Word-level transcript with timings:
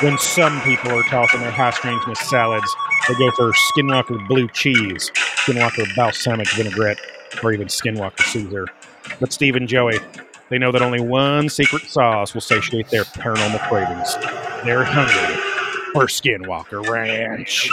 when 0.00 0.16
some 0.18 0.60
people 0.62 0.92
are 0.92 1.02
tossing 1.04 1.40
their 1.40 1.50
high 1.50 1.70
strangeness 1.70 2.20
salads, 2.20 2.74
they 3.08 3.14
go 3.14 3.30
for 3.32 3.52
Skinwalker 3.52 4.28
blue 4.28 4.46
cheese, 4.48 5.10
Skinwalker 5.14 5.94
balsamic 5.96 6.48
vinaigrette, 6.50 6.98
or 7.42 7.52
even 7.52 7.66
Skinwalker 7.66 8.22
Caesar. 8.22 8.66
But 9.18 9.32
Steve 9.32 9.56
and 9.56 9.66
Joey, 9.66 9.98
they 10.50 10.58
know 10.58 10.70
that 10.70 10.82
only 10.82 11.00
one 11.00 11.48
secret 11.48 11.82
sauce 11.82 12.32
will 12.32 12.40
satiate 12.40 12.88
their 12.90 13.04
paranormal 13.04 13.66
cravings. 13.68 14.14
They're 14.64 14.84
hungry 14.84 15.34
for 15.92 16.06
Skinwalker 16.06 16.88
Ranch. 16.88 17.68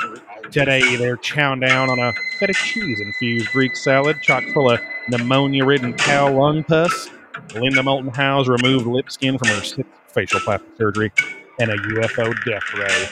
Today, 0.52 0.96
they're 0.96 1.18
chowing 1.18 1.68
down 1.68 1.90
on 1.90 2.00
a 2.00 2.12
feta 2.40 2.54
cheese 2.54 3.00
infused 3.00 3.52
Greek 3.52 3.76
salad 3.76 4.22
chock 4.22 4.44
full 4.54 4.72
of 4.72 4.80
pneumonia 5.10 5.64
ridden 5.64 5.94
cow 5.94 6.32
lung 6.32 6.64
pus. 6.64 7.10
Linda 7.54 7.84
Moulton 7.84 8.12
Howe's 8.12 8.48
removed 8.48 8.88
lip 8.88 9.12
skin 9.12 9.38
from 9.38 9.50
her 9.50 9.84
facial 10.08 10.40
plastic 10.40 10.70
surgery, 10.78 11.12
and 11.60 11.72
a 11.72 11.78
UFO 11.78 12.34
death 12.46 12.74
ray. 12.74 13.08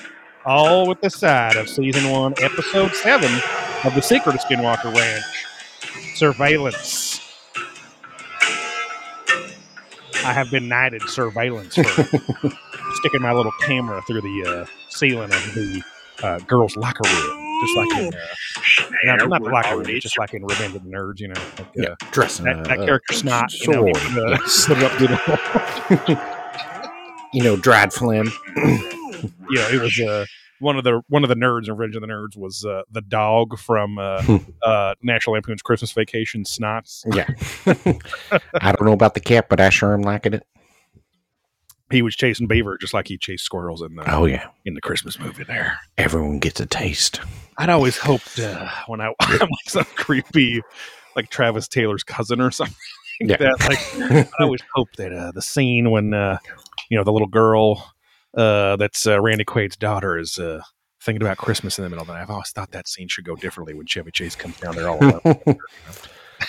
All 0.45 0.87
with 0.87 0.99
the 1.01 1.09
side 1.09 1.55
of 1.55 1.69
season 1.69 2.11
one, 2.11 2.33
episode 2.41 2.93
seven 2.95 3.31
of 3.85 3.95
The 3.95 4.01
Secret 4.01 4.35
of 4.35 4.41
Skinwalker 4.41 4.93
Ranch 4.93 5.23
Surveillance. 6.15 7.21
I 10.25 10.31
have 10.31 10.49
been 10.51 10.67
knighted 10.67 11.01
surveillance 11.03 11.75
for 11.75 11.83
sticking 12.93 13.21
my 13.21 13.33
little 13.33 13.51
camera 13.61 14.01
through 14.07 14.21
the 14.21 14.45
uh, 14.45 14.65
ceiling 14.89 15.31
of 15.31 15.53
the 15.53 15.81
uh, 16.23 16.39
girls' 16.39 16.75
locker 16.77 17.01
room, 17.05 17.59
just 17.61 17.77
like 17.77 17.97
in, 17.99 18.13
uh, 18.13 19.15
not, 19.15 19.29
not 19.29 19.43
the 19.43 19.49
locker 19.49 19.77
room, 19.77 19.99
just 19.99 20.17
like 20.17 20.33
in 20.33 20.45
Revenge 20.45 20.75
of 20.75 20.83
the 20.83 20.89
Nerds, 20.89 21.19
you 21.19 21.27
know. 21.29 21.41
Like, 21.57 21.67
uh, 21.67 21.71
Yeah, 21.75 21.95
dressing 22.11 22.45
that, 22.45 22.63
that 22.65 22.79
a 22.79 22.85
character 22.85 23.13
snot, 23.13 23.53
you 23.61 23.71
know, 23.71 23.89
uh, 23.89 24.37
slid 24.45 24.83
up 24.83 24.97
to 24.97 25.07
the 25.07 26.32
you 27.33 27.43
know, 27.43 27.55
dried 27.55 27.91
phlegm. 27.91 28.31
you 28.55 29.55
know, 29.55 29.67
it 29.69 29.81
was 29.81 29.99
uh, 29.99 30.25
one 30.59 30.77
of 30.77 30.83
the 30.83 31.01
one 31.09 31.23
of 31.23 31.29
the 31.29 31.35
nerds 31.35 31.67
in 31.67 31.75
Revenge 31.75 31.95
of 31.95 32.01
the 32.01 32.07
Nerds 32.07 32.37
was 32.37 32.65
uh, 32.65 32.83
the 32.91 33.01
dog 33.01 33.57
from 33.59 33.99
uh, 33.99 34.39
uh, 34.63 34.95
National 35.03 35.33
Lampoon's 35.33 35.61
Christmas 35.61 35.91
Vacation, 35.91 36.43
Snots. 36.43 37.03
Yeah. 37.13 37.27
I 38.61 38.71
don't 38.71 38.85
know 38.85 38.93
about 38.93 39.13
the 39.13 39.19
cat, 39.19 39.49
but 39.49 39.59
I 39.59 39.69
sure 39.69 39.93
am 39.93 40.01
liking 40.01 40.33
it. 40.33 40.47
He 41.91 42.01
was 42.01 42.15
chasing 42.15 42.47
beaver 42.47 42.77
just 42.79 42.93
like 42.93 43.07
he 43.07 43.17
chased 43.17 43.43
squirrels 43.43 43.81
in 43.83 43.95
the 43.95 44.11
Oh 44.11 44.25
yeah, 44.25 44.47
in 44.65 44.73
the 44.73 44.81
Christmas 44.81 45.19
movie. 45.19 45.43
There, 45.43 45.77
everyone 45.97 46.39
gets 46.39 46.59
a 46.59 46.65
taste. 46.65 47.19
I'd 47.57 47.69
always 47.69 47.97
hoped 47.97 48.39
uh, 48.39 48.67
when 48.87 48.99
I, 48.99 49.13
I'm 49.19 49.39
like 49.39 49.67
some 49.67 49.85
creepy, 49.95 50.61
like 51.15 51.29
Travis 51.29 51.67
Taylor's 51.67 52.03
cousin 52.03 52.41
or 52.41 52.49
something. 52.49 52.75
Yeah. 53.19 53.37
That 53.37 53.55
like 53.67 54.27
I 54.39 54.43
always 54.43 54.61
hope 54.73 54.89
that 54.97 55.13
uh, 55.13 55.31
the 55.31 55.41
scene 55.41 55.91
when 55.91 56.13
uh, 56.13 56.39
you 56.89 56.97
know 56.97 57.03
the 57.03 57.11
little 57.11 57.27
girl 57.27 57.93
uh, 58.35 58.75
that's 58.75 59.05
uh, 59.05 59.21
Randy 59.21 59.45
Quaid's 59.45 59.75
daughter 59.75 60.17
is 60.17 60.39
uh, 60.39 60.61
thinking 61.01 61.21
about 61.21 61.37
Christmas 61.37 61.77
in 61.77 61.83
the 61.83 61.89
middle 61.89 62.01
of 62.01 62.07
the 62.07 62.13
night. 62.13 62.21
I've 62.21 62.29
always 62.29 62.49
thought 62.49 62.71
that 62.71 62.87
scene 62.87 63.07
should 63.07 63.25
go 63.25 63.35
differently 63.35 63.73
when 63.73 63.85
Chevy 63.85 64.11
Chase 64.11 64.35
comes 64.35 64.59
down 64.59 64.75
there 64.75 64.89
all 64.89 64.97
alone. 64.99 65.21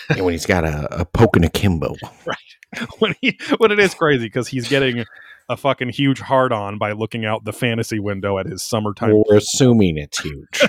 and 0.08 0.24
when 0.24 0.32
he's 0.32 0.46
got 0.46 0.64
a, 0.64 1.00
a 1.00 1.04
poke 1.04 1.36
and 1.36 1.44
akimbo. 1.44 1.94
when 2.98 3.14
he 3.20 3.38
when 3.58 3.70
it 3.70 3.78
is 3.78 3.94
crazy 3.94 4.26
because 4.26 4.48
he's 4.48 4.68
getting 4.68 5.04
a 5.48 5.56
fucking 5.56 5.90
huge 5.90 6.20
hard 6.20 6.52
on 6.52 6.78
by 6.78 6.92
looking 6.92 7.24
out 7.24 7.44
the 7.44 7.52
fantasy 7.52 7.98
window 7.98 8.38
at 8.38 8.46
his 8.46 8.62
summertime. 8.64 9.22
We're 9.28 9.36
assuming 9.36 9.98
it's 9.98 10.20
huge. 10.20 10.62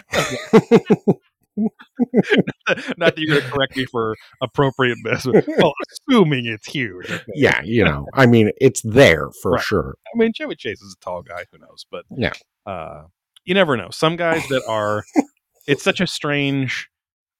Not 2.97 3.15
that 3.15 3.17
you're 3.17 3.35
going 3.39 3.41
to 3.47 3.51
correct 3.55 3.75
me 3.77 3.85
for 3.85 4.15
appropriateness. 4.41 5.25
but- 5.25 5.45
Well, 5.47 5.73
assuming 6.09 6.45
it's 6.45 6.67
huge. 6.67 7.09
Okay. 7.09 7.23
yeah, 7.35 7.61
you 7.63 7.83
know, 7.83 8.05
I 8.13 8.25
mean, 8.25 8.51
it's 8.59 8.81
there 8.81 9.29
for 9.41 9.51
Right. 9.53 9.63
sure. 9.63 9.95
I 10.13 10.17
mean, 10.17 10.33
Chevy 10.33 10.55
Chase 10.55 10.81
is 10.81 10.95
a 10.99 11.03
tall 11.03 11.21
guy. 11.21 11.45
Who 11.51 11.57
knows? 11.59 11.85
But 11.89 12.05
Yeah. 12.15 12.33
uh, 12.65 13.03
you 13.45 13.53
never 13.53 13.77
know. 13.77 13.89
Some 13.91 14.15
guys 14.15 14.47
that 14.49 14.63
are. 14.67 15.03
it's 15.67 15.83
such 15.83 15.99
a 15.99 16.07
strange 16.07 16.89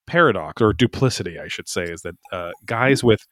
paradox 0.07 0.62
or 0.62 0.73
duplicity, 0.73 1.39
I 1.39 1.47
should 1.47 1.68
say, 1.68 1.84
is 1.84 2.01
that 2.01 2.16
uh, 2.31 2.51
guys 2.66 3.03
with 3.03 3.25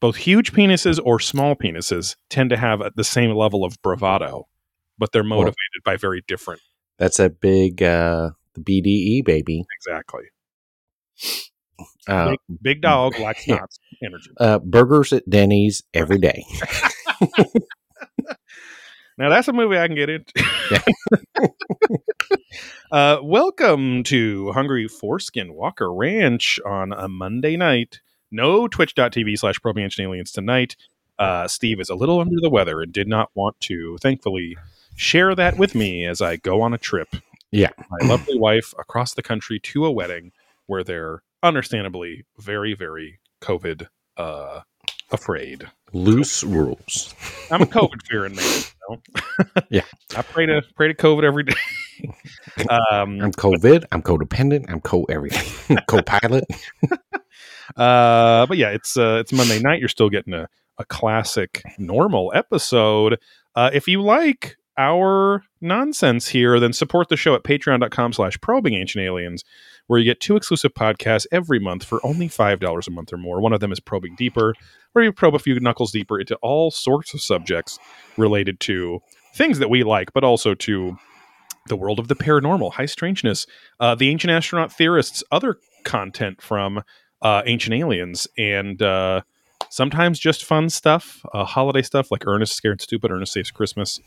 both 0.00 0.16
huge 0.16 0.52
penises 0.52 1.00
or 1.04 1.18
small 1.20 1.56
penises 1.56 2.16
tend 2.30 2.50
to 2.50 2.56
have 2.56 2.80
the 2.96 3.04
same 3.04 3.34
level 3.34 3.64
of 3.64 3.80
bravado, 3.82 4.46
but 4.98 5.10
they're 5.12 5.24
motivated 5.24 5.56
by 5.84 5.96
very 5.96 6.22
different. 6.28 6.60
That's 6.98 7.18
a 7.18 7.28
big 7.30 7.82
uh 7.82 8.30
the 8.54 8.60
BDE 8.60 9.24
baby. 9.24 9.64
Exactly. 9.80 10.22
Uh, 12.06 12.30
big, 12.30 12.38
big 12.62 12.80
dog 12.80 13.18
likes 13.18 13.46
yeah. 13.46 13.64
energy. 14.02 14.30
uh 14.38 14.58
burgers 14.58 15.12
at 15.12 15.28
Denny's 15.28 15.82
every 15.94 16.18
day. 16.18 16.44
Now 19.18 19.30
that's 19.30 19.48
a 19.48 19.52
movie 19.52 19.76
I 19.76 19.88
can 19.88 19.96
get 19.96 20.08
into. 20.08 20.44
uh, 22.92 23.18
welcome 23.20 24.04
to 24.04 24.52
Hungry 24.52 24.86
Foreskin 24.86 25.54
Walker 25.54 25.92
Ranch 25.92 26.60
on 26.64 26.92
a 26.92 27.08
Monday 27.08 27.56
night. 27.56 27.98
No 28.30 28.68
twitch.tv 28.68 29.36
slash 29.36 29.56
probing 29.60 29.82
ancient 29.82 30.04
aliens 30.06 30.30
tonight. 30.30 30.76
Uh, 31.18 31.48
Steve 31.48 31.80
is 31.80 31.90
a 31.90 31.96
little 31.96 32.20
under 32.20 32.36
the 32.40 32.48
weather 32.48 32.80
and 32.80 32.92
did 32.92 33.08
not 33.08 33.30
want 33.34 33.58
to, 33.62 33.98
thankfully, 34.00 34.56
share 34.94 35.34
that 35.34 35.58
with 35.58 35.74
me 35.74 36.06
as 36.06 36.22
I 36.22 36.36
go 36.36 36.62
on 36.62 36.72
a 36.72 36.78
trip. 36.78 37.08
Yeah. 37.50 37.70
My 37.90 38.06
lovely 38.06 38.38
wife 38.38 38.72
across 38.78 39.14
the 39.14 39.22
country 39.22 39.58
to 39.58 39.84
a 39.84 39.90
wedding 39.90 40.30
where 40.68 40.84
they're 40.84 41.22
understandably 41.42 42.24
very, 42.38 42.74
very 42.74 43.18
COVID 43.42 43.88
uh, 44.16 44.60
afraid. 45.10 45.68
Loose 45.92 46.44
rules. 46.44 47.14
I'm 47.50 47.62
a 47.62 47.66
COVID 47.66 48.02
fearing 48.06 48.36
man. 48.36 48.44
You 48.90 48.96
know? 48.96 49.02
Yeah. 49.70 49.84
I 50.16 50.22
pray 50.22 50.46
to 50.46 50.62
pray 50.76 50.88
to 50.88 50.94
COVID 50.94 51.24
every 51.24 51.44
day. 51.44 51.54
um, 52.70 53.20
I'm 53.20 53.32
COVID. 53.32 53.84
I'm 53.92 54.02
codependent. 54.02 54.66
I'm 54.68 54.80
co 54.80 55.04
everything. 55.04 55.78
Co-pilot. 55.88 56.44
uh, 57.76 58.46
but 58.46 58.56
yeah, 58.56 58.70
it's 58.70 58.96
uh, 58.96 59.18
it's 59.20 59.32
Monday 59.32 59.60
night. 59.60 59.80
You're 59.80 59.88
still 59.88 60.08
getting 60.10 60.34
a, 60.34 60.48
a 60.78 60.84
classic 60.84 61.62
normal 61.78 62.32
episode. 62.34 63.18
Uh, 63.54 63.70
if 63.72 63.88
you 63.88 64.00
like 64.02 64.56
our 64.78 65.42
nonsense 65.60 66.28
here, 66.28 66.60
then 66.60 66.72
support 66.72 67.08
the 67.08 67.16
show 67.16 67.34
at 67.34 67.42
patreon.com 67.42 68.12
slash 68.12 68.38
probing 68.40 68.74
ancient 68.74 69.04
aliens, 69.04 69.44
where 69.88 69.98
you 69.98 70.04
get 70.04 70.20
two 70.20 70.36
exclusive 70.36 70.72
podcasts 70.74 71.26
every 71.32 71.58
month 71.58 71.82
for 71.82 72.04
only 72.06 72.28
$5 72.28 72.86
a 72.86 72.90
month 72.90 73.12
or 73.12 73.16
more. 73.16 73.40
One 73.40 73.52
of 73.52 73.60
them 73.60 73.72
is 73.72 73.80
Probing 73.80 74.14
Deeper, 74.14 74.54
where 74.92 75.04
you 75.04 75.12
probe 75.12 75.34
a 75.34 75.38
few 75.38 75.58
knuckles 75.58 75.90
deeper 75.90 76.20
into 76.20 76.36
all 76.36 76.70
sorts 76.70 77.12
of 77.14 77.20
subjects 77.20 77.78
related 78.16 78.60
to 78.60 79.00
things 79.34 79.58
that 79.58 79.70
we 79.70 79.82
like, 79.82 80.12
but 80.12 80.24
also 80.24 80.54
to 80.54 80.96
the 81.66 81.76
world 81.76 81.98
of 81.98 82.08
the 82.08 82.16
paranormal, 82.16 82.72
high 82.72 82.86
strangeness, 82.86 83.46
uh, 83.80 83.94
the 83.94 84.10
ancient 84.10 84.30
astronaut 84.30 84.72
theorists, 84.72 85.24
other 85.32 85.58
content 85.84 86.40
from 86.40 86.82
uh, 87.22 87.42
ancient 87.46 87.74
aliens, 87.74 88.26
and 88.36 88.82
uh, 88.82 89.22
sometimes 89.70 90.18
just 90.18 90.44
fun 90.44 90.68
stuff, 90.68 91.24
uh, 91.32 91.44
holiday 91.44 91.82
stuff 91.82 92.10
like 92.10 92.26
Ernest 92.26 92.54
Scared 92.54 92.80
Stupid, 92.80 93.10
Ernest 93.10 93.32
Saves 93.32 93.50
Christmas, 93.50 94.00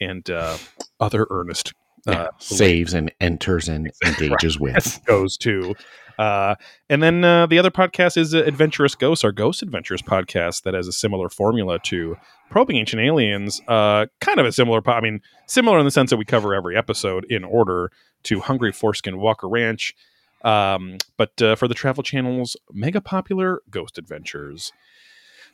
and 0.00 0.28
uh, 0.30 0.56
other 1.00 1.26
Ernest 1.30 1.72
uh, 2.06 2.12
Yeah. 2.12 2.28
Saves 2.38 2.94
and 2.94 3.12
enters 3.20 3.68
and 3.68 3.90
engages 4.04 4.58
with. 4.58 5.00
goes 5.06 5.36
to. 5.38 5.74
Uh, 6.18 6.56
and 6.90 7.00
then 7.02 7.22
uh, 7.24 7.46
the 7.46 7.58
other 7.60 7.70
podcast 7.70 8.16
is 8.16 8.34
uh, 8.34 8.38
Adventurous 8.38 8.96
Ghosts, 8.96 9.24
our 9.24 9.30
Ghost 9.30 9.62
Adventures 9.62 10.02
podcast 10.02 10.64
that 10.64 10.74
has 10.74 10.88
a 10.88 10.92
similar 10.92 11.28
formula 11.28 11.78
to 11.84 12.16
Probing 12.50 12.76
Ancient 12.76 13.00
Aliens. 13.00 13.60
Uh, 13.68 14.06
kind 14.20 14.40
of 14.40 14.46
a 14.46 14.50
similar, 14.50 14.82
po- 14.82 14.92
I 14.92 15.00
mean, 15.00 15.20
similar 15.46 15.78
in 15.78 15.84
the 15.84 15.92
sense 15.92 16.10
that 16.10 16.16
we 16.16 16.24
cover 16.24 16.54
every 16.54 16.76
episode 16.76 17.24
in 17.30 17.44
order 17.44 17.92
to 18.24 18.40
Hungry 18.40 18.72
Foreskin 18.72 19.18
Walker 19.18 19.48
Ranch. 19.48 19.94
Um, 20.42 20.98
but 21.16 21.40
uh, 21.40 21.54
for 21.54 21.68
the 21.68 21.74
Travel 21.74 22.02
Channel's 22.02 22.56
mega 22.72 23.00
popular 23.00 23.60
Ghost 23.70 23.96
Adventures. 23.96 24.72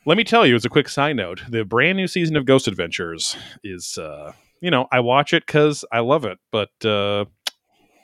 Let 0.07 0.17
me 0.19 0.25
tell 0.25 0.47
you, 0.47 0.55
as 0.55 0.65
a 0.65 0.69
quick 0.71 0.89
side 0.89 1.17
note, 1.17 1.43
the 1.49 1.65
brand 1.65 1.97
new 1.97 2.07
season 2.07 2.37
of 2.37 2.45
Ghost 2.47 2.69
Adventures 2.69 3.37
is, 3.63 3.97
uh, 3.99 4.33
you 4.65 4.71
know, 4.71 4.87
I 4.91 5.01
watch 5.01 5.35
it 5.35 5.47
because 5.47 5.85
I 5.93 6.01
love 6.01 6.25
it, 6.25 6.39
but 6.51 6.71
uh, 6.87 7.27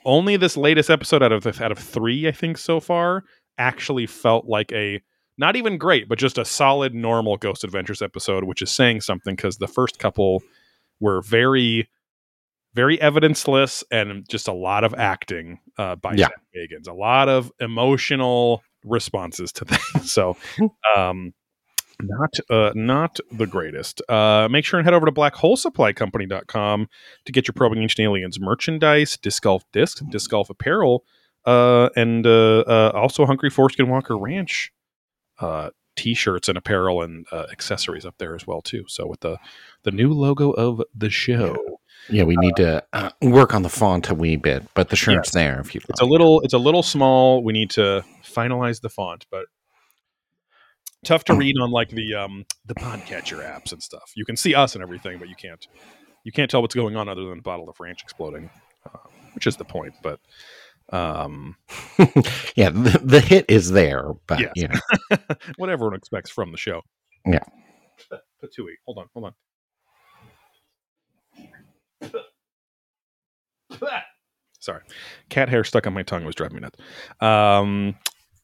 only 0.05 0.37
this 0.37 0.55
latest 0.55 0.91
episode 0.91 1.23
out 1.23 1.31
of 1.31 1.41
the, 1.41 1.63
out 1.63 1.71
of 1.71 1.79
three, 1.79 2.27
I 2.27 2.31
think 2.31 2.59
so 2.59 2.79
far, 2.79 3.23
actually 3.57 4.05
felt 4.05 4.45
like 4.45 4.71
a 4.71 5.01
not 5.39 5.55
even 5.55 5.79
great, 5.79 6.07
but 6.07 6.19
just 6.19 6.37
a 6.37 6.45
solid 6.45 6.93
normal 6.93 7.37
Ghost 7.37 7.63
Adventures 7.63 8.03
episode, 8.03 8.43
which 8.43 8.61
is 8.61 8.69
saying 8.69 9.01
something 9.01 9.35
because 9.35 9.57
the 9.57 9.67
first 9.67 9.97
couple 9.97 10.43
were 10.99 11.21
very, 11.23 11.89
very 12.75 12.99
evidenceless 12.99 13.83
and 13.89 14.29
just 14.29 14.47
a 14.47 14.53
lot 14.53 14.83
of 14.83 14.93
acting 14.93 15.57
uh, 15.79 15.95
by 15.95 16.13
Yeah. 16.13 16.27
Zak 16.27 16.41
Bagans, 16.55 16.87
a 16.87 16.93
lot 16.93 17.27
of 17.27 17.51
emotional 17.59 18.61
responses 18.85 19.51
to 19.53 19.65
things. 19.65 20.11
So, 20.11 20.37
um, 20.95 21.33
not 22.03 22.39
uh, 22.49 22.71
not 22.75 23.19
the 23.31 23.45
greatest. 23.47 24.01
Uh, 24.09 24.47
make 24.49 24.65
sure 24.65 24.79
and 24.79 24.85
head 24.85 24.93
over 24.93 25.05
to 25.05 25.11
blackholesupplycompany.com 25.11 26.89
to 27.25 27.31
get 27.31 27.47
your 27.47 27.53
probing 27.53 27.81
ancient 27.81 28.03
aliens 28.05 28.39
merchandise, 28.39 29.17
disc 29.17 29.43
golf 29.43 29.63
discs, 29.71 30.01
disc 30.01 30.29
golf 30.29 30.49
apparel, 30.49 31.03
uh, 31.45 31.89
and 31.95 32.25
uh, 32.25 32.59
uh, 32.61 32.91
also 32.93 33.25
Hungry 33.25 33.49
Foreskin 33.49 33.89
Walker 33.89 34.17
Ranch 34.17 34.71
uh, 35.39 35.71
t-shirts 35.95 36.47
and 36.47 36.57
apparel 36.57 37.01
and 37.01 37.25
uh, 37.31 37.45
accessories 37.51 38.05
up 38.05 38.15
there 38.17 38.35
as 38.35 38.47
well 38.47 38.61
too. 38.61 38.85
So 38.87 39.07
with 39.07 39.21
the 39.21 39.37
the 39.83 39.91
new 39.91 40.13
logo 40.13 40.51
of 40.51 40.81
the 40.95 41.09
show. 41.09 41.57
Yeah, 42.09 42.23
we 42.23 42.35
need 42.37 42.55
to 42.55 42.83
uh, 42.93 43.11
work 43.21 43.53
on 43.53 43.61
the 43.61 43.69
font 43.69 44.09
a 44.09 44.15
wee 44.15 44.35
bit, 44.35 44.63
but 44.73 44.89
the 44.89 44.95
shirt's 44.95 45.27
Yes. 45.27 45.33
there 45.33 45.59
if 45.59 45.75
you 45.75 45.81
It's 45.87 46.01
a 46.01 46.05
little 46.05 46.41
it's 46.41 46.53
a 46.53 46.57
little 46.57 46.81
small. 46.81 47.43
We 47.43 47.53
need 47.53 47.69
to 47.71 48.03
finalize 48.23 48.81
the 48.81 48.89
font, 48.89 49.27
but 49.29 49.45
tough 51.03 51.23
to 51.25 51.33
read 51.35 51.55
on 51.59 51.71
like 51.71 51.89
the 51.89 52.13
um 52.15 52.45
the 52.65 52.75
podcatcher 52.75 53.39
apps 53.43 53.71
and 53.71 53.81
stuff. 53.81 54.11
You 54.15 54.25
can 54.25 54.35
see 54.35 54.53
us 54.55 54.75
and 54.75 54.81
everything, 54.83 55.17
but 55.19 55.29
you 55.29 55.35
can't 55.35 55.65
you 56.23 56.31
can't 56.31 56.49
tell 56.51 56.61
what's 56.61 56.75
going 56.75 56.95
on 56.95 57.09
other 57.09 57.25
than 57.25 57.37
the 57.37 57.41
bottle 57.43 57.69
of 57.69 57.79
ranch 57.79 58.01
exploding, 58.03 58.49
uh, 58.85 58.97
which 59.33 59.47
is 59.47 59.57
the 59.57 59.65
point. 59.65 59.93
But 60.03 60.19
um, 60.91 61.55
yeah, 62.55 62.69
the, 62.69 62.99
the 63.03 63.21
hit 63.21 63.45
is 63.49 63.71
there, 63.71 64.11
but 64.27 64.39
Yes. 64.39 64.51
you 64.55 64.67
know, 64.67 65.17
what 65.57 65.69
everyone 65.69 65.95
expects 65.95 66.29
from 66.29 66.51
the 66.51 66.57
show. 66.57 66.81
Yeah. 67.25 67.43
Patooey. 68.43 68.73
Hold 68.85 68.97
on, 68.97 69.05
hold 69.13 69.25
on. 69.25 69.33
Sorry. 74.59 74.81
Cat 75.29 75.49
hair 75.49 75.63
stuck 75.63 75.87
on 75.87 75.93
my 75.93 76.03
tongue 76.03 76.23
was 76.23 76.35
driving 76.35 76.57
me 76.57 76.61
nuts. 76.61 76.79
Um, 77.19 77.95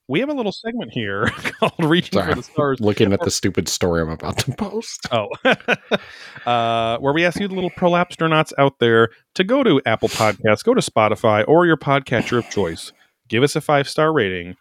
we 0.07 0.19
have 0.21 0.29
a 0.29 0.33
little 0.33 0.51
segment 0.51 0.91
here 0.93 1.25
called 1.59 1.73
Reaching 1.79 2.19
Sorry. 2.19 2.29
for 2.31 2.35
the 2.35 2.43
Stars. 2.43 2.79
looking 2.79 3.11
at 3.13 3.21
the 3.21 3.31
stupid 3.31 3.67
story 3.67 4.01
I'm 4.01 4.09
about 4.09 4.37
to 4.39 4.51
post. 4.53 5.07
Oh, 5.11 5.27
uh, 6.45 6.97
where 6.99 7.13
we 7.13 7.25
ask 7.25 7.39
you, 7.39 7.47
the 7.47 7.53
little 7.55 7.71
prolapsternauts 7.71 8.53
out 8.57 8.79
there, 8.79 9.09
to 9.35 9.43
go 9.43 9.63
to 9.63 9.81
Apple 9.85 10.09
Podcasts, 10.09 10.63
go 10.63 10.73
to 10.73 10.81
Spotify, 10.81 11.43
or 11.47 11.65
your 11.65 11.77
podcatcher 11.77 12.37
of 12.37 12.49
choice. 12.49 12.91
Give 13.27 13.43
us 13.43 13.55
a 13.55 13.61
five 13.61 13.89
star 13.89 14.13
rating, 14.13 14.55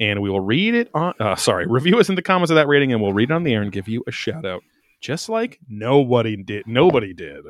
and 0.00 0.22
we 0.22 0.30
will 0.30 0.40
read 0.40 0.74
it 0.74 0.90
on. 0.94 1.14
Uh, 1.20 1.36
sorry, 1.36 1.66
review 1.66 1.98
us 1.98 2.08
in 2.08 2.14
the 2.14 2.22
comments 2.22 2.50
of 2.50 2.54
that 2.56 2.68
rating, 2.68 2.92
and 2.92 3.02
we'll 3.02 3.12
read 3.12 3.30
it 3.30 3.34
on 3.34 3.42
the 3.42 3.52
air 3.54 3.62
and 3.62 3.72
give 3.72 3.88
you 3.88 4.02
a 4.06 4.10
shout 4.12 4.46
out, 4.46 4.62
just 5.00 5.28
like 5.28 5.58
nobody 5.68 6.36
did. 6.36 6.66
Nobody 6.66 7.12
did 7.12 7.44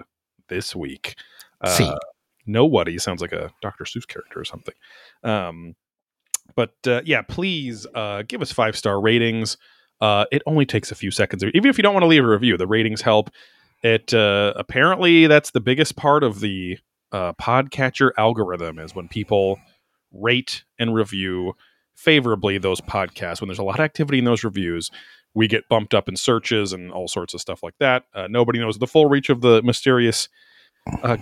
this 0.48 0.74
week. 0.74 1.14
Uh, 1.60 1.68
See. 1.68 1.92
Nobody 2.48 2.96
sounds 2.98 3.20
like 3.20 3.32
a 3.32 3.50
Dr. 3.60 3.84
Seuss 3.84 4.06
character 4.06 4.38
or 4.40 4.44
something. 4.44 4.74
Um, 5.24 5.74
but 6.54 6.74
uh, 6.86 7.02
yeah, 7.04 7.22
please 7.22 7.86
uh, 7.94 8.22
give 8.26 8.42
us 8.42 8.52
five 8.52 8.76
star 8.76 9.00
ratings. 9.00 9.56
Uh, 10.00 10.26
it 10.30 10.42
only 10.46 10.66
takes 10.66 10.92
a 10.92 10.94
few 10.94 11.10
seconds, 11.10 11.42
even 11.42 11.66
if 11.66 11.78
you 11.78 11.82
don't 11.82 11.94
want 11.94 12.02
to 12.02 12.08
leave 12.08 12.24
a 12.24 12.28
review. 12.28 12.56
The 12.56 12.66
ratings 12.66 13.00
help. 13.02 13.30
It 13.82 14.12
uh, 14.12 14.52
apparently 14.56 15.26
that's 15.26 15.50
the 15.50 15.60
biggest 15.60 15.96
part 15.96 16.22
of 16.22 16.40
the 16.40 16.78
uh, 17.12 17.32
podcatcher 17.34 18.10
algorithm 18.18 18.78
is 18.78 18.94
when 18.94 19.08
people 19.08 19.58
rate 20.12 20.64
and 20.78 20.94
review 20.94 21.54
favorably 21.94 22.58
those 22.58 22.80
podcasts. 22.80 23.40
When 23.40 23.48
there's 23.48 23.58
a 23.58 23.64
lot 23.64 23.78
of 23.78 23.84
activity 23.84 24.18
in 24.18 24.24
those 24.24 24.44
reviews, 24.44 24.90
we 25.34 25.46
get 25.48 25.68
bumped 25.68 25.94
up 25.94 26.08
in 26.08 26.16
searches 26.16 26.72
and 26.72 26.90
all 26.92 27.08
sorts 27.08 27.32
of 27.34 27.40
stuff 27.40 27.62
like 27.62 27.74
that. 27.78 28.04
Uh, 28.14 28.26
nobody 28.28 28.58
knows 28.58 28.78
the 28.78 28.86
full 28.86 29.06
reach 29.06 29.28
of 29.28 29.40
the 29.40 29.62
mysterious 29.62 30.28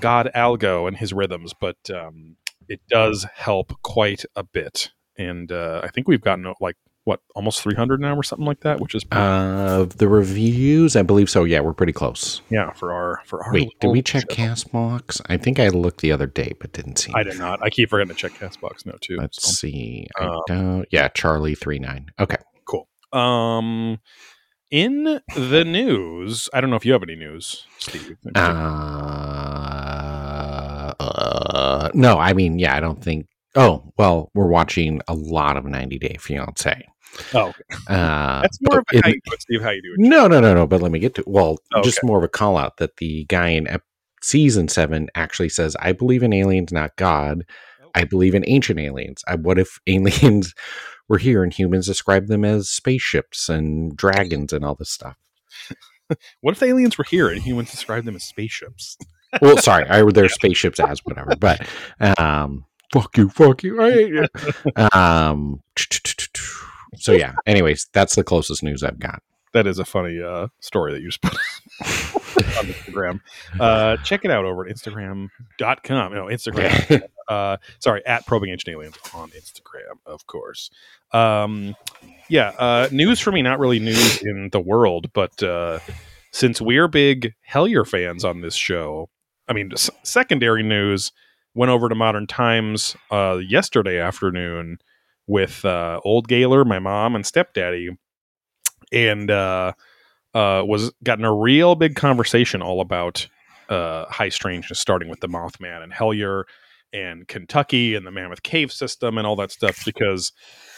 God 0.00 0.30
Algo 0.34 0.86
and 0.86 0.96
his 0.96 1.12
rhythms, 1.12 1.54
but 1.58 1.76
um, 1.90 2.36
it 2.68 2.80
does 2.88 3.26
help 3.34 3.80
quite 3.82 4.24
a 4.36 4.42
bit. 4.42 4.90
And 5.16 5.50
uh, 5.52 5.80
I 5.84 5.88
think 5.88 6.08
we've 6.08 6.20
gotten 6.20 6.52
like 6.60 6.76
what 7.04 7.20
almost 7.34 7.60
300 7.60 8.00
now 8.00 8.16
or 8.16 8.22
something 8.22 8.46
like 8.46 8.60
that, 8.60 8.80
which 8.80 8.94
is 8.94 9.04
Uh, 9.12 9.84
the 9.84 10.08
reviews, 10.08 10.96
I 10.96 11.02
believe 11.02 11.28
so. 11.28 11.44
Yeah, 11.44 11.60
we're 11.60 11.74
pretty 11.74 11.92
close. 11.92 12.40
yeah 12.50 12.72
for 12.72 12.92
our 12.94 13.20
for 13.26 13.44
our. 13.44 13.52
Wait, 13.52 13.68
did 13.80 13.88
we 13.90 14.00
check 14.00 14.22
show. 14.30 14.34
Castbox? 14.36 15.20
I 15.28 15.36
think 15.36 15.60
I 15.60 15.68
looked 15.68 16.00
the 16.00 16.10
other 16.12 16.26
day, 16.26 16.54
but 16.58 16.72
didn't 16.72 16.96
see. 16.96 17.12
I 17.14 17.22
did 17.22 17.38
not. 17.38 17.62
I 17.62 17.68
keep 17.70 17.90
forgetting 17.90 18.14
to 18.14 18.18
check 18.18 18.32
Castbox 18.32 18.86
now 18.86 18.94
too. 19.02 19.16
Let's 19.18 19.42
so. 19.44 19.52
see. 19.52 20.06
I 20.18 20.24
Uh, 20.24 20.40
don't. 20.46 20.86
Yeah, 20.90 21.08
Charlie 21.08 21.54
three 21.54 21.78
nine. 21.78 22.10
Okay. 22.18 22.36
Cool. 22.64 22.88
Um, 23.12 23.98
in 24.70 25.20
the 25.36 25.64
news, 25.64 26.48
I 26.54 26.60
don't 26.62 26.70
know 26.70 26.76
if 26.76 26.86
you 26.86 26.92
have 26.94 27.02
any 27.02 27.16
news, 27.16 27.66
Steve. 27.78 28.16
Uh, 28.34 28.40
uh, 31.00 31.90
no, 31.94 32.18
I 32.18 32.32
mean, 32.32 32.58
yeah, 32.58 32.74
I 32.76 32.80
don't 32.80 33.02
think. 33.02 33.26
Oh, 33.56 33.92
well, 33.96 34.30
we're 34.34 34.48
watching 34.48 35.00
a 35.08 35.14
lot 35.14 35.56
of 35.56 35.64
90 35.64 35.98
Day 35.98 36.16
Fiance. 36.18 36.86
oh, 37.34 37.48
okay. 37.48 37.60
Uh, 37.88 38.42
that's 38.42 38.58
more 38.62 38.80
of 38.80 38.84
a 38.92 39.00
how 39.02 39.08
you 39.08 39.20
do 39.24 39.32
it, 39.32 39.42
Steve. 39.42 39.62
How 39.62 39.70
you 39.70 39.82
do 39.82 39.92
it? 39.92 40.00
no, 40.00 40.26
no, 40.26 40.40
no, 40.40 40.54
no. 40.54 40.66
But 40.66 40.82
let 40.82 40.90
me 40.90 40.98
get 40.98 41.14
to. 41.16 41.24
Well, 41.26 41.58
Oh, 41.74 41.82
just 41.82 42.02
more 42.02 42.18
of 42.18 42.24
a 42.24 42.28
call 42.28 42.56
out 42.56 42.78
that 42.78 42.96
the 42.96 43.24
guy 43.26 43.48
in 43.50 43.68
ep- 43.68 43.82
season 44.22 44.66
seven 44.68 45.08
actually 45.14 45.48
says, 45.50 45.76
"I 45.80 45.92
believe 45.92 46.22
in 46.24 46.32
aliens, 46.32 46.72
not 46.72 46.96
God. 46.96 47.44
I 47.94 48.02
believe 48.02 48.34
in 48.34 48.42
ancient 48.48 48.80
aliens. 48.80 49.22
I, 49.28 49.36
what 49.36 49.58
if 49.60 49.78
aliens 49.86 50.52
were 51.08 51.18
here 51.18 51.44
and 51.44 51.52
humans 51.52 51.86
describe 51.86 52.26
them 52.26 52.44
as 52.44 52.68
spaceships 52.68 53.48
and 53.48 53.96
dragons 53.96 54.52
and 54.52 54.64
all 54.64 54.74
this 54.74 54.90
stuff?" 54.90 55.16
What 56.42 56.52
if 56.56 56.62
aliens 56.62 56.98
were 56.98 57.04
here 57.04 57.28
and 57.30 57.40
humans 57.40 57.70
described 57.70 58.06
them 58.06 58.14
as 58.16 58.24
spaceships? 58.24 58.98
well, 59.40 59.56
sorry, 59.56 59.86
I 59.88 60.02
were 60.02 60.12
their 60.12 60.28
spaceships 60.40 60.78
as 60.78 61.00
whatever, 61.04 61.34
but 61.38 61.66
um, 62.18 62.66
fuck 62.94 63.16
you, 63.16 63.28
fuck 63.28 63.62
you, 63.62 63.82
I 63.82 63.92
hate 63.92 64.12
you. 64.12 64.26
Um, 64.92 65.60
so 66.96 67.12
yeah. 67.12 67.34
Anyways, 67.46 67.88
that's 67.92 68.14
the 68.14 68.22
closest 68.22 68.62
news 68.62 68.82
I've 68.82 68.98
got. 69.00 69.20
That 69.52 69.66
is 69.66 69.78
a 69.78 69.84
funny 69.84 70.20
uh, 70.22 70.48
story 70.60 70.92
that 70.92 71.00
you 71.00 71.08
just 71.08 71.22
put 71.22 71.32
on 72.58 72.66
Instagram. 72.66 73.20
Uh, 73.58 73.96
check 73.98 74.24
it 74.24 74.30
out 74.30 74.44
over 74.44 74.66
at 74.66 74.74
Instagram.com. 74.74 76.14
No, 76.14 76.24
Instagram. 76.26 77.02
uh, 77.28 77.56
sorry, 77.78 78.04
at 78.06 78.26
Probing 78.26 78.50
Ancient 78.50 78.74
Aliens 78.74 78.96
on 79.12 79.30
Instagram, 79.30 79.98
of 80.06 80.26
course. 80.26 80.70
Um, 81.12 81.76
yeah, 82.28 82.48
uh, 82.58 82.88
news 82.90 83.20
for 83.20 83.30
me, 83.32 83.42
not 83.42 83.58
really 83.60 83.78
news 83.78 84.22
in 84.22 84.50
the 84.50 84.60
world, 84.60 85.12
but 85.12 85.40
uh, 85.42 85.78
since 86.32 86.60
we're 86.60 86.88
big 86.88 87.34
Hellier 87.48 87.86
fans 87.86 88.24
on 88.24 88.40
this 88.40 88.54
show, 88.54 89.08
I 89.48 89.52
mean, 89.52 89.70
s- 89.72 89.90
secondary 90.02 90.62
news 90.64 91.12
went 91.54 91.70
over 91.70 91.88
to 91.88 91.94
Modern 91.94 92.26
Times 92.26 92.96
uh, 93.10 93.38
yesterday 93.46 93.98
afternoon 93.98 94.78
with 95.26 95.64
uh, 95.64 96.00
old 96.04 96.28
Gaylor, 96.28 96.64
my 96.64 96.78
mom, 96.78 97.14
and 97.14 97.24
stepdaddy, 97.24 97.90
and 98.92 99.30
uh, 99.30 99.72
uh, 100.34 100.62
was 100.66 100.92
gotten 101.02 101.24
a 101.24 101.34
real 101.34 101.74
big 101.74 101.94
conversation 101.94 102.60
all 102.60 102.80
about 102.80 103.26
uh, 103.68 104.04
high 104.06 104.28
strangeness, 104.28 104.78
starting 104.78 105.08
with 105.08 105.20
the 105.20 105.28
Mothman 105.28 105.82
and 105.82 105.92
Hellier 105.92 106.44
and 106.92 107.26
Kentucky 107.26 107.94
and 107.94 108.06
the 108.06 108.10
Mammoth 108.10 108.42
Cave 108.42 108.72
system 108.72 109.18
and 109.18 109.26
all 109.26 109.36
that 109.36 109.50
stuff 109.50 109.84
because 109.84 110.32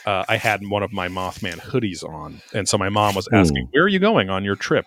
uh, 0.06 0.24
I 0.28 0.36
had 0.36 0.66
one 0.68 0.82
of 0.82 0.92
my 0.92 1.08
Mothman 1.08 1.58
hoodies 1.60 2.02
on, 2.08 2.40
and 2.54 2.68
so 2.68 2.78
my 2.78 2.88
mom 2.88 3.14
was 3.14 3.28
asking, 3.32 3.68
"Where 3.72 3.84
are 3.84 3.88
you 3.88 3.98
going 3.98 4.30
on 4.30 4.44
your 4.44 4.56
trip?" 4.56 4.86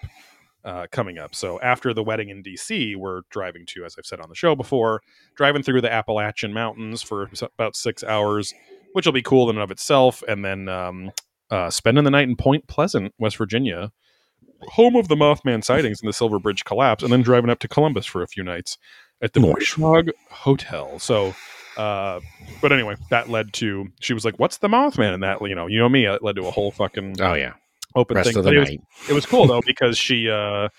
Uh, 0.65 0.87
coming 0.91 1.17
up. 1.17 1.33
So 1.33 1.57
after 1.61 1.93
the 1.93 2.03
wedding 2.03 2.27
in 2.27 2.43
DC, 2.43 2.93
we're 2.97 3.21
driving 3.29 3.65
to, 3.67 3.85
as 3.85 3.95
I've 3.97 4.05
said 4.05 4.19
on 4.19 4.27
the 4.27 4.35
show 4.35 4.55
before, 4.57 5.01
driving 5.35 5.63
through 5.63 5.79
the 5.79 5.91
Appalachian 5.91 6.51
Mountains 6.51 7.01
for 7.01 7.29
about 7.41 7.77
six 7.77 8.03
hours, 8.03 8.53
which 8.91 9.05
will 9.05 9.13
be 9.13 9.21
cool 9.21 9.49
in 9.49 9.55
and 9.55 9.63
of 9.63 9.71
itself, 9.71 10.21
and 10.27 10.43
then 10.43 10.67
um, 10.67 11.11
uh, 11.49 11.69
spending 11.69 12.03
the 12.03 12.11
night 12.11 12.27
in 12.27 12.35
Point 12.35 12.67
Pleasant, 12.67 13.13
West 13.17 13.37
Virginia, 13.37 13.93
home 14.63 14.97
of 14.97 15.07
the 15.07 15.15
Mothman 15.15 15.63
sightings 15.63 16.01
and 16.01 16.09
the 16.09 16.13
Silver 16.13 16.39
Bridge 16.39 16.65
collapse, 16.65 17.03
and 17.03 17.11
then 17.13 17.21
driving 17.21 17.49
up 17.49 17.59
to 17.59 17.69
Columbus 17.69 18.05
for 18.05 18.21
a 18.21 18.27
few 18.27 18.43
nights 18.43 18.77
at 19.21 19.31
the 19.31 19.39
Nice. 19.39 20.13
Hotel. 20.29 20.99
So, 20.99 21.33
uh, 21.77 22.19
but 22.61 22.73
anyway, 22.73 22.95
that 23.09 23.29
led 23.29 23.53
to 23.53 23.87
she 24.01 24.13
was 24.13 24.25
like, 24.25 24.37
"What's 24.39 24.57
the 24.57 24.67
Mothman?" 24.67 25.13
And 25.13 25.23
that 25.23 25.41
you 25.41 25.55
know, 25.55 25.67
you 25.67 25.79
know 25.79 25.87
me, 25.87 26.05
it 26.05 26.21
led 26.21 26.35
to 26.35 26.45
a 26.45 26.51
whole 26.51 26.71
fucking 26.71 27.21
Oh 27.21 27.33
yeah, 27.33 27.53
open 27.95 28.15
rest 28.17 28.29
thing. 28.29 28.37
of 28.37 28.43
the 28.43 28.49
But 28.51 28.55
it 28.57 28.59
was, 28.59 29.09
it 29.09 29.13
was 29.13 29.25
cool 29.25 29.47
though 29.47 29.61
because 29.65 29.97
she 29.97 30.29
uh 30.29 30.69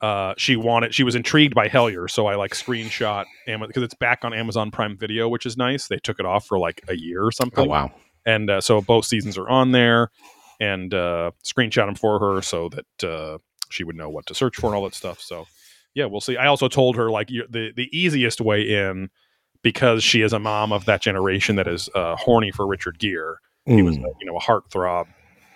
uh 0.00 0.34
she 0.36 0.56
wanted 0.56 0.94
she 0.94 1.04
was 1.04 1.14
intrigued 1.14 1.54
by 1.54 1.68
Hellier, 1.68 2.10
so 2.10 2.26
I 2.26 2.34
like 2.34 2.52
screenshot 2.52 3.24
Amazon 3.46 3.68
because 3.68 3.82
it's 3.82 3.94
back 3.94 4.24
on 4.24 4.34
Amazon 4.34 4.70
Prime 4.70 4.96
Video, 4.96 5.28
which 5.28 5.46
is 5.46 5.56
nice. 5.56 5.88
They 5.88 5.98
took 5.98 6.18
it 6.20 6.26
off 6.26 6.46
for 6.46 6.58
like 6.58 6.82
a 6.88 6.96
year 6.96 7.24
or 7.24 7.30
something 7.32 7.66
Oh 7.66 7.70
wow. 7.70 7.92
and 8.26 8.50
uh, 8.50 8.60
so 8.60 8.80
both 8.80 9.06
seasons 9.06 9.38
are 9.38 9.48
on 9.48 9.72
there 9.72 10.10
and 10.60 10.92
uh, 10.94 11.30
screenshot 11.44 11.86
them 11.86 11.94
for 11.94 12.18
her 12.18 12.42
so 12.42 12.68
that 12.70 13.08
uh, 13.08 13.38
she 13.70 13.82
would 13.84 13.96
know 13.96 14.08
what 14.10 14.26
to 14.26 14.34
search 14.34 14.56
for 14.56 14.66
and 14.68 14.76
all 14.76 14.84
that 14.84 14.94
stuff 14.94 15.20
so 15.20 15.46
yeah 15.94 16.04
we'll 16.04 16.20
see 16.20 16.36
i 16.36 16.46
also 16.46 16.68
told 16.68 16.94
her 16.96 17.10
like 17.10 17.28
the, 17.28 17.72
the 17.74 17.88
easiest 17.92 18.40
way 18.40 18.62
in 18.62 19.08
because 19.62 20.04
she 20.04 20.20
is 20.22 20.32
a 20.32 20.38
mom 20.38 20.72
of 20.72 20.84
that 20.84 21.00
generation 21.02 21.56
that 21.56 21.66
is 21.66 21.88
uh, 21.94 22.14
horny 22.16 22.50
for 22.52 22.66
richard 22.66 22.98
gere 22.98 23.36
he 23.66 23.82
was 23.82 23.96
Mm. 23.96 24.04
you 24.20 24.26
know 24.26 24.36
a 24.36 24.40
heartthrob 24.40 25.06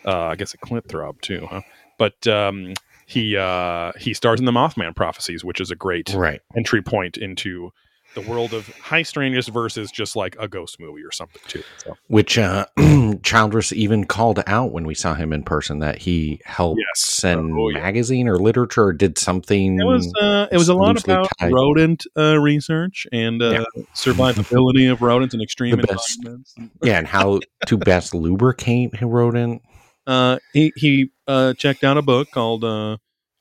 uh, 0.08 0.26
i 0.32 0.34
guess 0.36 0.54
a 0.54 0.58
clint 0.58 0.86
throb 0.88 1.20
too 1.20 1.46
huh 1.50 1.60
but 1.98 2.26
um, 2.26 2.72
he 3.06 3.36
uh, 3.36 3.92
he 3.98 4.14
stars 4.14 4.38
in 4.40 4.46
the 4.46 4.52
mothman 4.52 4.94
prophecies 4.94 5.44
which 5.44 5.60
is 5.60 5.70
a 5.70 5.76
great 5.76 6.12
right. 6.14 6.40
entry 6.56 6.82
point 6.82 7.16
into 7.16 7.70
the 8.14 8.22
world 8.22 8.52
of 8.52 8.68
high 8.80 9.02
strangeness 9.02 9.46
versus 9.48 9.90
just 9.92 10.16
like 10.16 10.34
a 10.40 10.48
ghost 10.48 10.80
movie 10.80 11.02
or 11.04 11.12
something 11.12 11.42
too 11.46 11.62
so 11.76 11.94
Which 12.08 12.36
uh, 12.38 12.66
Childress 13.22 13.72
even 13.72 14.04
called 14.06 14.42
out 14.46 14.72
when 14.72 14.86
we 14.86 14.94
saw 14.94 15.14
him 15.14 15.32
in 15.32 15.44
person 15.44 15.78
that 15.80 15.98
he 15.98 16.40
helped 16.44 16.80
Yes. 16.80 17.12
send 17.14 17.52
Oh, 17.56 17.68
yeah. 17.68 17.78
magazine 17.80 18.26
or 18.26 18.36
literature 18.36 18.84
or 18.86 18.92
did 18.92 19.18
something. 19.18 19.78
It 19.78 19.84
was 19.84 20.12
uh, 20.20 20.48
it 20.50 20.56
was 20.56 20.68
a 20.68 20.74
lot 20.74 21.02
about 21.02 21.28
tied. 21.38 21.52
rodent 21.52 22.06
uh, 22.16 22.40
research 22.40 23.06
and 23.12 23.40
uh, 23.40 23.64
survivability 23.94 24.90
of 24.90 25.00
rodents 25.00 25.34
in 25.34 25.40
extreme 25.40 25.78
environments. 25.78 26.54
yeah, 26.82 26.98
and 26.98 27.06
how 27.06 27.40
to 27.66 27.76
best 27.76 28.14
lubricate 28.14 29.00
a 29.00 29.06
rodent. 29.06 29.62
Uh, 30.08 30.38
he 30.54 30.72
he 30.74 31.10
uh, 31.26 31.52
checked 31.52 31.84
out 31.84 31.98
a 31.98 32.02
book 32.02 32.30
called 32.30 32.64
uh, 32.64 32.96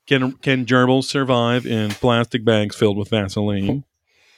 can 0.05 0.33
can 0.33 0.65
gerbils 0.65 1.05
survive 1.05 1.65
in 1.65 1.91
plastic 1.91 2.43
bags 2.43 2.75
filled 2.75 2.97
with 2.97 3.09
Vaseline? 3.09 3.85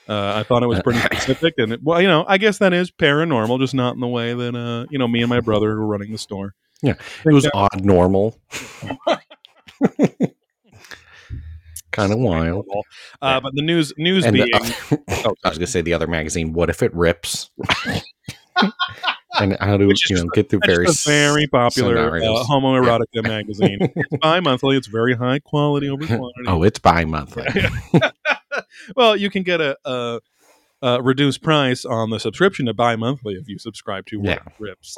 Uh, 0.08 0.34
I 0.36 0.44
thought 0.44 0.62
it 0.62 0.68
was 0.68 0.80
pretty 0.80 1.00
specific, 1.16 1.54
and 1.58 1.72
it, 1.72 1.82
well, 1.82 2.00
you 2.00 2.06
know, 2.06 2.24
I 2.28 2.38
guess 2.38 2.58
that 2.58 2.72
is 2.72 2.92
paranormal, 2.92 3.58
just 3.58 3.74
not 3.74 3.94
in 3.94 4.00
the 4.00 4.06
way 4.06 4.32
that 4.32 4.54
uh, 4.54 4.86
you 4.90 4.98
know 4.98 5.08
me 5.08 5.22
and 5.22 5.28
my 5.28 5.40
brother 5.40 5.76
were 5.76 5.86
running 5.86 6.12
the 6.12 6.18
store. 6.18 6.54
Yeah, 6.82 6.94
it 7.24 7.32
was 7.32 7.50
odd 7.52 7.84
normal. 7.84 8.38
kind 11.90 12.12
of 12.12 12.20
wild. 12.20 12.64
Uh. 13.20 13.40
But 13.40 13.56
the 13.56 13.62
news 13.62 13.92
news 13.98 14.24
and 14.24 14.34
being, 14.34 14.48
the, 14.50 15.00
oh, 15.26 15.34
I 15.44 15.48
was 15.48 15.58
gonna 15.58 15.66
say 15.66 15.80
the 15.80 15.94
other 15.94 16.06
magazine. 16.06 16.52
What 16.52 16.70
if 16.70 16.80
it 16.80 16.94
rips? 16.94 17.50
And 19.38 19.56
how 19.60 19.76
do 19.76 19.92
you 20.08 20.16
know 20.16 20.26
get 20.34 20.50
through 20.50 20.60
very 20.66 20.86
very 21.04 21.46
popular 21.52 22.16
uh, 22.16 22.44
homoerotica 22.44 23.04
yeah. 23.14 23.20
magazine. 23.22 23.78
It's 23.96 24.16
bi-monthly. 24.20 24.76
It's 24.76 24.86
very 24.86 25.14
high 25.14 25.38
quality 25.38 25.88
over 25.88 26.06
quantity. 26.06 26.44
oh, 26.48 26.62
it's 26.62 26.78
bi-monthly. 26.78 27.46
well, 28.96 29.16
you 29.16 29.30
can 29.30 29.42
get 29.42 29.60
a, 29.60 29.76
a, 29.84 30.20
a, 30.82 31.02
reduced 31.02 31.42
price 31.42 31.84
on 31.84 32.10
the 32.10 32.18
subscription 32.18 32.66
to 32.66 32.74
bi-monthly 32.74 33.34
if 33.34 33.48
you 33.48 33.58
subscribe 33.58 34.06
to 34.06 34.20
yeah. 34.22 34.38
Rips. 34.58 34.96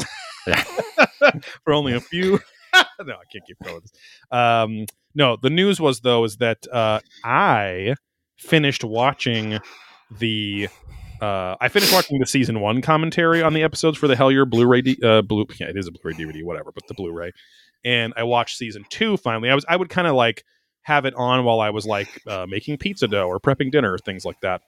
For 1.65 1.73
only 1.73 1.95
a 1.95 2.01
few. 2.01 2.41
no, 2.75 3.15
I 3.15 3.25
can't 3.31 3.45
keep 3.47 3.59
going. 3.62 3.83
Um, 4.31 4.87
no, 5.15 5.37
the 5.37 5.51
news 5.51 5.81
was 5.81 6.01
though 6.01 6.25
is 6.25 6.39
that 6.39 6.67
uh, 6.73 7.01
I 7.25 7.95
finished 8.39 8.85
watching 8.85 9.59
the 10.11 10.69
uh, 11.23 11.57
I 11.61 11.69
finished 11.69 11.93
watching 11.93 12.19
the 12.19 12.26
season 12.26 12.61
one 12.61 12.83
commentary 12.83 13.43
on 13.43 13.52
the 13.55 13.62
episodes 13.62 13.97
for 13.97 14.09
the 14.09 14.17
Hellier 14.17 14.49
Blu-ray. 14.49 14.83
D- 14.83 14.99
uh, 15.05 15.23
yeah, 15.61 15.69
it 15.69 15.76
is 15.76 15.87
a 15.87 15.93
Blu-ray 15.93 16.14
DVD, 16.14 16.43
whatever, 16.43 16.73
but 16.73 16.87
the 16.88 16.95
Blu-ray. 16.95 17.31
And 17.85 18.12
I 18.17 18.25
watched 18.25 18.57
season 18.57 18.85
two 18.88 19.17
finally. 19.17 19.49
I 19.49 19.55
was 19.55 19.64
I 19.69 19.76
would 19.76 19.88
kind 19.88 20.09
of 20.09 20.14
like 20.17 20.45
have 20.83 21.05
it 21.05 21.14
on 21.14 21.45
while 21.45 21.61
I 21.61 21.71
was 21.71 21.87
like 21.87 22.09
uh, 22.26 22.47
making 22.49 22.79
pizza 22.79 23.07
dough 23.07 23.29
or 23.29 23.38
prepping 23.38 23.71
dinner 23.71 23.93
or 23.93 23.99
things 23.99 24.25
like 24.25 24.41
that. 24.41 24.62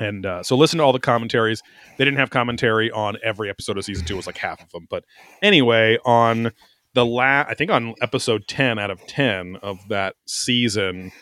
And 0.00 0.26
uh, 0.26 0.42
so 0.42 0.56
listen 0.56 0.78
to 0.78 0.84
all 0.84 0.92
the 0.92 0.98
commentaries. 0.98 1.62
They 1.96 2.04
didn't 2.04 2.18
have 2.18 2.30
commentary 2.30 2.90
on 2.90 3.16
every 3.22 3.48
episode 3.48 3.78
of 3.78 3.84
season 3.84 4.04
two. 4.04 4.14
It 4.14 4.16
was 4.16 4.26
like 4.26 4.38
half 4.38 4.60
of 4.60 4.70
them. 4.70 4.88
But 4.90 5.04
anyway, 5.42 5.98
on 6.04 6.52
the 6.94 7.06
last, 7.06 7.50
I 7.50 7.54
think 7.54 7.70
on 7.70 7.94
episode 8.02 8.48
10 8.48 8.78
out 8.78 8.90
of 8.90 9.04
10 9.06 9.58
of 9.62 9.78
that 9.88 10.14
season, 10.26 11.12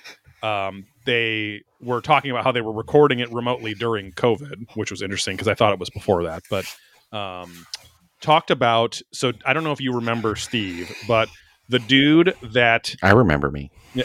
um, 0.42 0.86
they 1.06 1.62
were 1.80 2.00
talking 2.00 2.30
about 2.30 2.44
how 2.44 2.52
they 2.52 2.60
were 2.60 2.72
recording 2.72 3.20
it 3.20 3.32
remotely 3.32 3.74
during 3.74 4.12
COVID, 4.12 4.66
which 4.74 4.90
was 4.90 5.02
interesting 5.02 5.34
because 5.34 5.48
I 5.48 5.54
thought 5.54 5.72
it 5.72 5.78
was 5.78 5.90
before 5.90 6.24
that. 6.24 6.42
But 6.50 6.66
um, 7.12 7.66
talked 8.20 8.50
about 8.50 9.00
so 9.12 9.32
I 9.44 9.52
don't 9.52 9.64
know 9.64 9.72
if 9.72 9.80
you 9.80 9.94
remember 9.94 10.36
Steve, 10.36 10.94
but 11.08 11.28
the 11.68 11.78
dude 11.78 12.34
that 12.42 12.94
I 13.02 13.12
remember 13.12 13.50
me. 13.50 13.70
Yeah. 13.94 14.04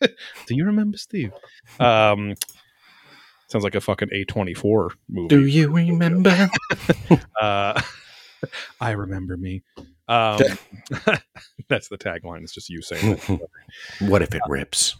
Do 0.46 0.54
you 0.54 0.64
remember 0.64 0.98
Steve? 0.98 1.32
Um, 1.78 2.34
sounds 3.48 3.64
like 3.64 3.74
a 3.74 3.80
fucking 3.80 4.08
A 4.12 4.24
twenty 4.24 4.54
four 4.54 4.92
movie. 5.08 5.28
Do 5.28 5.46
you 5.46 5.70
remember? 5.70 6.48
uh, 7.40 7.80
I 8.80 8.90
remember 8.92 9.36
me. 9.36 9.62
Um, 10.12 10.42
that's 11.68 11.88
the 11.88 11.96
tagline. 11.96 12.42
It's 12.42 12.52
just 12.52 12.68
you 12.68 12.82
saying. 12.82 13.18
what 14.00 14.20
if 14.20 14.34
it 14.34 14.42
rips? 14.46 14.96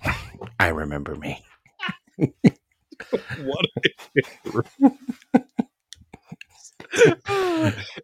I 0.59 0.69
remember 0.69 1.15
me. 1.17 1.45
what 2.17 3.67
if 3.83 3.95
it 4.15 4.27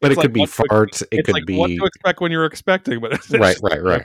but 0.00 0.12
it 0.12 0.17
like 0.17 0.19
could 0.19 0.33
be 0.33 0.43
farts. 0.43 1.03
it 1.11 1.25
could 1.25 1.35
like 1.35 1.47
be 1.47 1.57
what 1.57 1.69
to 1.69 1.85
expect 1.85 2.21
when 2.21 2.31
you're 2.31 2.45
expecting. 2.45 3.00
But 3.00 3.29
right, 3.31 3.57
right, 3.62 3.83
right. 3.83 4.05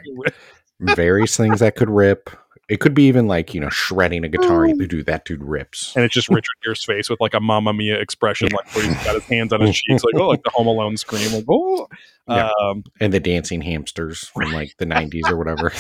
Various 0.80 1.36
things 1.36 1.60
that 1.60 1.76
could 1.76 1.90
rip. 1.90 2.30
It 2.70 2.80
could 2.80 2.94
be 2.94 3.04
even 3.04 3.28
like 3.28 3.54
you 3.54 3.60
know 3.60 3.70
shredding 3.70 4.24
a 4.24 4.30
guitar. 4.30 4.66
You 4.66 4.88
do 4.88 5.04
that 5.04 5.26
dude 5.26 5.44
rips, 5.44 5.96
and 5.96 6.06
it's 6.06 6.14
just 6.14 6.30
Richard 6.30 6.56
Gere's 6.64 6.84
face 6.84 7.10
with 7.10 7.20
like 7.20 7.34
a 7.34 7.42
Mamma 7.42 7.74
Mia 7.74 8.00
expression, 8.00 8.48
yeah. 8.52 8.58
like 8.58 8.76
where 8.76 8.86
he's 8.86 9.04
got 9.04 9.16
his 9.16 9.26
hands 9.26 9.52
on 9.52 9.62
his 9.62 9.76
cheeks, 9.82 10.04
like 10.04 10.16
oh, 10.16 10.30
like 10.30 10.44
the 10.44 10.50
Home 10.52 10.68
Alone 10.68 10.96
scream, 10.96 11.34
like 11.34 11.46
oh, 11.50 11.88
yeah. 12.30 12.50
um, 12.62 12.84
and 13.02 13.14
the 13.14 13.20
dancing 13.20 13.62
hamsters 13.62 14.26
from 14.28 14.54
like 14.54 14.78
the 14.78 14.86
'90s 14.86 15.30
or 15.30 15.36
whatever. 15.36 15.74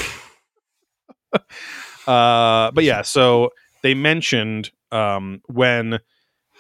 uh, 2.08 2.72
but 2.72 2.84
yeah, 2.84 3.02
so 3.02 3.52
they 3.82 3.94
mentioned 3.94 4.72
um, 4.92 5.42
when 5.48 6.00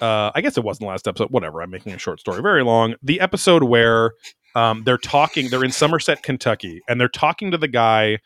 uh, 0.01 0.31
I 0.33 0.41
guess 0.41 0.57
it 0.57 0.63
wasn't 0.63 0.81
the 0.81 0.87
last 0.87 1.07
episode. 1.07 1.31
Whatever. 1.31 1.61
I'm 1.61 1.69
making 1.69 1.93
a 1.93 1.97
short 1.97 2.19
story 2.19 2.41
very 2.41 2.63
long. 2.63 2.95
The 3.03 3.19
episode 3.19 3.63
where 3.63 4.13
um, 4.55 4.83
they're 4.83 4.97
talking, 4.97 5.49
they're 5.49 5.63
in 5.63 5.71
Somerset, 5.71 6.23
Kentucky, 6.23 6.81
and 6.87 6.99
they're 6.99 7.07
talking 7.07 7.51
to 7.51 7.57
the 7.57 7.67
guy 7.67 8.19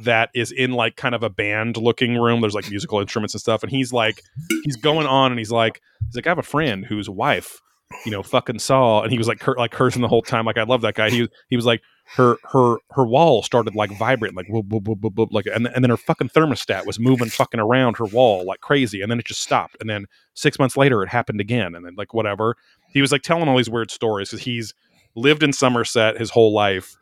that 0.00 0.30
is 0.34 0.52
in 0.52 0.72
like 0.72 0.96
kind 0.96 1.14
of 1.14 1.22
a 1.22 1.30
band 1.30 1.76
looking 1.76 2.16
room. 2.16 2.40
There's 2.40 2.54
like 2.54 2.68
musical 2.70 3.00
instruments 3.00 3.34
and 3.34 3.40
stuff, 3.40 3.62
and 3.62 3.70
he's 3.70 3.92
like, 3.92 4.22
he's 4.64 4.76
going 4.76 5.06
on, 5.06 5.32
and 5.32 5.38
he's 5.38 5.50
like, 5.50 5.80
he's 6.06 6.16
like, 6.16 6.26
I 6.26 6.30
have 6.30 6.38
a 6.38 6.42
friend 6.42 6.84
whose 6.84 7.08
wife, 7.08 7.60
you 8.04 8.12
know, 8.12 8.22
fucking 8.22 8.58
saw, 8.58 9.02
and 9.02 9.12
he 9.12 9.18
was 9.18 9.28
like, 9.28 9.40
cur- 9.40 9.56
like 9.56 9.70
cursing 9.70 10.02
the 10.02 10.08
whole 10.08 10.22
time. 10.22 10.44
Like 10.44 10.58
I 10.58 10.64
love 10.64 10.82
that 10.82 10.94
guy. 10.94 11.10
He 11.10 11.28
he 11.48 11.56
was 11.56 11.66
like, 11.66 11.82
her 12.16 12.36
her 12.52 12.76
her 12.92 13.04
wall 13.04 13.42
started 13.42 13.74
like 13.74 13.96
vibrating, 13.98 14.36
like 14.36 14.48
whoop, 14.48 14.66
whoop, 14.68 14.86
whoop, 14.86 15.14
whoop, 15.14 15.28
like, 15.32 15.46
and 15.46 15.66
and 15.66 15.82
then 15.82 15.90
her 15.90 15.96
fucking 15.96 16.28
thermostat 16.28 16.86
was 16.86 16.98
moving 16.98 17.28
fucking 17.28 17.60
around 17.60 17.96
her 17.96 18.06
wall 18.06 18.44
like 18.44 18.60
crazy, 18.60 19.02
and 19.02 19.10
then 19.10 19.18
it 19.18 19.26
just 19.26 19.40
stopped, 19.40 19.76
and 19.80 19.90
then 19.90 20.06
six 20.34 20.58
months 20.58 20.76
later 20.76 21.02
it 21.02 21.08
happened 21.08 21.40
again, 21.40 21.74
and 21.74 21.84
then 21.84 21.94
like 21.96 22.14
whatever. 22.14 22.56
He 22.92 23.00
was 23.00 23.12
like 23.12 23.22
telling 23.22 23.48
all 23.48 23.56
these 23.56 23.70
weird 23.70 23.90
stories 23.90 24.30
because 24.30 24.44
he's 24.44 24.72
lived 25.16 25.42
in 25.42 25.52
Somerset 25.52 26.18
his 26.18 26.30
whole 26.30 26.52
life. 26.52 26.96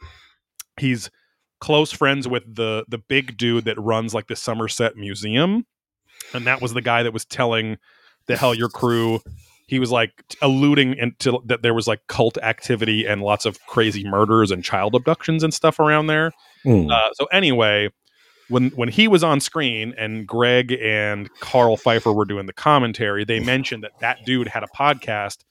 He's 0.78 1.11
close 1.64 1.90
friends 1.90 2.28
with 2.28 2.42
the 2.54 2.85
the 2.88 2.99
big 2.99 3.38
dude 3.38 3.64
that 3.64 3.80
runs 3.80 4.12
like 4.12 4.26
the 4.26 4.37
Somerset 4.37 4.97
Museum, 4.97 5.64
and 6.35 6.47
that 6.47 6.61
was 6.61 6.75
the 6.75 6.83
guy 6.83 7.02
that 7.02 7.12
was 7.12 7.25
telling 7.25 7.78
the 8.26 8.35
Hellier 8.35 8.71
crew 8.71 9.21
he 9.66 9.78
was 9.78 9.90
like 9.90 10.23
alluding 10.42 10.94
into 10.99 11.40
that 11.47 11.62
there 11.62 11.73
was 11.73 11.88
like 11.88 12.06
cult 12.06 12.37
activity 12.38 13.06
and 13.06 13.23
lots 13.23 13.47
of 13.47 13.59
crazy 13.66 14.04
murders 14.04 14.50
and 14.50 14.62
child 14.62 14.94
abductions 14.94 15.42
and 15.42 15.54
stuff 15.54 15.80
around 15.80 16.06
there. 16.06 16.33
Mm. 16.66 16.90
Uh, 16.92 17.11
so 17.14 17.25
anyway, 17.33 17.88
when 18.49 18.68
when 18.71 18.90
he 18.90 19.09
was 19.09 19.25
on 19.25 19.40
screen 19.40 19.94
and 19.97 20.26
Greg 20.26 20.73
and 20.73 21.30
Karl 21.40 21.78
Pfeiffer 21.78 22.12
were 22.12 22.26
doing 22.26 22.44
the 22.44 22.52
commentary, 22.52 23.25
they 23.25 23.40
mentioned 23.40 23.85
that 23.85 23.92
that 24.00 24.18
dude 24.26 24.49
had 24.49 24.62
a 24.62 24.68
podcast 24.76 25.44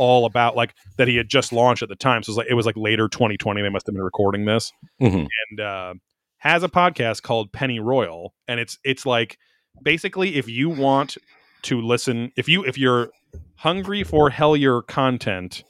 all 0.00 0.24
about 0.24 0.56
like 0.56 0.74
that 0.96 1.06
he 1.06 1.16
had 1.16 1.28
just 1.28 1.52
launched 1.52 1.82
at 1.82 1.90
the 1.90 1.94
time. 1.94 2.22
So 2.22 2.30
it 2.30 2.32
was 2.32 2.36
like 2.38 2.46
it 2.50 2.54
was 2.54 2.66
like 2.66 2.76
later 2.76 3.06
2020. 3.06 3.60
They 3.60 3.68
must 3.68 3.86
have 3.86 3.94
been 3.94 4.02
recording 4.02 4.46
this 4.46 4.72
mm-hmm. 5.00 5.26
and 5.50 5.60
uh, 5.60 5.94
has 6.38 6.62
a 6.62 6.68
podcast 6.68 7.22
called 7.22 7.52
Penny 7.52 7.78
Royal, 7.78 8.32
and 8.48 8.58
it's 8.58 8.78
it's 8.82 9.04
like 9.04 9.36
basically 9.82 10.36
if 10.36 10.48
you 10.48 10.70
want 10.70 11.18
to 11.62 11.82
listen 11.82 12.32
if 12.36 12.48
you 12.48 12.64
if 12.64 12.78
you're 12.78 13.10
hungry 13.56 14.02
for 14.02 14.30
Hellier 14.30 14.84
content, 14.86 15.62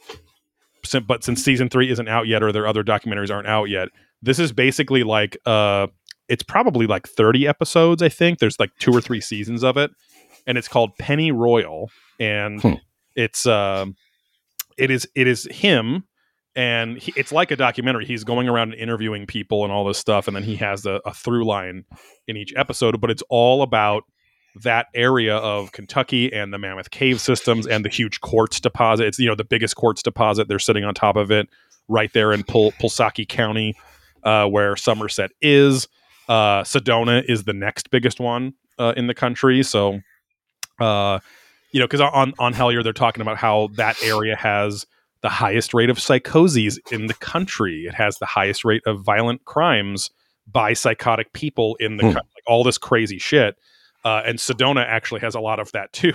but 1.07 1.25
since 1.25 1.45
season 1.45 1.69
three 1.69 1.91
isn't 1.91 2.09
out 2.09 2.29
yet 2.29 2.43
or 2.43 2.53
their 2.53 2.69
other 2.69 2.85
documentaries 2.85 3.35
aren't 3.35 3.49
out 3.49 3.65
yet, 3.65 3.89
this 4.23 4.39
is 4.39 4.53
basically 4.53 5.03
like 5.03 5.37
uh, 5.45 5.89
it's 6.29 6.45
probably 6.45 6.87
like 6.87 7.09
30 7.09 7.49
episodes. 7.49 8.01
I 8.01 8.09
think 8.09 8.39
there's 8.39 8.61
like 8.61 8.71
two 8.79 8.93
or 8.93 9.01
three 9.01 9.21
seasons 9.21 9.65
of 9.65 9.77
it, 9.77 9.91
and 10.47 10.57
it's 10.57 10.69
called 10.69 10.97
Penny 10.99 11.33
Royal, 11.33 11.91
and 12.21 12.63
hmm. 12.63 12.75
it's 13.17 13.45
uh, 13.45 13.87
it 14.81 14.91
is 14.91 15.09
it 15.15 15.27
is 15.27 15.47
him 15.51 16.05
and 16.57 16.99
he, 16.99 17.13
it's 17.17 17.33
like 17.33 17.51
a 17.51 17.57
documentary. 17.57 18.05
He's 18.05 18.25
going 18.25 18.49
around 18.49 18.73
and 18.73 18.81
interviewing 18.81 19.27
people 19.27 19.65
and 19.65 19.73
all 19.73 19.85
this 19.85 19.99
stuff, 19.99 20.27
and 20.27 20.37
then 20.37 20.43
he 20.43 20.57
has 20.57 20.85
a, 20.85 21.01
a 21.05 21.15
through 21.15 21.45
line 21.45 21.85
in 22.27 22.37
each 22.37 22.53
episode. 22.57 23.01
But 23.01 23.11
it's 23.11 23.23
all 23.29 23.63
about 23.63 24.05
that 24.63 24.87
area 24.95 25.37
of 25.37 25.71
Kentucky 25.73 26.33
and 26.33 26.53
the 26.53 26.59
Mammoth 26.59 26.91
Cave 26.91 27.21
systems 27.21 27.67
and 27.67 27.85
the 27.85 27.89
huge 27.89 28.21
quartz 28.21 28.59
deposit. 28.59 29.07
It's 29.07 29.19
you 29.19 29.29
know 29.29 29.37
the 29.37 29.45
biggest 29.45 29.77
quartz 29.77 30.03
deposit. 30.03 30.49
They're 30.49 30.59
sitting 30.59 30.85
on 30.85 30.95
top 30.95 31.17
of 31.17 31.31
it 31.31 31.49
right 31.89 32.13
there 32.13 32.33
in 32.33 32.43
Pul- 32.43 32.73
Pulaski 32.73 33.27
County, 33.27 33.77
uh, 34.25 34.47
where 34.47 34.77
Somerset 34.77 35.31
is. 35.41 35.89
Uh, 36.29 36.63
Sedona 36.63 37.25
is 37.29 37.45
the 37.45 37.53
next 37.53 37.91
biggest 37.91 38.21
one 38.21 38.55
uh, 38.79 38.95
in 38.97 39.09
the 39.09 39.15
country. 39.15 39.65
So, 39.65 40.01
uh, 40.81 41.19
you 41.73 41.81
know, 41.81 41.87
because 41.87 42.01
on 42.01 42.35
on 42.39 42.55
Hellier 42.55 42.83
they're 42.83 42.93
talking 42.93 43.21
about 43.21 43.37
how 43.37 43.69
that 43.75 44.03
area 44.03 44.37
has 44.37 44.87
the 45.23 45.29
highest 45.29 45.75
rate 45.75 45.91
of 45.91 46.01
psychoses 46.01 46.79
in 46.91 47.07
the 47.07 47.15
country. 47.15 47.85
It 47.87 47.95
has 47.95 48.19
the 48.19 48.27
highest 48.27 48.65
rate 48.65 48.83
of 48.87 49.03
violent 49.03 49.45
crimes 49.45 50.11
by 50.51 50.73
psychotic 50.73 51.33
people 51.33 51.77
in 51.79 51.97
the 51.97 52.09
hmm. 52.09 52.15
like 52.15 52.25
all 52.47 52.65
this 52.65 52.79
crazy 52.79 53.19
shit 53.19 53.57
uh, 54.05 54.23
and 54.25 54.39
Sedona 54.39 54.85
actually 54.87 55.21
has 55.21 55.35
a 55.35 55.41
lot 55.41 55.61
of 55.61 55.71
that 55.73 55.93
too, 55.93 56.15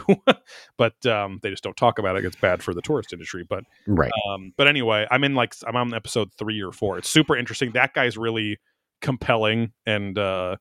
but 0.78 1.06
um, 1.06 1.40
they 1.44 1.50
just 1.50 1.64
don't 1.64 1.78
talk 1.78 2.00
about 2.00 2.18
it. 2.18 2.26
It's 2.26 2.36
bad 2.36 2.64
for 2.64 2.74
the 2.74 2.82
tourist 2.82 3.14
industry. 3.14 3.46
But 3.48 3.64
right. 3.88 4.12
Um, 4.30 4.54
but 4.58 4.68
anyway, 4.68 5.08
I'm 5.12 5.24
in 5.24 5.36
like 5.36 5.54
I'm 5.68 5.76
on 5.76 5.94
episode 5.94 6.32
three 6.38 6.62
or 6.62 6.72
four. 6.72 6.98
It's 6.98 7.10
super 7.10 7.36
interesting. 7.36 7.72
That 7.74 7.94
guy's 7.94 8.18
really 8.18 8.58
compelling, 9.02 9.72
and 9.86 10.18
uh, 10.18 10.56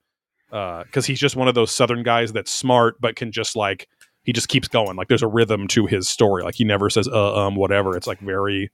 because 0.51 1.05
uh, 1.05 1.07
he's 1.07 1.19
just 1.19 1.37
one 1.37 1.49
of 1.49 1.55
those 1.55 1.71
Southern 1.71 2.03
guys 2.03 2.33
that's 2.33 2.51
smart, 2.51 3.01
but 3.01 3.17
can 3.17 3.33
just 3.33 3.57
like 3.57 3.89
he 4.25 4.33
just 4.33 4.49
keeps 4.49 4.69
going. 4.69 4.97
Like 4.97 5.09
there's 5.09 5.23
a 5.23 5.29
rhythm 5.29 5.69
to 5.69 5.87
his 5.87 6.09
story. 6.09 6.43
Like 6.43 6.55
he 6.55 6.65
never 6.65 6.91
says 6.91 7.09
uh 7.09 7.47
um 7.47 7.55
whatever. 7.55 7.97
It's 7.97 8.07
like 8.07 8.21
very 8.21 8.71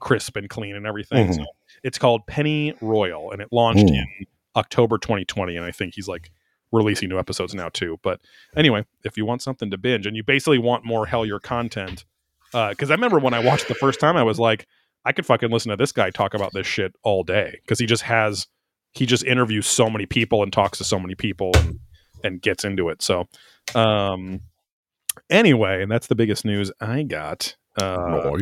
crisp 0.00 0.36
and 0.36 0.48
clean 0.48 0.76
and 0.76 0.86
everything. 0.86 1.28
Mm-hmm. 1.28 1.42
So 1.42 1.46
it's 1.82 1.98
called 1.98 2.26
Penny 2.26 2.74
Royal, 2.80 3.30
and 3.30 3.40
it 3.40 3.48
launched 3.52 3.86
mm. 3.86 3.90
in 3.90 4.26
October 4.56 4.98
2020, 4.98 5.56
and 5.56 5.64
I 5.64 5.70
think 5.70 5.94
he's 5.94 6.08
like 6.08 6.30
releasing 6.70 7.08
new 7.08 7.18
episodes 7.18 7.54
now 7.54 7.68
too. 7.68 7.98
But 8.02 8.20
anyway, 8.56 8.84
if 9.04 9.16
you 9.16 9.24
want 9.24 9.42
something 9.42 9.70
to 9.70 9.78
binge 9.78 10.06
and 10.06 10.16
you 10.16 10.22
basically 10.22 10.58
want 10.58 10.84
more 10.84 11.06
Hellier 11.06 11.40
content, 11.40 12.04
uh 12.52 12.70
because 12.70 12.90
I 12.90 12.94
remember 12.94 13.18
when 13.18 13.34
I 13.34 13.38
watched 13.40 13.68
the 13.68 13.74
first 13.74 14.00
time, 14.00 14.16
I 14.16 14.22
was 14.22 14.38
like, 14.38 14.66
I 15.04 15.12
could 15.12 15.26
fucking 15.26 15.50
listen 15.50 15.70
to 15.70 15.76
this 15.76 15.92
guy 15.92 16.10
talk 16.10 16.34
about 16.34 16.52
this 16.52 16.66
shit 16.66 16.94
all 17.02 17.22
day 17.22 17.58
because 17.62 17.78
he 17.78 17.86
just 17.86 18.02
has 18.02 18.46
he 18.92 19.06
just 19.06 19.24
interviews 19.24 19.66
so 19.66 19.88
many 19.88 20.06
people 20.06 20.42
and 20.42 20.52
talks 20.52 20.78
to 20.78 20.84
so 20.84 20.98
many 20.98 21.14
people 21.14 21.52
and 21.54 21.78
and 22.24 22.42
gets 22.42 22.64
into 22.64 22.88
it. 22.88 23.02
So, 23.02 23.28
um, 23.74 24.40
anyway, 25.30 25.82
and 25.82 25.90
that's 25.90 26.06
the 26.06 26.14
biggest 26.14 26.44
news 26.44 26.70
I 26.80 27.02
got. 27.02 27.56
Uh, 27.80 28.38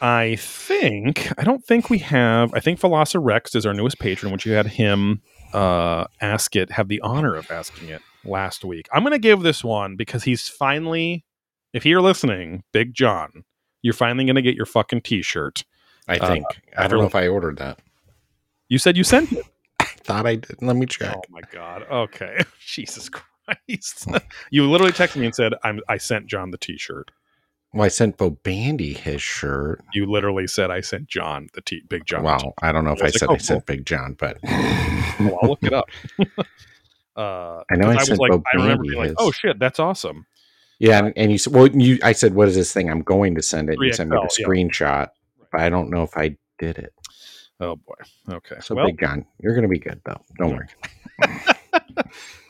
I 0.00 0.36
think 0.36 1.32
I 1.38 1.44
don't 1.44 1.64
think 1.64 1.90
we 1.90 1.98
have. 1.98 2.54
I 2.54 2.60
think 2.60 2.78
Velocirex 2.80 3.56
is 3.56 3.66
our 3.66 3.74
newest 3.74 3.98
patron, 3.98 4.32
which 4.32 4.46
you 4.46 4.52
had 4.52 4.66
him 4.66 5.22
uh, 5.52 6.04
ask 6.20 6.54
it, 6.56 6.70
have 6.72 6.88
the 6.88 7.00
honor 7.00 7.34
of 7.34 7.50
asking 7.50 7.88
it 7.88 8.02
last 8.24 8.64
week. 8.64 8.88
I'm 8.92 9.02
going 9.02 9.12
to 9.12 9.18
give 9.18 9.40
this 9.40 9.64
one 9.64 9.96
because 9.96 10.24
he's 10.24 10.46
finally, 10.48 11.24
if 11.72 11.84
you're 11.84 12.02
listening, 12.02 12.62
Big 12.72 12.94
John, 12.94 13.44
you're 13.82 13.94
finally 13.94 14.24
going 14.24 14.36
to 14.36 14.42
get 14.42 14.54
your 14.54 14.66
fucking 14.66 15.02
T-shirt. 15.02 15.64
I 16.06 16.18
think. 16.18 16.46
I 16.76 16.88
don't 16.88 17.00
know 17.00 17.06
if 17.06 17.14
I 17.14 17.28
ordered 17.28 17.58
that. 17.58 17.80
You 18.68 18.78
said 18.78 18.96
you 18.96 19.04
sent 19.04 19.32
it. 19.32 19.44
I 19.80 19.84
thought 19.84 20.26
I 20.26 20.36
did. 20.36 20.62
Let 20.62 20.76
me 20.76 20.86
check. 20.86 21.14
Oh 21.16 21.22
my 21.30 21.42
god. 21.52 21.86
Okay. 21.90 22.38
Jesus 22.60 23.08
Christ. 23.08 23.26
you 24.50 24.70
literally 24.70 24.92
texted 24.92 25.16
me 25.16 25.26
and 25.26 25.34
said 25.34 25.54
I'm 25.64 25.80
I 25.88 25.96
sent 25.98 26.26
John 26.26 26.50
the 26.50 26.58
t-shirt. 26.58 27.10
Well, 27.74 27.84
I 27.84 27.88
sent 27.88 28.16
Bo 28.16 28.30
Bandy 28.30 28.94
his 28.94 29.20
shirt. 29.20 29.82
You 29.92 30.06
literally 30.06 30.46
said 30.46 30.70
I 30.70 30.80
sent 30.80 31.06
John 31.06 31.48
the 31.52 31.60
t 31.60 31.82
Big 31.88 32.06
John. 32.06 32.22
Wow. 32.22 32.54
I 32.62 32.72
don't 32.72 32.84
know 32.84 32.92
if 32.92 33.02
I 33.02 33.06
I 33.06 33.08
was 33.08 33.14
like, 33.14 33.18
said 33.20 33.28
oh, 33.28 33.34
I 33.34 33.38
sent. 33.38 33.66
Big 33.66 33.86
John, 33.86 34.14
but. 34.18 34.38
Well, 35.20 35.36
I'll 35.42 35.48
look 35.48 35.64
it 35.64 35.72
up. 35.72 35.88
uh 37.16 37.62
I 37.70 37.74
know 37.74 37.92
'cause 37.92 38.08
I 38.08 38.12
was 38.12 38.18
like 38.20 38.30
Bo 38.30 38.42
I 38.52 38.56
remember 38.56 38.84
Bandy 38.84 38.88
being 38.90 39.02
like, 39.08 39.14
"Oh 39.18 39.32
shit, 39.32 39.58
that's 39.58 39.80
awesome." 39.80 40.26
yeah, 40.78 41.04
and, 41.06 41.12
and 41.16 41.32
you 41.32 41.38
said, 41.38 41.52
well, 41.52 41.66
you, 41.66 41.98
I 42.04 42.12
said, 42.12 42.34
what 42.34 42.46
is 42.46 42.54
this 42.54 42.72
thing? 42.72 42.88
I'm 42.88 43.02
going 43.02 43.34
to 43.34 43.42
send 43.42 43.68
it. 43.68 43.78
You 43.80 43.92
sent 43.92 44.10
me 44.10 44.16
a 44.16 44.20
3XL, 44.20 44.38
yeah. 44.38 44.46
screenshot, 44.46 45.08
but 45.50 45.60
I 45.60 45.68
don't 45.68 45.90
know 45.90 46.04
if 46.04 46.16
I 46.16 46.36
did 46.60 46.78
it. 46.78 46.92
Oh 47.60 47.74
boy. 47.74 47.94
Okay. 48.30 48.56
So, 48.60 48.76
well, 48.76 48.86
Big 48.86 49.00
John, 49.00 49.26
you're 49.40 49.54
going 49.54 49.62
to 49.64 49.68
be 49.68 49.80
good, 49.80 50.00
though. 50.04 50.20
Don't 50.38 50.50
Yeah. 50.50 50.56
worry. 51.26 51.56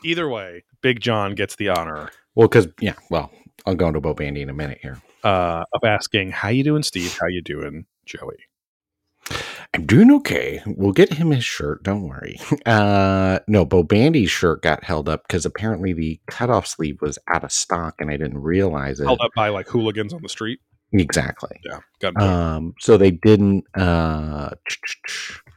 Either 0.03 0.29
way, 0.29 0.63
Big 0.81 0.99
John 0.99 1.35
gets 1.35 1.55
the 1.55 1.69
honor 1.69 2.09
Well, 2.35 2.47
because, 2.47 2.67
yeah, 2.79 2.93
well, 3.09 3.31
I'll 3.65 3.75
go 3.75 3.87
into 3.87 3.99
Bo 4.01 4.13
Bandy 4.13 4.41
in 4.41 4.49
a 4.49 4.53
minute 4.53 4.79
here. 4.81 5.01
uh, 5.23 5.63
of 5.73 5.83
asking, 5.83 6.31
"How 6.31 6.49
you 6.49 6.63
doing, 6.63 6.83
Steve? 6.83 7.17
How 7.19 7.27
you 7.27 7.41
doing, 7.41 7.85
Joey?" 8.05 8.37
I'm 9.75 9.85
doing 9.85 10.09
okay. 10.11 10.61
We'll 10.65 10.93
get 10.93 11.13
him 11.13 11.29
his 11.31 11.45
shirt. 11.45 11.83
Don't 11.83 12.07
worry. 12.07 12.39
Uh, 12.65 13.39
no, 13.47 13.65
Bo 13.65 13.83
Bandy's 13.83 14.29
shirt 14.31 14.61
got 14.61 14.83
held 14.83 15.07
up 15.09 15.27
because 15.27 15.45
apparently 15.45 15.93
the 15.93 16.19
cutoff 16.27 16.65
sleeve 16.67 17.01
was 17.01 17.17
out 17.27 17.43
of 17.43 17.51
stock, 17.51 17.95
and 17.99 18.09
I 18.09 18.17
didn't 18.17 18.39
realize 18.39 18.99
it. 18.99 19.05
Held 19.05 19.21
up 19.21 19.31
by 19.35 19.49
like 19.49 19.67
hooligans 19.67 20.13
on 20.13 20.21
the 20.21 20.29
street. 20.29 20.59
Exactly. 20.93 21.59
Yeah. 21.63 21.79
Got 21.99 22.21
Um, 22.21 22.73
so 22.79 22.97
they 22.97 23.11
didn't 23.11 23.65
uh, 23.75 24.49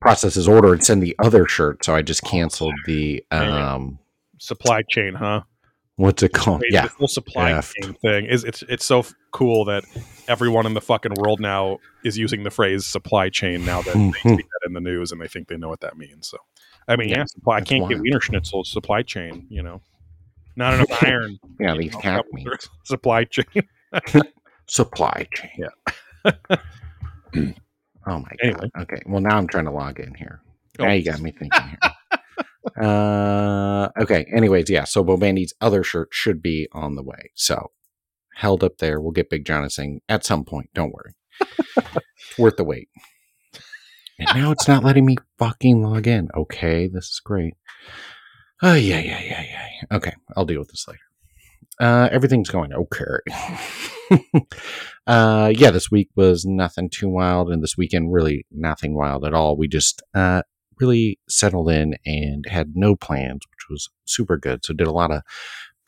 process 0.00 0.34
his 0.34 0.48
order 0.48 0.72
and 0.72 0.84
send 0.84 1.02
the 1.02 1.14
other 1.18 1.46
shirt. 1.46 1.84
So 1.84 1.94
I 1.94 2.02
just 2.02 2.24
Oh, 2.24 2.28
canceled 2.28 2.74
the 2.86 3.24
um, 3.30 3.98
supply 4.38 4.82
chain, 4.88 5.14
huh? 5.14 5.42
what's 5.96 6.22
it 6.22 6.32
called? 6.32 6.62
Yeah, 6.70 6.82
the 6.86 6.88
whole 6.90 7.08
supply 7.08 7.52
Theft. 7.54 7.74
chain 7.82 7.94
thing 7.94 8.26
is 8.26 8.44
it's 8.44 8.62
it's 8.68 8.84
so 8.86 9.00
f- 9.00 9.12
cool 9.32 9.64
that 9.64 9.82
everyone 10.28 10.64
in 10.66 10.74
the 10.74 10.80
fucking 10.80 11.14
world 11.16 11.40
now 11.40 11.78
is 12.04 12.16
using 12.16 12.44
the 12.44 12.50
phrase 12.50 12.86
supply 12.86 13.28
chain 13.28 13.64
now 13.64 13.82
that 13.82 13.94
they 13.94 13.98
Mhm. 14.00 14.14
see 14.22 14.36
that 14.36 14.60
in 14.66 14.74
the 14.74 14.80
news 14.80 15.10
and 15.10 15.20
they 15.20 15.26
think 15.26 15.48
they 15.48 15.56
know 15.56 15.68
what 15.68 15.80
that 15.80 15.96
means. 15.98 16.28
So, 16.28 16.38
I 16.86 16.94
mean, 16.96 17.08
yeah, 17.08 17.18
Yeah, 17.18 17.24
supply. 17.24 17.56
I 17.56 17.60
can't 17.62 17.88
get. 17.88 17.98
Wiener 18.00 18.20
Schnitzel 18.20 18.62
supply 18.64 19.02
chain. 19.02 19.46
You 19.50 19.62
know, 19.64 19.80
not 20.54 20.74
enough 20.74 20.86
iron. 21.02 21.38
yeah. 21.58 21.74
These 21.76 21.92
know, 21.94 21.98
cat 22.00 22.16
couple 22.18 22.32
meat 22.34 22.44
through 22.44 22.56
supply 22.84 23.24
chain. 23.24 23.44
supply 24.68 25.26
chain. 25.34 25.50
Yeah. 26.24 26.32
oh 28.08 28.18
my 28.18 28.30
Anyway. 28.42 28.68
god. 28.74 28.82
Okay. 28.82 29.02
Well, 29.06 29.20
now 29.20 29.36
I'm 29.36 29.46
trying 29.46 29.66
to 29.66 29.70
log 29.70 30.00
in 30.00 30.14
here. 30.14 30.40
Oh. 30.78 30.84
Now 30.84 30.92
you 30.92 31.04
got 31.04 31.20
me 31.20 31.30
thinking 31.32 31.62
here. 31.62 31.78
uh, 32.82 33.88
okay. 34.00 34.26
Anyways, 34.34 34.68
yeah. 34.70 34.84
So 34.84 35.02
Bo 35.04 35.16
Bandy's 35.16 35.54
other 35.60 35.82
shirt 35.82 36.08
should 36.12 36.42
be 36.42 36.68
on 36.72 36.94
the 36.96 37.02
way. 37.02 37.30
So 37.34 37.70
held 38.36 38.62
up 38.64 38.78
there. 38.78 39.00
We'll 39.00 39.12
get 39.12 39.30
Big 39.30 39.44
Jonathan 39.44 40.00
at 40.08 40.24
some 40.24 40.44
point. 40.44 40.70
Don't 40.74 40.92
worry. 40.92 41.14
it's 41.40 42.38
worth 42.38 42.56
the 42.56 42.64
wait. 42.64 42.88
And 44.18 44.28
now 44.34 44.50
it's 44.50 44.66
not 44.66 44.82
letting 44.82 45.06
me 45.06 45.16
fucking 45.38 45.82
log 45.82 46.06
in. 46.08 46.28
Okay, 46.36 46.88
this 46.88 47.04
is 47.06 47.20
great. 47.24 47.54
Oh 48.62 48.74
yeah, 48.74 48.98
yeah, 48.98 49.20
yeah, 49.20 49.42
yeah. 49.44 49.96
Okay, 49.96 50.12
I'll 50.36 50.44
deal 50.44 50.58
with 50.58 50.68
this 50.70 50.86
later. 50.88 50.98
Uh, 51.80 52.08
everything's 52.10 52.50
going 52.50 52.72
okay. 52.72 53.04
uh, 55.06 55.52
yeah, 55.54 55.70
this 55.70 55.90
week 55.90 56.08
was 56.16 56.44
nothing 56.44 56.90
too 56.90 57.08
wild, 57.08 57.50
and 57.50 57.62
this 57.62 57.76
weekend 57.76 58.12
really 58.12 58.46
nothing 58.50 58.94
wild 58.94 59.24
at 59.24 59.34
all. 59.34 59.56
We 59.56 59.68
just 59.68 60.02
uh 60.14 60.42
really 60.80 61.18
settled 61.28 61.70
in 61.70 61.96
and 62.06 62.46
had 62.46 62.72
no 62.76 62.94
plans, 62.94 63.40
which 63.50 63.66
was 63.68 63.88
super 64.04 64.36
good. 64.36 64.64
So 64.64 64.72
did 64.72 64.86
a 64.86 64.92
lot 64.92 65.10
of 65.10 65.22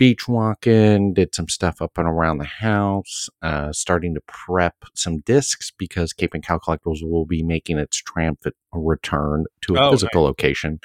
beach 0.01 0.27
walking, 0.27 1.13
did 1.13 1.35
some 1.35 1.49
stuff 1.49 1.83
up 1.83 1.93
and 1.99 2.09
around 2.09 2.39
the 2.39 2.45
house, 2.45 3.29
uh, 3.43 3.71
starting 3.71 4.15
to 4.15 4.21
prep 4.27 4.75
some 4.95 5.21
discs 5.21 5.71
because 5.77 6.15
Cape 6.15 6.33
and 6.35 6.43
Cowl 6.45 6.59
Collectibles 6.59 7.03
will 7.03 7.27
be 7.27 7.43
making 7.43 7.79
its 7.79 7.99
triumphant 7.99 8.57
return 8.73 9.45
to 9.67 9.75
a 9.75 9.81
Oh, 9.81 9.91
physical 9.91 10.23
location, 10.23 10.81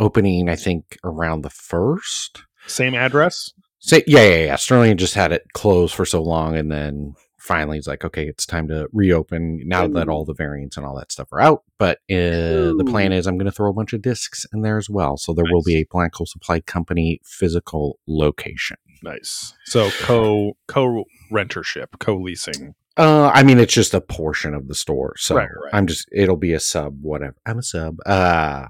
opening 0.00 0.48
I 0.48 0.56
think 0.56 0.98
around 1.04 1.42
the 1.42 1.50
first. 1.50 2.42
Same 2.66 2.94
address. 2.94 3.52
Say, 3.88 4.04
yeah, 4.06 4.22
yeah, 4.22 4.44
yeah. 4.44 4.56
Sterling 4.56 4.98
just 4.98 5.14
had 5.14 5.32
it 5.32 5.46
closed 5.54 5.94
for 5.94 6.04
so 6.04 6.22
long, 6.22 6.56
and 6.56 6.70
then 6.70 7.14
finally 7.38 7.78
he's 7.78 7.86
like, 7.86 8.04
okay, 8.04 8.28
it's 8.28 8.44
time 8.44 8.68
to 8.68 8.86
reopen 8.92 9.62
now 9.66 9.88
that 9.88 10.10
all 10.10 10.26
the 10.26 10.34
variants 10.34 10.76
and 10.76 10.84
all 10.84 10.94
that 10.98 11.10
stuff 11.10 11.32
are 11.32 11.40
out. 11.40 11.62
But 11.78 11.96
uh, 12.10 12.76
the 12.76 12.86
plan 12.86 13.12
is 13.12 13.26
I'm 13.26 13.38
going 13.38 13.46
to 13.46 13.52
throw 13.52 13.70
a 13.70 13.72
bunch 13.72 13.94
of 13.94 14.02
discs 14.02 14.44
in 14.52 14.60
there 14.60 14.76
as 14.76 14.90
well. 14.90 15.16
So 15.16 15.32
there 15.32 15.46
will 15.50 15.62
be 15.62 15.76
a 15.76 15.86
Black 15.90 16.14
Hole 16.14 16.26
Supply 16.26 16.60
Company 16.60 17.20
physical 17.24 17.98
location. 18.06 18.76
Nice. 19.02 19.54
So 19.64 19.90
co 20.00 20.58
co 20.66 21.04
rentership, 21.32 21.86
co 21.98 22.16
leasing. 22.16 22.74
Uh, 22.98 23.30
I 23.32 23.42
mean, 23.42 23.58
it's 23.58 23.72
just 23.72 23.94
a 23.94 24.02
portion 24.02 24.52
of 24.54 24.68
the 24.68 24.74
store. 24.74 25.14
So 25.16 25.36
Right, 25.36 25.48
right. 25.48 25.72
I'm 25.72 25.86
just, 25.86 26.08
it'll 26.12 26.36
be 26.36 26.52
a 26.52 26.60
sub, 26.60 27.00
whatever. 27.00 27.36
I'm 27.46 27.58
a 27.58 27.62
sub, 27.62 27.96
uh, 28.04 28.66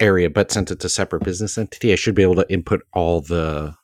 area, 0.00 0.30
but 0.30 0.50
since 0.50 0.70
it's 0.70 0.84
a 0.84 0.88
separate 0.88 1.24
business 1.24 1.58
entity, 1.58 1.92
I 1.92 1.96
should 1.96 2.14
be 2.14 2.22
able 2.22 2.36
to 2.36 2.50
input 2.50 2.82
all 2.92 3.20
the 3.20 3.74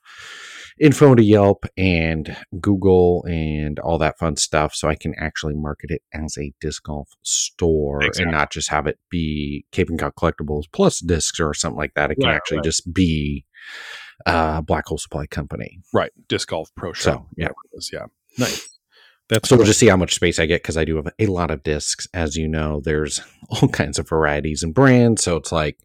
info 0.81 1.14
to 1.14 1.23
Yelp 1.23 1.66
and 1.77 2.37
Google 2.61 3.25
and 3.29 3.79
all 3.79 3.99
that 3.99 4.19
fun 4.19 4.37
stuff. 4.37 4.75
So 4.75 4.88
I 4.88 4.95
can 4.95 5.14
actually 5.16 5.55
market 5.55 5.90
it 5.90 6.03
as 6.14 6.38
a 6.38 6.53
disc 6.61 6.85
golf 6.85 7.11
store 7.23 8.03
Exactly. 8.03 8.23
and 8.25 8.33
not 8.33 8.51
just 8.51 8.71
have 8.71 8.87
it 8.87 8.99
be 9.11 9.66
Cape 9.73 9.90
and 9.90 9.99
Cowl 9.99 10.11
Collectibles 10.12 10.64
plus 10.73 11.01
discs 11.01 11.38
or 11.38 11.53
something 11.55 11.79
like 11.79 11.95
that. 11.95 12.11
It 12.11 12.16
can 12.16 12.29
Right, 12.29 12.37
actually 12.37 12.59
right. 12.59 12.64
just 12.64 12.93
be, 12.95 13.45
uh, 14.27 14.62
Black 14.62 14.87
Hole 14.87 14.99
Supply 14.99 15.27
Company. 15.27 15.81
Right. 15.93 16.12
Disc 16.29 16.49
golf 16.49 16.71
pro 16.77 16.93
shop. 16.93 17.14
So, 17.14 17.27
yeah. 17.37 17.49
Yeah. 17.93 18.07
Nice. 18.38 18.69
That's 19.29 19.49
So 19.49 19.57
we'll 19.57 19.66
just 19.66 19.79
see 19.79 19.87
how 19.88 19.97
much 19.97 20.14
space 20.14 20.38
I 20.40 20.47
get 20.47 20.62
because 20.62 20.77
I 20.77 20.85
do 20.85 20.97
have 20.97 21.09
a 21.19 21.27
lot 21.27 21.51
of 21.53 21.62
discs. 21.62 22.09
As 22.12 22.37
you 22.37 22.49
know, 22.49 22.81
there's 22.83 23.21
all 23.51 23.69
kinds 23.69 23.99
of 23.99 24.09
varieties 24.09 24.62
and 24.62 24.75
brands. 24.75 25.23
So 25.23 25.37
it's 25.37 25.53
like, 25.53 25.79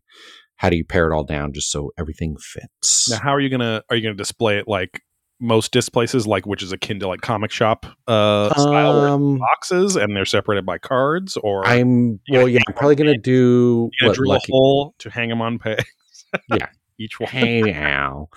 how 0.58 0.70
do 0.70 0.78
you 0.78 0.86
pare 0.86 1.12
it 1.12 1.16
all 1.16 1.24
down 1.24 1.54
just 1.54 1.72
so 1.72 1.92
everything 1.98 2.38
fits? 2.40 3.10
Now, 3.10 3.20
how 3.20 3.34
are 3.34 3.40
you 3.40 3.50
gonna 3.50 3.84
are 3.90 3.96
you 3.96 4.02
gonna 4.04 4.16
display 4.16 4.58
it 4.58 4.68
like 4.68 5.02
most 5.42 5.74
disc 5.74 5.92
places, 5.92 6.26
like 6.26 6.46
which 6.46 6.64
is 6.64 6.72
akin 6.72 7.00
to 7.02 7.08
like 7.10 7.20
comic 7.22 7.52
shop 7.52 7.86
uh, 8.08 8.50
style, 8.54 9.02
Um, 9.02 9.38
boxes 9.38 9.96
and 9.98 10.16
they're 10.16 10.24
separated 10.26 10.66
by 10.66 10.78
cards, 10.78 11.36
or 11.38 11.66
I'm 11.68 12.20
well, 12.32 12.48
yeah. 12.48 12.62
I'm 12.68 12.74
probably 12.74 12.96
gonna 12.96 13.18
do 13.18 13.90
gonna 14.00 14.10
what 14.10 14.16
drill 14.16 14.30
lucky. 14.32 14.52
a 14.52 14.56
hole 14.56 14.96
to 15.00 15.10
hang 15.10 15.30
them 15.30 15.42
on 15.42 15.60
pegs. 15.60 15.84
Yeah. 16.50 16.68
each 16.98 17.20
one. 17.20 17.30
Hey 17.30 17.72
Al, 17.74 18.30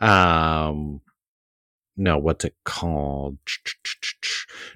um, 0.00 1.00
no, 1.96 2.18
what's 2.18 2.44
it 2.44 2.54
called? 2.64 3.38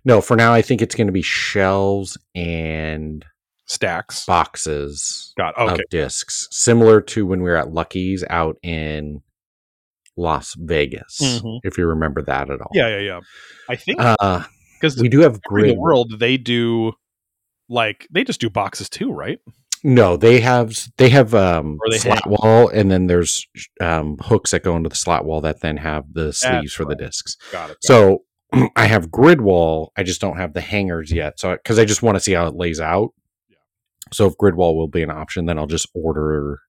No, 0.04 0.20
for 0.20 0.36
now 0.36 0.52
I 0.52 0.62
think 0.62 0.82
it's 0.82 0.94
going 0.94 1.06
to 1.08 1.12
be 1.12 1.22
shelves 1.22 2.16
and 2.34 3.24
stacks. 3.68 4.24
boxes. 4.26 5.32
Got 5.36 5.56
okay. 5.58 5.74
of 5.74 5.80
discs, 5.90 6.48
similar 6.50 7.00
to 7.02 7.24
when 7.26 7.42
we 7.42 7.50
were 7.50 7.56
at 7.56 7.72
Lucky's 7.72 8.24
out 8.28 8.56
in 8.62 9.22
Las 10.16 10.54
Vegas, 10.58 11.18
Mhm. 11.22 11.60
if 11.62 11.78
you 11.78 11.86
remember 11.86 12.22
that 12.22 12.50
at 12.50 12.60
all. 12.60 12.70
Yeah, 12.74 12.88
yeah, 12.88 12.98
yeah. 12.98 13.20
I 13.68 13.76
think 13.76 14.00
Uh, 14.00 14.44
because 14.80 14.96
we 15.00 15.08
do 15.08 15.20
have 15.20 15.40
grid. 15.42 15.70
the 15.76 15.78
world 15.80 16.18
they 16.18 16.36
do 16.36 16.92
like 17.68 18.06
they 18.10 18.24
just 18.24 18.40
do 18.40 18.48
boxes 18.50 18.88
too, 18.88 19.12
right? 19.12 19.38
No, 19.84 20.16
they 20.16 20.40
have 20.40 20.76
they 20.96 21.10
have 21.10 21.34
um 21.34 21.78
they 21.90 21.98
slat 21.98 22.24
hang. 22.24 22.32
wall, 22.40 22.68
and 22.68 22.90
then 22.90 23.06
there's 23.06 23.46
um 23.80 24.16
hooks 24.20 24.50
that 24.50 24.64
go 24.64 24.74
into 24.76 24.88
the 24.88 24.96
slot 24.96 25.24
wall 25.24 25.40
that 25.42 25.60
then 25.60 25.76
have 25.76 26.04
the 26.12 26.32
sleeves 26.32 26.72
for 26.72 26.84
the 26.84 26.96
discs. 26.96 27.36
Got 27.52 27.70
it. 27.70 27.76
So 27.82 28.24
I 28.76 28.86
have 28.86 29.10
grid 29.12 29.40
wall. 29.40 29.92
I 29.96 30.02
just 30.02 30.20
don't 30.20 30.36
have 30.38 30.52
the 30.54 30.60
hangers 30.62 31.12
yet. 31.12 31.38
So 31.38 31.52
because 31.52 31.78
I 31.78 31.84
just 31.84 32.02
want 32.02 32.16
to 32.16 32.20
see 32.20 32.32
how 32.32 32.46
it 32.48 32.54
lays 32.56 32.80
out. 32.80 33.10
So 34.12 34.26
if 34.26 34.34
Gridwall 34.36 34.74
will 34.76 34.88
be 34.88 35.02
an 35.02 35.10
option, 35.10 35.46
then 35.46 35.58
I'll 35.58 35.66
just 35.66 35.88
order 35.94 36.60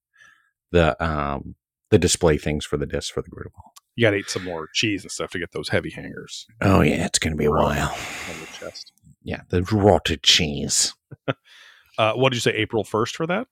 the 0.71 1.02
um 1.04 1.56
the 1.89 1.97
display 1.97 2.38
things 2.38 2.65
for 2.65 2.78
the 2.78 2.86
disc 2.86 3.13
for 3.13 3.21
the 3.21 3.30
Gridwall. 3.30 3.71
You 3.95 4.06
got 4.06 4.12
to 4.12 4.17
eat 4.17 4.30
some 4.30 4.45
more 4.45 4.69
cheese 4.73 5.04
and 5.04 5.12
stuff 5.12 5.32
to 5.32 5.39
get 5.39 5.52
those 5.52 5.69
heavy 5.69 5.89
hangers 5.89 6.45
Oh 6.62 6.82
yeah, 6.82 7.06
it's 7.06 7.19
gonna 7.19 7.36
be 7.36 7.45
a 7.45 7.52
while. 7.52 7.89
on 7.89 8.39
the 8.39 8.47
chest. 8.58 8.93
Yeah, 9.23 9.41
the 9.49 9.63
rotted 9.63 10.23
cheese. 10.23 10.93
Uh, 11.97 12.13
what 12.13 12.30
did 12.30 12.38
you 12.38 12.39
say? 12.41 12.54
April 12.54 12.86
first 12.86 13.17
for 13.17 13.28
that? 13.28 13.45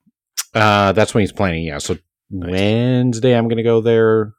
Uh, 0.54 0.90
that's 0.92 1.12
when 1.12 1.20
he's 1.20 1.32
planning. 1.32 1.64
Yeah, 1.64 1.76
so 1.76 1.98
Nice. 2.30 2.50
Wednesday 2.50 3.34
I'm 3.36 3.46
gonna 3.46 3.62
go 3.62 3.82
there 3.82 4.32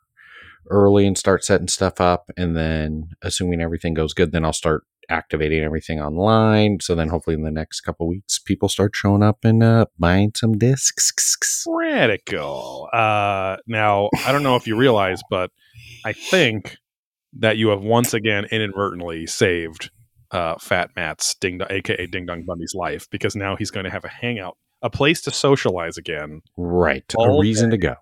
early 0.71 1.05
and 1.05 1.15
start 1.15 1.43
setting 1.43 1.67
stuff 1.67 2.01
up, 2.01 2.31
and 2.35 2.57
then 2.57 3.09
assuming 3.21 3.61
everything 3.61 3.93
goes 3.93 4.13
good, 4.15 4.31
then 4.31 4.43
I'll 4.43 4.51
start 4.51 4.83
activating 5.09 5.63
everything 5.63 5.99
online. 5.99 6.79
So 6.81 6.95
then 6.95 7.09
hopefully 7.09 7.35
in 7.35 7.43
the 7.43 7.51
next 7.51 7.81
couple 7.81 8.07
weeks, 8.07 8.39
people 8.39 8.69
start 8.69 8.95
showing 8.95 9.23
up 9.23 9.43
and 9.43 9.63
uh, 9.63 9.85
buying 9.97 10.31
some 10.35 10.57
discs. 10.57 11.63
Radical. 11.67 12.87
Uh, 12.93 13.57
now 13.67 14.09
I 14.25 14.31
don't 14.31 14.43
know 14.43 14.55
if 14.55 14.67
you 14.67 14.75
realize, 14.75 15.21
but 15.29 15.51
I 16.05 16.13
think 16.13 16.77
that 17.33 17.57
you 17.57 17.69
have 17.69 17.81
once 17.81 18.13
again 18.13 18.45
inadvertently 18.51 19.27
saved 19.27 19.91
uh, 20.31 20.55
Fat 20.59 20.91
Matt's 20.95 21.35
Ding, 21.35 21.57
Dong- 21.57 21.67
aka 21.71 22.05
Ding 22.07 22.25
Dong 22.25 22.43
Bundy's 22.45 22.73
life, 22.75 23.07
because 23.09 23.35
now 23.35 23.55
he's 23.55 23.71
going 23.71 23.83
to 23.83 23.89
have 23.89 24.05
a 24.05 24.09
hangout, 24.09 24.57
a 24.81 24.89
place 24.89 25.21
to 25.21 25.31
socialize 25.31 25.97
again 25.97 26.41
Right, 26.57 27.03
a 27.17 27.39
reason 27.39 27.71
to 27.71 27.77
go. 27.77 27.95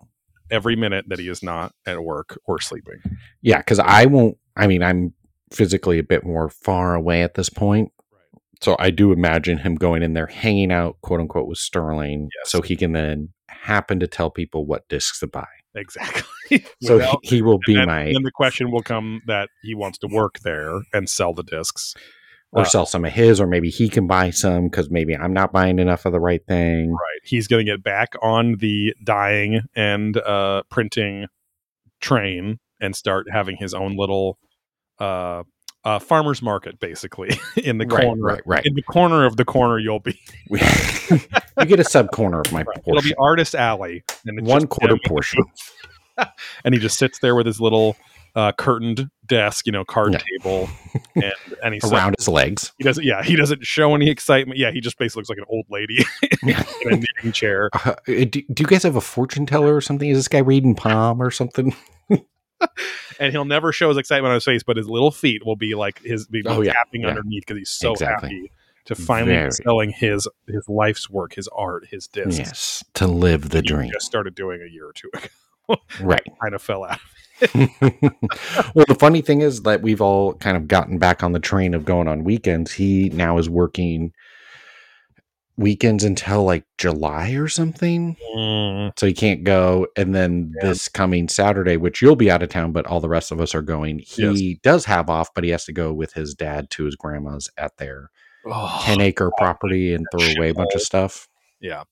every 0.50 0.76
minute 0.76 1.06
that 1.08 1.18
he 1.18 1.28
is 1.28 1.42
not 1.42 1.72
at 1.86 2.02
work 2.02 2.38
or 2.46 2.60
sleeping. 2.60 3.00
Yeah, 3.42 3.58
because 3.58 3.78
I 3.78 4.06
won't. 4.06 4.36
I 4.56 4.66
mean, 4.66 4.82
I'm 4.82 5.14
physically 5.52 5.98
a 5.98 6.02
bit 6.04 6.24
more 6.24 6.48
far 6.48 6.94
away 6.94 7.22
at 7.22 7.34
this 7.34 7.48
point. 7.48 7.90
So 8.60 8.74
I 8.78 8.90
do 8.90 9.12
imagine 9.12 9.58
him 9.58 9.76
going 9.76 10.02
in 10.02 10.14
there, 10.14 10.26
hanging 10.26 10.72
out, 10.72 10.96
quote 11.02 11.20
unquote, 11.20 11.46
with 11.46 11.58
Sterling, 11.58 12.28
Yes. 12.40 12.50
so 12.50 12.60
he 12.60 12.74
can 12.76 12.92
then 12.92 13.28
happen 13.48 14.00
to 14.00 14.06
tell 14.08 14.30
people 14.30 14.66
what 14.66 14.88
discs 14.88 15.20
to 15.20 15.26
buy. 15.26 15.46
Exactly. 15.74 16.22
So 16.82 16.96
Without- 16.96 17.18
he, 17.24 17.36
he 17.36 17.42
will 17.42 17.58
be 17.66 17.76
and 17.76 17.86
my, 17.86 18.04
then 18.12 18.22
the 18.22 18.30
question 18.34 18.70
will 18.70 18.82
come 18.82 19.20
that 19.26 19.50
he 19.62 19.74
wants 19.74 19.98
to 19.98 20.06
work 20.10 20.38
there 20.40 20.80
and 20.94 21.08
sell 21.08 21.34
the 21.34 21.42
discs. 21.42 21.92
or 22.52 22.62
uh, 22.62 22.64
sell 22.64 22.86
some 22.86 23.04
of 23.04 23.12
his, 23.12 23.38
or 23.38 23.46
maybe 23.46 23.68
he 23.68 23.88
can 23.90 24.06
buy 24.06 24.30
some 24.30 24.68
because 24.68 24.90
maybe 24.90 25.14
I'm 25.14 25.34
not 25.34 25.52
buying 25.52 25.78
enough 25.78 26.06
of 26.06 26.12
the 26.12 26.20
right 26.20 26.40
thing. 26.48 26.92
Right. 26.92 27.20
He's 27.22 27.46
going 27.48 27.66
to 27.66 27.70
get 27.70 27.82
back 27.84 28.14
on 28.22 28.56
the 28.60 28.94
dyeing 29.04 29.60
and 29.76 30.16
uh, 30.16 30.62
printing 30.70 31.26
train 32.00 32.58
and 32.80 32.96
start 32.96 33.26
having 33.30 33.56
his 33.56 33.74
own 33.74 33.96
little 33.96 34.38
uh, 34.98 35.42
uh, 35.84 35.98
farmer's 35.98 36.42
market, 36.42 36.80
basically, 36.80 37.30
in 37.56 37.78
the 37.78 37.86
Right, 37.86 38.04
corner. 38.04 38.22
right, 38.22 38.42
right. 38.46 38.66
In 38.66 38.74
the 38.74 38.82
corner 38.82 39.24
of 39.24 39.36
the 39.36 39.44
corner, 39.44 39.78
you'll 39.78 40.00
be. 40.00 40.18
You 41.58 41.64
get 41.66 41.80
a 41.80 41.84
sub 41.84 42.12
corner 42.12 42.40
of 42.40 42.52
my 42.52 42.62
portion. 42.62 42.82
It'll 42.86 43.02
be 43.02 43.14
Artist 43.18 43.56
Alley. 43.56 44.04
And 44.26 44.46
one 44.46 44.68
quarter 44.68 44.96
portion. 45.06 45.42
And 46.64 46.72
he 46.72 46.78
just 46.80 46.96
sits 46.98 47.18
there 47.18 47.34
with 47.34 47.46
his 47.46 47.60
little 47.60 47.96
uh, 48.36 48.52
curtained 48.52 49.10
desk, 49.26 49.66
you 49.66 49.72
know, 49.72 49.84
card 49.84 50.12
Yeah. 50.12 50.20
table. 50.38 50.68
And, 51.16 51.32
and 51.64 51.74
he's 51.74 51.82
around 51.84 52.14
his 52.16 52.28
legs. 52.28 52.72
He 52.78 52.84
doesn't. 52.84 53.04
Yeah, 53.04 53.24
he 53.24 53.34
doesn't 53.34 53.64
show 53.66 53.94
any 53.96 54.08
excitement. 54.08 54.56
Yeah, 54.58 54.70
he 54.70 54.80
just 54.80 54.98
basically 54.98 55.22
looks 55.22 55.30
like 55.30 55.38
an 55.38 55.46
old 55.48 55.66
lady 55.68 56.04
in 56.42 56.50
a 56.92 56.96
knitting 56.96 57.32
chair. 57.32 57.70
Uh, 57.84 57.94
do, 58.06 58.24
do 58.26 58.40
you 58.58 58.66
guys 58.66 58.84
have 58.84 58.94
a 58.94 59.00
fortune 59.00 59.44
teller 59.44 59.74
or 59.74 59.80
something? 59.80 60.08
Is 60.08 60.18
this 60.18 60.28
guy 60.28 60.38
reading 60.38 60.76
palm 60.76 61.20
or 61.20 61.32
something? 61.32 61.74
and 63.20 63.32
he'll 63.32 63.44
never 63.44 63.72
show 63.72 63.88
his 63.88 63.96
excitement 63.98 64.30
on 64.30 64.34
his 64.36 64.44
face, 64.44 64.62
but 64.62 64.76
his 64.76 64.88
little 64.88 65.10
feet 65.10 65.44
will 65.46 65.56
be 65.56 65.74
like 65.74 66.00
his 66.02 66.26
be 66.26 66.42
Oh, 66.46 66.60
yeah, 66.60 66.72
tapping 66.72 67.02
yeah. 67.02 67.08
underneath 67.08 67.42
because 67.46 67.58
he's 67.58 67.70
so 67.70 67.92
Exactly. 67.92 68.28
happy 68.30 68.52
to 68.86 68.94
finally 68.94 69.32
be 69.34 69.38
Very. 69.38 69.50
selling 69.52 69.90
his 69.90 70.26
his 70.46 70.68
life's 70.68 71.10
work, 71.10 71.34
his 71.34 71.48
art, 71.48 71.86
his 71.90 72.06
discs. 72.08 72.38
Yes, 72.38 72.84
to 72.94 73.06
live 73.06 73.50
the 73.50 73.58
He 73.58 73.62
dream. 73.62 73.90
just 73.92 74.06
started 74.06 74.34
doing 74.34 74.60
a 74.62 74.72
year 74.72 74.86
or 74.88 74.92
two 74.92 75.10
ago. 75.14 75.26
Right. 76.00 76.22
kind 76.42 76.54
of 76.54 76.62
fell 76.62 76.84
out. 76.84 76.98
well, 77.54 78.84
the 78.88 78.96
funny 78.98 79.20
thing 79.20 79.42
is 79.42 79.62
that 79.62 79.82
we've 79.82 80.00
all 80.00 80.32
kind 80.34 80.56
of 80.56 80.66
gotten 80.66 80.98
back 80.98 81.22
on 81.22 81.32
the 81.32 81.38
train 81.40 81.74
of 81.74 81.84
going 81.84 82.08
on 82.08 82.24
weekends. 82.24 82.72
He 82.72 83.10
now 83.10 83.36
is 83.38 83.50
working 83.50 84.12
weekends 85.58 86.04
until 86.04 86.44
like 86.44 86.64
July 86.78 87.32
or 87.32 87.48
something. 87.48 88.16
So 88.96 89.06
he 89.06 89.12
can't 89.12 89.44
go. 89.44 89.88
And 89.96 90.14
then 90.14 90.54
Yeah. 90.62 90.68
this 90.70 90.88
coming 90.88 91.28
Saturday, 91.28 91.76
which 91.76 92.00
you'll 92.00 92.16
be 92.16 92.30
out 92.30 92.42
of 92.42 92.48
town, 92.48 92.72
but 92.72 92.86
all 92.86 93.00
the 93.00 93.08
rest 93.08 93.30
of 93.32 93.40
us 93.40 93.54
are 93.54 93.62
going, 93.62 93.98
he 93.98 94.60
does 94.62 94.84
have 94.86 95.10
off, 95.10 95.28
but 95.34 95.44
he 95.44 95.50
has 95.50 95.64
to 95.66 95.72
go 95.72 95.92
with 95.92 96.14
his 96.14 96.34
dad 96.34 96.70
to 96.70 96.84
his 96.84 96.94
grandma's 96.96 97.50
at 97.58 97.76
their 97.76 98.10
Oh, 98.46 98.80
10 98.84 99.00
acre 99.00 99.30
property 99.36 99.92
and 99.92 100.06
throw 100.10 100.22
away 100.38 100.50
a 100.50 100.54
bunch 100.54 100.74
of 100.74 100.80
stuff. 100.80 101.28
yeah. 101.60 101.82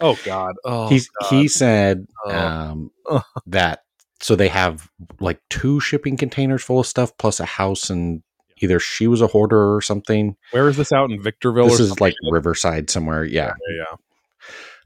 Oh 0.00 0.16
God. 0.24 0.54
Oh 0.64 0.88
He's 0.88 1.08
God. 1.20 1.30
he 1.30 1.46
said 1.48 2.06
Oh. 2.26 2.34
um, 2.34 2.90
that 3.46 3.80
so 4.20 4.34
they 4.34 4.48
have 4.48 4.88
like 5.20 5.40
two 5.50 5.78
shipping 5.80 6.16
containers 6.16 6.62
full 6.64 6.80
of 6.80 6.86
stuff 6.86 7.16
plus 7.18 7.38
a 7.40 7.44
house 7.44 7.90
and 7.90 8.22
either 8.62 8.78
she 8.80 9.06
was 9.06 9.20
a 9.20 9.26
hoarder 9.26 9.74
or 9.74 9.80
something. 9.80 10.36
Where 10.52 10.68
is 10.68 10.76
this 10.76 10.92
out 10.92 11.10
in 11.10 11.20
Victorville? 11.20 11.68
This 11.68 11.80
is 11.80 12.00
like 12.00 12.14
Riverside 12.30 12.88
somewhere, 12.90 13.24
yeah. 13.24 13.54
yeah, 13.68 13.84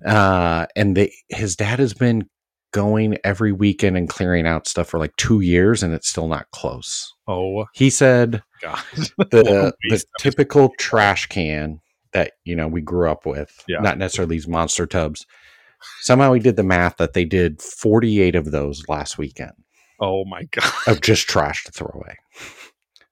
yeah. 0.04 0.12
Uh, 0.12 0.66
and 0.76 0.96
they 0.96 1.12
his 1.28 1.56
dad 1.56 1.78
has 1.78 1.94
been 1.94 2.28
going 2.72 3.16
every 3.24 3.52
weekend 3.52 3.96
and 3.96 4.08
clearing 4.08 4.46
out 4.46 4.66
stuff 4.68 4.88
for 4.88 4.98
like 4.98 5.14
two 5.16 5.40
years, 5.40 5.82
and 5.82 5.94
it's 5.94 6.08
still 6.08 6.28
not 6.28 6.50
close. 6.50 7.12
Oh 7.26 7.64
He 7.72 7.88
said 7.90 8.42
God. 8.62 8.78
the 8.94 9.14
the 9.30 9.42
Waste 9.44 9.56
of 9.56 9.72
his- 9.90 10.06
typical 10.20 10.72
trash 10.78 11.26
can 11.26 11.80
that 12.12 12.32
you 12.44 12.54
know 12.54 12.68
we 12.68 12.80
grew 12.82 13.10
up 13.10 13.24
with, 13.26 13.64
Yeah. 13.68 13.78
not 13.80 13.98
necessarily 13.98 14.36
these 14.36 14.48
monster 14.48 14.86
tubs. 14.86 15.24
Somehow 16.00 16.32
he 16.32 16.40
did 16.40 16.56
the 16.56 16.62
math 16.62 16.96
that 16.96 17.12
they 17.12 17.24
did 17.24 17.60
48 17.62 18.34
of 18.34 18.50
those 18.50 18.82
last 18.88 19.18
weekend 19.18 19.52
Oh 20.00 20.24
my 20.24 20.44
God. 20.50 20.72
of 20.86 21.00
just 21.00 21.28
trash 21.28 21.64
to 21.64 21.72
throw 21.72 21.90
away. 21.94 22.16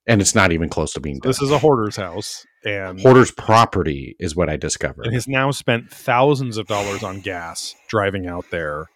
And 0.07 0.21
it's 0.21 0.35
not 0.35 0.53
even 0.53 0.69
close 0.69 0.93
to 0.95 1.01
being 1.01 1.19
done. 1.19 1.31
This 1.31 1.41
is 1.41 1.51
a 1.51 1.59
hoarder's 1.59 1.97
house, 1.97 2.45
and 2.65 3.01
Hoarder's 3.01 3.31
property 3.31 4.15
is 4.19 4.37
what 4.37 4.51
I 4.51 4.57
discovered. 4.57 5.07
and 5.07 5.15
has 5.15 5.27
now 5.27 5.51
spent 5.51 5.91
thousands 5.91 6.59
of 6.59 6.67
dollars 6.67 7.03
on 7.03 7.21
gas 7.21 7.75
driving 7.89 8.27
out 8.27 8.45
there 8.51 8.87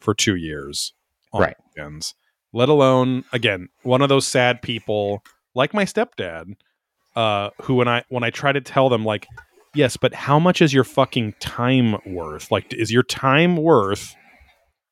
for 0.00 0.12
two 0.12 0.34
years 0.34 0.92
on 1.32 1.42
Right. 1.42 1.56
weekends. 1.76 2.14
Let 2.52 2.68
alone 2.68 3.24
again, 3.32 3.68
one 3.82 4.02
of 4.02 4.08
those 4.08 4.26
sad 4.26 4.60
people 4.60 5.22
like 5.54 5.72
my 5.72 5.84
stepdad, 5.84 6.54
uh, 7.14 7.50
who 7.62 7.76
when 7.76 7.86
I 7.88 8.02
when 8.08 8.24
I 8.24 8.30
try 8.30 8.50
to 8.52 8.60
tell 8.60 8.88
them 8.88 9.04
like, 9.04 9.26
yes, 9.74 9.96
but 9.96 10.14
how 10.14 10.38
much 10.40 10.60
is 10.60 10.72
your 10.74 10.84
fucking 10.84 11.34
time 11.38 11.96
worth? 12.06 12.50
Like, 12.50 12.72
is 12.74 12.90
your 12.90 13.02
time 13.04 13.56
worth 13.56 14.14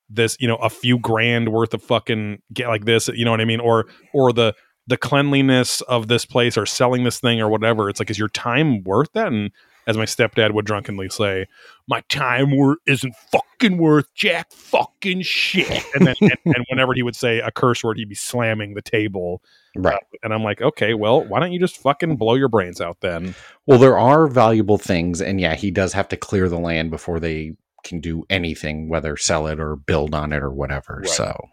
this? 0.09 0.37
You 0.41 0.47
know, 0.49 0.57
a 0.57 0.71
few 0.71 0.99
grand 0.99 1.49
worth 1.51 1.75
of 1.75 1.83
fucking 1.83 2.39
get 2.53 2.69
like 2.69 2.85
this? 2.85 3.09
You 3.09 3.25
know 3.25 3.31
what 3.33 3.41
I 3.41 3.45
mean? 3.45 3.61
Or 3.61 3.87
or 4.13 4.33
the 4.33 4.55
the 4.87 4.97
cleanliness 4.97 5.81
of 5.83 6.09
this 6.09 6.25
place 6.25 6.57
or 6.57 6.67
selling 6.67 7.05
this 7.05 7.21
thing 7.21 7.41
or 7.41 7.49
whatever. 7.49 7.89
It's 7.89 8.01
like, 8.01 8.11
is 8.11 8.19
your 8.19 8.29
time 8.29 8.83
worth 8.85 9.13
that? 9.13 9.29
And 9.29 9.51
as 9.87 9.97
my 9.97 10.05
stepdad 10.05 10.53
would 10.53 10.65
drunkenly 10.65 11.09
say, 11.09 11.47
my 11.89 12.03
time 12.09 12.57
wor- 12.57 12.79
isn't 12.87 13.15
fucking 13.31 13.77
worth 13.79 14.13
jack 14.15 14.51
fucking 14.53 15.23
shit. 15.23 15.85
And 15.95 16.07
then, 16.07 16.15
and, 16.21 16.37
and 16.45 16.65
whenever 16.71 16.95
he 16.95 17.03
would 17.03 17.17
say 17.17 17.41
a 17.41 17.51
curse 17.51 17.85
word, 17.85 17.99
he'd 17.99 18.09
be 18.09 18.15
slamming 18.15 18.75
the 18.75 18.83
table. 18.83 19.43
right. 19.77 19.95
Uh, 19.95 20.19
and 20.23 20.33
I'm 20.33 20.43
like, 20.43 20.63
okay, 20.63 20.95
well, 20.95 21.23
why 21.25 21.41
don't 21.41 21.53
you 21.53 21.61
just 21.61 21.77
fucking 21.77 22.17
blow 22.17 22.35
your 22.35 22.49
brains 22.49 22.81
out 22.81 23.01
then? 23.01 23.35
Well, 23.67 23.79
there 23.79 23.99
are 23.99 24.27
valuable 24.27 24.79
things, 24.79 25.21
and 25.21 25.41
yeah, 25.41 25.55
he 25.55 25.71
does 25.71 25.93
have 25.93 26.09
to 26.09 26.17
clear 26.17 26.49
the 26.49 26.59
land 26.59 26.91
before 26.91 27.21
they 27.21 27.57
can 27.85 28.01
do 28.01 28.25
anything, 28.31 28.89
whether 28.89 29.17
sell 29.17 29.47
it 29.47 29.61
or 29.61 29.77
build 29.77 30.15
on 30.15 30.33
it 30.33 30.43
or 30.43 30.51
whatever. 30.51 31.01
Right. 31.03 31.09
So, 31.09 31.49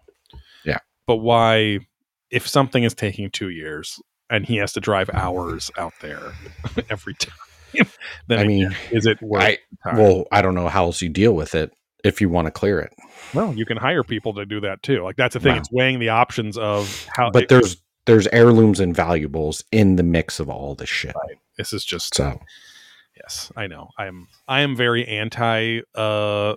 yeah. 0.64 0.80
But 1.06 1.18
why, 1.18 1.80
if 2.32 2.48
something 2.48 2.84
is 2.84 2.94
taking 2.94 3.30
two 3.30 3.50
years 3.50 4.00
and 4.30 4.46
he 4.46 4.58
has 4.58 4.74
to 4.74 4.80
drive 4.80 5.10
hours 5.14 5.70
out 5.78 5.94
there 6.02 6.34
every 6.90 7.14
time, 7.16 7.36
then 8.28 8.40
I 8.40 8.44
mean, 8.46 8.76
is 8.92 9.06
it 9.06 9.22
worth 9.22 9.44
I 9.44 9.58
well, 9.94 10.26
I 10.32 10.42
don't 10.42 10.56
know 10.56 10.68
how 10.70 10.86
else 10.86 11.02
you 11.02 11.10
deal 11.10 11.34
with 11.34 11.56
it 11.56 11.72
if 12.04 12.20
you 12.22 12.30
want 12.30 12.48
to 12.48 12.52
clear 12.52 12.80
it. 12.80 12.94
well, 13.34 13.54
you 13.54 13.66
can 13.66 13.78
hire 13.78 14.04
people 14.04 14.34
to 14.36 14.46
do 14.46 14.60
that 14.62 14.82
too. 14.84 15.04
Like 15.04 15.16
that's 15.18 15.34
the 15.34 15.40
thing; 15.40 15.54
Wow. 15.54 15.58
it's 15.60 15.72
weighing 15.72 16.00
the 16.00 16.10
options 16.10 16.58
of 16.58 17.06
how. 17.16 17.30
But 17.32 17.50
there's 17.50 17.78
there's 18.06 18.28
heirlooms 18.28 18.80
and 18.80 18.96
valuables 18.96 19.64
in 19.72 19.96
the 19.98 20.04
mix 20.04 20.40
of 20.40 20.50
all 20.50 20.74
this 20.76 20.90
shit. 20.90 21.14
this 21.58 21.72
is 21.74 21.86
just 21.86 22.16
So, 22.16 22.40
Yes, 23.16 23.52
I 23.56 23.68
know. 23.68 23.90
I'm 24.00 24.28
I 24.48 24.62
am 24.62 24.76
very 24.76 25.06
anti 25.08 25.82
uh 25.94 26.56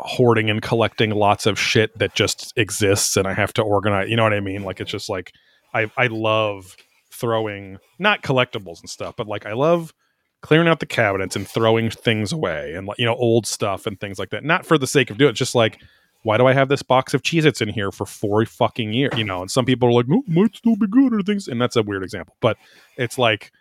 hoarding 0.00 0.50
and 0.50 0.60
collecting 0.60 1.10
lots 1.10 1.46
of 1.46 1.58
shit 1.58 1.96
that 1.98 2.14
just 2.14 2.52
exists 2.56 3.16
and 3.16 3.26
I 3.26 3.32
have 3.32 3.52
to 3.54 3.62
organize, 3.62 4.10
you 4.10 4.16
know 4.16 4.24
what 4.24 4.34
I 4.34 4.40
mean? 4.40 4.62
Like 4.62 4.80
it's 4.80 4.90
just 4.90 5.08
like 5.08 5.32
I 5.74 5.90
I 5.96 6.08
love 6.08 6.76
throwing 7.10 7.78
not 7.98 8.22
collectibles 8.22 8.80
and 8.80 8.90
stuff, 8.90 9.14
but 9.16 9.26
like 9.26 9.46
I 9.46 9.52
love 9.52 9.94
clearing 10.42 10.68
out 10.68 10.80
the 10.80 10.86
cabinets 10.86 11.34
and 11.34 11.48
throwing 11.48 11.90
things 11.90 12.30
away 12.30 12.74
and 12.74 12.86
like 12.86 12.98
you 12.98 13.06
know 13.06 13.16
old 13.16 13.46
stuff 13.46 13.86
and 13.86 13.98
things 13.98 14.18
like 14.18 14.30
that. 14.30 14.44
Not 14.44 14.66
for 14.66 14.78
the 14.78 14.86
sake 14.86 15.10
of 15.10 15.18
doing 15.18 15.30
it, 15.30 15.34
just 15.34 15.54
like 15.54 15.80
why 16.26 16.36
do 16.36 16.46
I 16.46 16.52
have 16.54 16.68
this 16.68 16.82
box 16.82 17.14
of 17.14 17.22
Cheez-Its 17.22 17.60
in 17.60 17.68
here 17.68 17.92
for 17.92 18.04
four 18.04 18.44
fucking 18.44 18.92
years? 18.92 19.16
You 19.16 19.22
know, 19.22 19.42
and 19.42 19.50
some 19.50 19.64
people 19.64 19.88
are 19.88 19.92
like, 19.92 20.08
no, 20.08 20.24
might 20.26 20.56
still 20.56 20.74
be 20.74 20.88
good 20.88 21.14
or 21.14 21.22
things. 21.22 21.46
And 21.46 21.60
that's 21.60 21.76
a 21.76 21.84
weird 21.84 22.02
example. 22.02 22.36
But 22.40 22.56
it's 22.96 23.16
like 23.16 23.52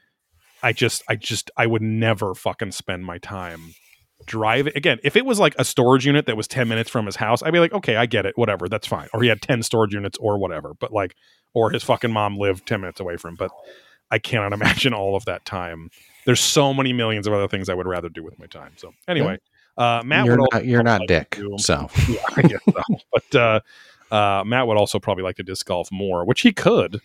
I 0.63 0.74
just, 0.74 1.04
I 1.08 1.15
just, 1.15 1.52
I 1.56 1.67
would 1.67 1.84
never 1.84 2.34
fucking 2.34 2.71
spend 2.71 3.06
my 3.06 3.19
time 3.19 3.76
drive 4.25 4.67
it. 4.67 4.75
Again 4.75 4.99
if 5.03 5.15
it 5.15 5.25
was 5.25 5.39
like 5.39 5.55
a 5.57 5.65
storage 5.65 6.05
unit 6.05 6.25
that 6.25 6.38
was 6.38 6.47
10 6.47 6.67
minutes 6.67 6.89
from 6.89 7.05
his 7.05 7.15
house 7.15 7.43
i'd 7.43 7.51
be 7.51 7.59
like 7.59 7.73
okay 7.73 7.95
i 7.95 8.05
get 8.05 8.25
it. 8.25 8.38
Whatever. 8.38 8.67
That's 8.67 8.88
fine. 8.88 9.07
Or 9.13 9.21
he 9.21 9.29
had 9.29 9.41
10 9.41 9.63
storage 9.63 9.93
units 9.93 10.17
or 10.19 10.38
whatever 10.38 10.73
but 10.79 10.91
like 10.91 11.15
or 11.53 11.71
his 11.71 11.83
fucking 11.83 12.11
mom 12.11 12.38
lived 12.38 12.67
10 12.67 12.81
minutes 12.81 12.99
away 12.99 13.17
from 13.17 13.31
him 13.31 13.35
but 13.38 13.51
i 14.11 14.19
cannot 14.19 14.53
imagine 14.59 14.93
all 14.93 15.15
of 15.15 15.25
that 15.25 15.45
time. 15.45 15.89
There's 16.25 16.41
so 16.41 16.73
many 16.73 16.91
millions 16.91 17.27
of 17.27 17.33
other 17.33 17.47
things 17.47 17.69
i 17.69 17.73
would 17.73 17.88
rather 17.88 18.09
do 18.09 18.23
with 18.23 18.39
my 18.39 18.47
time 18.47 18.73
so 18.77 18.91
anyway 19.07 19.38
uh 19.77 20.01
matt 20.05 20.25
you're 20.25 20.39
would 20.39 20.49
not, 20.51 20.65
you're 20.65 20.83
not 20.83 21.01
like 21.01 21.07
Dick, 21.07 21.39
so. 21.57 21.89
Yeah, 22.07 22.19
I 22.35 22.41
guess 22.43 22.61
so. 22.65 22.81
But 23.11 23.35
uh, 23.35 23.59
uh, 24.11 24.43
Matt 24.45 24.67
would 24.67 24.77
also 24.77 24.99
probably 24.99 25.23
like 25.23 25.35
to 25.38 25.43
disc 25.43 25.65
golf 25.65 25.91
more, 25.91 26.25
which 26.25 26.41
he 26.41 26.53
could. 26.53 27.01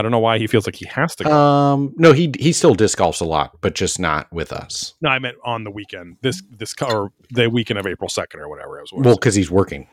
I 0.00 0.02
don't 0.02 0.10
know 0.10 0.18
why 0.18 0.38
he 0.38 0.46
feels 0.46 0.66
like 0.66 0.76
he 0.76 0.86
has 0.86 1.14
to. 1.16 1.24
Go. 1.24 1.30
um, 1.30 1.92
no, 1.96 2.12
he 2.12 2.32
he 2.38 2.52
still 2.52 2.74
disc 2.74 2.98
golfs 2.98 3.20
a 3.20 3.26
lot, 3.26 3.58
but 3.60 3.74
just 3.74 4.00
not 4.00 4.32
with 4.32 4.50
us. 4.50 4.94
no, 5.02 5.10
I 5.10 5.18
meant 5.18 5.36
on 5.44 5.64
the 5.64 5.70
weekend. 5.70 6.16
This 6.22 6.42
this 6.50 6.74
or 6.82 7.12
the 7.30 7.50
weekend 7.50 7.78
of 7.78 7.86
April 7.86 8.08
second 8.08 8.40
or 8.40 8.48
whatever 8.48 8.78
it 8.78 8.88
was. 8.90 9.04
Well, 9.04 9.16
because 9.16 9.34
he's 9.34 9.50
working, 9.50 9.86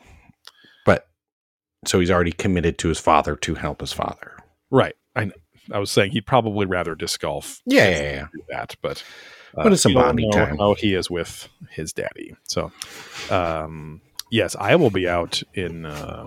but 0.86 1.06
so 1.84 2.00
he's 2.00 2.10
already 2.10 2.32
committed 2.32 2.78
to 2.78 2.88
his 2.88 2.98
father 2.98 3.36
to 3.36 3.54
help 3.54 3.82
his 3.82 3.92
father. 3.92 4.38
right. 4.70 4.94
I 5.14 5.30
I 5.70 5.78
was 5.78 5.90
saying 5.90 6.12
he'd 6.12 6.26
probably 6.26 6.64
rather 6.64 6.94
disc 6.94 7.20
golf. 7.20 7.60
Yeah, 7.66 7.90
yeah, 7.90 8.02
yeah. 8.02 8.26
do 8.32 8.42
that, 8.48 8.76
but 8.80 9.04
uh, 9.56 9.64
But 9.64 9.72
it's 9.72 9.84
a 9.84 9.90
bonding 9.90 10.30
know 10.30 10.46
time. 10.46 10.58
How 10.58 10.74
he 10.74 10.94
is 10.94 11.10
with 11.10 11.48
his 11.70 11.92
daddy. 11.92 12.34
So, 12.44 12.72
um, 13.30 14.00
yes, 14.30 14.56
I 14.58 14.76
will 14.76 14.90
be 14.90 15.08
out 15.08 15.42
in 15.54 15.84
uh, 15.84 16.26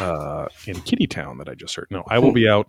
uh, 0.00 0.46
in 0.66 0.80
Kitty 0.82 1.06
Town 1.06 1.38
that 1.38 1.48
I 1.48 1.54
just 1.54 1.74
heard. 1.76 1.88
No, 1.90 2.04
I 2.08 2.18
will 2.18 2.30
Hmm. 2.30 2.34
be 2.34 2.48
out 2.48 2.68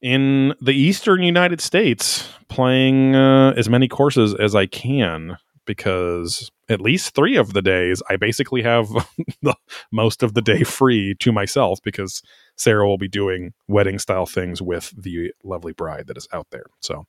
in 0.00 0.54
the 0.60 0.72
eastern 0.72 1.22
United 1.22 1.60
States 1.60 2.28
playing 2.48 3.14
uh, 3.14 3.52
as 3.56 3.68
many 3.68 3.88
courses 3.88 4.34
as 4.34 4.54
I 4.54 4.66
can 4.66 5.36
because 5.64 6.50
at 6.68 6.80
least 6.80 7.14
three 7.14 7.36
of 7.36 7.52
the 7.52 7.62
days 7.62 8.02
I 8.10 8.16
basically 8.16 8.62
have 8.62 8.88
the 9.42 9.54
most 9.92 10.24
of 10.24 10.34
the 10.34 10.42
day 10.42 10.64
free 10.64 11.14
to 11.20 11.30
myself 11.30 11.78
because 11.84 12.20
Sarah 12.56 12.86
will 12.86 12.98
be 12.98 13.08
doing 13.08 13.52
wedding 13.68 13.98
style 14.00 14.26
things 14.26 14.60
with 14.60 14.92
the 15.00 15.30
lovely 15.44 15.72
bride 15.72 16.08
that 16.08 16.16
is 16.16 16.26
out 16.32 16.48
there. 16.50 16.66
So 16.80 17.06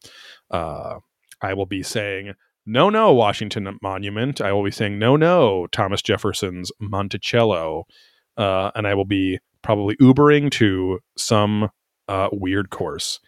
uh, 0.51 0.99
I 1.41 1.53
will 1.55 1.65
be 1.65 1.81
saying 1.81 2.33
no, 2.65 2.89
no, 2.89 3.11
Washington 3.11 3.77
Monument. 3.81 4.39
I 4.39 4.53
will 4.53 4.63
be 4.63 4.71
saying 4.71 4.97
no, 4.97 5.17
no, 5.17 5.67
Thomas 5.71 6.01
Jefferson's 6.01 6.71
Monticello, 6.79 7.85
uh, 8.37 8.71
and 8.75 8.87
I 8.87 8.93
will 8.95 9.05
be 9.05 9.39
probably 9.61 9.95
Ubering 9.97 10.51
to 10.51 10.99
some 11.17 11.69
uh, 12.07 12.29
weird 12.31 12.69
course 12.69 13.19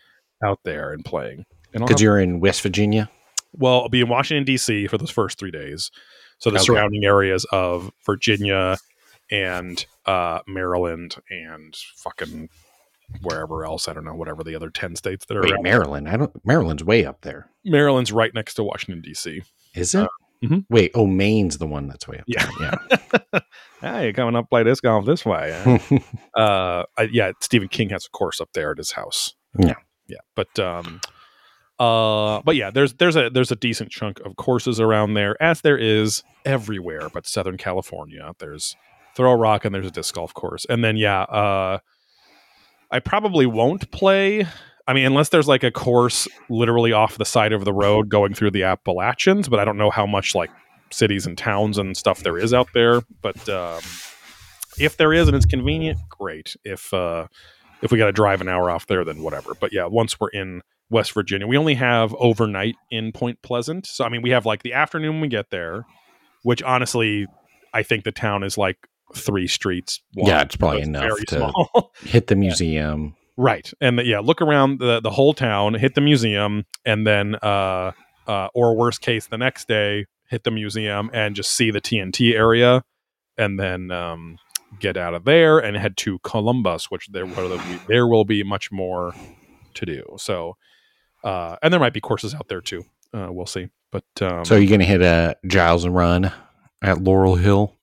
out 0.43 0.59
there 0.63 0.91
and 0.91 1.03
playing. 1.05 1.45
Because 1.71 2.01
you're 2.01 2.19
in 2.19 2.39
West 2.39 2.61
Virginia. 2.61 3.09
well, 3.53 3.81
I'll 3.81 3.89
be 3.89 4.01
in 4.01 4.09
Washington 4.09 4.43
D.C. 4.45 4.87
for 4.87 4.97
those 4.97 5.09
first 5.11 5.37
three 5.39 5.51
days. 5.51 5.91
So 6.39 6.49
the 6.49 6.57
Okay. 6.57 6.65
surrounding 6.65 7.03
areas 7.05 7.45
of 7.51 7.91
Virginia 8.05 8.77
and 9.31 9.85
uh, 10.05 10.39
Maryland 10.47 11.15
and 11.29 11.75
fucking 11.97 12.49
wherever 13.21 13.65
else 13.65 13.87
I 13.87 13.93
don't 13.93 14.03
know, 14.05 14.15
whatever 14.15 14.43
the 14.43 14.55
other 14.55 14.69
ten 14.69 14.95
states 14.95 15.25
that 15.27 15.37
are. 15.37 15.41
Wait. 15.41 15.61
Maryland. 15.61 16.09
I 16.09 16.17
don't. 16.17 16.31
Maryland's 16.45 16.83
way 16.83 17.05
up 17.05 17.21
there. 17.21 17.49
Maryland's 17.63 18.11
right 18.11 18.33
next 18.33 18.55
to 18.55 18.63
Washington 18.63 19.01
D.C. 19.01 19.41
Is 19.75 19.95
it? 19.95 20.07
Mhm. 20.49 20.65
Wait. 20.69 20.91
Oh, 20.93 21.05
Maine's 21.07 21.57
the 21.57 21.67
one 21.67 21.87
that's 21.87 22.07
way 22.07 22.19
up. 22.19 22.25
Yeah. 22.27 22.49
there. 22.59 23.41
ah, 23.83 23.99
you're 24.01 24.13
coming 24.13 24.35
up 24.35 24.49
play 24.49 24.63
this 24.63 24.81
golf 24.81 25.05
this 25.05 25.25
way. 25.25 25.51
eh? 25.53 25.79
Yeah. 25.89 25.99
uh, 26.43 26.83
I, 26.97 27.03
yeah, 27.11 27.31
Stephen 27.41 27.67
King 27.67 27.89
has 27.89 28.05
a 28.05 28.09
course 28.09 28.41
up 28.41 28.49
there 28.53 28.71
at 28.71 28.77
his 28.77 28.91
house. 28.91 29.33
Yeah. 29.57 29.75
yeah, 30.07 30.17
but 30.35 30.59
um, 30.59 30.99
uh, 31.79 32.41
but 32.43 32.55
yeah, 32.55 32.71
there's 32.71 32.93
there's 32.95 33.15
a 33.15 33.29
there's 33.29 33.51
a 33.51 33.55
decent 33.55 33.91
chunk 33.91 34.19
of 34.21 34.35
courses 34.37 34.79
around 34.79 35.13
there, 35.13 35.41
as 35.41 35.61
there 35.61 35.77
is 35.77 36.23
everywhere, 36.45 37.09
but 37.13 37.27
Southern 37.27 37.57
California. 37.57 38.33
There's 38.39 38.75
Throw 39.15 39.31
a 39.31 39.37
Rock 39.37 39.65
and 39.65 39.73
there's 39.75 39.87
a 39.87 39.91
disc 39.91 40.15
golf 40.15 40.33
course, 40.33 40.65
and 40.69 40.83
then 40.83 40.97
yeah, 40.97 41.21
uh, 41.23 41.79
I 42.91 42.99
probably 42.99 43.45
won't 43.45 43.91
play. 43.91 44.47
I 44.87 44.93
mean, 44.93 45.05
unless 45.05 45.29
there's 45.29 45.47
like 45.47 45.63
a 45.63 45.71
course 45.71 46.27
literally 46.49 46.91
off 46.91 47.17
the 47.17 47.25
side 47.25 47.53
of 47.53 47.65
the 47.65 47.73
road 47.73 48.09
going 48.09 48.33
through 48.33 48.51
the 48.51 48.63
Appalachians, 48.63 49.49
but 49.49 49.59
I 49.59 49.65
don't 49.65 49.77
know 49.77 49.89
how 49.89 50.05
much 50.05 50.35
like 50.35 50.51
cities 50.91 51.25
and 51.25 51.37
towns 51.37 51.77
and 51.77 51.97
stuff 51.97 52.21
there 52.21 52.37
is 52.37 52.53
out 52.53 52.67
there. 52.73 53.01
But 53.21 53.49
um, 53.49 53.81
if 54.79 54.97
there 54.97 55.13
is 55.13 55.27
and 55.27 55.35
it's 55.35 55.45
convenient, 55.45 55.97
great. 56.09 56.55
If 56.63 56.93
uh, 56.93 57.27
if 57.81 57.91
we 57.91 57.97
got 57.97 58.05
to 58.05 58.11
drive 58.11 58.41
an 58.41 58.47
hour 58.47 58.69
off 58.69 58.85
there, 58.87 59.03
then 59.03 59.21
whatever. 59.23 59.53
But 59.59 59.73
yeah, 59.73 59.85
once 59.85 60.19
we're 60.19 60.29
in 60.29 60.61
West 60.89 61.13
Virginia, 61.13 61.47
we 61.47 61.57
only 61.57 61.73
have 61.75 62.13
overnight 62.15 62.75
in 62.91 63.11
Point 63.11 63.41
Pleasant. 63.41 63.87
So 63.87 64.05
I 64.05 64.09
mean, 64.09 64.21
we 64.21 64.29
have 64.29 64.45
like 64.45 64.61
the 64.63 64.73
afternoon 64.73 65.13
when 65.13 65.21
we 65.21 65.27
get 65.29 65.49
there, 65.49 65.85
which 66.43 66.61
honestly, 66.61 67.25
I 67.73 67.81
think 67.81 68.03
the 68.03 68.11
town 68.11 68.43
is 68.43 68.55
like 68.57 68.77
three 69.15 69.47
streets. 69.47 70.01
wide, 70.15 70.27
Yeah, 70.27 70.41
it's 70.43 70.55
probably 70.55 70.81
enough 70.81 71.17
to- 71.27 71.35
small. 71.37 71.91
Hit 72.03 72.27
the 72.27 72.35
museum. 72.35 73.15
Right. 73.37 73.71
And 73.81 73.99
yeah, 74.05 74.19
look 74.19 74.41
around 74.41 74.79
the, 74.79 75.01
the 75.01 75.11
whole 75.11 75.33
town, 75.33 75.73
hit 75.73 75.95
the 75.95 76.01
museum, 76.01 76.65
and 76.85 77.05
then, 77.05 77.35
uh, 77.35 77.91
uh, 78.27 78.47
or 78.53 78.75
worst 78.75 79.01
case, 79.01 79.27
the 79.27 79.37
next 79.37 79.67
day, 79.67 80.05
hit 80.29 80.43
the 80.43 80.51
museum 80.51 81.09
and 81.13 81.35
just 81.35 81.51
see 81.51 81.69
the 81.69 81.81
TNT 81.81 82.33
area, 82.33 82.83
and 83.37 83.59
then 83.59 83.91
um, 83.91 84.37
get 84.79 84.97
out 84.97 85.13
of 85.13 85.25
there 85.25 85.59
and 85.59 85.77
head 85.77 85.97
to 85.97 86.19
Columbus, 86.19 86.89
which 86.89 87.07
there 87.07 87.25
will 87.25 87.57
be, 87.57 87.79
there 87.87 88.07
will 88.07 88.25
be 88.25 88.43
much 88.43 88.71
more 88.71 89.13
to 89.75 89.85
do. 89.85 90.03
So, 90.17 90.55
uh, 91.23 91.57
and 91.61 91.73
there 91.73 91.79
might 91.79 91.93
be 91.93 92.01
courses 92.01 92.33
out 92.33 92.47
there 92.47 92.61
too. 92.61 92.85
Uh, 93.13 93.27
we'll 93.31 93.45
see. 93.45 93.69
But 93.91 94.03
um, 94.21 94.45
So 94.45 94.55
you're 94.55 94.69
gonna 94.69 94.83
hit 94.85 95.01
a 95.01 95.37
Giles 95.45 95.85
and 95.85 95.95
Run 95.95 96.31
at 96.81 97.01
Laurel 97.01 97.35
Hill. 97.35 97.73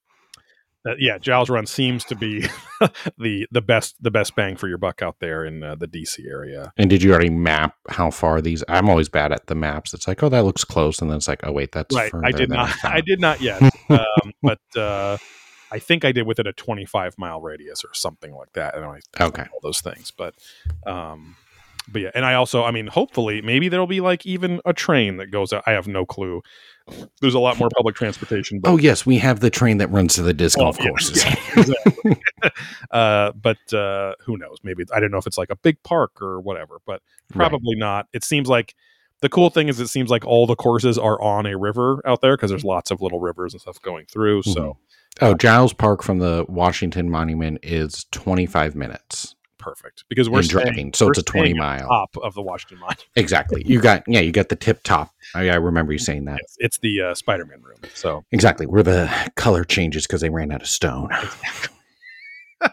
Uh, 0.87 0.95
yeah, 0.99 1.19
Giles 1.19 1.49
Run 1.49 1.67
seems 1.67 2.05
to 2.05 2.17
be 2.17 2.41
the 3.19 3.47
the 3.51 3.61
best 3.63 4.03
the 4.03 4.11
best 4.11 4.35
bang 4.35 4.57
for 4.57 4.69
your 4.69 4.79
buck 4.79 5.03
out 5.03 5.21
there 5.21 5.45
in 5.45 5.63
uh, 5.63 5.75
the 5.77 5.87
DC 5.87 6.27
area. 6.29 6.73
And 6.77 6.91
did 6.91 7.03
you 7.03 7.13
already 7.13 7.31
map 7.31 7.77
how 7.89 8.11
far 8.11 8.41
these? 8.41 8.65
I'm 8.69 8.89
always 8.89 9.09
bad 9.09 9.33
at 9.33 9.47
the 9.47 9.55
maps. 9.55 9.95
It's 9.95 10.09
like, 10.09 10.23
oh, 10.23 10.29
that 10.29 10.45
looks 10.45 10.65
close, 10.65 11.01
and 11.01 11.11
then 11.11 11.17
it's 11.19 11.29
like, 11.29 11.41
oh, 11.45 11.53
wait, 11.53 11.73
that's 11.73 11.95
right 11.95 12.13
i 12.25 12.31
did 12.33 12.51
not 12.51 12.69
thought. 12.81 12.93
i 12.93 13.01
did 13.01 13.21
not 13.21 13.41
yet 13.41 13.63
um, 13.91 14.33
but 14.43 14.61
uh, 14.77 15.17
i 15.71 15.79
think 15.79 16.05
i 16.05 16.13
did 16.13 16.27
within 16.27 16.47
a 16.47 16.53
25 16.53 17.17
mile 17.19 17.41
radius 17.41 17.85
or 17.85 17.95
something 17.95 18.35
like 18.35 18.53
that 18.55 18.75
and 18.77 18.85
i 18.85 18.99
Okay. 19.21 19.43
all 19.53 19.61
those 19.63 19.81
things 19.81 20.11
but 20.11 20.35
um 20.87 21.37
but 21.89 22.03
yeah 22.03 22.11
and 22.15 22.25
i 22.25 22.35
also 22.35 22.63
i 22.65 22.71
mean 22.71 22.87
hopefully 22.89 23.41
maybe 23.43 23.69
there'll 23.69 23.87
be 23.87 24.01
like 24.01 24.25
even 24.27 24.61
a 24.65 24.73
train 24.73 25.17
that 25.17 25.31
goes 25.31 25.53
out 25.53 25.63
i 25.67 25.73
have 25.73 25.89
no 25.89 26.05
clue 26.07 26.43
there's 27.21 27.35
a 27.35 27.39
lot 27.39 27.59
more 27.59 27.69
public 27.77 27.95
transportation 27.95 28.61
but 28.61 28.71
Oh 28.71 28.77
yes, 28.79 29.07
we 29.07 29.19
have 29.19 29.41
the 29.41 29.51
train 29.51 29.79
that 29.79 29.89
runs 29.89 30.15
to 30.15 30.23
the 30.23 30.33
disc 30.35 30.59
Well, 30.59 30.67
golf 30.73 30.79
yeah, 30.81 30.89
courses. 30.89 31.25
yeah, 31.25 31.35
exactly. 31.57 32.17
uh, 32.91 33.33
but 33.33 33.73
uh, 33.73 34.15
who 34.25 34.37
knows? 34.37 34.59
Maybe 34.63 34.85
I 34.95 35.01
don't 35.01 35.11
know 35.11 35.19
if 35.19 35.27
it's 35.27 35.39
like 35.39 35.51
a 35.51 35.57
big 35.57 35.83
park 35.83 36.21
or 36.21 36.41
whatever, 36.41 36.81
but 36.87 37.03
Right. 37.35 37.49
probably 37.49 37.77
not. 37.77 38.09
It 38.13 38.25
seems 38.25 38.49
like 38.49 38.75
the 39.21 39.29
cool 39.29 39.49
thing 39.49 39.69
is 39.69 39.81
it 39.81 39.89
seems 39.89 40.11
like 40.11 40.25
all 40.27 40.47
the 40.47 40.57
courses 40.57 40.99
are 40.99 41.21
on 41.23 41.47
a 41.47 41.57
river 41.57 42.03
out 42.05 42.21
there 42.21 42.37
because 42.37 42.51
there's 42.51 42.65
lots 42.65 42.91
of 42.91 43.01
little 43.01 43.21
rivers 43.21 43.55
and 43.55 43.61
stuff 43.61 43.81
going 43.81 44.05
through. 44.07 44.43
So 44.43 44.77
Oh, 45.21 45.35
Giles 45.35 45.73
Park 45.73 46.03
from 46.03 46.19
the 46.19 46.45
Washington 46.49 47.09
Monument 47.11 47.59
is 47.63 48.07
25 48.13 48.75
minutes 48.75 49.35
perfect 49.63 50.05
because 50.09 50.29
we're 50.29 50.43
staying, 50.43 50.67
driving, 50.67 50.93
so 50.95 51.07
we're 51.07 51.13
it's 51.13 51.21
a 51.21 51.23
20 51.23 51.51
staying 51.51 51.59
at 51.59 51.79
the 51.79 51.85
mile. 51.85 51.89
top 51.89 52.17
of 52.23 52.35
the 52.35 52.43
Washington 52.43 52.79
Monument. 52.81 53.07
Exactly. 53.17 53.63
You 53.65 53.81
got 53.81 54.03
yeah, 54.07 54.21
you 54.21 54.33
got 54.33 54.49
the 54.49 54.57
tip 54.57 54.83
top. 54.83 55.15
I, 55.35 55.49
I 55.51 55.55
remember 55.55 55.93
you 55.93 55.99
saying 56.11 56.25
that. 56.27 56.39
It's, 56.41 56.57
it's 56.59 56.79
the 56.79 57.01
uh, 57.03 57.15
Spider-Man 57.15 57.63
room. 57.63 57.79
So 57.95 58.25
Exactly, 58.33 58.67
where 58.67 58.83
the 58.83 59.11
color 59.37 59.65
changes 59.65 60.07
because 60.07 60.21
they 60.21 60.31
ran 60.31 60.53
out 60.53 60.63
of 60.63 60.69
stone. 60.69 61.11
uh, 62.61 62.69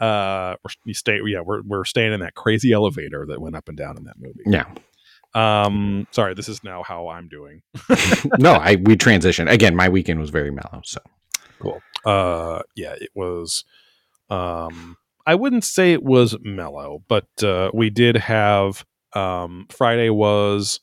we're, 0.00 0.70
you 0.84 0.94
stay. 0.94 1.20
Yeah, 1.26 1.40
we're 1.40 1.62
we're 1.62 1.84
staying 1.84 2.12
in 2.12 2.20
that 2.20 2.34
crazy 2.34 2.72
elevator 2.72 3.26
that 3.26 3.40
went 3.40 3.56
up 3.56 3.68
and 3.68 3.76
down 3.76 3.96
in 3.96 4.04
that 4.04 4.18
movie. 4.18 4.44
Yeah. 4.46 4.66
Um, 5.34 6.06
sorry, 6.12 6.34
this 6.34 6.48
is 6.48 6.62
now 6.62 6.84
how 6.84 7.08
I'm 7.08 7.26
doing. 7.28 7.62
no, 8.38 8.52
I 8.52 8.76
we 8.76 8.96
transitioned 8.96 9.50
again. 9.50 9.74
My 9.74 9.88
weekend 9.88 10.20
was 10.20 10.30
very 10.30 10.52
mellow. 10.52 10.80
So 10.84 11.00
Cool. 11.58 11.80
Uh, 12.04 12.62
yeah, 12.76 12.94
it 13.00 13.10
was. 13.14 13.64
Um, 14.30 14.96
I 15.26 15.34
wouldn't 15.34 15.64
say 15.64 15.92
it 15.92 16.02
was 16.02 16.36
mellow, 16.42 17.02
but 17.08 17.26
uh, 17.42 17.70
we 17.74 17.90
did 17.90 18.16
have. 18.16 18.84
Um, 19.14 19.66
Friday 19.70 20.10
was 20.10 20.80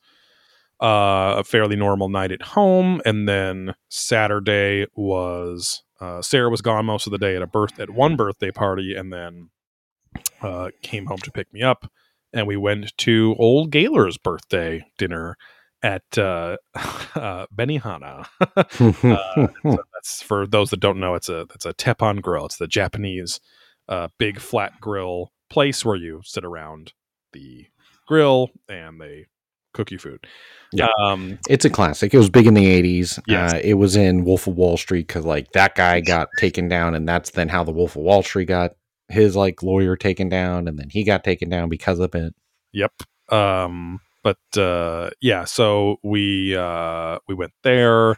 uh, 0.81 1.35
a 1.37 1.43
fairly 1.43 1.75
normal 1.75 2.09
night 2.09 2.31
at 2.31 2.41
home, 2.41 3.01
and 3.05 3.27
then 3.27 3.75
Saturday 3.89 4.87
was 4.95 5.83
uh, 5.99 6.21
Sarah 6.21 6.49
was 6.49 6.61
gone 6.61 6.85
most 6.85 7.05
of 7.05 7.11
the 7.11 7.19
day 7.19 7.35
at 7.35 7.41
a 7.41 7.47
birth 7.47 7.79
at 7.79 7.89
one 7.89 8.15
birthday 8.15 8.51
party, 8.51 8.95
and 8.95 9.13
then 9.13 9.49
uh, 10.41 10.69
came 10.81 11.05
home 11.05 11.19
to 11.19 11.31
pick 11.31 11.53
me 11.53 11.61
up, 11.61 11.91
and 12.33 12.47
we 12.47 12.57
went 12.57 12.97
to 12.97 13.35
old 13.37 13.71
Gaylor's 13.71 14.17
birthday 14.17 14.85
dinner 14.97 15.37
at 15.83 16.17
uh, 16.17 16.57
uh, 16.75 17.45
Benihana. 17.55 18.27
Uh, 19.03 19.47
so 19.63 19.83
that's 19.93 20.21
for 20.23 20.47
those 20.47 20.71
that 20.71 20.79
don't 20.79 20.99
know. 20.99 21.15
It's 21.15 21.29
a 21.29 21.41
it's 21.53 21.65
a 21.65 21.73
teppan 21.73 22.21
grill. 22.21 22.45
It's 22.45 22.57
the 22.57 22.67
Japanese 22.67 23.39
uh, 23.91 24.07
big 24.17 24.39
flat 24.39 24.79
grill 24.81 25.31
place 25.49 25.85
where 25.85 25.97
you 25.97 26.21
sit 26.23 26.45
around 26.45 26.93
the 27.33 27.67
grill 28.07 28.49
and 28.67 28.99
they 28.99 29.27
cookie 29.73 29.97
food. 29.97 30.25
Yeah. 30.71 30.87
Um, 31.03 31.37
It's 31.49 31.65
a 31.65 31.69
classic. 31.69 32.13
It 32.13 32.17
was 32.17 32.29
big 32.29 32.47
in 32.47 32.53
the 32.53 32.65
eighties. 32.65 33.19
Yes. 33.27 33.53
Uh, 33.53 33.59
it 33.63 33.73
was 33.75 33.95
in 33.95 34.23
Wolf 34.23 34.47
of 34.47 34.55
Wall 34.55 34.77
Street 34.77 35.07
because 35.07 35.25
like 35.25 35.51
that 35.51 35.75
guy 35.75 35.99
got 35.99 36.29
taken 36.39 36.67
down, 36.67 36.95
and 36.95 37.07
that's 37.07 37.31
then 37.31 37.49
how 37.49 37.63
the 37.63 37.71
Wolf 37.71 37.95
of 37.95 38.03
Wall 38.03 38.23
Street 38.23 38.47
got 38.47 38.71
his 39.09 39.35
like 39.35 39.61
lawyer 39.61 39.95
taken 39.97 40.29
down, 40.29 40.67
and 40.67 40.79
then 40.79 40.89
he 40.89 41.03
got 41.03 41.23
taken 41.23 41.49
down 41.49 41.69
because 41.69 41.99
of 41.99 42.15
it. 42.15 42.33
Yep. 42.71 42.93
Um, 43.29 43.99
but 44.23 44.39
uh, 44.57 45.09
yeah, 45.19 45.45
so 45.45 45.97
we 46.03 46.55
uh, 46.55 47.19
we 47.27 47.35
went 47.35 47.53
there. 47.63 48.15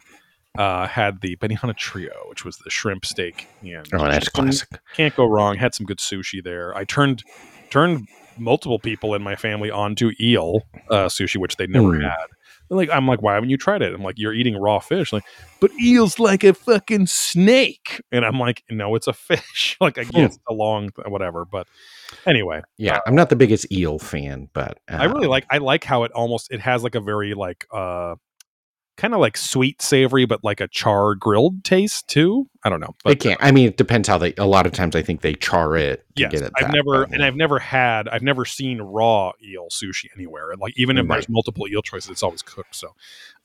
Uh, 0.56 0.86
had 0.86 1.20
the 1.20 1.34
Benihana 1.36 1.76
Trio, 1.76 2.12
which 2.28 2.44
was 2.44 2.56
the 2.58 2.70
shrimp 2.70 3.04
steak. 3.04 3.48
And 3.62 3.86
Oh, 3.92 4.04
that's 4.04 4.28
classic. 4.28 4.68
Can't 4.94 5.14
go 5.16 5.26
wrong. 5.26 5.56
Had 5.56 5.74
some 5.74 5.84
good 5.84 5.98
sushi 5.98 6.42
there. 6.44 6.76
I 6.76 6.84
turned 6.84 7.24
turned 7.70 8.06
multiple 8.38 8.78
people 8.78 9.14
in 9.14 9.22
my 9.22 9.34
family 9.34 9.70
onto 9.70 10.12
eel 10.20 10.62
uh, 10.90 11.06
sushi, 11.06 11.36
which 11.38 11.56
they 11.56 11.66
never 11.66 11.94
Hmm. 11.96 12.02
had. 12.02 12.26
They're 12.68 12.76
like, 12.78 12.90
I'm 12.90 13.06
like, 13.06 13.20
why 13.20 13.34
haven't 13.34 13.50
you 13.50 13.56
tried 13.56 13.82
it? 13.82 13.92
I'm 13.92 14.02
like, 14.02 14.14
you're 14.16 14.32
eating 14.32 14.56
raw 14.56 14.78
fish. 14.78 15.12
Like, 15.12 15.24
but 15.60 15.70
eel's 15.82 16.18
like 16.18 16.44
a 16.44 16.54
fucking 16.54 17.06
snake. 17.08 18.00
And 18.12 18.24
I'm 18.24 18.38
like, 18.38 18.62
no, 18.70 18.94
it's 18.94 19.06
a 19.08 19.12
fish. 19.12 19.76
like, 19.80 19.98
I 19.98 20.04
guess 20.04 20.38
a 20.48 20.54
long 20.54 20.90
whatever. 21.06 21.44
But 21.44 21.66
anyway, 22.26 22.62
Yeah, 22.78 23.00
I'm 23.06 23.14
not 23.16 23.28
the 23.28 23.36
biggest 23.36 23.70
eel 23.72 23.98
fan, 23.98 24.48
but 24.52 24.78
uh, 24.90 24.96
I 25.00 25.04
really 25.06 25.26
like 25.26 25.46
I 25.50 25.58
like 25.58 25.82
how 25.84 26.04
it 26.04 26.12
almost 26.12 26.52
it 26.52 26.60
has 26.60 26.82
like 26.84 26.94
a 26.94 27.00
very 27.00 27.34
like 27.34 27.66
uh 27.72 28.14
kind 28.96 29.12
of 29.12 29.20
like 29.20 29.36
sweet 29.36 29.82
savory 29.82 30.24
but 30.24 30.44
like 30.44 30.60
a 30.60 30.68
char 30.68 31.14
grilled 31.14 31.64
taste 31.64 32.06
too. 32.08 32.48
I 32.62 32.68
don't 32.68 32.80
know. 32.80 32.94
They 33.04 33.14
But 33.14 33.20
can't. 33.20 33.42
I 33.42 33.50
mean, 33.50 33.68
it 33.68 33.76
depends 33.76 34.08
how 34.08 34.18
they. 34.18 34.34
A 34.38 34.46
lot 34.46 34.66
of 34.66 34.72
times, 34.72 34.94
I 34.96 35.02
think 35.02 35.20
they 35.20 35.34
char 35.34 35.76
it 35.76 36.04
yes, 36.16 36.32
it. 36.32 36.52
I've 36.56 36.72
never 36.72 37.04
and 37.04 37.22
I've 37.22 37.36
never 37.36 37.58
had 37.58 38.08
I've 38.08 38.22
never 38.22 38.44
seen 38.44 38.80
raw 38.80 39.32
eel 39.42 39.68
sushi 39.70 40.06
anywhere. 40.16 40.50
And 40.50 40.60
like 40.60 40.74
even 40.76 40.96
if 40.98 41.08
there's 41.08 41.28
multiple 41.28 41.66
eel 41.68 41.82
choices 41.82 42.10
it's 42.10 42.22
always 42.22 42.42
cooked. 42.42 42.74
So 42.76 42.94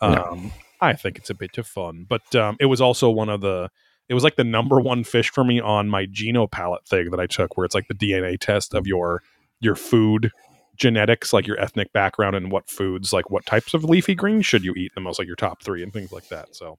Yeah. 0.01 0.21
um 0.21 0.51
I 0.81 0.93
think 0.93 1.17
it's 1.17 1.29
a 1.29 1.35
bit 1.35 1.57
of 1.57 1.67
fun. 1.67 2.05
But 2.07 2.33
um 2.35 2.57
it 2.59 2.67
was 2.67 2.81
also 2.81 3.09
one 3.09 3.29
of 3.29 3.41
the 3.41 3.69
it 4.07 4.13
was 4.13 4.23
like 4.23 4.38
the 4.38 4.43
number 4.43 4.79
one 4.79 5.03
fish 5.03 5.29
for 5.31 5.43
me 5.43 5.59
on 5.59 5.88
my 5.88 6.05
GenoPalate 6.07 6.85
thing 6.88 7.12
that 7.12 7.19
I 7.19 7.27
took 7.27 7.57
where 7.57 7.65
it's 7.65 7.75
like 7.75 7.88
the 7.88 7.93
DNA 7.93 8.39
test 8.39 8.73
of 8.73 8.88
your 8.88 9.21
your 9.59 9.75
food 9.75 10.31
genetics, 10.79 11.33
like 11.33 11.45
your 11.45 11.59
ethnic 11.59 11.93
background 11.93 12.35
and 12.35 12.51
what 12.51 12.69
foods, 12.69 13.13
like 13.13 13.29
what 13.29 13.45
types 13.45 13.73
of 13.73 13.83
leafy 13.83 14.15
greens 14.15 14.45
should 14.45 14.63
you 14.63 14.73
eat 14.75 14.93
the 14.95 15.01
most, 15.01 15.19
like 15.19 15.27
your 15.27 15.35
top 15.35 15.61
three 15.61 15.83
and 15.83 15.93
things 15.93 16.11
like 16.11 16.27
that. 16.29 16.55
So 16.55 16.77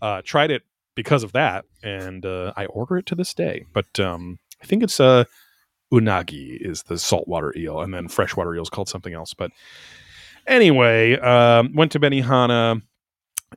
uh 0.00 0.22
tried 0.24 0.50
it 0.50 0.62
because 0.94 1.24
of 1.24 1.32
that 1.32 1.64
and 1.82 2.24
uh 2.24 2.52
I 2.56 2.66
order 2.66 2.98
it 2.98 3.06
to 3.06 3.14
this 3.14 3.34
day. 3.34 3.64
But 3.72 3.98
um 3.98 4.38
I 4.62 4.66
think 4.66 4.82
it's 4.82 5.00
uh 5.00 5.24
unagi 5.92 6.58
is 6.60 6.84
the 6.84 6.98
saltwater 6.98 7.52
eel 7.56 7.80
and 7.80 7.92
then 7.94 8.08
freshwater 8.08 8.54
eel 8.54 8.62
is 8.62 8.70
called 8.70 8.88
something 8.88 9.14
else. 9.14 9.34
But 9.34 9.50
anyway, 10.46 11.18
um 11.18 11.74
went 11.74 11.92
to 11.92 12.00
Benihana. 12.00 12.82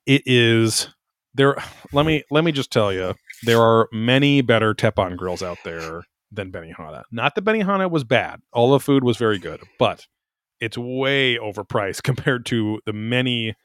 It 0.06 0.24
is 0.26 0.88
there 1.34 1.56
let 1.92 2.06
me 2.06 2.24
let 2.32 2.44
me 2.44 2.52
just 2.52 2.72
tell 2.72 2.92
you 2.92 3.14
there 3.44 3.62
are 3.62 3.88
many 3.92 4.42
better 4.42 4.74
teppan 4.74 5.18
grills 5.18 5.44
out 5.44 5.58
there 5.64 6.04
than 6.32 6.52
Benihana. 6.52 7.04
Not 7.12 7.36
that 7.36 7.44
Benihana 7.44 7.90
was 7.90 8.04
bad. 8.04 8.42
All 8.54 8.72
the 8.72 8.80
food 8.80 9.04
was 9.04 9.18
very 9.18 9.38
good, 9.38 9.62
but 9.78 10.08
it's 10.60 10.78
way 10.78 11.38
overpriced 11.38 12.04
compared 12.04 12.46
to 12.48 12.80
the 12.86 12.94
many. 12.94 13.56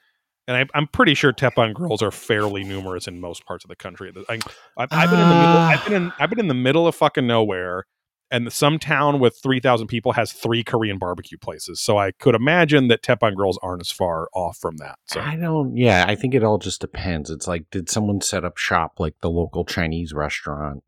And 0.48 0.56
I, 0.56 0.78
I'm 0.78 0.86
pretty 0.86 1.14
sure 1.14 1.32
Teppan 1.32 1.74
grills 1.74 2.02
are 2.02 2.12
fairly 2.12 2.62
numerous 2.62 3.08
in 3.08 3.20
most 3.20 3.44
parts 3.46 3.64
of 3.64 3.68
the 3.68 3.76
country. 3.76 4.12
I, 4.28 4.38
I've, 4.76 4.88
I've 4.92 5.10
been 5.10 5.20
in 5.20 5.28
the 5.28 5.34
middle. 5.34 5.56
Uh. 5.56 5.68
I've 5.68 5.84
been 5.84 5.94
in. 5.94 6.12
I've 6.18 6.30
been 6.30 6.40
in 6.40 6.48
the 6.48 6.54
middle 6.54 6.86
of 6.86 6.94
fucking 6.94 7.26
nowhere, 7.26 7.84
and 8.30 8.52
some 8.52 8.78
town 8.78 9.18
with 9.18 9.36
three 9.42 9.58
thousand 9.58 9.88
people 9.88 10.12
has 10.12 10.32
three 10.32 10.62
Korean 10.62 10.98
barbecue 10.98 11.36
places. 11.36 11.80
So 11.80 11.98
I 11.98 12.12
could 12.12 12.36
imagine 12.36 12.86
that 12.88 13.02
Teppan 13.02 13.34
grills 13.34 13.58
aren't 13.60 13.80
as 13.80 13.90
far 13.90 14.28
off 14.34 14.56
from 14.58 14.76
that. 14.76 15.00
So 15.06 15.20
I 15.20 15.34
don't. 15.34 15.76
Yeah, 15.76 16.04
I 16.06 16.14
think 16.14 16.32
it 16.32 16.44
all 16.44 16.58
just 16.58 16.80
depends. 16.80 17.28
It's 17.28 17.48
like, 17.48 17.68
did 17.72 17.90
someone 17.90 18.20
set 18.20 18.44
up 18.44 18.56
shop 18.56 19.00
like 19.00 19.14
the 19.22 19.30
local 19.30 19.64
Chinese 19.64 20.12
restaurant? 20.12 20.84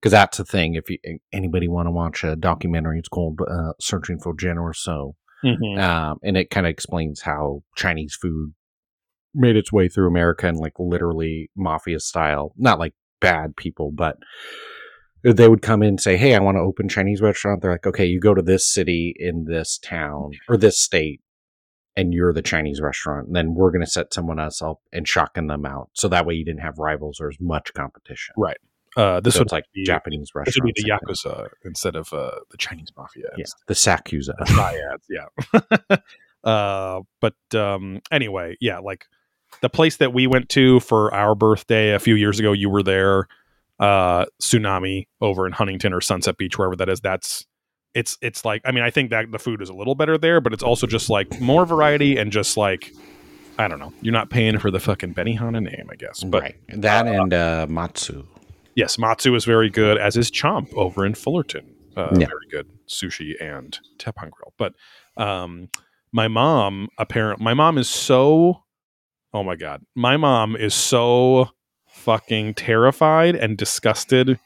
Because 0.00 0.12
that's 0.12 0.38
the 0.38 0.44
thing. 0.44 0.74
If 0.74 0.88
you, 0.88 0.98
anybody 1.32 1.68
want 1.68 1.86
to 1.86 1.90
watch 1.90 2.24
a 2.24 2.34
documentary, 2.36 2.98
it's 2.98 3.08
called 3.08 3.40
uh, 3.46 3.72
"Searching 3.80 4.18
for 4.18 4.34
General 4.34 4.72
Tso," 4.72 5.14
Mhm. 5.44 5.78
um, 5.78 6.18
and 6.22 6.36
it 6.36 6.50
kind 6.50 6.66
of 6.66 6.70
explains 6.70 7.22
how 7.22 7.62
Chinese 7.76 8.14
food 8.20 8.54
made 9.34 9.56
its 9.56 9.72
way 9.72 9.88
through 9.88 10.08
America 10.08 10.46
and 10.48 10.56
like 10.56 10.72
literally 10.78 11.50
mafia 11.56 12.00
style. 12.00 12.52
Not 12.56 12.78
like 12.78 12.94
bad 13.20 13.56
people, 13.56 13.92
but 13.92 14.16
they 15.22 15.48
would 15.48 15.60
come 15.60 15.82
in 15.82 15.90
and 15.90 16.00
say, 16.00 16.16
"Hey, 16.16 16.34
I 16.34 16.40
want 16.40 16.56
to 16.56 16.62
open 16.62 16.88
Chinese 16.88 17.20
restaurant." 17.20 17.60
They're 17.60 17.72
like, 17.72 17.86
"Okay, 17.86 18.06
you 18.06 18.20
go 18.20 18.32
to 18.34 18.42
this 18.42 18.66
city 18.72 19.14
in 19.18 19.44
this 19.44 19.78
town 19.78 20.30
or 20.48 20.56
this 20.56 20.80
state." 20.80 21.20
And 21.96 22.14
you're 22.14 22.32
the 22.32 22.40
Chinese 22.40 22.80
restaurant, 22.80 23.26
and 23.26 23.36
then 23.36 23.52
we're 23.54 23.72
going 23.72 23.84
to 23.84 23.90
set 23.90 24.14
someone 24.14 24.38
else 24.38 24.62
up 24.62 24.78
and 24.92 25.06
shotgun 25.06 25.48
them 25.48 25.66
out, 25.66 25.90
so 25.92 26.06
that 26.08 26.24
way 26.24 26.34
you 26.34 26.44
didn't 26.44 26.60
have 26.62 26.78
rivals 26.78 27.20
or 27.20 27.28
as 27.28 27.36
much 27.40 27.74
competition. 27.74 28.32
Right. 28.38 28.56
Uh, 28.96 29.20
this 29.20 29.34
so 29.34 29.40
would 29.40 29.52
like 29.52 29.64
be 29.72 29.84
Japanese 29.84 30.30
This 30.44 30.56
would 30.56 30.74
be 30.74 30.82
the 30.82 30.90
yakuza 30.90 31.48
instead 31.64 31.96
of 31.96 32.12
uh, 32.12 32.32
the 32.50 32.56
Chinese 32.56 32.88
mafia. 32.96 33.30
Yeah, 33.36 33.44
the 33.66 33.74
Sakuza. 33.74 34.34
yeah 35.08 35.96
uh 36.44 37.00
but 37.20 37.34
um 37.54 38.00
anyway 38.10 38.56
yeah 38.60 38.78
like 38.78 39.06
the 39.60 39.68
place 39.68 39.98
that 39.98 40.14
we 40.14 40.26
went 40.26 40.48
to 40.48 40.80
for 40.80 41.12
our 41.12 41.34
birthday 41.34 41.92
a 41.92 41.98
few 41.98 42.14
years 42.14 42.38
ago 42.40 42.52
you 42.52 42.70
were 42.70 42.82
there 42.82 43.26
uh 43.78 44.24
tsunami 44.40 45.06
over 45.20 45.46
in 45.46 45.52
huntington 45.52 45.92
or 45.92 46.00
sunset 46.00 46.38
beach 46.38 46.56
wherever 46.56 46.74
that 46.74 46.88
is 46.88 47.00
that's 47.00 47.44
it's 47.94 48.16
it's 48.22 48.44
like 48.44 48.62
i 48.64 48.72
mean 48.72 48.82
i 48.82 48.90
think 48.90 49.10
that 49.10 49.30
the 49.30 49.38
food 49.38 49.60
is 49.60 49.68
a 49.68 49.74
little 49.74 49.94
better 49.94 50.16
there 50.16 50.40
but 50.40 50.54
it's 50.54 50.62
also 50.62 50.86
just 50.86 51.10
like 51.10 51.40
more 51.40 51.66
variety 51.66 52.16
and 52.16 52.32
just 52.32 52.56
like 52.56 52.90
i 53.58 53.68
don't 53.68 53.78
know 53.78 53.92
you're 54.00 54.12
not 54.12 54.30
paying 54.30 54.58
for 54.58 54.70
the 54.70 54.80
fucking 54.80 55.12
benihana 55.12 55.62
name 55.62 55.88
i 55.90 55.94
guess 55.94 56.24
but 56.24 56.42
right. 56.42 56.56
That 56.68 57.06
and 57.06 57.34
uh, 57.34 57.66
Matsu. 57.68 58.26
Yes 58.80 58.98
matsu 58.98 59.34
is 59.34 59.44
very 59.44 59.70
good 59.70 59.96
as 59.98 60.16
is 60.16 60.30
chomp 60.30 60.68
over 60.74 61.04
in 61.06 61.14
fullerton 61.14 61.64
uh, 61.96 62.10
Yeah. 62.12 62.26
very 62.34 62.48
good 62.50 62.66
sushi 62.88 63.32
and 63.40 63.78
teppan 63.98 64.30
grill 64.30 64.52
but 64.62 64.72
um 65.16 65.68
my 66.12 66.28
mom 66.28 66.88
apparent 66.98 67.40
my 67.40 67.54
mom 67.54 67.78
is 67.78 67.88
so 67.88 68.62
oh 69.32 69.42
my 69.44 69.56
god 69.56 69.82
my 69.94 70.16
mom 70.16 70.56
is 70.56 70.74
so 70.74 71.48
fucking 71.88 72.54
terrified 72.54 73.34
and 73.36 73.56
disgusted 73.58 74.38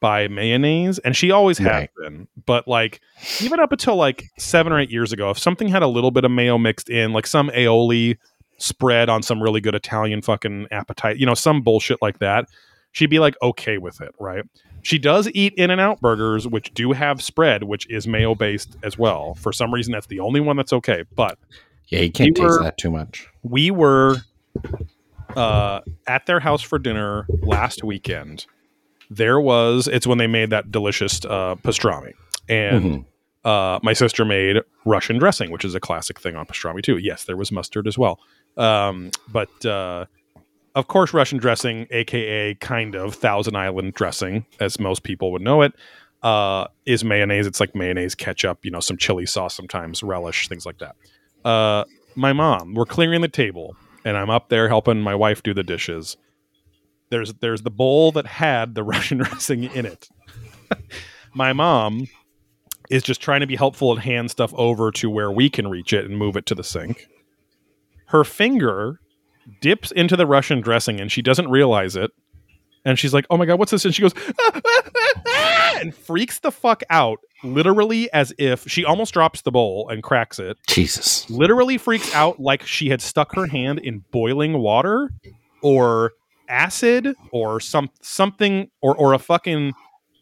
by 0.00 0.28
mayonnaise 0.28 0.98
and 0.98 1.16
she 1.16 1.30
always 1.30 1.56
has 1.58 1.66
Right. 1.66 1.90
been 2.02 2.28
but 2.44 2.68
like 2.68 3.00
even 3.40 3.58
up 3.60 3.72
until 3.72 3.96
like 3.96 4.24
seven 4.38 4.72
or 4.72 4.78
eight 4.78 4.90
years 4.90 5.12
ago 5.12 5.30
if 5.30 5.38
something 5.38 5.68
had 5.68 5.82
a 5.82 5.86
little 5.88 6.10
bit 6.10 6.24
of 6.24 6.30
mayo 6.30 6.58
mixed 6.58 6.90
in 6.90 7.12
like 7.14 7.26
some 7.26 7.48
aioli 7.50 8.18
spread 8.58 9.08
on 9.08 9.22
some 9.22 9.42
really 9.42 9.60
good 9.62 9.74
italian 9.74 10.20
fucking 10.20 10.66
appetite 10.70 11.16
you 11.16 11.24
know 11.26 11.34
some 11.34 11.62
bullshit 11.62 12.00
like 12.02 12.18
that 12.18 12.44
she'd 12.94 13.10
be 13.10 13.18
like 13.18 13.34
okay 13.42 13.76
with 13.78 14.00
it 14.00 14.14
right 14.18 14.44
she 14.82 14.98
does 14.98 15.28
eat 15.34 15.52
in 15.54 15.70
and 15.70 15.80
out 15.80 16.00
burgers 16.00 16.48
which 16.48 16.72
do 16.74 16.92
have 16.92 17.20
spread 17.22 17.62
which 17.64 17.88
is 17.90 18.06
mayo 18.06 18.34
based 18.34 18.76
as 18.82 18.96
well 18.98 19.34
for 19.34 19.52
some 19.52 19.72
reason 19.74 19.92
that's 19.92 20.06
the 20.06 20.20
only 20.20 20.40
one 20.40 20.56
that's 20.56 20.72
okay 20.72 21.04
but 21.14 21.38
Yeah, 21.88 22.00
you 22.00 22.10
can't 22.10 22.30
We 22.38 22.44
taste 22.44 22.58
were- 22.58 22.62
that 22.64 22.78
too 22.78 22.90
much. 22.90 23.28
we 23.42 23.70
were 23.70 24.16
uh, 25.36 25.80
at 26.06 26.26
their 26.26 26.40
house 26.40 26.62
for 26.62 26.78
dinner 26.78 27.26
last 27.42 27.82
weekend. 27.84 28.46
There 29.10 29.40
was 29.40 29.88
it's 29.88 30.06
when 30.06 30.18
they 30.18 30.26
made 30.26 30.50
that 30.50 30.70
delicious 30.70 31.24
uh, 31.24 31.56
pastrami, 31.56 32.12
and 32.48 32.84
Mhm. 32.84 33.04
uh, 33.44 33.78
my 33.82 33.92
sister 33.92 34.24
made 34.24 34.58
Russian 34.84 35.18
dressing, 35.18 35.50
which 35.50 35.64
is 35.64 35.74
a 35.74 35.80
classic 35.80 36.20
thing 36.20 36.36
on 36.36 36.46
pastrami 36.46 36.82
too. 36.82 36.98
Yes, 36.98 37.24
there 37.24 37.36
was 37.36 37.52
mustard 37.52 37.86
as 37.86 37.98
well, 37.98 38.18
um, 38.56 39.10
but 39.30 39.66
uh, 39.66 40.06
of 40.74 40.88
course, 40.88 41.14
Russian 41.14 41.38
dressing, 41.38 41.86
aka 41.90 42.54
kind 42.56 42.94
of 42.94 43.14
Thousand 43.14 43.56
Island 43.56 43.94
dressing, 43.94 44.44
as 44.60 44.80
most 44.80 45.02
people 45.02 45.30
would 45.32 45.42
know 45.42 45.62
it, 45.62 45.72
uh, 46.22 46.66
is 46.84 47.04
mayonnaise. 47.04 47.46
It's 47.46 47.60
like 47.60 47.74
mayonnaise, 47.74 48.14
ketchup, 48.14 48.64
you 48.64 48.70
know, 48.70 48.80
some 48.80 48.96
chili 48.96 49.26
sauce, 49.26 49.54
sometimes 49.54 50.02
relish, 50.02 50.48
things 50.48 50.66
like 50.66 50.78
that. 50.78 50.96
Uh, 51.44 51.84
my 52.16 52.32
mom, 52.32 52.74
we're 52.74 52.86
clearing 52.86 53.20
the 53.20 53.28
table, 53.28 53.76
and 54.04 54.16
I'm 54.16 54.30
up 54.30 54.48
there 54.48 54.68
helping 54.68 55.00
my 55.00 55.14
wife 55.14 55.42
do 55.42 55.54
the 55.54 55.62
dishes. 55.62 56.16
There's 57.10 57.32
there's 57.34 57.62
the 57.62 57.70
bowl 57.70 58.10
that 58.12 58.26
had 58.26 58.74
the 58.74 58.82
Russian 58.94 59.18
dressing 59.18 59.64
in 59.64 59.86
it. 59.86 60.08
my 61.34 61.52
mom 61.52 62.08
is 62.90 63.02
just 63.02 63.20
trying 63.20 63.40
to 63.40 63.46
be 63.46 63.56
helpful 63.56 63.92
and 63.92 64.00
hand 64.00 64.30
stuff 64.30 64.52
over 64.54 64.90
to 64.90 65.08
where 65.08 65.30
we 65.30 65.48
can 65.48 65.68
reach 65.68 65.92
it 65.92 66.04
and 66.04 66.18
move 66.18 66.36
it 66.36 66.46
to 66.46 66.54
the 66.54 66.64
sink. 66.64 67.06
Her 68.06 68.24
finger 68.24 69.00
dips 69.60 69.90
into 69.92 70.16
the 70.16 70.26
Russian 70.26 70.60
dressing 70.60 71.00
and 71.00 71.10
she 71.10 71.22
doesn't 71.22 71.48
realize 71.50 71.96
it. 71.96 72.10
And 72.86 72.98
she's 72.98 73.14
like, 73.14 73.24
"Oh 73.30 73.38
my 73.38 73.46
god, 73.46 73.58
what's 73.58 73.70
this?" 73.70 73.84
And 73.86 73.94
she 73.94 74.02
goes 74.02 74.12
"Ah, 74.38 74.50
ah, 74.54 74.60
ah, 74.64 75.12
ah," 75.26 75.78
and 75.80 75.94
freaks 75.94 76.40
the 76.40 76.52
fuck 76.52 76.82
out, 76.90 77.18
literally 77.42 78.12
as 78.12 78.34
if 78.36 78.68
she 78.68 78.84
almost 78.84 79.14
drops 79.14 79.40
the 79.40 79.50
bowl 79.50 79.88
and 79.88 80.02
cracks 80.02 80.38
it. 80.38 80.58
Jesus. 80.66 81.28
Literally 81.30 81.78
freaks 81.78 82.14
out 82.14 82.40
like 82.40 82.62
she 82.66 82.90
had 82.90 83.00
stuck 83.00 83.34
her 83.34 83.46
hand 83.46 83.78
in 83.78 84.04
boiling 84.10 84.58
water 84.58 85.10
or 85.62 86.12
acid 86.48 87.14
or 87.30 87.58
some 87.58 87.88
something 88.02 88.70
or 88.82 88.94
or 88.96 89.14
a 89.14 89.18
fucking 89.18 89.72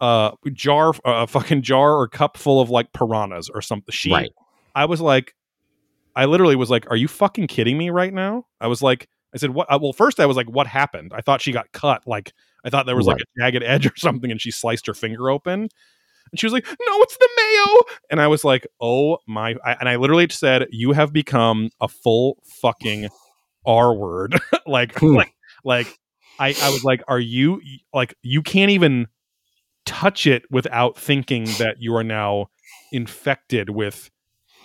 uh 0.01 0.31
jar 0.53 0.93
a 1.05 1.27
fucking 1.27 1.63
jar 1.63 1.97
or 1.97 2.07
cup 2.07 2.37
full 2.37 2.61
of 2.61 2.71
like 2.71 2.93
piranhas 2.93 3.51
or 3.53 3.61
something. 3.61 3.93
She 3.93 4.13
Right. 4.13 4.31
I 4.77 4.85
was 4.85 5.01
like, 5.01 5.35
I 6.15 6.27
literally 6.27 6.55
was 6.55 6.71
like, 6.71 6.89
"Are 6.91 6.97
you 6.97 7.09
fucking 7.09 7.49
kidding 7.49 7.77
me 7.77 7.91
right 7.91 8.15
now?" 8.15 8.47
I 8.61 8.69
was 8.69 8.83
like, 8.83 9.09
I 9.35 9.39
said, 9.39 9.51
"What?" 9.51 9.73
uh, 9.73 9.79
Well, 9.81 9.93
first 9.93 10.21
I 10.21 10.27
was 10.27 10.37
like, 10.37 10.49
"What 10.51 10.67
happened?" 10.67 11.13
I 11.15 11.21
thought 11.21 11.41
she 11.41 11.53
got 11.53 11.73
cut. 11.73 12.07
Like 12.07 12.33
I 12.65 12.71
thought 12.71 12.87
there 12.87 12.97
was 12.97 13.07
like 13.07 13.21
a 13.21 13.25
jagged 13.41 13.63
edge 13.67 13.87
or 13.87 13.93
something, 13.97 14.31
and 14.31 14.41
she 14.41 14.51
sliced 14.51 14.87
her 14.87 14.95
finger 14.95 15.31
open. 15.31 15.63
And 16.31 16.41
she 16.41 16.47
was 16.47 16.53
like, 16.53 16.67
"No, 16.67 17.03
it's 17.03 17.17
the 17.17 17.29
mayo." 17.37 17.81
And 18.11 18.21
I 18.21 18.27
was 18.29 18.45
like, 18.45 18.67
"Oh 18.81 19.19
my!" 19.27 19.57
I, 19.65 19.73
and 19.75 19.89
I 19.89 19.97
literally 19.97 20.29
said, 20.31 20.67
"You 20.71 20.93
have 20.93 21.13
become 21.13 21.71
a 21.81 21.89
full 21.89 22.39
fucking 22.61 23.09
R 23.67 23.95
word." 23.95 24.39
like, 24.67 24.99
Hmm. 24.99 25.17
like, 25.17 25.35
like. 25.65 25.99
I, 26.39 26.57
I 26.61 26.71
was 26.71 26.83
like, 26.83 27.03
"Are 27.09 27.21
you 27.21 27.61
like 27.93 28.15
you 28.23 28.41
can't 28.43 28.71
even 28.71 29.07
touch 29.85 30.27
it 30.27 30.45
without 30.51 30.97
thinking 30.99 31.45
that 31.59 31.77
you 31.79 31.95
are 31.95 32.03
now 32.03 32.47
infected 32.91 33.71
with 33.71 34.11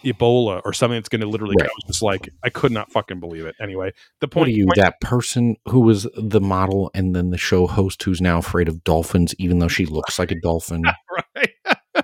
Ebola 0.04 0.62
or 0.66 0.74
something 0.74 0.98
that's 0.98 1.10
going 1.10 1.22
to 1.22 1.28
literally." 1.28 1.56
Right. 1.60 1.70
I 1.70 1.74
was 1.74 1.84
just 1.88 2.02
like, 2.02 2.30
I 2.44 2.50
could 2.50 2.72
not 2.72 2.92
fucking 2.92 3.20
believe 3.20 3.46
it. 3.46 3.56
Anyway, 3.62 3.92
the 4.22 4.28
What 4.28 4.32
point. 4.32 4.48
are 4.50 4.52
you, 4.52 4.66
point- 4.66 4.78
that 4.78 5.00
person 5.02 5.56
who 5.70 5.80
was 5.82 6.08
the 6.16 6.42
model 6.42 6.92
and 6.94 7.16
then 7.16 7.30
the 7.32 7.38
show 7.38 7.68
host 7.68 8.02
who's 8.04 8.22
now 8.22 8.38
afraid 8.40 8.68
of 8.68 8.84
dolphins, 8.84 9.34
even 9.40 9.60
though 9.60 9.68
she 9.68 9.86
looks 9.98 10.18
like 10.20 10.32
a 10.32 10.40
dolphin? 10.40 10.84
right? 11.36 11.50
Ty- 11.64 12.04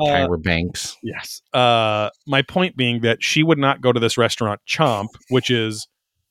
Uh, 0.00 0.04
Tyra 0.06 0.40
Banks. 0.40 0.96
Yes. 1.02 1.42
Uh, 1.52 2.08
my 2.28 2.42
point 2.42 2.76
being 2.76 3.00
that 3.00 3.22
she 3.22 3.42
would 3.42 3.58
not 3.58 3.80
go 3.80 3.92
to 3.92 3.98
this 3.98 4.16
restaurant 4.16 4.60
Chomp, 4.68 5.08
which 5.30 5.50
is 5.50 5.88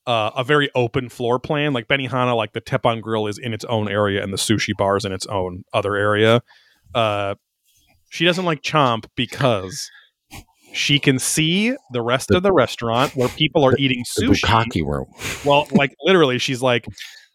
uh, 0.07 0.31
a 0.35 0.43
very 0.45 0.69
open 0.75 1.09
floor 1.09 1.39
plan. 1.39 1.73
Like 1.73 1.87
Benihana, 1.89 2.35
like 2.37 2.53
the 2.53 2.61
Teppan 2.61 3.01
Grill 3.01 3.27
is 3.27 3.37
in 3.37 3.53
its 3.53 3.65
own 3.65 3.89
area 3.89 4.23
and 4.23 4.31
the 4.31 4.37
sushi 4.37 4.71
bar 4.77 4.95
is 4.95 5.03
in 5.03 5.11
its 5.11 5.25
own 5.25 5.63
other 5.73 5.95
area. 5.97 6.41
Uh, 6.95 7.35
she 8.09 8.23
doesn't 8.23 8.45
like 8.45 8.61
Chomp 8.61 9.05
because 9.15 9.89
she 10.73 10.99
can 10.99 11.19
see 11.19 11.75
the 11.91 12.01
rest 12.01 12.27
The- 12.29 12.37
of 12.37 12.43
the 12.43 12.51
restaurant 12.51 13.15
where 13.15 13.29
people 13.29 13.63
are 13.63 13.75
eating 13.77 14.03
The 14.17 14.25
sushi. 14.27 14.41
bukkake 14.41 14.85
room. 14.85 15.05
Well, 15.45 15.67
like 15.71 15.95
literally, 16.03 16.37
she's 16.39 16.61
like, 16.61 16.85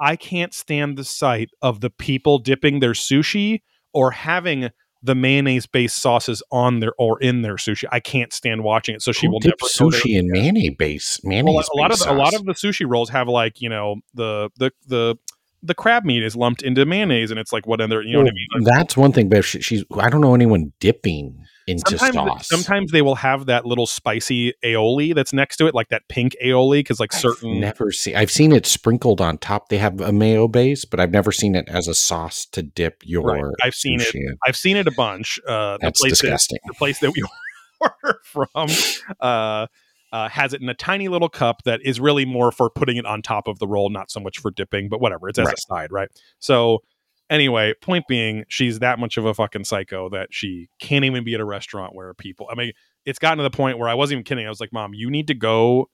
I 0.01 0.17
can't 0.17 0.53
stand 0.53 0.97
the 0.99 1.05
sight 1.05 1.49
of 1.63 1.81
the 1.81 1.91
people 1.91 2.39
dipping 2.39 2.81
their 2.81 2.93
sushi 2.93 3.63
or 3.95 4.11
having 4.11 4.71
the 5.01 5.15
mayonnaise 5.15 5.67
based 5.67 6.03
sauces 6.03 6.43
on 6.51 6.81
their 6.81 6.93
or 6.99 7.21
in 7.21 7.43
their 7.43 7.55
sushi. 7.55 7.85
I 7.93 8.01
can't 8.01 8.33
stand 8.33 8.65
watching 8.65 8.97
it. 8.97 9.03
So 9.03 9.13
she 9.13 9.27
Who 9.27 9.33
will 9.33 9.41
never 9.41 9.53
dips 9.61 9.79
go 9.79 9.91
there. 9.91 10.01
sushi 10.01 10.19
and 10.19 10.29
mayonnaise 10.29 10.75
base. 10.77 11.21
Well, 11.23 11.31
Mayonnaise 11.31 11.69
a 11.73 11.77
lot 11.79 11.93
of 11.93 12.01
a 12.09 12.13
lot 12.13 12.35
of 12.35 12.45
the 12.45 12.53
sushi 12.55 12.85
rolls 12.89 13.09
have 13.11 13.29
like 13.29 13.61
you 13.61 13.69
know 13.69 13.97
the 14.15 14.51
the 14.57 14.73
the 14.89 15.17
the 15.63 15.75
crab 15.75 16.05
meat 16.05 16.23
is 16.23 16.37
lumped 16.37 16.63
into 16.63 16.85
mayonnaise 16.87 17.31
and 17.31 17.39
it's 17.41 17.53
like 17.53 17.67
what 17.67 17.81
other 17.81 18.03
you 18.03 18.13
know 18.13 18.21
what 18.21 18.29
I 18.29 18.33
mean. 18.33 18.47
Like, 18.65 18.65
That's 18.77 18.97
one 18.97 19.13
thing, 19.13 19.29
but 19.29 19.45
she, 19.45 19.61
she's 19.61 19.85
I 19.99 20.09
don't 20.11 20.21
know 20.21 20.35
anyone 20.35 20.73
dipping 20.81 21.45
into 21.67 21.99
sometimes 21.99 22.15
sauce. 22.15 22.49
sometimes 22.49 22.93
they 22.93 23.03
will 23.03 23.17
have 23.17 23.47
that 23.47 23.67
little 23.67 23.87
spicy 23.87 24.55
aioli 24.65 25.15
that's 25.15 25.33
next 25.33 25.59
to 25.59 25.67
it, 25.67 25.75
like 25.75 25.89
that 25.89 26.03
pink 26.09 26.35
aioli, 26.43 26.79
because 26.79 26.99
like 26.99 27.15
I've 27.15 27.21
certain 27.21 27.61
never 27.61 27.93
seen. 27.93 28.17
I've 28.17 28.31
seen 28.31 28.53
it 28.53 28.67
sprinkled 28.67 29.21
on 29.21 29.37
top. 29.39 29.69
They 29.69 29.79
have 29.79 30.01
a 30.01 30.13
mayo 30.13 30.49
base, 30.49 30.85
but 30.85 30.99
I've 30.99 31.11
never 31.11 31.31
seen 31.31 31.55
it 31.55 31.69
as 31.69 31.87
a 31.87 31.95
sauce 31.95 32.47
to 32.53 32.63
dip 32.63 33.03
your. 33.05 33.23
Right. 33.25 33.55
I've 33.63 33.75
seen 33.75 34.01
it. 34.01 34.15
in. 34.15 34.37
I've 34.47 34.57
seen 34.57 34.77
it 34.77 34.87
a 34.87 34.93
bunch. 34.93 35.39
Uh, 35.47 35.73
the 35.73 35.79
That's 35.83 36.01
place 36.01 36.13
that, 36.13 36.27
disgusting. 36.27 36.59
the 36.67 36.75
place 36.75 37.01
that 37.01 37.11
we 37.11 37.23
order 37.81 38.19
from 38.25 38.69
uh, 39.21 39.67
uh, 40.13 40.29
has 40.29 40.53
it 40.53 40.63
in 40.63 40.69
a 40.69 40.75
tiny 40.75 41.09
little 41.09 41.29
cup 41.29 41.63
that 41.65 41.81
is 41.85 42.01
really 42.01 42.25
more 42.25 42.51
for 42.51 42.71
putting 42.71 42.97
it 42.97 43.07
on 43.07 43.23
top 43.23 43.47
of 43.47 43.59
the 43.59 43.67
roll, 43.67 43.91
not 43.91 44.11
so 44.11 44.21
much 44.21 44.39
for 44.39 44.51
dipping, 44.51 44.89
but 44.89 45.01
whatever. 45.01 45.29
It's 45.29 45.39
as 45.39 45.49
a 45.49 45.57
side, 45.57 45.93
right? 45.93 46.09
So, 46.39 46.79
anyway, 47.29 47.75
point 47.83 48.07
being, 48.09 48.45
she's 48.49 48.79
that 48.79 48.99
much 48.99 49.17
of 49.17 49.27
a 49.27 49.35
fucking 49.35 49.65
psycho 49.65 50.09
that 50.11 50.29
she 50.31 50.69
can't 50.81 51.05
even 51.05 51.25
be 51.25 51.35
at 51.35 51.41
a 51.41 51.45
restaurant 51.45 51.95
where 51.95 52.15
people, 52.15 52.49
I 52.51 52.55
mean, 52.55 52.73
it's 53.05 53.19
gotten 53.19 53.39
to 53.39 53.43
the 53.43 53.51
point 53.51 53.79
where 53.79 53.89
I 53.89 53.95
wasn't 53.95 54.17
even 54.17 54.25
kidding. 54.25 54.47
I 54.47 54.51
was 54.51 54.61
like, 54.61 54.73
Mom, 54.73 54.95
you 54.95 55.11
need 55.11 55.27
to 55.29 55.35
go 55.35 55.89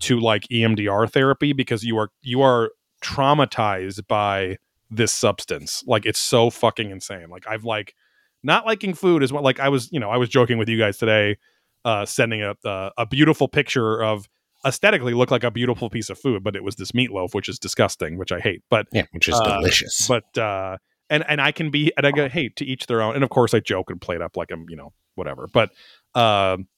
to 0.00 0.18
like 0.18 0.44
EMDR 0.50 1.10
therapy 1.10 1.52
because 1.52 1.84
you 1.84 1.98
are, 1.98 2.08
you 2.22 2.40
are 2.40 2.70
traumatized 3.02 4.06
by 4.06 4.56
this 4.90 5.12
substance. 5.12 5.84
Like, 5.86 6.06
it's 6.06 6.18
so 6.18 6.48
fucking 6.50 6.90
insane. 6.90 7.28
Like, 7.28 7.46
I've 7.46 7.64
like, 7.64 7.94
not 8.42 8.66
liking 8.66 8.94
food 8.94 9.22
is 9.22 9.32
what 9.32 9.42
like 9.42 9.60
I 9.60 9.68
was, 9.68 9.90
you 9.92 10.00
know, 10.00 10.10
I 10.10 10.16
was 10.16 10.28
joking 10.28 10.58
with 10.58 10.68
you 10.68 10.78
guys 10.78 10.96
today, 10.96 11.36
uh, 11.84 12.04
sending 12.06 12.42
a 12.42 12.54
uh, 12.68 12.90
a 12.98 13.06
beautiful 13.06 13.48
picture 13.48 14.02
of 14.02 14.28
aesthetically 14.66 15.14
looked 15.14 15.32
like 15.32 15.44
a 15.44 15.50
beautiful 15.50 15.88
piece 15.88 16.10
of 16.10 16.18
food, 16.18 16.44
but 16.44 16.54
it 16.54 16.62
was 16.62 16.76
this 16.76 16.92
meatloaf, 16.92 17.34
which 17.34 17.48
is 17.48 17.58
disgusting, 17.58 18.18
which 18.18 18.32
I 18.32 18.40
hate. 18.40 18.62
But 18.68 18.86
Yeah, 18.92 19.04
which 19.12 19.28
is 19.28 19.34
Uh, 19.34 19.56
delicious. 19.56 20.06
but 20.06 20.36
uh, 20.36 20.76
and 21.08 21.24
and 21.28 21.40
I 21.40 21.52
can 21.52 21.70
be 21.70 21.92
and 21.96 22.06
I 22.06 22.10
go, 22.10 22.28
hey, 22.28 22.50
to 22.56 22.64
each 22.64 22.86
their 22.86 23.00
own. 23.02 23.14
And 23.14 23.24
of 23.24 23.30
course, 23.30 23.54
I 23.54 23.60
joke 23.60 23.90
and 23.90 24.00
play 24.00 24.16
it 24.16 24.22
up 24.22 24.36
like 24.36 24.50
I'm, 24.50 24.66
you 24.68 24.76
know, 24.76 24.92
whatever. 25.14 25.46
But 25.52 25.70
um, 26.14 26.68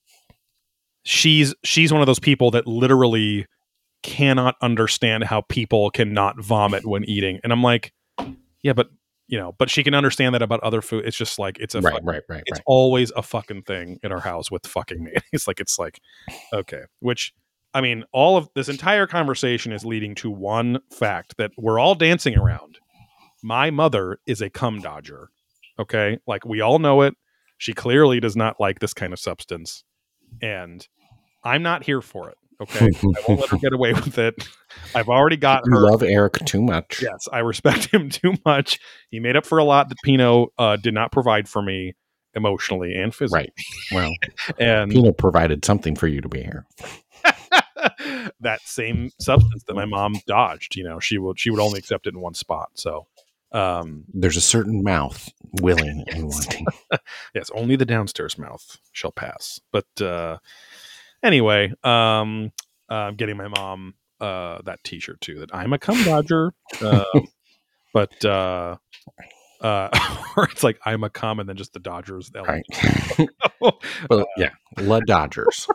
she's 1.05 1.55
she's 1.65 1.93
one 1.93 2.01
of 2.03 2.07
those 2.07 2.21
people 2.21 2.51
that 2.53 2.67
literally 2.67 3.47
cannot 4.03 4.57
understand 4.61 5.25
how 5.25 5.43
people 5.43 5.91
cannot 5.91 6.41
vomit 6.41 6.85
when 6.87 7.05
eating, 7.05 7.41
and 7.45 7.53
I'm 7.53 7.63
like, 7.63 7.93
yeah, 8.63 8.73
but 8.73 8.91
you 9.29 9.39
know, 9.39 9.53
but 9.59 9.71
she 9.71 9.83
can 9.83 9.95
understand 9.95 10.35
that 10.35 10.43
about 10.43 10.61
other 10.61 10.83
food. 10.83 11.05
It's 11.07 11.17
just 11.17 11.39
like 11.39 11.59
it's 11.59 11.75
a 11.75 11.81
right, 11.81 11.95
fuck- 11.95 12.03
right, 12.05 12.23
right, 12.29 12.43
it's 12.47 12.59
right. 12.59 12.65
always 12.67 13.11
a 13.13 13.23
fucking 13.23 13.63
thing 13.63 13.99
in 14.03 14.13
our 14.13 14.21
house 14.21 14.51
with 14.51 14.67
fucking 14.67 15.03
mayonnaise. 15.03 15.47
like 15.47 15.61
it's 15.61 15.79
like 15.79 16.01
okay, 16.53 16.83
which 17.01 17.33
I 17.75 17.81
mean, 17.81 18.05
all 18.13 18.37
of 18.37 18.49
this 18.55 18.69
entire 18.69 19.07
conversation 19.07 19.73
is 19.73 19.85
leading 19.85 20.15
to 20.17 20.31
one 20.31 20.81
fact 20.91 21.37
that 21.39 21.53
we're 21.57 21.79
all 21.79 21.95
dancing 21.95 22.37
around. 22.37 22.79
My 23.43 23.71
mother 23.71 24.19
is 24.27 24.43
a 24.43 24.51
cum 24.51 24.81
dodger. 24.81 25.31
Okay, 25.79 26.19
like 26.27 26.45
we 26.45 26.61
all 26.61 26.79
know 26.79 27.03
it. 27.03 27.15
She 27.59 27.73
clearly 27.73 28.21
does 28.21 28.37
not 28.37 28.61
like 28.61 28.81
this 28.81 28.93
kind 28.93 29.13
of 29.13 29.19
substance, 29.19 29.85
and 30.43 30.87
I'm 31.45 31.63
not 31.63 31.85
here 31.85 32.03
for 32.03 32.29
it. 32.29 32.37
Okay, 32.63 32.87
I 32.87 33.23
won't 33.29 33.41
let 33.41 33.49
her 33.51 33.59
get 33.59 33.73
away 33.73 33.93
with 33.93 34.19
it. 34.19 34.35
I've 34.95 35.09
already 35.09 35.37
got 35.37 35.63
You 35.67 35.73
her. 35.73 35.81
love 35.81 36.03
Eric 36.03 36.35
too 36.45 36.63
much. 36.63 37.03
Yes, 37.03 37.27
I 37.33 37.41
respect 37.41 37.87
him 37.93 38.09
too 38.09 38.35
much. 38.45 38.79
He 39.11 39.21
made 39.21 39.37
up 39.37 39.45
for 39.47 39.59
a 39.59 39.65
lot 39.65 39.89
that 39.89 39.99
Pino 40.05 40.49
uh, 40.59 40.77
did 40.77 40.95
not 40.95 41.13
provide 41.13 41.49
for 41.49 41.63
me 41.63 41.95
emotionally 42.35 42.95
and 42.95 43.15
physically. 43.15 43.53
Right. 43.93 43.93
Well, 43.93 44.13
And 44.59 44.91
Pino 44.91 45.13
provided 45.13 45.65
something 45.65 45.95
for 45.97 46.07
you 46.07 46.21
to 46.21 46.29
be 46.29 46.43
here. 46.43 46.67
that 48.41 48.61
same 48.65 49.11
substance 49.19 49.65
that 49.67 49.75
my 49.75 49.85
mom 49.85 50.15
dodged, 50.27 50.77
you 50.77 50.85
know, 50.85 51.01
she 51.01 51.19
would 51.19 51.39
she 51.39 51.51
would 51.51 51.61
only 51.61 51.79
accept 51.79 52.07
it 52.07 52.15
in 52.15 52.21
one 52.21 52.35
spot. 52.35 52.69
So, 52.75 53.07
um, 53.53 54.05
There's 54.13 54.37
a 54.37 54.41
certain 54.43 54.83
mouth 54.83 55.29
willing 55.61 56.05
and 56.09 56.25
wanting. 56.25 56.67
yes, 57.35 57.51
only 57.55 57.77
the 57.77 57.85
downstairs 57.85 58.39
mouth 58.39 58.79
shall 58.93 59.13
pass. 59.13 59.61
But 59.73 59.87
uh, 60.01 60.39
anyway, 61.23 61.73
um, 61.85 62.53
uh, 62.91 62.95
I'm 62.95 63.17
getting 63.17 63.37
my 63.37 63.49
mom 63.49 63.95
uh, 64.21 64.61
that 64.65 64.83
T-shirt 64.85 65.21
too. 65.21 65.41
That 65.41 65.55
I'm 65.55 65.73
a 65.73 65.79
cum 65.79 66.03
dodger. 66.05 66.53
Um, 66.81 67.05
but 67.95 68.25
uh, 68.25 68.77
uh, 69.61 69.89
or 70.37 70.45
it's 70.45 70.63
like 70.63 70.79
I'm 70.85 71.05
a 71.05 71.11
cum, 71.11 71.41
and 71.41 71.49
then 71.49 71.57
just 71.57 71.73
the 71.73 71.81
Dodgers. 71.81 72.31
Right. 72.35 72.65
Well, 74.11 74.27
yeah. 74.37 74.51
La 74.81 74.99
Dodgers. 75.07 75.69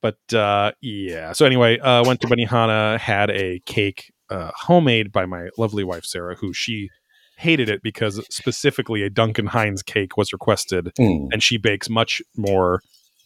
but 0.00 0.16
uh, 0.32 0.72
yeah. 0.80 1.32
So 1.32 1.44
anyway, 1.44 1.78
uh, 1.78 2.02
went 2.06 2.22
to 2.22 2.26
Benihana, 2.26 2.98
had 2.98 3.28
a 3.30 3.60
cake 3.66 4.10
uh, 4.30 4.50
homemade 4.54 5.12
by 5.12 5.26
my 5.26 5.48
lovely 5.58 5.84
wife 5.84 6.04
Sarah, 6.06 6.36
who 6.36 6.54
she 6.54 6.88
hated 7.36 7.68
it 7.68 7.82
because 7.82 8.24
specifically 8.30 9.02
a 9.02 9.10
Duncan 9.10 9.48
Hines 9.48 9.82
cake 9.82 10.16
was 10.16 10.32
requested, 10.32 10.90
Mm. 10.98 11.28
and 11.32 11.42
she 11.42 11.58
bakes 11.58 11.90
much 11.90 12.22
more 12.34 12.80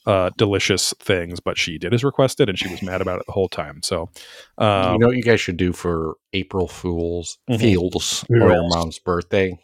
uh, 0.07 0.31
delicious 0.37 0.93
things, 0.99 1.41
but 1.41 1.57
she 1.59 1.79
did 1.79 1.95
as 1.95 2.03
requested, 2.05 2.49
and 2.49 2.59
she 2.59 2.69
was 2.69 2.83
mad 2.83 3.01
about 3.01 3.21
it 3.21 3.27
the 3.27 3.33
whole 3.33 3.49
time. 3.49 3.81
So, 3.83 4.11
um, 4.59 4.95
you 4.95 4.99
know 4.99 5.07
what 5.09 5.17
you 5.17 5.23
guys 5.23 5.41
should 5.41 5.57
do 5.57 5.73
for 5.73 6.15
April 6.33 6.67
Fools 6.69 7.39
Mhm. 7.49 7.61
Fields 7.61 8.25
or 8.31 8.37
your 8.39 8.69
mom's 8.69 8.99
birthday? 8.99 9.59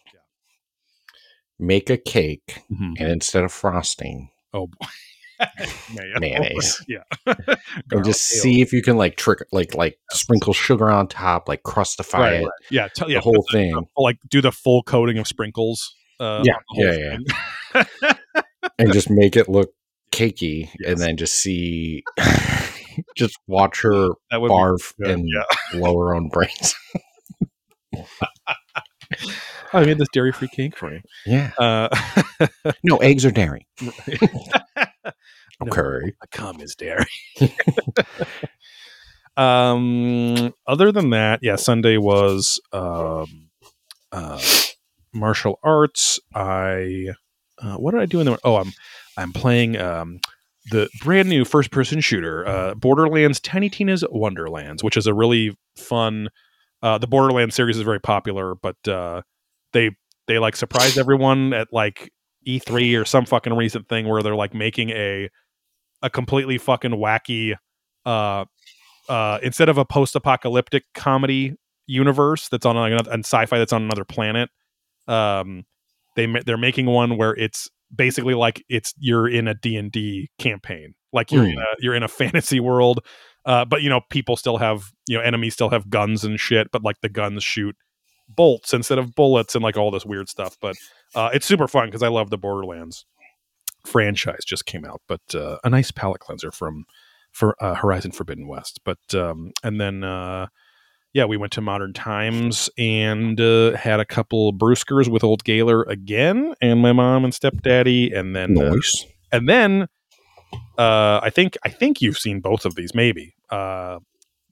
Make 1.59 1.91
a 1.91 1.97
cake, 1.97 2.63
mhm. 2.71 2.95
and 3.01 3.11
instead 3.11 3.43
of 3.43 3.53
frosting, 3.53 4.31
oh 4.55 4.69
boy. 4.69 4.87
Mayonnaise. 6.21 6.85
yeah, 6.89 7.03
and 7.93 8.05
just 8.05 8.23
see 8.23 8.61
if 8.61 8.73
you 8.73 8.83
can 8.83 8.97
like 8.97 9.17
trick, 9.17 9.39
like 9.53 9.75
like 9.75 9.99
sprinkle 10.11 10.53
sugar 10.53 10.91
on 10.91 11.07
top, 11.09 11.49
like 11.49 11.63
crustify 11.63 12.15
right, 12.19 12.33
it, 12.35 12.45
right. 12.45 12.51
yeah, 12.71 12.89
tell, 12.95 13.09
yeah, 13.11 13.19
the 13.19 13.21
whole 13.23 13.45
put 13.49 13.53
thing, 13.53 13.87
like 13.97 14.19
do 14.29 14.41
the 14.41 14.53
full 14.53 14.83
coating 14.83 15.19
of 15.19 15.27
sprinkles. 15.27 15.95
Uh, 16.21 16.43
Yeah, 16.45 16.55
on 16.55 16.77
the 16.81 17.19
yeah, 17.75 18.15
and 18.79 18.93
just 18.93 19.11
make 19.11 19.37
it 19.37 19.49
look 19.49 19.73
cakey, 20.11 20.69
Yes. 20.81 20.91
and 20.93 20.99
then 20.99 21.17
just 21.17 21.35
see, 21.35 22.03
just 23.17 23.39
watch 23.47 23.83
her 23.83 24.11
that 24.31 24.41
would 24.41 24.49
be 24.49 24.55
barf 24.55 24.93
and 24.99 25.27
yeah. 25.33 25.45
blow 25.79 25.99
her 25.99 26.15
own 26.15 26.29
brains. 26.29 26.75
I 29.73 29.85
made 29.85 29.99
this 29.99 30.09
dairy 30.13 30.33
free 30.33 30.49
cake 30.49 30.77
for 30.77 30.93
you. 30.93 31.01
yeah, 31.27 31.51
Uh, 31.59 31.89
no 32.83 32.97
eggs 32.99 33.25
or 33.25 33.31
dairy. 33.31 33.67
No. 33.81 33.93
Okay. 35.61 36.13
a 36.23 36.27
cum 36.31 36.61
is 36.61 36.75
dairy. 36.77 37.07
um, 39.37 40.53
other 40.67 40.93
than 40.93 41.11
that, 41.11 41.41
yeah, 41.43 41.57
Sunday 41.57 41.97
was 41.97 42.61
um, 42.73 43.49
uh, 44.13 44.41
martial 45.13 45.59
arts. 45.63 46.19
I 46.35 47.07
uh, 47.61 47.75
what 47.77 47.93
did 47.93 48.01
I 48.01 48.07
do 48.07 48.21
in 48.21 48.27
the? 48.27 48.39
Oh, 48.45 48.57
I'm 48.57 48.73
I'm 49.19 49.33
playing 49.33 49.77
um, 49.77 50.21
the 50.71 50.89
brand 51.03 51.29
new 51.29 51.45
first 51.45 51.71
person 51.71 52.01
shooter, 52.01 52.47
uh, 52.47 52.75
Borderlands 52.75 53.41
Tiny 53.41 53.69
Tina's 53.69 54.05
Wonderlands, 54.11 54.85
which 54.85 54.97
is 54.97 55.07
a 55.07 55.13
really 55.13 55.57
fun. 55.77 56.29
Uh, 56.83 56.99
the 56.99 57.09
Borderlands 57.09 57.57
series 57.57 57.77
is 57.77 57.83
very 57.83 58.01
popular, 58.01 58.55
but 58.55 58.77
uh, 58.87 59.23
they 59.73 59.91
they 60.29 60.39
like 60.39 60.55
surprised 60.55 60.97
everyone 60.99 61.53
at 61.53 61.69
like 61.73 62.13
E3 62.47 63.01
or 63.01 63.05
some 63.05 63.27
fucking 63.27 63.53
recent 63.53 63.89
thing 63.89 64.09
where 64.09 64.23
they're 64.23 64.37
like 64.37 64.55
making 64.55 64.91
a 64.91 65.29
a 66.01 66.09
completely 66.09 66.59
fucking 66.59 66.93
wacky 66.93 67.57
uh 68.07 68.45
uh 69.09 69.39
instead 69.43 69.69
of 69.69 69.79
a 69.79 69.85
post-apocalyptic 69.85 70.85
comedy 70.95 71.57
universe 71.89 72.49
that's 72.49 72.65
on 72.65 72.77
like 72.77 72.93
another 72.93 73.11
and 73.11 73.25
sci-fi 73.25 73.59
that's 73.59 73.73
on 73.73 73.83
another 73.83 74.05
planet 74.05 74.49
um 75.09 75.65
they 76.15 76.27
they're 76.47 76.57
making 76.57 76.87
one 76.87 77.17
where 77.17 77.35
it's 77.35 77.69
basically 77.95 78.35
like 78.35 78.65
it's 78.69 78.95
you're 78.99 79.29
in 79.29 79.49
a 79.49 79.55
D&D 79.55 80.31
campaign. 80.39 80.95
Like 81.13 81.33
you're 81.33 81.47
in 81.47 81.57
Mm. 81.57 81.63
a 81.63 81.67
you're 81.81 81.95
in 81.95 82.03
a 82.03 82.09
fantasy 82.21 82.61
world 82.61 83.01
uh 83.47 83.65
but 83.65 83.83
you 83.83 83.89
know 83.89 84.01
people 84.11 84.37
still 84.37 84.59
have 84.59 84.91
you 85.07 85.17
know 85.17 85.23
enemies 85.23 85.55
still 85.55 85.71
have 85.71 85.89
guns 85.89 86.25
and 86.25 86.39
shit 86.39 86.69
but 86.73 86.83
like 86.83 87.01
the 87.01 87.09
guns 87.09 87.43
shoot 87.43 87.75
bolts 88.29 88.75
instead 88.75 88.99
of 88.99 89.15
bullets 89.15 89.55
and 89.55 89.63
like 89.63 89.77
all 89.79 89.91
this 89.91 90.05
weird 90.05 90.29
stuff. 90.29 90.57
But 90.61 90.77
uh 91.15 91.31
it's 91.33 91.47
super 91.47 91.67
fun 91.69 91.87
because 91.87 92.03
I 92.03 92.09
love 92.09 92.29
the 92.31 92.37
Borderlands 92.39 93.07
franchise 93.87 94.45
just 94.45 94.67
came 94.67 94.85
out 94.85 95.01
but 95.09 95.21
uh, 95.35 95.57
a 95.65 95.71
nice 95.71 95.91
palate 95.91 96.21
cleanser 96.21 96.51
from 96.51 96.85
for 97.33 97.55
uh, 97.63 97.75
Horizon 97.75 98.11
Forbidden 98.11 98.47
West. 98.49 98.81
But 98.85 98.99
um 99.15 99.53
and 99.63 99.81
then 99.81 100.05
uh 100.05 100.49
yeah, 101.13 101.25
we 101.25 101.37
went 101.37 101.53
to 101.53 101.61
Modern 101.61 101.93
Times 101.93 102.69
and 102.79 103.41
uh, 103.41 103.77
had 103.77 104.01
a 104.01 104.05
couple 104.05 104.53
brewskers 104.53 105.09
with 105.09 105.25
Old 105.25 105.45
Gaylor 105.45 105.83
again, 105.85 106.55
and 106.61 106.81
my 106.81 106.93
mom 106.93 107.25
and 107.25 107.33
stepdaddy, 107.35 108.13
and 108.13 108.35
then 108.37 108.57
uh, 108.59 108.71
and 109.33 109.49
then 109.49 109.89
uh, 110.79 111.21
I 111.23 111.31
think 111.31 111.57
I 111.65 111.69
think 111.71 112.01
you've 112.01 112.19
seen 112.19 112.41
both 112.41 112.65
of 112.65 112.75
these, 112.75 112.95
maybe 112.95 113.35
uh, 113.51 113.99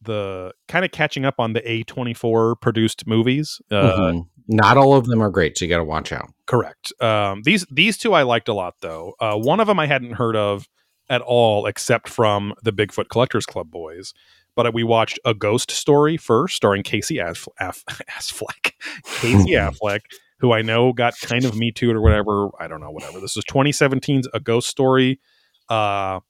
the 0.03 0.53
kind 0.69 0.85
of 0.85 0.91
catching 0.91 1.25
up 1.25 1.35
on 1.39 1.53
the 1.53 1.69
A 1.71 1.83
twenty 1.85 2.15
four 2.15 2.57
produced 2.57 3.07
movies. 3.07 3.61
Uh, 3.71 3.99
Mhm. 3.99 4.27
Not 4.49 4.77
all 4.77 4.95
of 4.95 5.07
them 5.07 5.21
are 5.21 5.29
great, 5.31 5.59
so 5.59 5.65
you 5.65 5.69
got 5.69 5.79
to 5.79 5.85
watch 5.85 6.13
out. 6.13 6.29
Correct. 6.47 6.93
Um, 7.03 7.43
these 7.43 7.67
these 7.69 7.99
two 7.99 8.13
I 8.13 8.23
liked 8.23 8.49
a 8.49 8.55
lot 8.55 8.75
though. 8.81 9.15
Uh, 9.19 9.37
one 9.37 9.59
of 9.59 9.67
them 9.67 9.81
I 9.81 9.87
hadn't 9.89 10.13
heard 10.13 10.37
of 10.37 10.69
at 11.11 11.21
all, 11.21 11.67
except 11.67 12.09
from 12.09 12.55
the 12.63 12.73
Bigfoot 12.73 13.09
Collectors 13.09 13.45
Club 13.47 13.71
boys. 13.73 14.13
But 14.57 14.75
we 14.75 14.83
watched 14.83 15.21
a 15.25 15.35
ghost 15.35 15.71
story 15.71 16.17
first, 16.17 16.57
starring 16.57 16.83
Casey 16.83 17.17
Affleck, 17.17 17.49
Aff- 17.61 17.85
Affleck, 18.11 18.73
Casey 19.21 19.51
Affleck, 19.53 20.01
who 20.41 20.53
I 20.53 20.63
know 20.63 20.93
got 20.93 21.15
kind 21.21 21.45
of 21.45 21.55
me 21.57 21.71
too 21.71 21.91
or 21.91 22.01
whatever. 22.01 22.49
I 22.59 22.67
don't 22.67 22.81
know, 22.81 22.91
whatever. 22.91 23.21
This 23.21 23.37
is 23.37 23.45
2017's 23.45 24.29
A 24.35 24.41
Ghost 24.41 24.69
Story. 24.69 25.21
Uh, 25.69 26.21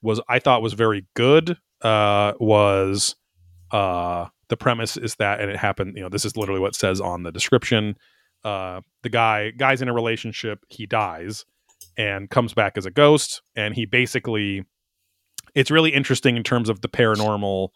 was 0.00 0.20
I 0.28 0.38
thought 0.38 0.62
was 0.62 0.72
very 0.74 1.06
good. 1.14 1.58
Uh, 1.82 2.32
was 2.38 3.16
uh, 3.72 4.26
the 4.48 4.56
premise 4.56 4.96
is 4.96 5.16
that, 5.16 5.40
and 5.40 5.50
it 5.50 5.56
happened. 5.56 5.94
You 5.96 6.02
know, 6.02 6.08
this 6.08 6.24
is 6.24 6.36
literally 6.36 6.60
what 6.60 6.68
it 6.68 6.74
says 6.76 7.00
on 7.00 7.22
the 7.22 7.32
description. 7.32 7.96
Uh, 8.44 8.80
the 9.02 9.08
guy 9.08 9.50
guy's 9.50 9.82
in 9.82 9.88
a 9.88 9.92
relationship. 9.94 10.64
He 10.68 10.86
dies 10.86 11.44
and 11.96 12.30
comes 12.30 12.54
back 12.54 12.76
as 12.76 12.86
a 12.86 12.90
ghost, 12.90 13.42
and 13.56 13.74
he 13.74 13.86
basically. 13.86 14.64
It's 15.54 15.70
really 15.70 15.90
interesting 15.90 16.36
in 16.36 16.42
terms 16.42 16.68
of 16.68 16.80
the 16.80 16.88
paranormal, 16.88 17.68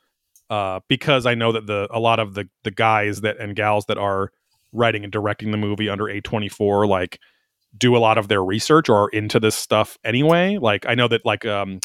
uh, 0.50 0.80
because 0.88 1.26
I 1.26 1.34
know 1.34 1.52
that 1.52 1.66
the 1.66 1.88
a 1.90 2.00
lot 2.00 2.18
of 2.18 2.34
the 2.34 2.48
the 2.64 2.70
guys 2.70 3.20
that 3.22 3.38
and 3.38 3.54
gals 3.56 3.86
that 3.86 3.98
are 3.98 4.30
writing 4.72 5.04
and 5.04 5.12
directing 5.12 5.50
the 5.50 5.56
movie 5.58 5.88
under 5.88 6.04
A24 6.04 6.86
like 6.88 7.18
do 7.76 7.96
a 7.96 7.98
lot 7.98 8.18
of 8.18 8.28
their 8.28 8.44
research 8.44 8.88
or 8.88 9.04
are 9.04 9.08
into 9.10 9.40
this 9.40 9.54
stuff 9.56 9.98
anyway. 10.04 10.58
Like 10.58 10.86
I 10.86 10.94
know 10.94 11.08
that 11.08 11.24
like 11.26 11.44
um 11.46 11.80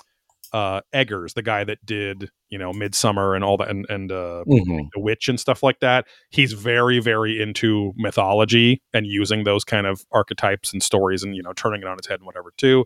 uh 0.54 0.82
Eggers, 0.94 1.34
the 1.36 1.42
guy 1.44 1.64
that 1.64 1.86
did, 1.86 2.30
you 2.50 2.58
know, 2.58 2.72
Midsommar 2.74 3.36
and 3.36 3.44
all 3.44 3.58
that 3.58 3.70
and 3.70 3.86
and 3.89 4.12
uh 4.12 4.44
Mhm. 4.48 4.89
the 4.94 5.00
witch 5.02 5.28
and 5.30 5.39
stuff 5.39 5.64
like 5.64 5.80
that, 5.82 6.06
he's 6.32 6.54
very 6.54 7.00
very 7.00 7.42
into 7.42 7.94
mythology 7.98 8.82
and 8.94 9.08
using 9.08 9.44
those 9.46 9.64
kind 9.64 9.88
of 9.88 10.04
archetypes 10.12 10.74
and 10.74 10.84
stories 10.84 11.24
and 11.24 11.36
you 11.36 11.44
know 11.44 11.54
turning 11.54 11.82
it 11.82 11.88
on 11.88 11.98
its 11.98 12.08
head 12.08 12.20
and 12.20 12.26
whatever 12.28 12.54
too. 12.58 12.86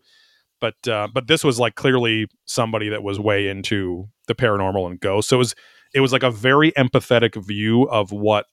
But 0.61 0.75
uh 0.87 1.07
but 1.13 1.27
this 1.27 1.43
was 1.43 1.59
like 1.59 1.75
clearly 1.75 2.27
somebody 2.45 2.89
that 2.89 3.03
was 3.03 3.19
way 3.19 3.47
into 3.47 4.07
the 4.27 4.35
paranormal 4.35 4.89
and 4.89 4.99
ghosts. 4.99 5.29
So 5.29 5.37
it 5.37 5.39
was 5.39 5.55
it 5.93 5.99
was 5.99 6.11
like 6.13 6.23
a 6.23 6.31
very 6.31 6.71
empathetic 6.73 7.35
view 7.45 7.83
of 7.83 8.11
what 8.11 8.45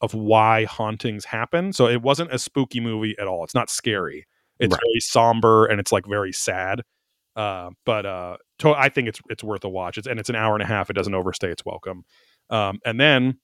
of 0.00 0.12
why 0.14 0.64
hauntings 0.66 1.24
happen. 1.24 1.72
So 1.72 1.86
it 1.88 2.02
wasn't 2.02 2.32
a 2.32 2.38
spooky 2.38 2.80
movie 2.80 3.14
at 3.18 3.26
all. 3.26 3.44
It's 3.44 3.54
not 3.54 3.70
scary. 3.70 4.26
It's 4.58 4.72
Right. 4.72 4.80
very 4.84 5.00
somber 5.00 5.66
and 5.66 5.80
it's 5.80 5.92
like 5.92 6.06
very 6.06 6.32
sad. 6.32 6.82
Uh, 7.34 7.70
but 7.84 8.06
uh, 8.06 8.36
to, 8.60 8.70
I 8.72 8.88
think 8.88 9.08
it's 9.08 9.20
it's 9.30 9.44
worth 9.44 9.64
a 9.64 9.68
watch. 9.68 9.98
It's 9.98 10.06
and 10.06 10.18
it's 10.20 10.28
an 10.30 10.36
hour 10.36 10.54
and 10.54 10.62
a 10.62 10.66
half. 10.66 10.90
It 10.90 10.94
doesn't 10.94 11.14
overstay 11.14 11.48
its 11.50 11.64
welcome. 11.64 12.04
Um, 12.50 12.78
and 12.84 12.98
then 13.00 13.38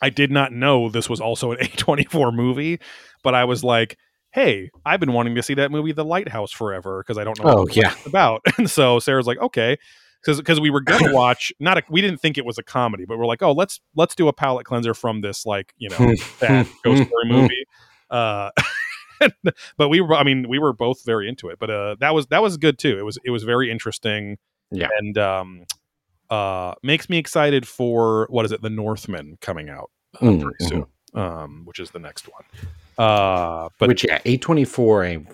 I 0.00 0.10
did 0.10 0.30
not 0.32 0.52
know 0.52 0.88
this 0.88 1.08
was 1.08 1.20
also 1.20 1.52
an 1.52 1.58
A24 1.58 2.34
movie, 2.34 2.80
but 3.22 3.34
I 3.34 3.44
was 3.44 3.62
like, 3.64 3.96
"Hey, 4.32 4.70
I've 4.84 5.00
been 5.00 5.12
wanting 5.12 5.34
to 5.36 5.42
see 5.42 5.54
that 5.54 5.70
movie, 5.70 5.92
The 5.92 6.04
Lighthouse, 6.04 6.50
forever 6.52 7.02
because 7.02 7.18
I 7.18 7.24
don't 7.24 7.38
know 7.38 7.44
Oh, 7.50 7.62
what 7.64 7.76
yeah. 7.76 7.92
it's 7.92 8.06
about." 8.06 8.42
And 8.58 8.70
so 8.70 8.98
Sarah's 8.98 9.26
like, 9.26 9.38
"Okay." 9.38 9.76
Because 10.24 10.60
we 10.60 10.70
were 10.70 10.80
gonna 10.80 11.12
watch 11.14 11.52
not 11.58 11.78
a 11.78 11.82
we 11.90 12.00
didn't 12.00 12.18
think 12.20 12.38
it 12.38 12.44
was 12.44 12.56
a 12.56 12.62
comedy 12.62 13.04
but 13.04 13.18
we're 13.18 13.26
like 13.26 13.42
oh 13.42 13.50
let's 13.50 13.80
let's 13.96 14.14
do 14.14 14.28
a 14.28 14.32
palate 14.32 14.64
cleanser 14.64 14.94
from 14.94 15.20
this 15.20 15.44
like 15.44 15.74
you 15.78 15.88
know 15.90 15.98
that 16.40 16.64
ghost 16.84 17.02
story 17.08 17.24
movie 17.28 17.64
uh 18.10 18.50
but 19.76 19.88
we 19.88 20.00
were 20.00 20.14
i 20.14 20.22
mean 20.22 20.48
we 20.48 20.60
were 20.60 20.72
both 20.72 21.04
very 21.04 21.28
into 21.28 21.48
it 21.48 21.58
but 21.58 21.70
uh 21.70 21.96
that 21.98 22.14
was 22.14 22.28
that 22.28 22.40
was 22.40 22.56
good 22.56 22.78
too 22.78 22.96
it 23.00 23.02
was 23.02 23.18
it 23.24 23.30
was 23.30 23.42
very 23.42 23.68
interesting 23.68 24.38
Yeah. 24.70 24.86
and 25.00 25.18
um 25.18 25.64
uh 26.30 26.74
makes 26.84 27.10
me 27.10 27.18
excited 27.18 27.66
for 27.66 28.28
what 28.30 28.44
is 28.44 28.52
it 28.52 28.62
the 28.62 28.70
northman 28.70 29.38
coming 29.40 29.68
out 29.68 29.90
uh, 30.20 30.26
Mm, 30.26 30.40
pretty 30.42 30.64
soon 30.64 30.86
um 31.14 31.62
which 31.64 31.80
is 31.80 31.90
the 31.90 31.98
next 31.98 32.28
one 32.28 32.44
uh 32.98 33.68
but 33.78 33.88
Which 33.88 34.04
yeah, 34.04 34.20
A 34.24 34.36
twenty 34.38 34.64
four. 34.64 35.04
I 35.04 35.24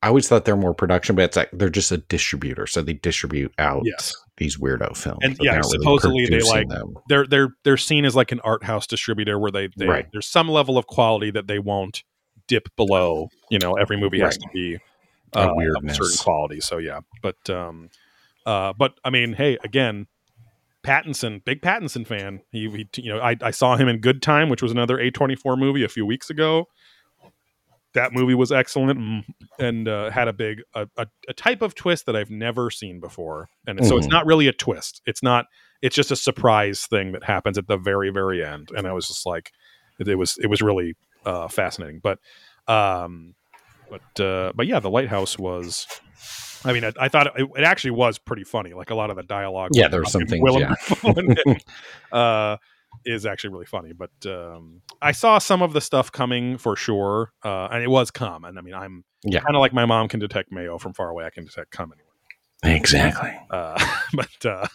I 0.00 0.08
always 0.08 0.28
thought 0.28 0.44
they're 0.44 0.56
more 0.56 0.74
production, 0.74 1.16
but 1.16 1.24
it's 1.24 1.36
like 1.36 1.50
they're 1.52 1.68
just 1.68 1.90
a 1.90 1.98
distributor, 1.98 2.66
so 2.68 2.82
they 2.82 2.94
distribute 2.94 3.52
out 3.58 3.82
yes 3.84 4.14
these 4.36 4.56
weirdo 4.56 4.96
films. 4.96 5.18
And, 5.22 5.36
yeah, 5.40 5.52
they're 5.54 5.60
really 5.62 5.78
supposedly 5.80 6.26
they, 6.26 6.40
like, 6.42 6.68
them. 6.68 6.96
they're 7.08 7.26
they're 7.26 7.48
they're 7.64 7.76
seen 7.76 8.04
as 8.04 8.14
like 8.14 8.30
an 8.30 8.38
art 8.44 8.62
house 8.62 8.86
distributor 8.86 9.38
where 9.38 9.50
they, 9.50 9.68
they 9.76 9.86
Right. 9.86 10.06
there's 10.12 10.26
some 10.28 10.48
level 10.48 10.78
of 10.78 10.86
quality 10.86 11.32
that 11.32 11.48
they 11.48 11.58
won't 11.58 12.04
dip 12.46 12.68
below 12.76 13.28
you 13.50 13.58
know 13.58 13.72
every 13.74 13.96
movie 13.98 14.20
has 14.20 14.38
to 14.38 14.48
be 14.54 14.78
A 15.34 15.38
uh, 15.40 15.48
a 15.50 15.54
weirdness. 15.56 15.96
certain 15.96 16.16
quality 16.16 16.60
so 16.60 16.78
yeah 16.78 17.00
but 17.20 17.50
um 17.50 17.90
uh 18.46 18.72
but 18.72 18.94
i 19.04 19.10
mean 19.10 19.34
hey 19.34 19.58
again 19.64 20.06
pattinson 20.82 21.44
big 21.44 21.60
pattinson 21.60 22.06
fan 22.06 22.40
he, 22.52 22.70
he 22.70 23.02
you 23.02 23.12
know 23.12 23.18
I, 23.20 23.36
I 23.42 23.50
saw 23.50 23.76
him 23.76 23.88
in 23.88 23.98
good 23.98 24.22
time 24.22 24.48
which 24.48 24.62
was 24.62 24.72
another 24.72 24.96
a24 24.96 25.58
movie 25.58 25.84
a 25.84 25.88
few 25.88 26.06
weeks 26.06 26.30
ago 26.30 26.68
that 27.94 28.12
movie 28.12 28.34
was 28.34 28.52
excellent 28.52 28.98
and, 28.98 29.24
and 29.58 29.88
uh, 29.88 30.10
had 30.10 30.28
a 30.28 30.32
big 30.32 30.60
a, 30.74 30.86
a, 30.96 31.06
a 31.28 31.32
type 31.32 31.62
of 31.62 31.74
twist 31.74 32.06
that 32.06 32.14
i've 32.16 32.30
never 32.30 32.70
seen 32.70 33.00
before 33.00 33.48
and 33.66 33.84
so 33.84 33.96
it's 33.96 34.06
Mhm. 34.06 34.10
not 34.10 34.26
really 34.26 34.46
a 34.48 34.52
twist 34.52 35.00
it's 35.06 35.22
not 35.22 35.46
it's 35.82 35.96
just 35.96 36.10
a 36.10 36.16
surprise 36.16 36.86
thing 36.86 37.12
that 37.12 37.24
happens 37.24 37.56
at 37.58 37.66
the 37.66 37.76
very 37.76 38.10
very 38.10 38.44
end 38.44 38.70
and 38.76 38.86
i 38.86 38.92
was 38.92 39.08
just 39.08 39.24
like 39.26 39.52
it, 39.98 40.06
it 40.08 40.16
was 40.16 40.36
it 40.42 40.48
was 40.48 40.60
really 40.62 40.96
uh 41.24 41.48
fascinating 41.48 42.00
but 42.02 42.18
um 42.66 43.34
but 43.90 44.22
uh 44.24 44.52
but 44.54 44.66
yeah 44.66 44.80
the 44.80 44.90
lighthouse 44.90 45.38
was 45.38 45.86
i 46.64 46.72
mean 46.72 46.84
i, 46.84 46.92
I 47.00 47.08
thought 47.08 47.28
it, 47.38 47.48
it 47.56 47.64
actually 47.64 47.92
was 47.92 48.18
pretty 48.18 48.44
funny 48.44 48.74
like 48.74 48.90
a 48.90 48.94
lot 48.94 49.10
of 49.10 49.16
the 49.16 49.22
dialogue 49.22 49.70
Yeah, 49.72 49.88
there 49.88 50.00
were 50.00 50.06
some 50.06 50.26
things, 50.26 50.42
Willem 50.42 50.74
yeah. 51.04 51.54
Uh 52.12 52.56
is 53.04 53.24
actually 53.26 53.50
really 53.50 53.66
funny 53.66 53.92
but 53.92 54.10
um 54.26 54.82
i 55.00 55.12
saw 55.12 55.38
some 55.38 55.62
of 55.62 55.72
the 55.72 55.80
stuff 55.80 56.10
coming 56.12 56.58
for 56.58 56.74
sure 56.76 57.32
uh 57.44 57.68
and 57.70 57.82
it 57.82 57.88
was 57.90 58.10
common 58.10 58.58
i 58.58 58.60
mean 58.60 58.74
i'm 58.74 59.04
Yeah. 59.24 59.40
kind 59.40 59.54
of 59.56 59.60
like 59.60 59.72
my 59.72 59.84
mom 59.86 60.08
can 60.08 60.20
detect 60.20 60.50
mayo 60.52 60.78
from 60.78 60.92
far 60.94 61.08
away 61.10 61.24
i 61.24 61.30
can 61.30 61.44
detect 61.44 61.70
cum 61.70 61.92
anyway 61.92 62.76
Exactly. 62.76 63.38
uh, 63.50 63.78
but 64.14 64.44
uh, 64.44 64.66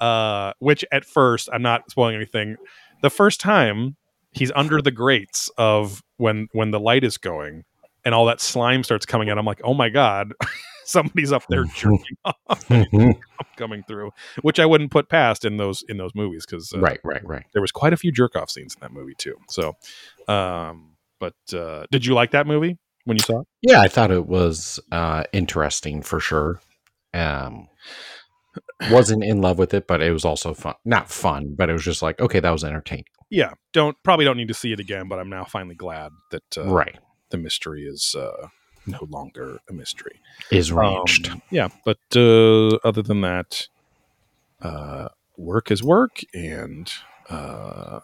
uh, 0.00 0.52
which 0.58 0.84
at 0.92 1.04
first 1.04 1.48
I'm 1.52 1.60
not 1.62 1.90
spoiling 1.90 2.16
anything. 2.16 2.56
The 3.02 3.10
first 3.10 3.40
time 3.40 3.96
he's 4.32 4.50
under 4.56 4.80
the 4.80 4.90
grates 4.90 5.50
of 5.58 6.02
when 6.16 6.48
when 6.52 6.70
the 6.70 6.80
light 6.80 7.04
is 7.04 7.18
going 7.18 7.64
and 8.04 8.14
all 8.14 8.24
that 8.26 8.40
slime 8.40 8.82
starts 8.84 9.04
coming 9.06 9.28
out. 9.30 9.36
I'm 9.38 9.44
like, 9.44 9.60
oh 9.64 9.74
my 9.74 9.88
god, 9.90 10.32
somebody's 10.86 11.32
up 11.32 11.44
there 11.48 11.64
jerking 11.74 12.16
off 12.24 12.70
and 12.70 13.16
coming 13.56 13.82
through, 13.86 14.10
which 14.42 14.58
I 14.58 14.66
wouldn't 14.66 14.90
put 14.90 15.08
past 15.08 15.44
in 15.44 15.56
those 15.56 15.84
in 15.88 15.96
those 15.96 16.12
movies 16.14 16.46
because 16.46 16.72
uh, 16.74 16.80
right, 16.80 17.00
right, 17.04 17.26
right. 17.26 17.44
there 17.52 17.62
was 17.62 17.72
quite 17.72 17.92
a 17.92 17.96
few 17.96 18.12
jerk 18.12 18.36
off 18.36 18.50
scenes 18.50 18.74
in 18.74 18.80
that 18.80 18.92
movie 18.92 19.14
too. 19.16 19.36
So, 19.48 19.76
um, 20.28 20.96
but 21.20 21.34
uh, 21.52 21.86
did 21.90 22.06
you 22.06 22.14
like 22.14 22.32
that 22.32 22.46
movie 22.46 22.78
when 23.04 23.16
you 23.16 23.22
saw 23.22 23.40
it? 23.40 23.46
Yeah, 23.62 23.80
I 23.80 23.88
thought 23.88 24.10
it 24.10 24.26
was 24.26 24.80
uh, 24.92 25.24
interesting 25.32 26.02
for 26.02 26.20
sure. 26.20 26.60
Um, 27.12 27.68
wasn't 28.90 29.24
in 29.24 29.40
love 29.40 29.58
with 29.58 29.74
it, 29.74 29.86
but 29.86 30.02
it 30.02 30.12
was 30.12 30.24
also 30.24 30.54
fun. 30.54 30.74
Not 30.84 31.10
fun, 31.10 31.54
but 31.56 31.70
it 31.70 31.72
was 31.72 31.84
just 31.84 32.02
like, 32.02 32.20
okay, 32.20 32.40
that 32.40 32.50
was 32.50 32.64
entertaining. 32.64 33.04
Yeah, 33.30 33.52
don't 33.72 33.96
probably 34.02 34.24
don't 34.24 34.36
need 34.36 34.48
to 34.48 34.54
see 34.54 34.72
it 34.72 34.80
again, 34.80 35.08
but 35.08 35.18
I'm 35.18 35.30
now 35.30 35.44
finally 35.44 35.74
glad 35.74 36.12
that 36.30 36.58
uh, 36.58 36.66
right. 36.66 36.98
the 37.30 37.38
mystery 37.38 37.84
is 37.84 38.14
uh, 38.16 38.48
no 38.86 38.98
longer 39.08 39.58
a 39.68 39.72
mystery. 39.72 40.20
Is 40.50 40.72
reached. 40.72 41.30
Um, 41.30 41.42
yeah, 41.50 41.68
but 41.84 41.98
uh, 42.14 42.76
other 42.84 43.02
than 43.02 43.20
that, 43.22 43.68
uh, 44.62 45.08
work 45.36 45.70
is 45.70 45.82
work, 45.82 46.20
and 46.32 46.90
uh, 47.30 48.00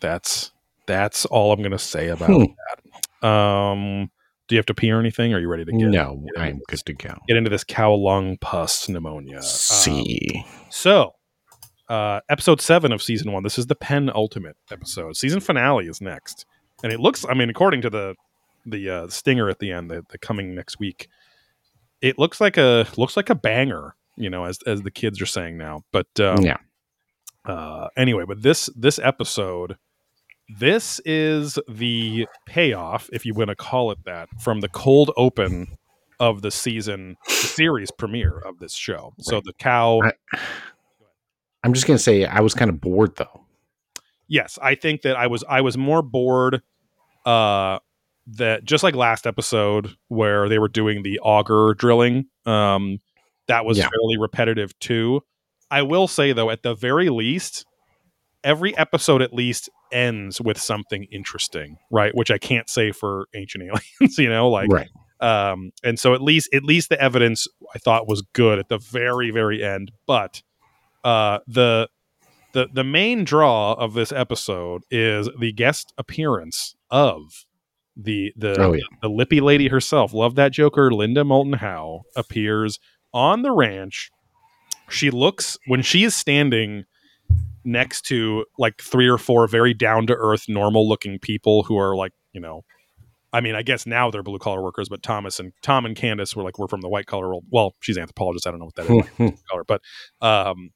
that's 0.00 0.52
that's 0.86 1.24
all 1.26 1.52
I'm 1.52 1.60
going 1.60 1.70
to 1.72 1.78
say 1.78 2.08
about 2.08 2.30
Hmm. 2.30 2.44
that. 3.22 3.28
Um, 3.28 4.10
do 4.48 4.54
you 4.54 4.58
have 4.58 4.66
to 4.66 4.74
pee 4.74 4.90
or 4.92 5.00
anything? 5.00 5.34
Are 5.34 5.40
you 5.40 5.48
ready 5.48 5.64
to 5.64 5.72
get, 5.72 5.80
no, 5.88 6.22
get 6.34 6.40
I'm 6.42 6.48
into 6.50 6.64
good 6.68 6.78
to 6.86 6.92
go. 6.94 7.14
get 7.26 7.36
into 7.36 7.50
this 7.50 7.64
cow 7.64 7.92
lung 7.94 8.36
pus 8.40 8.88
pneumonia? 8.88 9.38
Um, 9.38 9.42
See. 9.42 10.44
so, 10.70 11.14
uh, 11.88 12.20
episode 12.28 12.60
seven 12.60 12.92
of 12.92 13.02
season 13.02 13.32
one. 13.32 13.42
This 13.42 13.58
is 13.58 13.66
the 13.66 13.74
penultimate 13.74 14.56
episode. 14.70 15.16
Season 15.16 15.40
finale 15.40 15.86
is 15.88 16.00
next, 16.00 16.46
and 16.84 16.92
it 16.92 17.00
looks. 17.00 17.24
I 17.28 17.34
mean, 17.34 17.50
according 17.50 17.82
to 17.82 17.90
the 17.90 18.14
the 18.66 18.90
uh, 18.90 19.08
stinger 19.08 19.48
at 19.48 19.58
the 19.58 19.72
end, 19.72 19.90
the, 19.90 20.04
the 20.10 20.18
coming 20.18 20.54
next 20.54 20.78
week, 20.78 21.08
it 22.02 22.18
looks 22.18 22.40
like 22.40 22.56
a 22.56 22.86
looks 22.96 23.16
like 23.16 23.30
a 23.30 23.34
banger. 23.34 23.94
You 24.16 24.30
know, 24.30 24.44
as 24.44 24.58
as 24.66 24.82
the 24.82 24.90
kids 24.90 25.20
are 25.20 25.26
saying 25.26 25.58
now. 25.58 25.82
But 25.92 26.08
um, 26.20 26.42
yeah. 26.42 26.56
uh, 27.44 27.88
anyway, 27.96 28.24
but 28.26 28.42
this 28.42 28.70
this 28.74 28.98
episode, 28.98 29.76
this 30.58 31.00
is 31.04 31.58
the 31.68 32.26
payoff, 32.46 33.10
if 33.12 33.26
you 33.26 33.34
want 33.34 33.48
to 33.48 33.56
call 33.56 33.90
it 33.90 33.98
that, 34.04 34.28
from 34.40 34.60
the 34.60 34.68
cold 34.68 35.10
open 35.16 35.76
of 36.18 36.40
the 36.40 36.50
season, 36.50 37.16
the 37.26 37.32
series 37.32 37.90
premiere 37.90 38.38
of 38.38 38.58
this 38.58 38.72
show. 38.74 39.12
So 39.20 39.40
the 39.44 39.52
cow. 39.52 40.00
I- 40.02 40.38
I'm 41.62 41.74
just 41.74 41.86
gonna 41.86 41.98
say 41.98 42.24
I 42.24 42.40
was 42.40 42.54
kind 42.54 42.70
of 42.70 42.80
bored 42.80 43.16
though. 43.16 43.44
yes, 44.28 44.58
I 44.62 44.76
think 44.76 45.02
that 45.02 45.16
I 45.16 45.26
was 45.26 45.44
I 45.48 45.60
was 45.62 45.76
more 45.76 46.00
bored. 46.00 46.62
Uh, 47.24 47.80
that 48.26 48.64
just 48.64 48.82
like 48.82 48.94
last 48.94 49.26
episode 49.26 49.94
where 50.08 50.48
they 50.48 50.58
were 50.58 50.68
doing 50.68 51.02
the 51.02 51.18
auger 51.20 51.74
drilling. 51.74 52.26
Um, 52.44 52.98
that 53.48 53.64
was 53.64 53.78
Yeah. 53.78 53.84
fairly 53.88 54.18
repetitive 54.18 54.76
too. 54.80 55.22
I 55.70 55.82
will 55.82 56.08
say 56.08 56.32
though, 56.32 56.50
at 56.50 56.62
the 56.62 56.74
very 56.74 57.08
least, 57.08 57.64
every 58.44 58.76
episode 58.76 59.22
at 59.22 59.32
least 59.32 59.68
ends 59.92 60.40
with 60.40 60.58
something 60.60 61.04
interesting, 61.12 61.76
right? 61.90 62.14
Which 62.14 62.30
I 62.30 62.38
can't 62.38 62.68
say 62.68 62.90
for 62.92 63.26
Ancient 63.34 63.64
Aliens. 64.00 64.18
You 64.18 64.28
know, 64.28 64.48
like 64.50 64.68
right. 64.70 64.88
um 65.20 65.70
and 65.84 65.98
so 65.98 66.12
at 66.14 66.20
least 66.20 66.48
at 66.52 66.62
least 66.64 66.88
the 66.90 67.00
evidence 67.00 67.46
i 67.74 67.78
thought 67.78 68.06
was 68.06 68.20
good 68.34 68.58
at 68.58 68.68
the 68.68 68.76
very 68.76 69.30
very 69.30 69.64
end 69.64 69.90
but 70.06 70.42
uh 71.04 71.38
the 71.46 71.88
the 72.52 72.68
the 72.74 72.84
main 72.84 73.24
draw 73.24 73.72
of 73.74 73.94
this 73.94 74.12
episode 74.12 74.82
is 74.90 75.30
the 75.40 75.52
guest 75.52 75.94
appearance 75.96 76.74
of 76.90 77.46
the 77.96 78.32
the 78.36 78.60
Oh 78.60 78.72
yeah. 78.72 78.82
the 79.02 79.08
lippy 79.08 79.40
lady 79.40 79.68
herself 79.68 80.12
love 80.12 80.34
that 80.34 80.52
joker 80.52 80.90
linda 80.92 81.24
moulton 81.24 81.54
howe 81.54 82.02
appears 82.14 82.78
on 83.14 83.42
the 83.42 83.52
ranch 83.52 84.10
she 84.90 85.10
looks 85.10 85.56
when 85.66 85.82
she 85.82 86.04
is 86.04 86.14
standing 86.14 86.84
next 87.64 88.02
to 88.06 88.44
like 88.58 88.80
three 88.82 89.08
or 89.08 89.18
four 89.18 89.48
very 89.48 89.72
down 89.74 90.06
to 90.06 90.14
earth 90.14 90.44
normal 90.48 90.88
looking 90.88 91.18
people 91.18 91.62
who 91.64 91.78
are 91.78 91.96
like 91.96 92.12
you 92.32 92.40
know 92.40 92.62
I 93.32 93.42
mean, 93.42 93.54
I 93.54 93.60
guess 93.62 93.84
now 93.86 94.10
they're 94.10 94.22
blue 94.22 94.38
collar 94.38 94.62
workers, 94.62 94.88
but 94.88 95.02
Thomas 95.02 95.38
and 95.38 95.52
Tom 95.60 95.84
and 95.84 95.94
Candace 95.94 96.34
were 96.34 96.42
like 96.42 96.58
we're 96.58 96.68
from 96.68 96.80
the 96.80 96.88
white 96.88 97.04
collar 97.06 97.28
world. 97.28 97.44
Well, 97.50 97.74
she's 97.80 97.98
anthropologist. 97.98 98.46
I 98.46 98.50
don't 98.50 98.60
know 98.60 98.66
what 98.66 98.76
that 98.76 99.30
is 99.34 99.42
color, 99.50 99.64
but 99.66 99.82
um, 100.22 100.70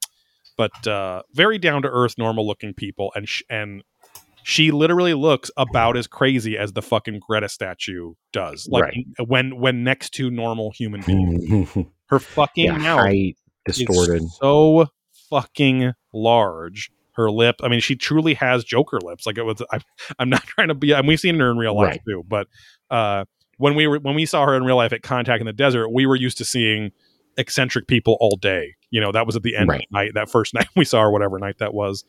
but 0.57 0.85
uh, 0.85 1.23
very 1.33 1.57
down 1.57 1.81
to 1.83 1.87
earth, 1.87 2.15
normal 2.19 2.45
looking 2.45 2.75
people, 2.75 3.11
and 3.15 3.27
sh- 3.27 3.41
and 3.49 3.83
she 4.43 4.71
literally 4.71 5.13
looks 5.13 5.51
about 5.57 5.97
as 5.97 6.07
crazy 6.07 6.57
as 6.57 6.73
the 6.73 6.81
fucking 6.81 7.19
Greta 7.27 7.49
statue 7.49 8.13
does. 8.33 8.67
Like 8.69 8.83
Right. 8.83 9.05
when 9.27 9.59
when 9.59 9.83
next 9.83 10.11
to 10.15 10.29
normal 10.31 10.71
human 10.71 11.01
beings, 11.01 11.73
her 12.07 12.19
fucking 12.19 12.65
yeah, 12.65 12.77
mouth 12.77 12.99
height 13.01 13.37
distorted. 13.65 14.23
so 14.39 14.87
fucking 15.29 15.93
large. 16.13 16.91
Her 17.13 17.29
lip, 17.29 17.57
I 17.61 17.67
mean, 17.67 17.81
she 17.81 17.95
truly 17.97 18.33
has 18.35 18.63
Joker 18.63 18.97
lips. 19.01 19.25
Like 19.25 19.37
it 19.37 19.43
was, 19.43 19.61
I, 19.71 19.79
I'm 20.17 20.29
not 20.29 20.43
trying 20.43 20.69
to 20.69 20.73
be. 20.73 20.93
And 20.93 21.05
we've 21.07 21.19
seen 21.19 21.37
her 21.39 21.51
in 21.51 21.57
real 21.57 21.75
life 21.75 21.87
Right. 21.87 22.01
too. 22.07 22.23
But 22.25 22.47
uh, 22.89 23.25
when 23.57 23.75
we 23.75 23.85
were 23.85 23.99
when 23.99 24.15
we 24.15 24.25
saw 24.25 24.45
her 24.45 24.55
in 24.55 24.63
real 24.63 24.77
life 24.77 24.93
at 24.93 25.01
Contact 25.03 25.41
in 25.41 25.45
the 25.45 25.51
Desert, 25.53 25.89
we 25.89 26.05
were 26.05 26.15
used 26.15 26.37
to 26.37 26.45
seeing 26.45 26.91
eccentric 27.37 27.87
people 27.87 28.17
all 28.21 28.37
day. 28.37 28.75
You 28.91 29.01
know, 29.01 29.11
that 29.11 29.25
was 29.25 29.35
at 29.35 29.43
the 29.43 29.57
end 29.57 29.69
Right. 29.69 29.81
of 29.81 29.85
the 29.91 29.97
night, 29.97 30.11
that 30.15 30.29
first 30.29 30.53
night 30.55 30.67
we 30.75 30.85
saw 30.85 31.01
her, 31.01 31.11
whatever 31.11 31.37
night 31.37 31.57
that 31.59 31.73
was. 31.73 32.05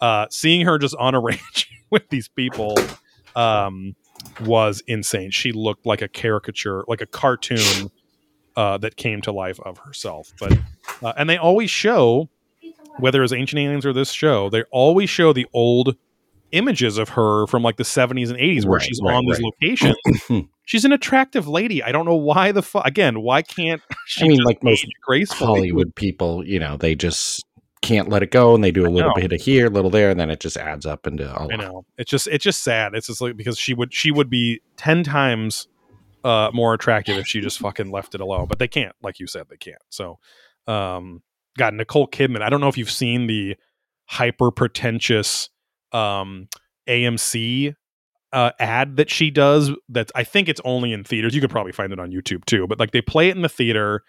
Uh, 0.00 0.26
seeing 0.30 0.66
her 0.66 0.78
just 0.78 0.94
on 0.96 1.14
a 1.14 1.20
ranch 1.20 1.70
with 1.90 2.08
these 2.10 2.28
people 2.28 2.76
um, 3.36 3.94
was 4.40 4.82
insane. 4.86 5.30
She 5.30 5.52
looked 5.52 5.86
like 5.86 6.02
a 6.02 6.08
caricature, 6.08 6.84
like 6.88 7.00
a 7.00 7.06
cartoon 7.06 7.90
uh, 8.56 8.78
that 8.78 8.96
came 8.96 9.20
to 9.22 9.32
life 9.32 9.58
of 9.60 9.78
herself. 9.78 10.32
But 10.38 10.58
uh, 11.02 11.12
and 11.16 11.28
they 11.28 11.36
always 11.36 11.70
show 11.70 12.28
whether 12.98 13.22
it's 13.22 13.32
Ancient 13.32 13.58
Aliens 13.58 13.84
or 13.84 13.92
this 13.92 14.12
show, 14.12 14.48
they 14.50 14.62
always 14.70 15.10
show 15.10 15.32
the 15.32 15.46
old 15.52 15.96
images 16.52 16.98
of 16.98 17.10
her 17.10 17.46
from 17.48 17.62
like 17.62 17.76
the 17.76 17.82
70s 17.82 18.30
and 18.30 18.38
80s 18.38 18.64
where 18.64 18.78
Right, 18.78 18.82
she's 18.86 19.00
right, 19.02 19.14
on 19.14 19.24
these 19.26 19.40
right. 19.40 19.52
locations. 19.62 20.48
she's 20.64 20.84
an 20.84 20.92
attractive 20.92 21.48
lady. 21.48 21.82
I 21.82 21.90
don't 21.90 22.06
know 22.06 22.14
why 22.14 22.52
the 22.52 22.62
fuck. 22.62 22.86
Again, 22.86 23.22
why 23.22 23.42
can't 23.42 23.82
she 24.06 24.24
I 24.26 24.28
mean, 24.28 24.42
like 24.44 24.62
most 24.62 24.86
gracefully? 25.02 25.46
Hollywood 25.46 25.94
people, 25.96 26.46
you 26.46 26.60
know, 26.60 26.76
they 26.76 26.94
just 26.94 27.44
can't 27.84 28.08
let 28.08 28.22
it 28.22 28.30
go, 28.30 28.54
and 28.54 28.64
they 28.64 28.70
do 28.70 28.86
a 28.86 28.88
little 28.88 29.12
bit 29.14 29.32
of 29.32 29.40
here, 29.40 29.66
a 29.66 29.70
little 29.70 29.90
there, 29.90 30.10
and 30.10 30.18
then 30.18 30.30
it 30.30 30.40
just 30.40 30.56
adds 30.56 30.86
up 30.86 31.06
into 31.06 31.24
a 31.24 31.44
lot. 31.44 31.52
I 31.52 31.56
know. 31.56 31.84
It's 31.98 32.10
just 32.10 32.26
it's 32.26 32.42
just 32.42 32.62
sad. 32.62 32.94
It's 32.94 33.08
just 33.08 33.20
like 33.20 33.36
because 33.36 33.58
she 33.58 33.74
would 33.74 33.92
she 33.92 34.10
would 34.10 34.30
be 34.30 34.60
10 34.76 35.04
times 35.04 35.68
uh 36.24 36.50
more 36.54 36.72
attractive 36.72 37.18
if 37.18 37.26
she 37.26 37.40
just 37.40 37.58
fucking 37.58 37.90
left 37.90 38.14
it 38.14 38.20
alone. 38.20 38.46
But 38.48 38.58
they 38.58 38.68
can't, 38.68 38.94
like 39.02 39.20
you 39.20 39.26
said, 39.26 39.46
they 39.50 39.58
can't. 39.58 39.82
So 39.90 40.18
um 40.66 41.22
God, 41.58 41.74
Nicole 41.74 42.08
Kidman. 42.08 42.42
I 42.42 42.48
don't 42.48 42.60
know 42.60 42.68
if 42.68 42.78
you've 42.78 42.90
seen 42.90 43.26
the 43.26 43.56
hyper 44.06 44.50
pretentious 44.50 45.50
um 45.92 46.48
AMC 46.88 47.74
uh, 48.32 48.50
ad 48.58 48.96
that 48.96 49.10
she 49.10 49.30
does 49.30 49.70
that 49.88 50.10
I 50.14 50.24
think 50.24 50.48
it's 50.48 50.60
only 50.64 50.92
in 50.92 51.04
theaters. 51.04 51.34
You 51.34 51.40
could 51.40 51.50
probably 51.50 51.72
find 51.72 51.92
it 51.92 52.00
on 52.00 52.10
YouTube 52.10 52.44
too, 52.46 52.66
but 52.66 52.80
like 52.80 52.90
they 52.90 53.00
play 53.00 53.28
it 53.28 53.36
in 53.36 53.42
the 53.42 53.48
theater 53.48 54.02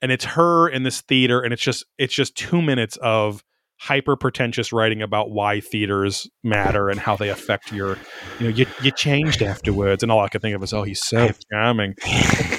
and 0.00 0.12
it's 0.12 0.24
her 0.24 0.68
in 0.68 0.82
this 0.82 1.00
theater 1.02 1.40
and 1.40 1.52
it's 1.52 1.62
just 1.62 1.84
it's 1.98 2.14
just 2.14 2.36
2 2.36 2.62
minutes 2.62 2.96
of 2.98 3.42
hyper 3.80 4.16
pretentious 4.16 4.72
writing 4.72 5.02
about 5.02 5.30
why 5.30 5.60
theaters 5.60 6.28
matter 6.42 6.88
and 6.88 6.98
how 6.98 7.16
they 7.16 7.28
affect 7.28 7.70
your 7.72 7.96
you 8.40 8.44
know 8.44 8.48
you 8.48 8.66
you 8.82 8.90
changed 8.90 9.40
afterwards 9.42 10.02
and 10.02 10.10
all 10.10 10.20
I 10.20 10.28
could 10.28 10.42
think 10.42 10.56
of 10.56 10.62
is 10.62 10.72
oh 10.72 10.82
he's 10.82 11.00
so 11.00 11.30
charming. 11.52 11.94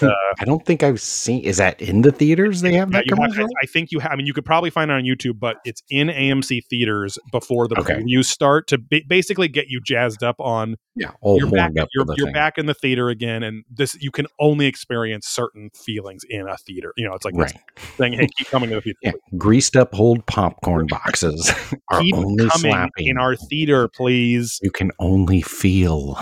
I 0.01 0.45
don't 0.45 0.65
think 0.65 0.83
I've 0.83 1.01
seen. 1.01 1.43
Is 1.43 1.57
that 1.57 1.81
in 1.81 2.01
the 2.01 2.11
theaters? 2.11 2.61
They 2.61 2.73
have 2.73 2.89
Yeah, 2.91 2.99
that 2.99 3.05
you 3.07 3.15
have, 3.21 3.31
commercial. 3.31 3.47
I 3.61 3.65
think 3.65 3.91
you 3.91 3.99
have. 3.99 4.11
I 4.11 4.15
mean, 4.15 4.25
you 4.27 4.33
could 4.33 4.45
probably 4.45 4.69
find 4.69 4.89
it 4.91 4.93
on 4.93 5.03
YouTube, 5.03 5.39
but 5.39 5.57
it's 5.65 5.83
in 5.89 6.07
AMC 6.07 6.61
theaters 6.69 7.17
before 7.31 7.67
the 7.67 7.77
Okay. 7.79 7.95
previews 7.95 8.25
start 8.25 8.67
to 8.67 8.77
ba- 8.77 9.01
basically 9.07 9.47
get 9.47 9.67
you 9.67 9.81
jazzed 9.81 10.23
up 10.23 10.35
on 10.39 10.75
yeah, 10.95 11.11
all 11.21 11.37
you're 11.37 11.49
back. 11.51 11.71
You're, 11.93 12.05
you're 12.17 12.31
back 12.31 12.57
in 12.57 12.65
the 12.65 12.73
theater 12.73 13.09
again, 13.09 13.43
and 13.43 13.63
this 13.69 13.95
you 14.01 14.11
can 14.11 14.27
only 14.39 14.65
experience 14.65 15.27
certain 15.27 15.69
feelings 15.73 16.23
in 16.29 16.47
a 16.47 16.57
theater. 16.57 16.93
You 16.97 17.07
know, 17.07 17.13
it's 17.13 17.25
like 17.25 17.33
it's 17.37 17.53
Right. 17.53 17.61
saying, 17.99 18.13
"Hey, 18.13 18.27
keep 18.37 18.47
coming 18.49 18.69
to 18.69 18.75
the 18.75 18.81
theater. 18.81 18.99
Yeah, 19.01 19.11
greased 19.37 19.75
up 19.77 19.97
old 19.99 20.25
popcorn 20.25 20.87
boxes 21.09 21.51
are 21.89 22.01
keep 22.01 22.15
only 22.15 22.47
coming 22.49 22.71
slapping. 22.71 23.07
in 23.07 23.17
our 23.17 23.35
theater, 23.35 23.87
please." 23.87 24.59
you 24.61 24.71
can 24.71 24.91
only 24.99 25.41
feel. 25.41 26.17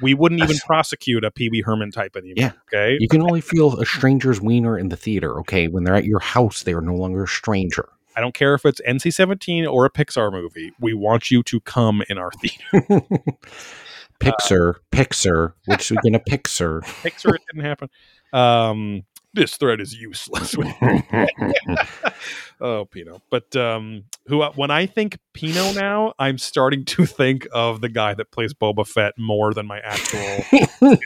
We 0.00 0.14
wouldn't 0.14 0.42
even 0.42 0.56
prosecute 0.66 1.24
a 1.24 1.30
Pee 1.30 1.48
Wee 1.48 1.62
Herman 1.62 1.90
type 1.90 2.16
anymore. 2.16 2.34
Yeah. 2.36 2.52
Okay. 2.72 2.96
You 2.98 3.08
can 3.08 3.22
only 3.22 3.40
feel 3.52 3.80
a 3.80 3.86
stranger's 3.86 4.40
wiener 4.40 4.78
in 4.78 4.88
the 4.88 4.96
theater. 4.96 5.38
Okay, 5.40 5.68
when 5.68 5.84
they're 5.84 5.96
at 5.96 6.04
your 6.04 6.20
house, 6.20 6.62
they 6.62 6.72
are 6.72 6.80
no 6.80 6.94
longer 6.94 7.24
a 7.24 7.28
stranger. 7.28 7.88
I 8.14 8.20
don't 8.20 8.34
care 8.34 8.54
if 8.54 8.66
it's 8.66 8.80
NC 8.82 9.12
17 9.14 9.66
or 9.66 9.86
a 9.86 9.90
Pixar 9.90 10.30
movie. 10.30 10.72
We 10.78 10.92
want 10.92 11.30
you 11.30 11.42
to 11.44 11.60
come 11.60 12.02
in 12.08 12.18
our 12.18 12.30
theater. 12.32 13.02
Pixar, 14.20 14.74
Pixar, 14.92 15.54
which 15.66 15.90
we 15.90 15.96
gonna 16.04 16.20
Pixar. 16.20 16.82
Pixar, 16.82 17.34
it 17.34 17.40
didn't 17.50 17.64
happen. 17.64 17.88
Um, 18.32 19.02
this 19.34 19.56
thread 19.56 19.80
is 19.80 19.94
useless. 19.94 20.56
oh, 22.60 22.84
Pino. 22.86 23.22
But 23.30 23.54
um, 23.56 24.04
who 24.26 24.42
when 24.42 24.70
I 24.70 24.86
think 24.86 25.18
Pino 25.34 25.72
now, 25.72 26.12
I'm 26.18 26.38
starting 26.38 26.84
to 26.86 27.06
think 27.06 27.46
of 27.52 27.80
the 27.80 27.88
guy 27.88 28.14
that 28.14 28.30
plays 28.30 28.52
Boba 28.54 28.86
Fett 28.86 29.14
more 29.18 29.54
than 29.54 29.66
my 29.66 29.80
actual. 29.80 30.20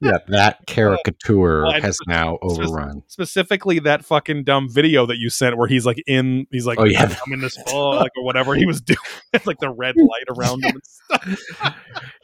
yeah, 0.00 0.18
that 0.28 0.28
uh, 0.32 0.52
caricature 0.66 1.62
Well, 1.62 1.72
I- 1.74 1.80
has 1.80 1.98
now 2.06 2.38
overrun. 2.42 3.02
specifically, 3.08 3.78
that 3.80 4.04
fucking 4.04 4.44
dumb 4.44 4.68
video 4.70 5.06
that 5.06 5.16
you 5.18 5.30
sent 5.30 5.56
where 5.56 5.68
he's 5.68 5.84
like 5.86 6.02
in, 6.06 6.46
he's 6.50 6.66
like, 6.66 6.78
Oh, 6.78 6.84
yeah. 6.84 7.14
I'm 7.26 7.32
in 7.32 7.40
this 7.40 7.56
like 7.66 8.12
or 8.16 8.24
whatever 8.24 8.54
he 8.54 8.66
was 8.66 8.80
doing, 8.82 8.98
like 9.44 9.58
the 9.58 9.70
red 9.70 9.94
light 9.96 10.36
around 10.36 10.64
him 10.64 10.74
and 10.76 10.82
stuff. 10.84 11.76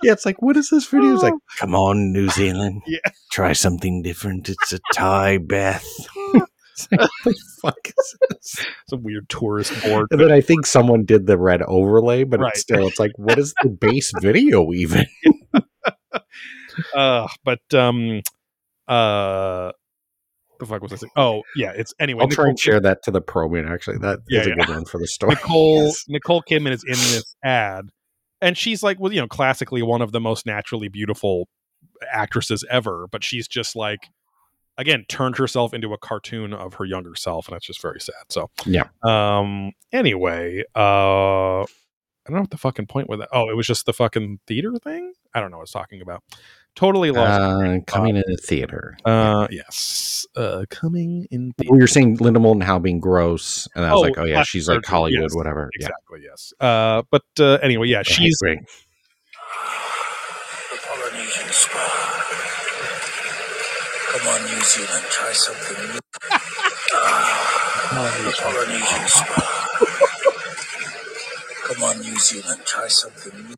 Yeah, 0.02 0.12
it's 0.12 0.24
like, 0.26 0.40
what 0.40 0.56
is 0.56 0.70
this 0.70 0.86
video? 0.86 1.14
It's 1.14 1.22
like, 1.22 1.34
oh. 1.34 1.40
come 1.58 1.74
on, 1.74 2.12
New 2.12 2.28
Zealand, 2.30 2.82
Yeah. 2.86 2.98
try 3.32 3.52
something 3.54 4.02
different. 4.02 4.48
It's 4.48 4.72
a 4.72 4.78
Thai 4.94 5.38
bath. 5.38 5.86
It's 6.90 6.92
like, 6.92 7.00
what 7.24 7.34
the 7.34 7.34
fuck 7.62 7.86
is 7.86 8.16
this? 8.30 8.66
It's 8.84 8.92
a 8.92 8.96
weird 8.96 9.28
tourist 9.28 9.72
board. 9.82 10.08
And 10.10 10.20
then 10.20 10.32
I 10.32 10.40
think 10.40 10.66
someone 10.66 11.04
did 11.04 11.26
the 11.26 11.38
red 11.38 11.62
overlay, 11.62 12.24
but 12.24 12.40
Right. 12.40 12.52
it's 12.52 12.60
still, 12.60 12.86
it's 12.88 12.98
like, 13.00 13.12
what 13.16 13.38
is 13.38 13.54
the 13.62 13.68
base 13.68 14.12
video 14.20 14.72
even? 14.72 15.06
uh, 16.94 17.28
but 17.44 17.60
um, 17.74 18.22
uh, 18.88 19.72
the 20.58 20.66
fuck 20.66 20.82
was 20.82 20.92
I 20.92 20.96
saying? 20.96 21.10
Oh, 21.16 21.42
yeah. 21.56 21.72
It's 21.74 21.94
anyway. 21.98 22.22
I'll 22.22 22.28
try 22.28 22.44
Nicole, 22.44 22.50
and 22.50 22.58
share 22.60 22.80
that 22.80 23.02
to 23.04 23.10
the 23.10 23.20
probing. 23.20 23.66
Actually, 23.66 23.98
that 23.98 24.18
is 24.18 24.24
Yeah, 24.28 24.40
a 24.42 24.48
yeah. 24.48 24.54
good 24.66 24.68
one 24.74 24.84
for 24.84 24.98
the 24.98 25.06
story. 25.06 25.34
Nicole 25.34 25.94
Nicole 26.08 26.42
Kidman 26.48 26.72
is 26.72 26.84
in 26.84 26.94
this 26.94 27.34
ad, 27.44 27.86
and 28.40 28.56
she's 28.58 28.82
like, 28.82 28.98
well, 29.00 29.12
you 29.12 29.20
know, 29.20 29.28
classically 29.28 29.82
one 29.82 30.02
of 30.02 30.12
the 30.12 30.20
most 30.20 30.46
naturally 30.46 30.88
beautiful 30.88 31.48
actresses 32.12 32.64
ever, 32.70 33.06
but 33.10 33.24
she's 33.24 33.48
just 33.48 33.74
like, 33.76 34.00
again, 34.80 35.04
turned 35.08 35.36
herself 35.36 35.72
into 35.74 35.92
a 35.92 35.98
cartoon 35.98 36.52
of 36.54 36.74
her 36.74 36.84
younger 36.84 37.14
self, 37.14 37.46
and 37.46 37.54
that's 37.54 37.66
just 37.66 37.80
very 37.82 38.00
sad. 38.00 38.14
So 38.30 38.50
Yeah. 38.66 38.88
Um. 39.02 39.72
Anyway, 39.92 40.64
uh, 40.74 41.60
I 41.62 41.66
don't 42.26 42.36
know 42.36 42.40
what 42.42 42.50
the 42.50 42.58
fucking 42.58 42.86
point 42.86 43.08
with 43.08 43.20
that. 43.20 43.28
Oh, 43.32 43.48
it 43.50 43.56
was 43.56 43.66
just 43.66 43.86
the 43.86 43.92
fucking 43.92 44.40
theater 44.46 44.72
thing. 44.82 45.12
I 45.34 45.40
don't 45.40 45.50
know 45.50 45.58
what 45.58 45.62
I 45.62 45.64
was 45.64 45.70
talking 45.70 46.02
about. 46.02 46.22
Totally 46.76 47.10
lost. 47.10 47.40
Uh, 47.40 47.78
coming 47.86 48.16
in 48.16 48.22
the 48.26 48.36
theater. 48.36 48.96
Uh, 49.04 49.48
yes. 49.50 50.24
Uh, 50.36 50.64
coming 50.70 51.26
in. 51.30 51.52
We 51.68 51.78
were 51.80 51.86
saying 51.88 52.16
Linda 52.18 52.38
Moulton 52.38 52.60
Howe 52.60 52.78
being 52.78 53.00
gross, 53.00 53.66
and 53.74 53.84
I 53.84 53.92
was 53.92 53.98
Oh, 53.98 54.02
like, 54.02 54.18
"Oh 54.18 54.24
yeah, 54.24 54.34
plastic 54.34 54.50
she's 54.52 54.68
like 54.68 54.84
Hollywood, 54.84 55.22
yes, 55.22 55.34
whatever." 55.34 55.70
Exactly. 55.74 56.20
Yes. 56.24 56.52
Uh, 56.60 57.02
but 57.10 57.24
uh, 57.40 57.54
anyway, 57.62 57.88
yeah, 57.88 57.98
Yeah, 57.98 58.02
she's 58.02 58.36
great. 58.38 58.58
The 60.70 60.78
Polynesian 60.86 61.48
spa. 61.50 61.89
Come 64.10 64.26
on, 64.26 64.42
New 64.42 64.62
Zealand, 64.64 65.04
try 65.10 65.32
something 65.32 65.76
new. 65.92 66.00
Ah, 66.92 68.20
the 68.24 68.32
Polynesian 68.42 69.08
spa. 69.08 69.40
Come 71.64 71.82
on, 71.84 72.00
New 72.00 72.18
Zealand, 72.18 72.60
try 72.64 72.88
something 72.88 73.46
new. 73.46 73.54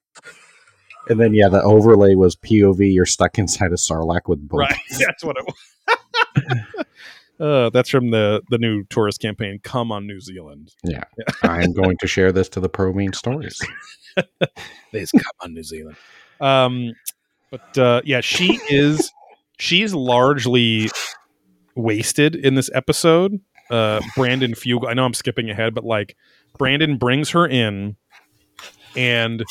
And 1.09 1.18
then 1.18 1.32
yeah, 1.34 1.48
the 1.48 1.62
overlay 1.62 2.14
was 2.14 2.36
POV. 2.36 2.92
You're 2.92 3.07
stuck 3.07 3.38
inside 3.38 3.72
a 3.72 3.76
sarlacc 3.76 4.28
with 4.28 4.46
both. 4.46 4.61
right. 4.61 4.78
That's 4.98 5.24
what 5.24 5.36
it 5.38 5.46
was. 5.46 6.84
uh, 7.40 7.70
that's 7.70 7.88
from 7.88 8.11
the 8.11 8.42
the 8.50 8.59
new 8.59 8.84
tourist 8.84 9.20
campaign. 9.20 9.59
Come 9.62 9.90
on, 9.90 10.07
New 10.07 10.20
Zealand. 10.20 10.74
Yeah. 10.84 11.05
I'm 11.42 11.72
going 11.72 11.96
to 11.98 12.07
share 12.07 12.30
this 12.30 12.48
to 12.50 12.61
the 12.61 12.68
probing 12.68 13.12
stories. 13.14 13.59
Please 14.90 15.11
come 15.11 15.32
on, 15.40 15.55
New 15.55 15.62
Zealand. 15.64 15.96
Um, 16.40 16.92
but 17.50 17.78
uh, 17.78 18.03
yeah, 18.05 18.20
she 18.20 18.61
is. 18.68 19.11
She's 19.63 19.95
largely 19.95 20.91
wasted 21.77 22.35
in 22.35 22.57
this 22.57 22.69
episode. 22.75 23.41
Uh, 23.71 24.01
Brandon 24.17 24.55
Fugel. 24.55 24.89
I 24.89 24.95
know 24.95 25.05
I'm 25.05 25.15
skipping 25.15 25.51
ahead, 25.51 25.73
but 25.73 25.85
like 25.85 26.17
Brandon 26.59 26.97
brings 26.97 27.31
her 27.31 27.47
in, 27.47 27.95
and 28.97 29.45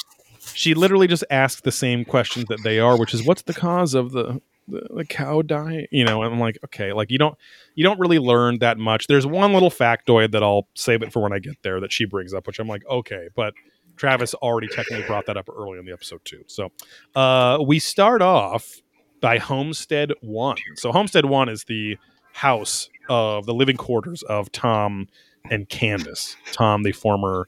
she 0.54 0.74
literally 0.74 1.08
just 1.08 1.24
asks 1.32 1.62
the 1.62 1.72
same 1.72 2.04
questions 2.04 2.48
that 2.50 2.62
they 2.62 2.78
are, 2.78 3.00
which 3.00 3.14
is, 3.14 3.26
"What's 3.26 3.44
the 3.44 3.54
cause 3.54 3.94
of 3.94 4.12
the 4.12 4.42
the, 4.68 4.86
the 4.94 5.06
cow 5.06 5.44
dying?" 5.44 5.88
You 5.92 6.04
know, 6.04 6.24
and 6.24 6.34
I'm 6.34 6.42
like, 6.42 6.60
okay, 6.66 6.92
like 6.92 7.10
you 7.10 7.18
don't 7.18 7.38
you 7.76 7.86
don't 7.86 7.98
really 7.98 8.20
learn 8.20 8.60
that 8.60 8.78
much. 8.78 9.08
There's 9.08 9.26
one 9.26 9.54
little 9.54 9.72
factoid 9.72 10.34
that 10.34 10.44
I'll 10.44 10.68
save 10.76 11.04
it 11.04 11.14
for 11.14 11.22
when 11.22 11.32
I 11.32 11.40
get 11.40 11.56
there 11.64 11.80
that 11.80 11.94
she 11.94 12.04
brings 12.04 12.34
up, 12.34 12.48
which 12.48 12.60
I'm 12.60 12.68
like, 12.68 12.84
okay, 12.86 13.30
but 13.34 13.54
Travis 13.96 14.34
already 14.34 14.68
technically 14.68 15.08
brought 15.08 15.28
that 15.28 15.38
up 15.38 15.48
early 15.48 15.80
in 15.80 15.86
the 15.86 15.94
episode 15.94 16.26
too. 16.26 16.44
So 16.48 16.70
uh, 17.16 17.60
we 17.66 17.80
start 17.80 18.22
off 18.22 18.82
by 19.22 19.38
Homestead 19.38 20.12
One. 20.22 20.58
So 20.76 20.92
Homestead 20.92 21.26
One 21.26 21.48
is 21.48 21.64
the 21.66 21.98
house 22.34 22.90
of 23.10 23.46
the 23.46 23.54
living 23.54 23.78
quarters 23.78 24.24
of 24.24 24.52
Tom 24.52 25.08
and 25.50 25.70
Candace. 25.70 26.36
Tom, 26.52 26.84
the 26.84 26.92
former 26.92 27.48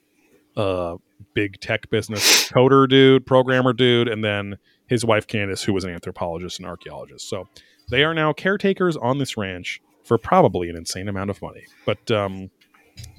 uh, 0.56 0.98
big 1.34 1.60
tech 1.60 1.90
business 1.90 2.50
coder 2.50 2.88
dude, 2.88 3.26
programmer 3.26 3.74
dude, 3.74 4.08
and 4.08 4.24
then 4.24 4.58
his 4.88 5.04
wife 5.04 5.28
Candace, 5.28 5.64
who 5.64 5.74
was 5.74 5.84
an 5.84 5.92
anthropologist 5.92 6.60
and 6.60 6.68
archaeologist. 6.68 7.28
So 7.28 7.48
they 7.90 8.04
are 8.04 8.14
now 8.14 8.34
caretakers 8.34 8.96
on 8.98 9.18
this 9.18 9.38
ranch 9.38 9.82
for 10.04 10.18
probably 10.18 10.70
an 10.70 10.76
insane 10.76 11.08
amount 11.08 11.30
of 11.30 11.42
money. 11.42 11.66
But 11.86 12.12
um, 12.12 12.52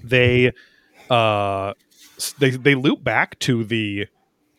they 0.02 0.52
uh, 1.10 1.74
they 2.38 2.50
they 2.50 2.74
loop 2.74 3.02
back 3.02 3.38
to 3.40 3.64
the 3.64 4.06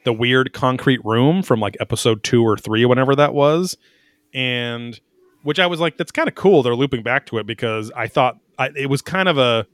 the 0.06 0.14
weird 0.14 0.54
concrete 0.54 1.04
room 1.04 1.44
from 1.44 1.60
like 1.60 1.76
episode 1.82 2.24
two 2.24 2.42
or 2.44 2.56
three, 2.58 2.86
whenever 2.86 3.16
that 3.16 3.34
was, 3.34 3.76
and 4.34 5.00
which 5.44 5.60
I 5.60 5.68
was 5.68 5.80
like, 5.80 5.98
that's 5.98 6.12
kind 6.12 6.28
of 6.28 6.36
cool. 6.36 6.64
They're 6.64 6.76
looping 6.76 7.04
back 7.04 7.26
to 7.28 7.38
it 7.38 7.46
because 7.46 7.92
I 7.96 8.08
thought 8.08 8.38
I, 8.58 8.70
it 8.76 8.90
was 8.90 9.02
kind 9.02 9.28
of 9.30 9.38
a 9.38 9.68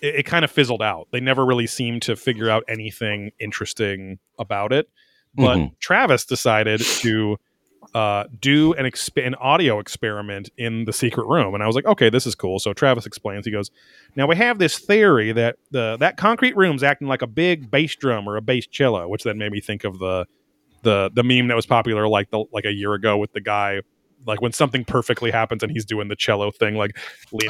it, 0.00 0.16
it 0.16 0.22
kind 0.26 0.44
of 0.44 0.50
fizzled 0.50 0.82
out. 0.82 1.08
They 1.10 1.20
never 1.20 1.44
really 1.44 1.66
seemed 1.66 2.02
to 2.02 2.16
figure 2.16 2.48
out 2.48 2.64
anything 2.68 3.32
interesting 3.40 4.18
about 4.38 4.72
it. 4.72 4.88
But 5.34 5.56
Mhm. 5.58 5.78
Travis 5.80 6.24
decided 6.24 6.80
to 6.80 7.38
uh, 7.94 8.24
do 8.40 8.72
an, 8.74 8.86
exp- 8.86 9.24
an 9.26 9.34
audio 9.34 9.78
experiment 9.78 10.48
in 10.56 10.84
the 10.86 10.92
secret 10.92 11.26
room, 11.26 11.54
and 11.54 11.62
I 11.62 11.66
was 11.66 11.76
like, 11.76 11.84
okay, 11.84 12.08
this 12.08 12.26
is 12.26 12.34
cool. 12.34 12.58
So 12.58 12.72
Travis 12.72 13.04
explains. 13.06 13.44
He 13.44 13.52
goes, 13.52 13.70
"Now 14.16 14.26
we 14.26 14.34
have 14.36 14.58
this 14.58 14.78
theory 14.78 15.32
that 15.32 15.56
the 15.70 15.96
that 16.00 16.16
concrete 16.16 16.56
room's 16.56 16.82
acting 16.82 17.06
like 17.08 17.20
a 17.22 17.26
big 17.26 17.70
bass 17.70 17.94
drum 17.96 18.26
or 18.28 18.36
a 18.36 18.42
bass 18.42 18.66
cello," 18.66 19.06
which 19.08 19.24
then 19.24 19.36
made 19.38 19.52
me 19.52 19.60
think 19.60 19.84
of 19.84 19.98
the 19.98 20.26
the 20.82 21.10
the 21.14 21.22
meme 21.22 21.48
that 21.48 21.54
was 21.54 21.66
popular 21.66 22.08
like 22.08 22.30
the 22.30 22.44
like 22.52 22.64
a 22.64 22.72
year 22.72 22.94
ago 22.94 23.18
with 23.18 23.32
the 23.32 23.40
guy. 23.40 23.80
Like 24.24 24.40
when 24.40 24.52
something 24.52 24.84
perfectly 24.84 25.32
happens 25.32 25.64
and 25.64 25.72
he's 25.72 25.84
doing 25.84 26.06
the 26.06 26.14
cello 26.14 26.52
thing, 26.52 26.76
like 26.76 26.96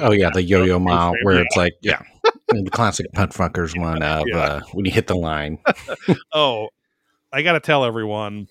Oh 0.00 0.10
yeah, 0.10 0.30
the 0.32 0.42
yo-yo 0.42 0.78
ma, 0.78 1.12
where 1.22 1.34
Yeah. 1.36 1.42
it's 1.42 1.56
like 1.56 1.74
yeah, 1.82 2.00
the 2.48 2.70
classic 2.70 3.12
Putt 3.12 3.30
Fuckers 3.30 3.78
one 3.78 4.02
of 4.02 4.24
Yeah. 4.26 4.38
uh, 4.38 4.60
when 4.72 4.86
you 4.86 4.90
hit 4.90 5.06
the 5.06 5.14
line. 5.14 5.58
oh, 6.32 6.68
I 7.30 7.42
got 7.42 7.52
to 7.52 7.60
tell 7.60 7.84
everyone 7.84 8.48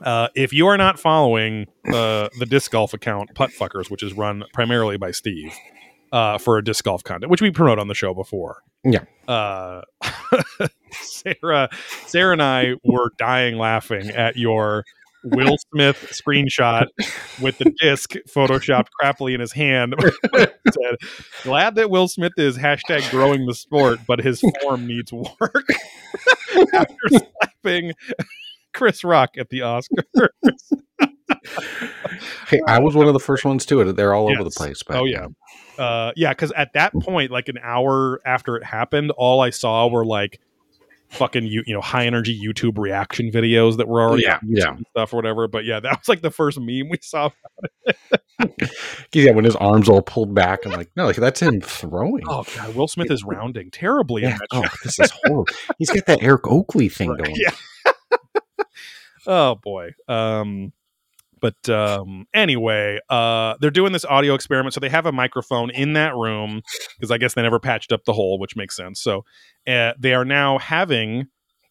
uh, 0.00 0.28
if 0.34 0.52
you 0.52 0.66
are 0.66 0.76
not 0.76 0.98
following 0.98 1.66
uh, 1.86 2.28
the 2.38 2.46
disc 2.46 2.70
golf 2.70 2.94
account 2.94 3.34
Putt 3.34 3.50
Fuckers, 3.50 3.90
which 3.90 4.02
is 4.02 4.12
run 4.12 4.44
primarily 4.52 4.96
by 4.96 5.10
Steve 5.10 5.54
uh, 6.12 6.38
for 6.38 6.58
a 6.58 6.64
disc 6.64 6.84
golf 6.84 7.02
content, 7.04 7.30
which 7.30 7.42
we 7.42 7.50
promote 7.50 7.78
on 7.78 7.88
the 7.88 7.94
show 7.94 8.14
before. 8.14 8.62
Yeah. 8.84 9.04
Uh, 9.26 9.82
Sarah, 10.92 11.68
Sarah 12.06 12.32
and 12.32 12.42
I 12.42 12.74
were 12.84 13.10
dying 13.18 13.56
laughing 13.56 14.10
at 14.10 14.36
your 14.36 14.84
Will 15.26 15.56
Smith 15.72 16.12
screenshot 16.12 16.86
with 17.40 17.58
the 17.58 17.72
disc 17.80 18.12
photoshopped 18.28 18.88
crappily 19.00 19.34
in 19.34 19.40
his 19.40 19.52
hand. 19.52 19.94
Said, 20.34 20.96
Glad 21.42 21.74
that 21.74 21.90
Will 21.90 22.06
Smith 22.06 22.34
is 22.36 22.56
hashtag 22.56 23.10
growing 23.10 23.46
the 23.46 23.54
sport, 23.54 23.98
but 24.06 24.20
his 24.20 24.42
form 24.62 24.86
needs 24.86 25.12
work. 25.12 25.66
After 26.72 26.94
slapping 27.08 27.92
Chris 28.76 29.02
Rock 29.02 29.36
at 29.38 29.48
the 29.48 29.60
Oscars. 29.60 30.04
Hey, 32.48 32.60
I 32.66 32.78
was 32.78 32.94
one 32.94 33.08
of 33.08 33.12
the 33.12 33.20
first 33.20 33.44
ones 33.44 33.66
to 33.66 33.80
it. 33.80 33.92
They're 33.96 34.14
all 34.14 34.30
over 34.30 34.44
the 34.44 34.50
place. 34.50 34.82
But 34.82 34.96
Oh, 34.96 35.04
yeah. 35.04 35.26
Uh, 35.76 36.12
yeah, 36.16 36.30
because 36.30 36.52
at 36.52 36.72
that 36.74 36.92
point, 36.92 37.30
like 37.30 37.48
an 37.48 37.58
hour 37.62 38.20
after 38.24 38.56
it 38.56 38.64
happened, 38.64 39.10
all 39.16 39.40
I 39.40 39.50
saw 39.50 39.88
were 39.88 40.04
like 40.04 40.40
fucking 41.10 41.46
you, 41.46 41.62
you 41.66 41.74
know 41.74 41.80
high 41.80 42.06
energy 42.06 42.40
YouTube 42.40 42.78
reaction 42.78 43.30
videos 43.30 43.76
that 43.76 43.86
were 43.88 44.00
already 44.00 44.22
Yeah, 44.22 44.38
yeah. 44.44 44.74
and 44.76 44.86
stuff 44.90 45.12
or 45.12 45.16
whatever. 45.16 45.48
But 45.48 45.64
yeah, 45.64 45.80
that 45.80 45.98
was 45.98 46.08
like 46.08 46.22
the 46.22 46.30
first 46.30 46.58
meme 46.58 46.88
we 46.88 46.98
saw. 47.02 47.30
yeah, 49.12 49.32
when 49.32 49.44
his 49.44 49.56
arms 49.56 49.88
all 49.88 50.02
pulled 50.02 50.34
back, 50.34 50.64
I'm 50.64 50.72
like, 50.72 50.90
no, 50.96 51.06
like 51.06 51.16
that's 51.16 51.40
him 51.40 51.60
throwing. 51.60 52.22
Oh 52.28 52.44
god, 52.56 52.74
Will 52.74 52.88
Smith 52.88 53.10
is 53.10 53.24
rounding 53.24 53.70
terribly 53.70 54.22
yeah. 54.22 54.38
Oh, 54.52 54.64
this 54.84 54.98
is 54.98 55.10
horrible. 55.24 55.46
He's 55.78 55.90
got 55.90 56.06
that 56.06 56.22
Eric 56.22 56.46
Oakley 56.46 56.88
thing 56.88 57.10
Right, 57.10 57.22
going. 57.24 57.36
Yeah. 57.36 57.92
oh 59.26 59.56
boy. 59.56 59.90
Um 60.08 60.72
but 61.40 61.68
um 61.68 62.26
anyway, 62.32 62.98
uh 63.08 63.54
they're 63.60 63.70
doing 63.70 63.92
this 63.92 64.04
audio 64.04 64.34
experiment 64.34 64.74
so 64.74 64.80
they 64.80 64.88
have 64.88 65.06
a 65.06 65.12
microphone 65.12 65.70
in 65.70 65.92
that 65.94 66.14
room 66.14 66.62
because 66.96 67.10
I 67.10 67.18
guess 67.18 67.34
they 67.34 67.42
never 67.42 67.60
patched 67.60 67.92
up 67.92 68.04
the 68.04 68.12
hole, 68.12 68.38
which 68.38 68.56
makes 68.56 68.76
sense. 68.76 69.00
So 69.00 69.24
uh, 69.66 69.92
they 69.98 70.14
are 70.14 70.24
now 70.24 70.58
having 70.58 71.26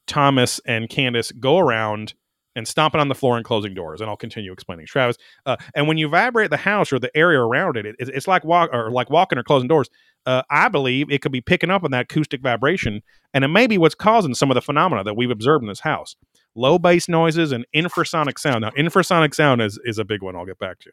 Thomas 0.07 0.59
and 0.65 0.89
Candace 0.89 1.31
go 1.31 1.57
around 1.57 2.13
and 2.55 2.67
stomping 2.67 3.01
on 3.01 3.09
the 3.09 3.15
floor 3.15 3.35
and 3.35 3.45
closing 3.45 3.73
doors. 3.73 4.01
And 4.01 4.09
I'll 4.09 4.15
continue 4.15 4.51
explaining, 4.51 4.85
Travis. 4.85 5.17
Uh, 5.45 5.57
and 5.73 5.87
when 5.87 5.97
you 5.97 6.07
vibrate 6.07 6.49
the 6.49 6.57
house 6.57 6.93
or 6.93 6.99
the 6.99 7.15
area 7.15 7.39
around 7.39 7.77
it, 7.77 7.85
it 7.85 7.95
it's 7.99 8.27
like 8.27 8.45
walk 8.45 8.69
or 8.71 8.91
like 8.91 9.09
walking 9.09 9.37
or 9.37 9.43
closing 9.43 9.67
doors. 9.67 9.89
Uh, 10.25 10.41
I 10.49 10.69
believe 10.69 11.11
it 11.11 11.21
could 11.21 11.31
be 11.31 11.41
picking 11.41 11.69
up 11.69 11.83
on 11.83 11.91
that 11.91 12.03
acoustic 12.03 12.41
vibration, 12.41 13.03
and 13.33 13.43
it 13.43 13.49
may 13.49 13.67
be 13.67 13.77
what's 13.77 13.93
causing 13.93 14.33
some 14.33 14.49
of 14.49 14.55
the 14.55 14.61
phenomena 14.61 15.03
that 15.03 15.15
we've 15.15 15.29
observed 15.29 15.63
in 15.63 15.67
this 15.67 15.81
house. 15.81 16.15
Low 16.55 16.79
bass 16.79 17.09
noises 17.09 17.51
and 17.51 17.65
infrasonic 17.75 18.39
sound. 18.39 18.61
Now, 18.61 18.71
infrasonic 18.71 19.33
sound 19.33 19.61
is 19.61 19.79
is 19.85 19.97
a 19.97 20.05
big 20.05 20.21
one. 20.21 20.35
I'll 20.35 20.45
get 20.45 20.59
back 20.59 20.79
to. 20.79 20.91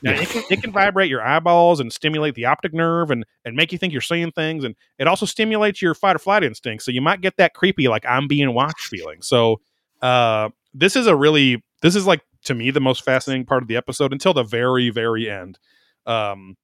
Now, 0.00 0.12
it, 0.12 0.28
can, 0.28 0.42
it 0.48 0.62
can 0.62 0.70
vibrate 0.70 1.10
your 1.10 1.26
eyeballs 1.26 1.80
and 1.80 1.92
stimulate 1.92 2.36
the 2.36 2.44
optic 2.44 2.72
nerve 2.72 3.10
and 3.10 3.24
and 3.44 3.56
make 3.56 3.72
you 3.72 3.78
think 3.78 3.92
you're 3.92 4.02
seeing 4.02 4.30
things, 4.30 4.64
and 4.64 4.74
it 4.98 5.08
also 5.08 5.26
stimulates 5.26 5.82
your 5.82 5.94
fight 5.94 6.16
or 6.16 6.18
flight 6.18 6.44
instinct. 6.44 6.84
So 6.84 6.90
you 6.90 7.00
might 7.00 7.20
get 7.20 7.36
that 7.38 7.54
creepy, 7.54 7.88
like 7.88 8.04
I'm 8.06 8.28
being 8.28 8.54
watched 8.54 8.86
feeling. 8.86 9.22
So 9.22 9.60
uh, 10.02 10.50
this 10.74 10.94
is 10.94 11.06
a 11.06 11.16
really 11.16 11.64
this 11.82 11.96
is 11.96 12.06
like 12.06 12.20
to 12.44 12.54
me 12.54 12.70
the 12.70 12.80
most 12.80 13.02
fascinating 13.02 13.46
part 13.46 13.62
of 13.62 13.68
the 13.68 13.76
episode 13.76 14.12
until 14.12 14.34
the 14.34 14.44
very 14.44 14.90
very 14.90 15.28
end. 15.28 15.58
Um, 16.06 16.56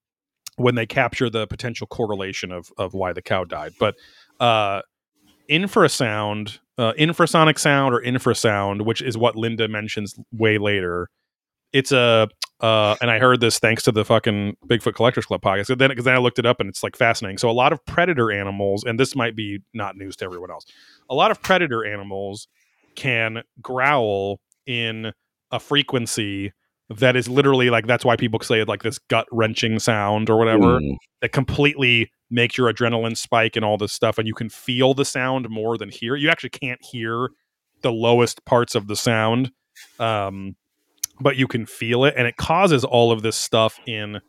when 0.56 0.74
they 0.74 0.86
capture 0.86 1.28
the 1.28 1.46
potential 1.46 1.86
correlation 1.86 2.52
of 2.52 2.70
of 2.78 2.94
why 2.94 3.12
the 3.12 3.22
cow 3.22 3.44
died. 3.44 3.72
But 3.78 3.96
uh, 4.40 4.82
infrasound, 5.50 6.58
uh, 6.78 6.92
infrasonic 6.98 7.58
sound 7.58 7.94
or 7.94 8.00
infrasound, 8.00 8.82
which 8.82 9.02
is 9.02 9.16
what 9.16 9.36
Linda 9.36 9.68
mentions 9.68 10.14
way 10.32 10.58
later. 10.58 11.08
It's 11.72 11.92
a 11.92 12.28
uh, 12.60 12.96
and 13.02 13.10
I 13.10 13.18
heard 13.18 13.40
this 13.40 13.58
thanks 13.58 13.82
to 13.82 13.92
the 13.92 14.04
fucking 14.04 14.56
Bigfoot 14.66 14.94
Collectors 14.94 15.26
Club 15.26 15.42
podcast. 15.42 15.66
So 15.66 15.74
then, 15.74 15.90
because 15.90 16.04
then 16.04 16.14
I 16.14 16.18
looked 16.18 16.38
it 16.38 16.46
up 16.46 16.60
and 16.60 16.68
it's 16.68 16.82
like 16.82 16.96
fascinating. 16.96 17.36
So 17.36 17.50
a 17.50 17.52
lot 17.52 17.72
of 17.72 17.84
predator 17.84 18.32
animals, 18.32 18.84
and 18.84 18.98
this 18.98 19.14
might 19.14 19.36
be 19.36 19.58
not 19.74 19.96
news 19.96 20.16
to 20.16 20.24
everyone 20.24 20.50
else. 20.50 20.64
A 21.10 21.14
lot 21.14 21.30
of 21.30 21.42
predator 21.42 21.84
animals 21.84 22.48
can 22.94 23.42
growl 23.60 24.40
in 24.66 25.12
a 25.50 25.60
frequency 25.60 26.52
that 26.90 27.16
is 27.16 27.28
literally 27.28 27.70
like 27.70 27.86
that's 27.86 28.04
why 28.04 28.16
people 28.16 28.38
say 28.40 28.60
it 28.60 28.68
like 28.68 28.82
this 28.82 28.98
gut 28.98 29.26
wrenching 29.32 29.78
sound 29.78 30.28
or 30.28 30.36
whatever 30.36 30.80
Mm. 30.80 30.96
that 31.22 31.32
completely 31.32 32.10
makes 32.30 32.58
your 32.58 32.72
adrenaline 32.72 33.16
spike 33.16 33.56
and 33.56 33.64
all 33.64 33.78
this 33.78 33.92
stuff 33.92 34.18
and 34.18 34.26
you 34.28 34.34
can 34.34 34.48
feel 34.48 34.92
the 34.94 35.04
sound 35.04 35.48
more 35.48 35.78
than 35.78 35.88
hear 35.88 36.14
you 36.16 36.28
actually 36.28 36.50
can't 36.50 36.80
hear 36.84 37.30
the 37.82 37.92
lowest 37.92 38.44
parts 38.44 38.74
of 38.74 38.86
the 38.86 38.96
sound 38.96 39.50
um, 39.98 40.56
but 41.20 41.36
you 41.36 41.46
can 41.46 41.64
feel 41.66 42.04
it 42.04 42.14
and 42.16 42.26
it 42.26 42.36
causes 42.36 42.84
all 42.84 43.12
of 43.12 43.22
this 43.22 43.36
stuff 43.36 43.78
in 43.86 44.20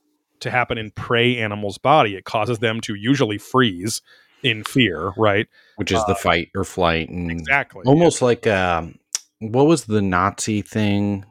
to 0.41 0.51
happen 0.51 0.78
in 0.78 0.91
prey 0.91 1.38
animals 1.38 1.78
body. 1.78 2.16
It 2.16 2.26
causes 2.26 2.60
them 2.60 2.82
to 2.82 2.93
usually 2.95 3.38
freeze 3.38 4.01
in 4.43 4.64
fear 4.64 5.12
right? 5.18 5.47
Which 5.78 5.91
is 5.91 6.03
the 6.06 6.16
fight 6.16 6.49
or 6.56 6.64
flight 6.64 7.10
and 7.10 7.32
exactly 7.32 7.84
almost 7.86 8.22
like 8.22 8.45
um 8.47 8.95
what 9.39 9.66
was 9.66 9.86
the 9.86 10.01
nazi 10.01 10.62
thing 10.62 11.26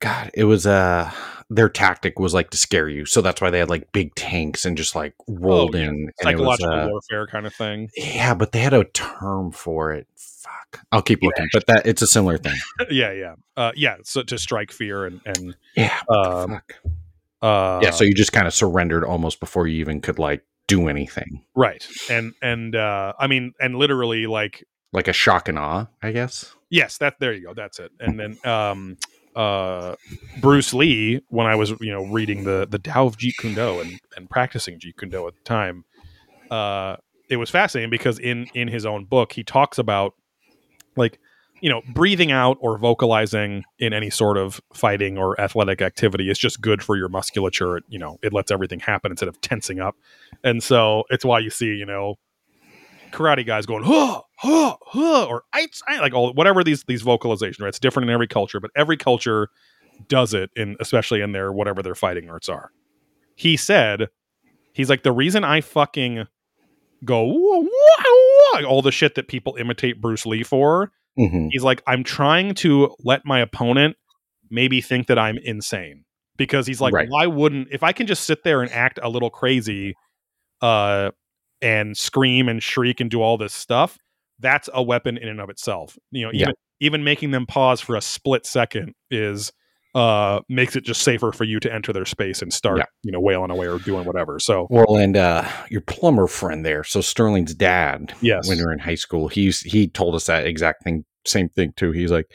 god 0.00 0.30
it 0.34 0.44
was 0.44 0.66
uh 0.66 1.10
their 1.50 1.68
tactic 1.68 2.18
was 2.18 2.34
like 2.34 2.50
to 2.50 2.56
scare 2.58 2.88
you 2.88 3.06
so 3.06 3.22
that's 3.22 3.40
why 3.40 3.50
they 3.50 3.58
had 3.58 3.70
like 3.70 3.90
big 3.92 4.14
tanks 4.14 4.64
and 4.64 4.76
just 4.76 4.94
like 4.94 5.14
rolled 5.26 5.74
yeah. 5.74 5.88
in 5.88 5.94
it 5.94 6.04
was, 6.06 6.14
psychological 6.22 6.72
uh, 6.72 6.88
warfare 6.88 7.26
kind 7.26 7.46
of 7.46 7.54
thing. 7.54 7.88
yeah 7.96 8.34
but 8.34 8.52
they 8.52 8.60
had 8.60 8.74
a 8.74 8.84
term 8.84 9.50
for 9.50 9.92
it. 9.92 10.06
Fuck. 10.16 10.84
I'll 10.92 11.02
keep 11.02 11.22
looking 11.22 11.48
but 11.52 11.66
that 11.66 11.86
it's 11.86 12.02
a 12.02 12.06
similar 12.06 12.38
thing. 12.38 12.56
Yeah 12.90 13.12
yeah. 13.12 13.34
Uh, 13.56 13.72
yeah 13.74 13.96
so 14.04 14.22
to 14.22 14.38
strike 14.38 14.70
fear 14.72 15.06
and 15.06 15.20
and 15.24 15.56
yeah 15.74 15.98
um, 16.08 16.50
fuck. 16.50 16.74
uh, 17.42 17.80
yeah 17.82 17.90
so 17.90 18.04
you 18.04 18.14
just 18.14 18.32
kind 18.32 18.46
of 18.46 18.54
surrendered 18.54 19.04
almost 19.04 19.40
before 19.40 19.66
you 19.66 19.80
even 19.80 20.00
could 20.00 20.18
like 20.18 20.44
do 20.66 20.88
anything. 20.88 21.44
Right 21.56 21.86
and 22.10 22.34
and 22.42 22.76
uh 22.76 23.14
i 23.18 23.26
mean 23.26 23.54
and 23.58 23.76
literally 23.76 24.26
like 24.26 24.64
like 24.92 25.08
a 25.08 25.12
shock 25.14 25.48
and 25.48 25.58
awe 25.58 25.86
i 26.02 26.12
guess? 26.12 26.54
Yes 26.70 26.98
that 26.98 27.18
there 27.20 27.32
you 27.32 27.46
go 27.46 27.54
that's 27.54 27.78
it 27.78 27.90
and 27.98 28.20
then 28.20 28.38
um 28.44 28.98
uh 29.38 29.94
bruce 30.40 30.74
lee 30.74 31.20
when 31.28 31.46
i 31.46 31.54
was 31.54 31.70
you 31.80 31.92
know 31.92 32.04
reading 32.06 32.42
the 32.42 32.66
the 32.68 32.78
Tao 32.78 33.06
of 33.06 33.16
jeet 33.16 33.36
kune 33.38 33.54
do 33.54 33.80
and 33.80 34.00
and 34.16 34.28
practicing 34.28 34.78
jeet 34.80 34.96
kune 34.98 35.10
do 35.10 35.26
at 35.28 35.34
the 35.34 35.44
time 35.44 35.84
uh 36.50 36.96
it 37.30 37.36
was 37.36 37.48
fascinating 37.48 37.90
because 37.90 38.18
in 38.18 38.48
in 38.54 38.66
his 38.68 38.84
own 38.84 39.04
book 39.04 39.32
he 39.32 39.44
talks 39.44 39.78
about 39.78 40.14
like 40.96 41.20
you 41.60 41.70
know 41.70 41.82
breathing 41.92 42.32
out 42.32 42.56
or 42.60 42.78
vocalizing 42.78 43.64
in 43.78 43.92
any 43.92 44.10
sort 44.10 44.36
of 44.36 44.60
fighting 44.72 45.18
or 45.18 45.40
athletic 45.40 45.82
activity 45.82 46.30
is 46.30 46.38
just 46.38 46.60
good 46.60 46.82
for 46.82 46.96
your 46.96 47.08
musculature. 47.08 47.78
It, 47.78 47.84
you 47.88 47.98
know 47.98 48.18
it 48.22 48.32
lets 48.32 48.50
everything 48.50 48.80
happen 48.80 49.12
instead 49.12 49.28
of 49.28 49.40
tensing 49.40 49.80
up. 49.80 49.96
And 50.44 50.62
so 50.62 51.04
it's 51.10 51.24
why 51.24 51.38
you 51.40 51.50
see 51.50 51.74
you 51.74 51.86
know 51.86 52.16
karate 53.12 53.46
guys 53.46 53.66
going 53.66 53.82
huh 53.84 54.20
huh 54.36 54.76
huh 54.86 55.24
or 55.26 55.44
I, 55.52 55.66
I 55.86 55.98
like 56.00 56.12
all 56.14 56.32
whatever 56.34 56.62
these 56.62 56.84
these 56.84 57.02
vocalization 57.02 57.64
right? 57.64 57.68
It's 57.68 57.78
different 57.78 58.08
in 58.08 58.14
every 58.14 58.28
culture 58.28 58.60
but 58.60 58.70
every 58.76 58.96
culture 58.96 59.48
does 60.08 60.34
it 60.34 60.50
in 60.56 60.76
especially 60.80 61.20
in 61.20 61.32
their 61.32 61.52
whatever 61.52 61.82
their 61.82 61.94
fighting 61.94 62.28
arts 62.30 62.48
are. 62.48 62.70
He 63.34 63.56
said 63.56 64.08
he's 64.72 64.88
like 64.88 65.02
the 65.02 65.12
reason 65.12 65.42
i 65.44 65.60
fucking 65.60 66.26
go 67.04 67.24
"Whoa, 67.24 67.62
whoa, 67.62 67.68
whoa," 68.54 68.64
all 68.64 68.82
the 68.82 68.92
shit 68.92 69.14
that 69.16 69.28
people 69.28 69.56
imitate 69.58 70.00
bruce 70.00 70.24
lee 70.26 70.42
for 70.42 70.92
hmm 71.16 71.48
he's 71.50 71.62
like 71.64 71.82
i'm 71.86 72.04
trying 72.04 72.54
to 72.54 72.94
let 73.04 73.24
my 73.24 73.40
opponent 73.40 73.96
maybe 74.50 74.80
think 74.80 75.06
that 75.08 75.18
i'm 75.18 75.38
insane. 75.44 76.04
Because 76.36 76.66
he's 76.66 76.80
like 76.80 76.92
Right. 76.94 77.08
why 77.08 77.26
wouldn't 77.26 77.68
if 77.72 77.82
i 77.82 77.92
can 77.92 78.06
just 78.06 78.24
sit 78.24 78.44
there 78.44 78.62
and 78.62 78.70
act 78.70 79.00
a 79.02 79.08
little 79.08 79.30
crazy 79.30 79.94
uh 80.62 81.10
and 81.62 81.96
scream 81.96 82.48
and 82.48 82.62
shriek 82.62 83.00
and 83.00 83.10
do 83.10 83.20
all 83.22 83.36
this 83.36 83.52
stuff 83.52 83.98
that's 84.40 84.68
a 84.72 84.82
weapon 84.82 85.16
in 85.18 85.28
and 85.28 85.40
of 85.40 85.50
itself 85.50 85.98
you 86.10 86.24
know 86.24 86.30
Yeah. 86.32 86.42
even 86.42 86.54
even 86.80 87.04
making 87.04 87.32
them 87.32 87.44
pause 87.46 87.80
for 87.80 87.96
a 87.96 88.00
split 88.00 88.46
second 88.46 88.94
is 89.10 89.52
uh 89.94 90.40
makes 90.48 90.76
it 90.76 90.84
just 90.84 91.02
safer 91.02 91.32
for 91.32 91.44
you 91.44 91.58
to 91.60 91.72
enter 91.72 91.92
their 91.92 92.04
space 92.04 92.40
and 92.42 92.52
start 92.52 92.78
Yeah. 92.78 92.84
you 93.02 93.10
know 93.10 93.20
wailing 93.20 93.50
away 93.50 93.66
or 93.66 93.78
doing 93.78 94.04
whatever 94.04 94.38
so 94.38 94.66
Well, 94.70 94.96
and 94.96 95.16
uh, 95.16 95.48
your 95.70 95.80
plumber 95.80 96.26
friend 96.26 96.64
there, 96.64 96.84
so 96.84 97.00
Sterling's 97.00 97.54
dad, 97.54 98.14
yes 98.20 98.48
when 98.48 98.58
we 98.58 98.64
were 98.64 98.72
in 98.72 98.78
high 98.78 98.94
school, 98.96 99.28
he's 99.28 99.60
he 99.62 99.88
told 99.88 100.14
us 100.14 100.26
that 100.26 100.46
exact 100.46 100.84
thing, 100.84 101.04
same 101.26 101.48
thing 101.48 101.72
too. 101.76 101.90
He's 101.92 102.10
like, 102.12 102.26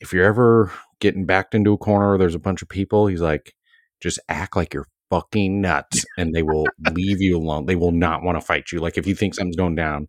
if 0.00 0.12
you're 0.12 0.24
ever 0.24 0.72
getting 1.00 1.26
backed 1.26 1.54
into 1.54 1.72
a 1.74 1.78
corner, 1.78 2.16
there's 2.18 2.34
a 2.34 2.38
bunch 2.40 2.62
of 2.62 2.68
people, 2.70 3.06
he's 3.06 3.20
like, 3.20 3.52
just 4.00 4.18
act 4.28 4.56
like 4.56 4.72
you're 4.74 4.88
fucking 5.14 5.60
nuts, 5.60 6.04
and 6.18 6.34
they 6.34 6.42
will 6.42 6.66
leave 6.92 7.20
you 7.20 7.36
alone. 7.36 7.66
They 7.66 7.76
will 7.76 7.92
not 7.92 8.22
want 8.22 8.36
to 8.36 8.44
fight 8.44 8.72
you. 8.72 8.80
Like 8.80 8.98
if 8.98 9.06
you 9.06 9.14
think 9.14 9.34
something's 9.34 9.56
going 9.56 9.74
down, 9.74 10.08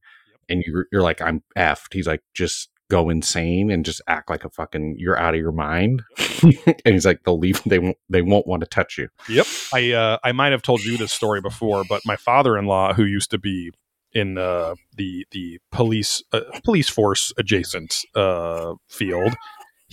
and 0.50 0.64
you're 0.66 0.88
you're 0.92 1.02
like, 1.02 1.22
I'm 1.22 1.44
effed. 1.58 1.94
He's 1.94 2.08
like, 2.08 2.22
just 2.34 2.70
go 2.90 3.10
insane 3.10 3.72
and 3.72 3.84
just 3.84 4.02
act 4.08 4.30
like 4.30 4.46
a 4.46 4.50
fucking 4.50 4.96
you're 4.98 5.18
out 5.18 5.34
of 5.34 5.40
your 5.40 5.52
mind. 5.52 6.04
and 6.44 6.80
he's 6.86 7.06
like, 7.06 7.24
they'll 7.24 7.40
leave. 7.40 7.62
They 7.64 7.80
won't. 7.80 7.98
They 8.10 8.22
won't 8.22 8.48
want 8.48 8.62
to 8.62 8.68
touch 8.68 8.98
you. 8.98 9.10
Yep. 9.30 9.48
I 9.74 9.92
uh, 9.92 10.18
I 10.24 10.32
might 10.32 10.52
have 10.52 10.62
told 10.62 10.84
you 10.84 10.98
this 10.98 11.12
story 11.12 11.42
before, 11.42 11.84
but 11.88 12.02
my 12.06 12.16
father-in-law, 12.16 12.94
who 12.94 13.04
used 13.04 13.32
to 13.32 13.38
be 13.38 13.72
in 14.14 14.38
uh, 14.38 14.76
the 14.96 15.26
the 15.32 15.60
police 15.72 16.24
uh, 16.32 16.42
police 16.64 16.90
force 16.90 17.34
adjacent 17.38 18.06
uh, 18.16 18.74
field, 18.88 19.36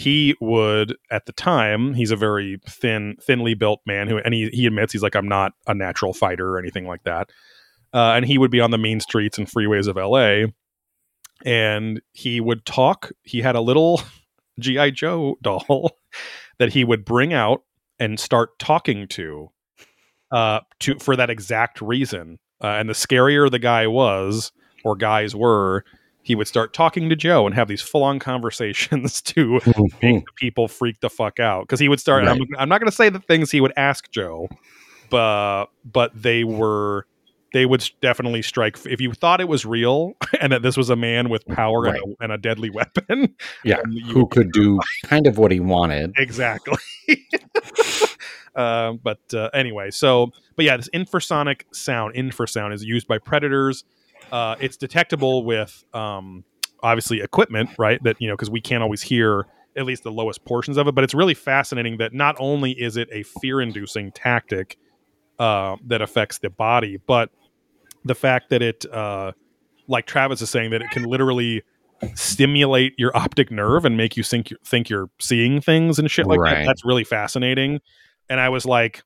he 0.03 0.34
would 0.40 0.96
at 1.12 1.26
the 1.26 1.32
time 1.32 1.94
he's 1.94 2.11
a 2.11 2.16
very 2.16 2.59
thin, 2.68 3.16
thinly 3.22 3.55
built 3.55 3.80
man 3.86 4.09
who, 4.09 4.18
and 4.18 4.34
he 4.34 4.48
he 4.48 4.66
admits 4.66 4.92
he's 4.92 5.03
like 5.03 5.14
I'm 5.14 5.28
not 5.28 5.53
a 5.68 5.74
natural 5.74 6.12
fighter 6.12 6.48
or 6.48 6.59
anything 6.59 6.88
like 6.88 7.05
that, 7.05 7.30
uh, 7.94 8.12
and 8.16 8.26
he 8.26 8.36
would 8.36 8.50
be 8.50 8.61
on 8.61 8.72
the 8.72 8.78
main 8.78 8.98
streets 8.98 9.38
and 9.38 9.46
freeways 9.46 9.86
of 9.86 9.96
L.A. 9.96 10.53
And 11.44 12.00
he 12.12 12.40
would 12.40 12.66
talk. 12.66 13.12
He 13.22 13.42
had 13.42 13.55
a 13.55 13.61
little 13.61 14.03
GI 14.61 14.90
Joe 14.90 15.36
doll 15.40 15.92
that 16.59 16.72
he 16.72 16.82
would 16.82 17.05
bring 17.05 17.32
out 17.32 17.62
and 18.00 18.18
start 18.18 18.59
talking 18.59 19.07
to 19.07 19.50
uh 20.32 20.61
to 20.80 20.98
for 20.98 21.14
that 21.14 21.30
exact 21.30 21.80
reason 21.80 22.38
uh, 22.61 22.68
and 22.68 22.88
the 22.88 22.94
scarier 22.94 23.48
the 23.48 23.59
guy 23.59 23.86
was 23.86 24.50
or 24.82 24.96
guys 24.96 25.36
were 25.36 25.84
he 26.22 26.34
would 26.34 26.46
start 26.48 26.72
talking 26.72 27.08
to 27.08 27.16
joe 27.16 27.46
and 27.46 27.54
have 27.54 27.68
these 27.68 27.82
full-on 27.82 28.18
conversations 28.18 29.20
to 29.22 29.60
make 30.02 30.24
the 30.24 30.32
people 30.36 30.68
freak 30.68 31.00
the 31.00 31.10
fuck 31.10 31.40
out 31.40 31.62
because 31.62 31.80
he 31.80 31.88
would 31.88 32.00
start 32.00 32.24
I'm, 32.24 32.40
I'm 32.58 32.68
not 32.68 32.80
going 32.80 32.90
to 32.90 32.96
say 32.96 33.08
the 33.08 33.18
things 33.20 33.50
he 33.50 33.60
would 33.60 33.72
ask 33.76 34.10
joe 34.10 34.48
but 35.10 35.66
but 35.84 36.10
they 36.14 36.44
were 36.44 37.06
they 37.52 37.66
would 37.66 37.86
definitely 38.00 38.40
strike 38.40 38.78
if 38.86 38.98
you 38.98 39.12
thought 39.12 39.38
it 39.40 39.48
was 39.48 39.66
real 39.66 40.14
and 40.40 40.52
that 40.52 40.62
this 40.62 40.76
was 40.76 40.88
a 40.88 40.96
man 40.96 41.28
with 41.28 41.44
power 41.46 41.82
Right. 41.82 42.00
and, 42.02 42.16
a, 42.20 42.24
and 42.24 42.32
a 42.32 42.38
deadly 42.38 42.70
weapon 42.70 43.34
Yeah, 43.64 43.82
who 44.10 44.26
could 44.26 44.52
do 44.52 44.80
kind 45.04 45.26
of 45.26 45.36
what 45.36 45.50
he 45.52 45.60
wanted. 45.60 46.14
exactly. 46.16 46.78
um, 48.54 49.00
but 49.02 49.20
uh, 49.34 49.50
anyway, 49.54 49.90
so 49.90 50.30
but 50.56 50.64
yeah, 50.64 50.76
this 50.76 50.88
infrasonic 50.90 51.62
sound, 51.72 52.14
infrasound, 52.14 52.72
is 52.74 52.84
used 52.84 53.06
by 53.06 53.18
predators. 53.18 53.84
Uh, 54.32 54.56
it's 54.58 54.76
detectable 54.76 55.44
with 55.44 55.84
um, 55.92 56.42
obviously 56.82 57.20
equipment, 57.20 57.70
right? 57.78 58.02
That 58.02 58.16
you 58.18 58.26
know 58.26 58.34
because 58.34 58.50
we 58.50 58.60
can't 58.60 58.82
always 58.82 59.02
hear 59.02 59.46
at 59.76 59.84
least 59.84 60.02
the 60.02 60.10
lowest 60.10 60.44
portions 60.44 60.76
of 60.76 60.88
it. 60.88 60.94
But 60.94 61.04
it's 61.04 61.14
really 61.14 61.34
fascinating 61.34 61.98
that 61.98 62.12
not 62.12 62.36
only 62.38 62.72
is 62.72 62.96
it 62.96 63.08
a 63.12 63.22
fear-inducing 63.22 64.12
tactic 64.12 64.78
uh, 65.38 65.76
that 65.86 66.02
affects 66.02 66.38
the 66.38 66.50
body, 66.50 66.98
but 67.06 67.30
the 68.04 68.14
fact 68.14 68.50
that 68.50 68.62
it, 68.62 68.84
uh, 68.92 69.32
like 69.86 70.06
Travis 70.06 70.42
is 70.42 70.50
saying, 70.50 70.70
that 70.70 70.82
it 70.82 70.90
can 70.90 71.04
literally 71.04 71.62
stimulate 72.14 72.94
your 72.98 73.16
optic 73.16 73.50
nerve 73.50 73.84
and 73.84 73.96
make 73.96 74.16
you 74.16 74.22
think 74.22 74.50
you 74.50 74.56
think 74.64 74.90
you're 74.90 75.08
seeing 75.20 75.60
things 75.60 75.98
and 75.98 76.10
shit 76.10 76.26
like 76.26 76.40
that. 76.40 76.66
That's 76.66 76.84
really 76.84 77.04
fascinating. 77.04 77.80
And 78.28 78.40
I 78.40 78.48
was 78.48 78.66
like, 78.66 79.02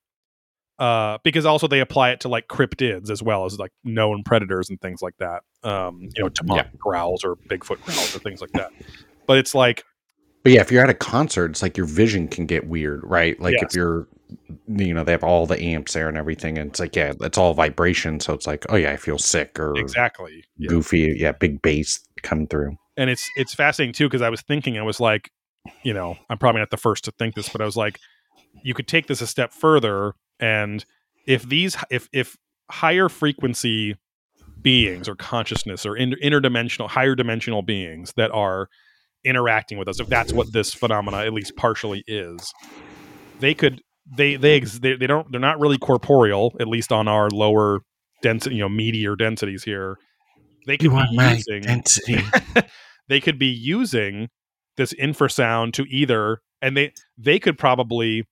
uh, 0.78 1.18
because 1.24 1.46
also 1.46 1.66
they 1.66 1.80
apply 1.80 2.10
it 2.10 2.20
to 2.20 2.28
like 2.28 2.48
cryptids 2.48 3.10
as 3.10 3.22
well 3.22 3.44
as 3.44 3.58
like 3.58 3.72
known 3.84 4.22
predators 4.24 4.68
and 4.70 4.80
things 4.80 5.00
like 5.02 5.16
that. 5.18 5.42
Um, 5.62 6.00
you 6.14 6.22
know, 6.22 6.28
Tamaki 6.30 6.76
growls 6.78 7.24
or 7.24 7.36
Bigfoot 7.36 7.80
growls 7.82 8.14
or 8.14 8.18
things 8.18 8.40
like 8.40 8.52
that. 8.52 8.70
But 9.26 9.38
it's 9.38 9.54
like, 9.54 9.84
But 10.42 10.52
yeah, 10.52 10.60
if 10.60 10.70
you're 10.70 10.82
at 10.82 10.90
a 10.90 10.94
concert, 10.94 11.50
it's 11.52 11.62
like 11.62 11.76
your 11.76 11.86
vision 11.86 12.28
can 12.28 12.46
get 12.46 12.66
weird, 12.68 13.00
right? 13.04 13.40
Like 13.40 13.54
Yes. 13.54 13.70
if 13.70 13.74
you're, 13.76 14.06
you 14.68 14.92
know, 14.94 15.02
they 15.04 15.12
have 15.12 15.24
all 15.24 15.46
the 15.46 15.60
amps 15.60 15.92
there 15.94 16.08
and 16.08 16.16
everything, 16.18 16.58
and 16.58 16.70
it's 16.70 16.80
like, 16.80 16.94
yeah, 16.96 17.12
it's 17.20 17.38
all 17.38 17.54
vibration. 17.54 18.20
So 18.20 18.32
it's 18.34 18.46
like, 18.46 18.66
oh 18.68 18.76
yeah, 18.76 18.92
I 18.92 18.96
feel 18.96 19.18
sick 19.18 19.58
or 19.58 19.76
exactly. 19.78 20.44
Yeah. 20.58 20.68
goofy. 20.68 21.14
Yeah, 21.18 21.32
big 21.32 21.62
bass 21.62 22.00
coming 22.22 22.46
through. 22.48 22.76
and 22.96 23.08
it's 23.10 23.28
it's 23.36 23.54
fascinating 23.54 23.92
too 23.92 24.06
because 24.08 24.22
I 24.22 24.30
was 24.30 24.42
thinking 24.42 24.78
I 24.78 24.82
was 24.82 25.00
like, 25.00 25.30
you 25.84 25.94
know, 25.94 26.16
I'm 26.30 26.38
probably 26.38 26.60
not 26.60 26.70
the 26.70 26.76
first 26.76 27.04
to 27.04 27.12
think 27.12 27.34
this, 27.34 27.48
but 27.48 27.60
I 27.60 27.64
was 27.64 27.76
like, 27.76 27.98
you 28.62 28.74
could 28.74 28.88
take 28.88 29.06
this 29.06 29.20
a 29.20 29.26
step 29.26 29.52
further, 29.52 30.14
and 30.40 30.84
if 31.26 31.42
these 31.48 31.76
if 31.90 32.08
if 32.12 32.36
higher 32.70 33.08
frequency 33.08 33.96
beings 34.62 35.08
or 35.08 35.14
consciousness 35.14 35.86
or 35.86 35.96
inter- 35.96 36.18
interdimensional, 36.22 36.88
higher 36.88 37.14
dimensional 37.14 37.62
beings 37.62 38.12
that 38.16 38.30
are 38.32 38.68
interacting 39.24 39.78
with 39.78 39.88
us. 39.88 40.00
If 40.00 40.08
that's 40.08 40.32
what 40.32 40.52
this 40.52 40.72
phenomena 40.72 41.18
at 41.18 41.32
least 41.32 41.56
partially 41.56 42.02
is, 42.06 42.52
they 43.40 43.54
could 43.54 43.80
they 44.16 44.36
they 44.36 44.56
ex- 44.56 44.78
they, 44.78 44.96
they 44.96 45.06
don't 45.06 45.30
they're 45.30 45.40
not 45.40 45.60
really 45.60 45.78
corporeal 45.78 46.54
at 46.60 46.68
least 46.68 46.92
on 46.92 47.08
our 47.08 47.28
lower 47.30 47.80
density 48.22 48.56
you 48.56 48.62
know 48.62 48.68
meteor 48.68 49.16
densities 49.16 49.64
here. 49.64 49.98
They 50.66 50.76
could 50.76 50.90
be 50.90 51.06
using 51.10 51.62
density. 51.62 52.18
they 53.08 53.20
could 53.20 53.38
be 53.38 53.46
using 53.46 54.28
this 54.76 54.92
infrasound 54.94 55.74
to 55.74 55.84
either 55.88 56.40
and 56.60 56.76
they 56.76 56.92
they 57.16 57.38
could 57.38 57.58
probably 57.58 58.24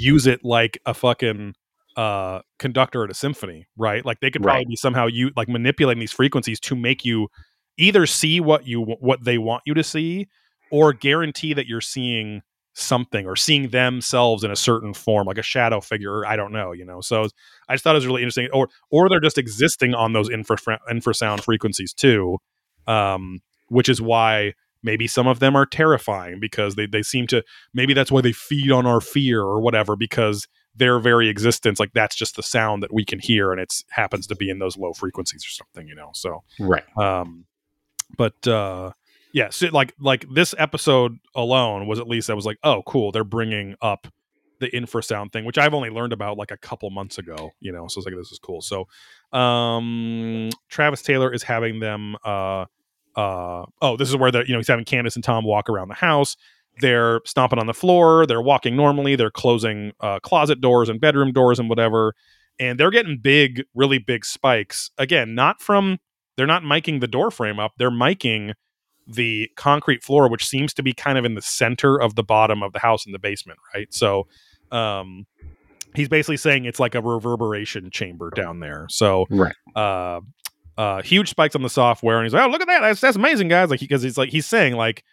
use 0.00 0.26
it 0.26 0.40
like 0.44 0.78
a 0.86 0.94
fucking 0.94 1.54
uh 1.96 2.40
conductor 2.58 3.02
at 3.04 3.10
a 3.10 3.14
symphony 3.14 3.66
right? 3.76 4.04
Like 4.04 4.20
they 4.20 4.30
could 4.30 4.42
probably 4.42 4.64
Right. 4.64 4.68
be 4.68 4.76
somehow 4.76 5.06
you 5.06 5.30
like 5.36 5.48
manipulating 5.48 6.00
these 6.00 6.12
frequencies 6.12 6.60
to 6.60 6.76
make 6.76 7.04
you 7.04 7.28
either 7.76 8.06
see 8.06 8.40
what 8.40 8.66
you 8.66 8.82
what 8.82 9.24
they 9.24 9.38
want 9.38 9.62
you 9.66 9.74
to 9.74 9.82
see 9.82 10.28
or 10.70 10.92
guarantee 10.92 11.54
that 11.54 11.66
you're 11.66 11.80
seeing 11.80 12.42
something 12.74 13.26
or 13.26 13.34
seeing 13.34 13.70
themselves 13.70 14.44
in 14.44 14.50
a 14.52 14.56
certain 14.56 14.94
form 14.94 15.26
like 15.26 15.38
a 15.38 15.42
shadow 15.42 15.80
figure 15.80 16.12
or 16.18 16.26
i 16.26 16.36
don't 16.36 16.52
know 16.52 16.70
you 16.72 16.84
know? 16.84 17.00
So 17.00 17.26
i 17.68 17.74
just 17.74 17.82
thought 17.82 17.96
it 17.96 18.02
was 18.02 18.06
really 18.06 18.22
interesting. 18.22 18.48
Or 18.52 18.68
or 18.90 19.08
they're 19.08 19.20
just 19.20 19.38
existing 19.38 19.94
on 19.94 20.12
those 20.12 20.30
infra 20.30 20.56
infrasound 20.90 21.42
frequencies 21.42 21.92
too 21.92 22.38
um 22.86 23.40
which 23.68 23.88
is 23.88 24.00
why 24.00 24.54
maybe 24.82 25.06
some 25.06 25.26
of 25.26 25.40
them 25.40 25.56
are 25.56 25.66
terrifying 25.66 26.38
because 26.40 26.74
they, 26.74 26.86
they 26.86 27.02
seem 27.02 27.26
to 27.26 27.42
maybe 27.74 27.94
that's 27.94 28.10
why 28.10 28.20
they 28.20 28.32
feed 28.32 28.70
on 28.70 28.86
our 28.86 29.00
fear 29.00 29.42
or 29.42 29.60
whatever 29.60 29.96
because 29.96 30.46
their 30.78 30.98
very 31.00 31.28
existence 31.28 31.80
like 31.80 31.92
that's 31.92 32.16
just 32.16 32.36
the 32.36 32.42
sound 32.42 32.82
that 32.82 32.92
we 32.92 33.04
can 33.04 33.18
hear 33.18 33.50
and 33.52 33.60
it's 33.60 33.84
happens 33.90 34.26
to 34.26 34.36
be 34.36 34.48
in 34.48 34.58
those 34.58 34.76
low 34.76 34.92
frequencies 34.92 35.44
or 35.44 35.50
something 35.50 35.88
you 35.88 35.94
know 35.94 36.10
so 36.14 36.42
right. 36.60 36.84
um 36.96 37.44
but 38.16 38.46
uh 38.46 38.90
yeah 39.32 39.48
so 39.50 39.66
like 39.72 39.92
like 39.98 40.24
this 40.32 40.54
episode 40.56 41.18
alone 41.34 41.86
was 41.86 41.98
at 41.98 42.08
least 42.08 42.30
i 42.30 42.34
was 42.34 42.46
like 42.46 42.58
oh 42.62 42.82
cool 42.86 43.12
they're 43.12 43.24
bringing 43.24 43.74
up 43.82 44.06
the 44.60 44.68
infrasound 44.70 45.32
thing 45.32 45.44
which 45.44 45.58
i've 45.58 45.74
only 45.74 45.90
learned 45.90 46.12
about 46.12 46.36
like 46.36 46.50
a 46.50 46.56
couple 46.56 46.88
months 46.90 47.18
ago 47.18 47.50
you 47.60 47.72
know 47.72 47.86
so 47.88 47.98
it's 47.98 48.06
like 48.06 48.14
this 48.16 48.32
is 48.32 48.38
cool 48.38 48.60
so 48.60 48.86
um 49.36 50.48
travis 50.68 51.02
taylor 51.02 51.32
is 51.32 51.42
having 51.42 51.80
them 51.80 52.16
uh 52.24 52.64
uh 53.16 53.64
oh 53.82 53.96
this 53.96 54.08
is 54.08 54.16
where 54.16 54.30
they're 54.30 54.44
you 54.46 54.52
know 54.52 54.58
he's 54.58 54.68
having 54.68 54.84
candace 54.84 55.14
and 55.16 55.24
tom 55.24 55.44
walk 55.44 55.68
around 55.68 55.88
the 55.88 55.94
house. 55.94 56.36
They're 56.80 57.20
stomping 57.24 57.58
on 57.58 57.66
the 57.66 57.74
floor. 57.74 58.24
They're 58.24 58.40
walking 58.40 58.76
normally. 58.76 59.16
They're 59.16 59.32
closing 59.32 59.92
uh, 60.00 60.20
closet 60.20 60.60
doors 60.60 60.88
and 60.88 61.00
bedroom 61.00 61.32
doors 61.32 61.58
and 61.58 61.68
whatever. 61.68 62.14
And 62.60 62.78
they're 62.78 62.92
getting 62.92 63.18
big 63.18 63.64
really 63.74 63.98
big 63.98 64.24
spikes. 64.24 64.90
Again 64.98 65.34
not 65.34 65.60
from 65.60 65.98
they're 66.36 66.46
not 66.46 66.62
miking 66.62 67.00
the 67.00 67.08
door 67.08 67.30
frame 67.32 67.58
up. 67.58 67.72
They're 67.78 67.90
miking 67.90 68.52
the 69.08 69.50
concrete 69.56 70.02
floor 70.04 70.28
which 70.28 70.44
seems 70.44 70.72
to 70.74 70.82
be 70.82 70.92
kind 70.92 71.16
of 71.18 71.24
in 71.24 71.34
the 71.34 71.42
center 71.42 71.96
of 72.00 72.14
the 72.14 72.22
bottom 72.22 72.62
of 72.62 72.72
the 72.74 72.78
house 72.78 73.06
in 73.06 73.12
the 73.12 73.18
basement 73.18 73.58
right? 73.74 73.92
So 73.92 74.26
um 74.70 75.26
he's 75.94 76.08
basically 76.10 76.36
saying 76.36 76.66
it's 76.66 76.78
like 76.78 76.94
a 76.94 77.00
reverberation 77.00 77.90
chamber 77.90 78.30
down 78.30 78.60
there. 78.60 78.86
So 78.90 79.24
Right. 79.30 79.54
uh 79.74 80.20
uh 80.78 81.02
huge 81.02 81.28
spikes 81.28 81.54
on 81.54 81.62
the 81.62 81.68
software 81.68 82.16
and 82.16 82.24
he's 82.24 82.32
like 82.32 82.44
oh 82.44 82.48
look 82.48 82.62
at 82.62 82.68
that. 82.68 82.80
That's, 82.80 83.00
that's 83.00 83.16
amazing 83.16 83.48
guys. 83.48 83.68
Like 83.68 83.80
because 83.80 84.02
he's 84.02 84.16
like 84.16 84.30
he's 84.30 84.46
saying 84.46 84.74
like 84.74 85.04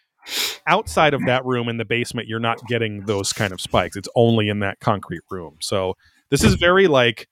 outside 0.66 1.12
of 1.12 1.24
that 1.26 1.44
room 1.44 1.68
in 1.68 1.76
the 1.76 1.84
basement 1.84 2.26
you're 2.26 2.40
not 2.40 2.58
getting 2.66 3.04
those 3.06 3.32
kind 3.32 3.52
of 3.52 3.60
spikes. 3.60 3.96
It's 3.96 4.08
only 4.16 4.48
in 4.48 4.60
that 4.60 4.80
concrete 4.80 5.22
room. 5.30 5.56
So 5.60 5.94
this 6.30 6.42
is 6.42 6.54
very 6.54 6.86
like 6.86 7.28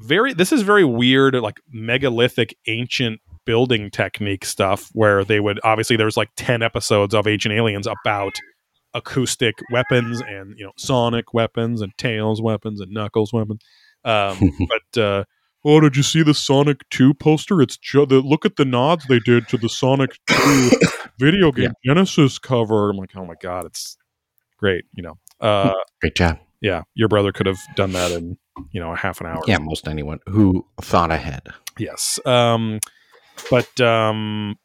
very 0.00 0.32
this 0.32 0.52
is 0.52 0.62
very 0.62 0.84
weird 0.84 1.34
like 1.34 1.60
megalithic 1.70 2.56
ancient 2.68 3.20
building 3.44 3.90
technique 3.90 4.44
stuff 4.44 4.90
where 4.92 5.24
they 5.24 5.40
would 5.40 5.58
obviously 5.64 5.96
there's 5.96 6.16
like 6.16 6.30
10 6.36 6.62
episodes 6.62 7.14
of 7.14 7.26
ancient 7.26 7.52
aliens 7.52 7.86
about 7.86 8.36
acoustic 8.94 9.54
weapons 9.70 10.20
and 10.20 10.54
you 10.58 10.64
know 10.64 10.72
sonic 10.76 11.34
weapons 11.34 11.80
and 11.80 11.96
tails 11.98 12.40
weapons 12.40 12.80
and 12.80 12.92
knuckles 12.92 13.32
weapons. 13.32 13.60
Um 14.04 14.52
but 14.68 15.00
uh 15.00 15.24
oh 15.64 15.80
did 15.80 15.96
you 15.96 16.02
see 16.02 16.22
the 16.22 16.34
sonic 16.34 16.88
2 16.90 17.14
poster 17.14 17.60
it's 17.60 17.76
ju- 17.76 18.06
the, 18.06 18.20
look 18.20 18.44
at 18.44 18.56
the 18.56 18.64
nods 18.64 19.06
they 19.06 19.18
did 19.20 19.48
to 19.48 19.56
the 19.56 19.68
sonic 19.68 20.18
2 20.26 20.70
video 21.18 21.50
game 21.52 21.72
genesis 21.84 22.38
cover 22.38 22.90
i'm 22.90 22.96
like 22.96 23.10
oh 23.16 23.24
my 23.26 23.34
god 23.42 23.66
it's 23.66 23.96
great 24.56 24.84
you 24.94 25.02
know 25.02 25.18
uh 25.40 25.72
Great 26.00 26.14
job. 26.14 26.38
yeah 26.60 26.82
your 26.94 27.08
brother 27.08 27.32
could 27.32 27.46
have 27.46 27.58
done 27.76 27.92
that 27.92 28.10
in 28.12 28.36
you 28.72 28.80
know 28.80 28.92
a 28.92 28.96
half 28.96 29.20
an 29.20 29.26
hour 29.26 29.40
Yeah, 29.46 29.58
most 29.58 29.86
anyone 29.86 30.18
who 30.28 30.66
thought 30.80 31.10
ahead. 31.12 31.42
Yes. 31.78 32.18
Um, 32.26 32.80
but 33.50 33.80
um, 33.80 34.56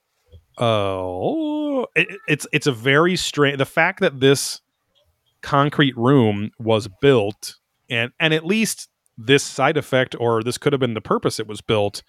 oh, 0.57 1.85
it, 1.95 2.07
it's 2.27 2.47
it's 2.51 2.67
a 2.67 2.71
very 2.71 3.15
strange. 3.15 3.57
The 3.57 3.65
fact 3.65 3.99
that 3.99 4.19
this 4.19 4.61
concrete 5.41 5.95
room 5.97 6.51
was 6.59 6.87
built, 7.01 7.57
and 7.89 8.11
and 8.19 8.33
at 8.33 8.45
least 8.45 8.89
this 9.17 9.43
side 9.43 9.77
effect, 9.77 10.15
or 10.19 10.43
this 10.43 10.57
could 10.57 10.73
have 10.73 10.79
been 10.79 10.93
the 10.93 11.01
purpose 11.01 11.39
it 11.39 11.47
was 11.47 11.61
built. 11.61 12.03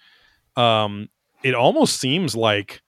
Um, 0.55 1.09
it 1.43 1.53
almost 1.53 1.99
seems 1.99 2.35
like 2.35 2.81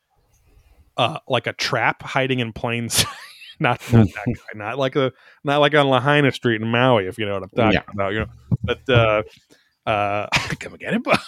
uh 0.98 1.20
like 1.28 1.46
a 1.46 1.54
trap 1.54 2.02
hiding 2.02 2.40
in 2.40 2.54
plain 2.54 2.90
sight. 2.90 3.08
not 3.60 3.82
not 3.92 4.08
that 4.08 4.26
guy, 4.26 4.58
not 4.58 4.78
like 4.78 4.96
a 4.96 5.12
not 5.44 5.58
like 5.60 5.76
on 5.76 5.88
Lahaina 5.90 6.32
Street 6.32 6.62
in 6.62 6.68
Maui, 6.68 7.06
if 7.08 7.18
you 7.18 7.26
know 7.26 7.34
what 7.34 7.44
I'm 7.44 7.50
talking 7.50 7.74
Yeah. 7.74 7.94
about. 7.94 8.14
You 8.14 8.20
know, 8.22 8.26
but 8.64 8.90
uh, 8.90 9.24
uh, 9.90 10.28
come 10.60 10.74
and 10.74 10.80
get 10.80 10.94
it, 10.94 11.04
but 11.04 11.20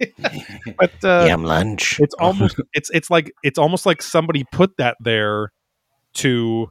but 0.78 1.04
uh, 1.04 1.24
Yam 1.26 1.44
lunch. 1.44 2.00
it's 2.00 2.14
almost 2.14 2.60
it's 2.72 2.90
it's 2.90 3.10
like 3.10 3.32
it's 3.42 3.58
almost 3.58 3.86
like 3.86 4.02
somebody 4.02 4.44
put 4.52 4.76
that 4.78 4.96
there 5.00 5.52
to 6.14 6.70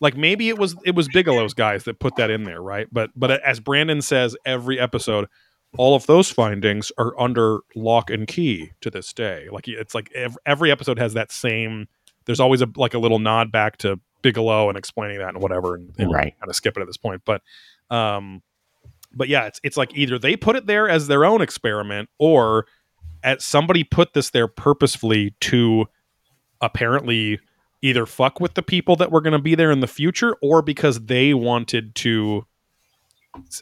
like 0.00 0.16
maybe 0.16 0.48
it 0.48 0.58
was 0.58 0.74
it 0.84 0.94
was 0.94 1.08
Bigelow's 1.08 1.54
guys 1.54 1.84
that 1.84 1.98
put 1.98 2.16
that 2.16 2.30
in 2.30 2.44
there, 2.44 2.60
right? 2.62 2.86
But 2.90 3.10
but 3.14 3.30
as 3.42 3.60
Brandon 3.60 4.00
says 4.02 4.36
every 4.44 4.80
episode, 4.80 5.28
all 5.76 5.94
of 5.94 6.06
those 6.06 6.30
findings 6.30 6.90
are 6.98 7.18
under 7.20 7.60
lock 7.76 8.10
and 8.10 8.26
key 8.26 8.72
to 8.80 8.90
this 8.90 9.12
day. 9.12 9.48
Like 9.52 9.68
it's 9.68 9.94
like 9.94 10.10
every, 10.46 10.70
episode 10.72 10.98
has 10.98 11.14
that 11.14 11.30
same. 11.30 11.86
There's 12.24 12.40
always 12.40 12.62
a 12.62 12.68
like 12.76 12.94
a 12.94 12.98
little 12.98 13.18
nod 13.18 13.52
back 13.52 13.76
to 13.78 14.00
Bigelow 14.22 14.68
and 14.68 14.76
explaining 14.76 15.18
that 15.18 15.28
and 15.30 15.42
whatever, 15.42 15.74
and, 15.76 15.92
and 15.98 16.12
Right. 16.12 16.34
kind 16.38 16.50
of 16.50 16.56
skip 16.56 16.76
it 16.76 16.80
at 16.80 16.86
this 16.86 16.96
point. 16.96 17.22
But 17.24 17.42
um, 17.90 18.42
but 19.12 19.28
yeah, 19.28 19.46
it's 19.46 19.60
it's 19.62 19.76
like 19.76 19.94
either 19.94 20.18
they 20.18 20.36
put 20.36 20.56
it 20.56 20.66
there 20.66 20.88
as 20.88 21.06
their 21.08 21.24
own 21.24 21.40
experiment, 21.42 22.08
or 22.18 22.66
at 23.22 23.42
somebody 23.42 23.84
put 23.84 24.14
this 24.14 24.30
there 24.30 24.48
purposefully 24.48 25.34
to 25.40 25.86
apparently 26.60 27.38
either 27.82 28.06
fuck 28.06 28.40
with 28.40 28.54
the 28.54 28.62
people 28.62 28.96
that 28.96 29.10
were 29.10 29.20
going 29.20 29.32
to 29.32 29.38
be 29.38 29.54
there 29.54 29.70
in 29.70 29.80
the 29.80 29.86
future, 29.86 30.36
or 30.42 30.62
because 30.62 31.00
they 31.00 31.34
wanted 31.34 31.94
to, 31.96 32.46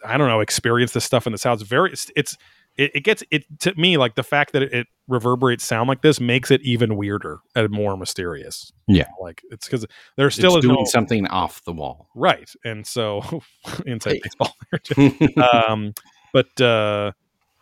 I 0.04 0.16
don't 0.16 0.28
know, 0.28 0.40
experience 0.40 0.92
this 0.92 1.04
stuff 1.04 1.26
in 1.26 1.32
this 1.32 1.44
house. 1.44 1.62
Very, 1.62 1.92
it's, 1.92 2.10
it's 2.16 2.36
it, 2.78 2.92
it 2.94 3.00
gets 3.00 3.22
it 3.30 3.44
to 3.60 3.74
me 3.76 3.96
like 3.96 4.14
the 4.14 4.22
fact 4.22 4.52
that 4.52 4.62
it, 4.62 4.72
it 4.72 4.86
reverberates 5.08 5.64
sound 5.64 5.88
like 5.88 6.00
this 6.00 6.20
makes 6.20 6.50
it 6.50 6.62
even 6.62 6.96
weirder 6.96 7.40
and 7.54 7.70
more 7.70 7.96
mysterious. 7.96 8.72
Yeah. 8.86 9.08
like 9.20 9.42
it's 9.50 9.66
because 9.66 9.84
there 10.16 10.30
still 10.30 10.56
it's 10.56 10.64
is 10.64 10.68
doing 10.68 10.76
no 10.78 10.84
something 10.84 11.26
off 11.26 11.62
the 11.64 11.72
wall. 11.72 12.08
right, 12.14 12.48
and 12.64 12.86
so 12.86 13.42
inside 13.86 14.20
baseball 14.22 14.54
um, 15.68 15.92
but 16.32 16.60
uh, 16.60 17.12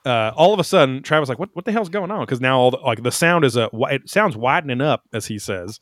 uh, 0.05 0.33
all 0.37 0.53
of 0.53 0.61
a 0.61 0.65
sudden, 0.65 1.03
Travis 1.03 1.29
like, 1.29 1.39
what 1.39 1.51
what 1.55 1.65
the 1.65 1.73
hell's 1.73 1.89
going 1.89 2.11
on? 2.11 2.21
Because 2.21 2.41
now 2.41 2.59
all 2.59 2.71
the, 2.71 2.79
like 2.79 3.03
the 3.03 3.11
sound 3.11 3.45
is 3.45 3.57
a 3.57 3.71
it 3.91 4.09
sounds 4.09 4.37
widening 4.37 4.81
up 4.81 5.03
as 5.13 5.27
he 5.27 5.39
says, 5.39 5.81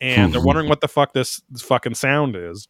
and 0.00 0.32
they're 0.32 0.42
wondering 0.42 0.68
what 0.68 0.80
the 0.80 0.88
fuck 0.88 1.12
this, 1.12 1.40
this 1.50 1.62
fucking 1.62 1.94
sound 1.94 2.36
is. 2.36 2.68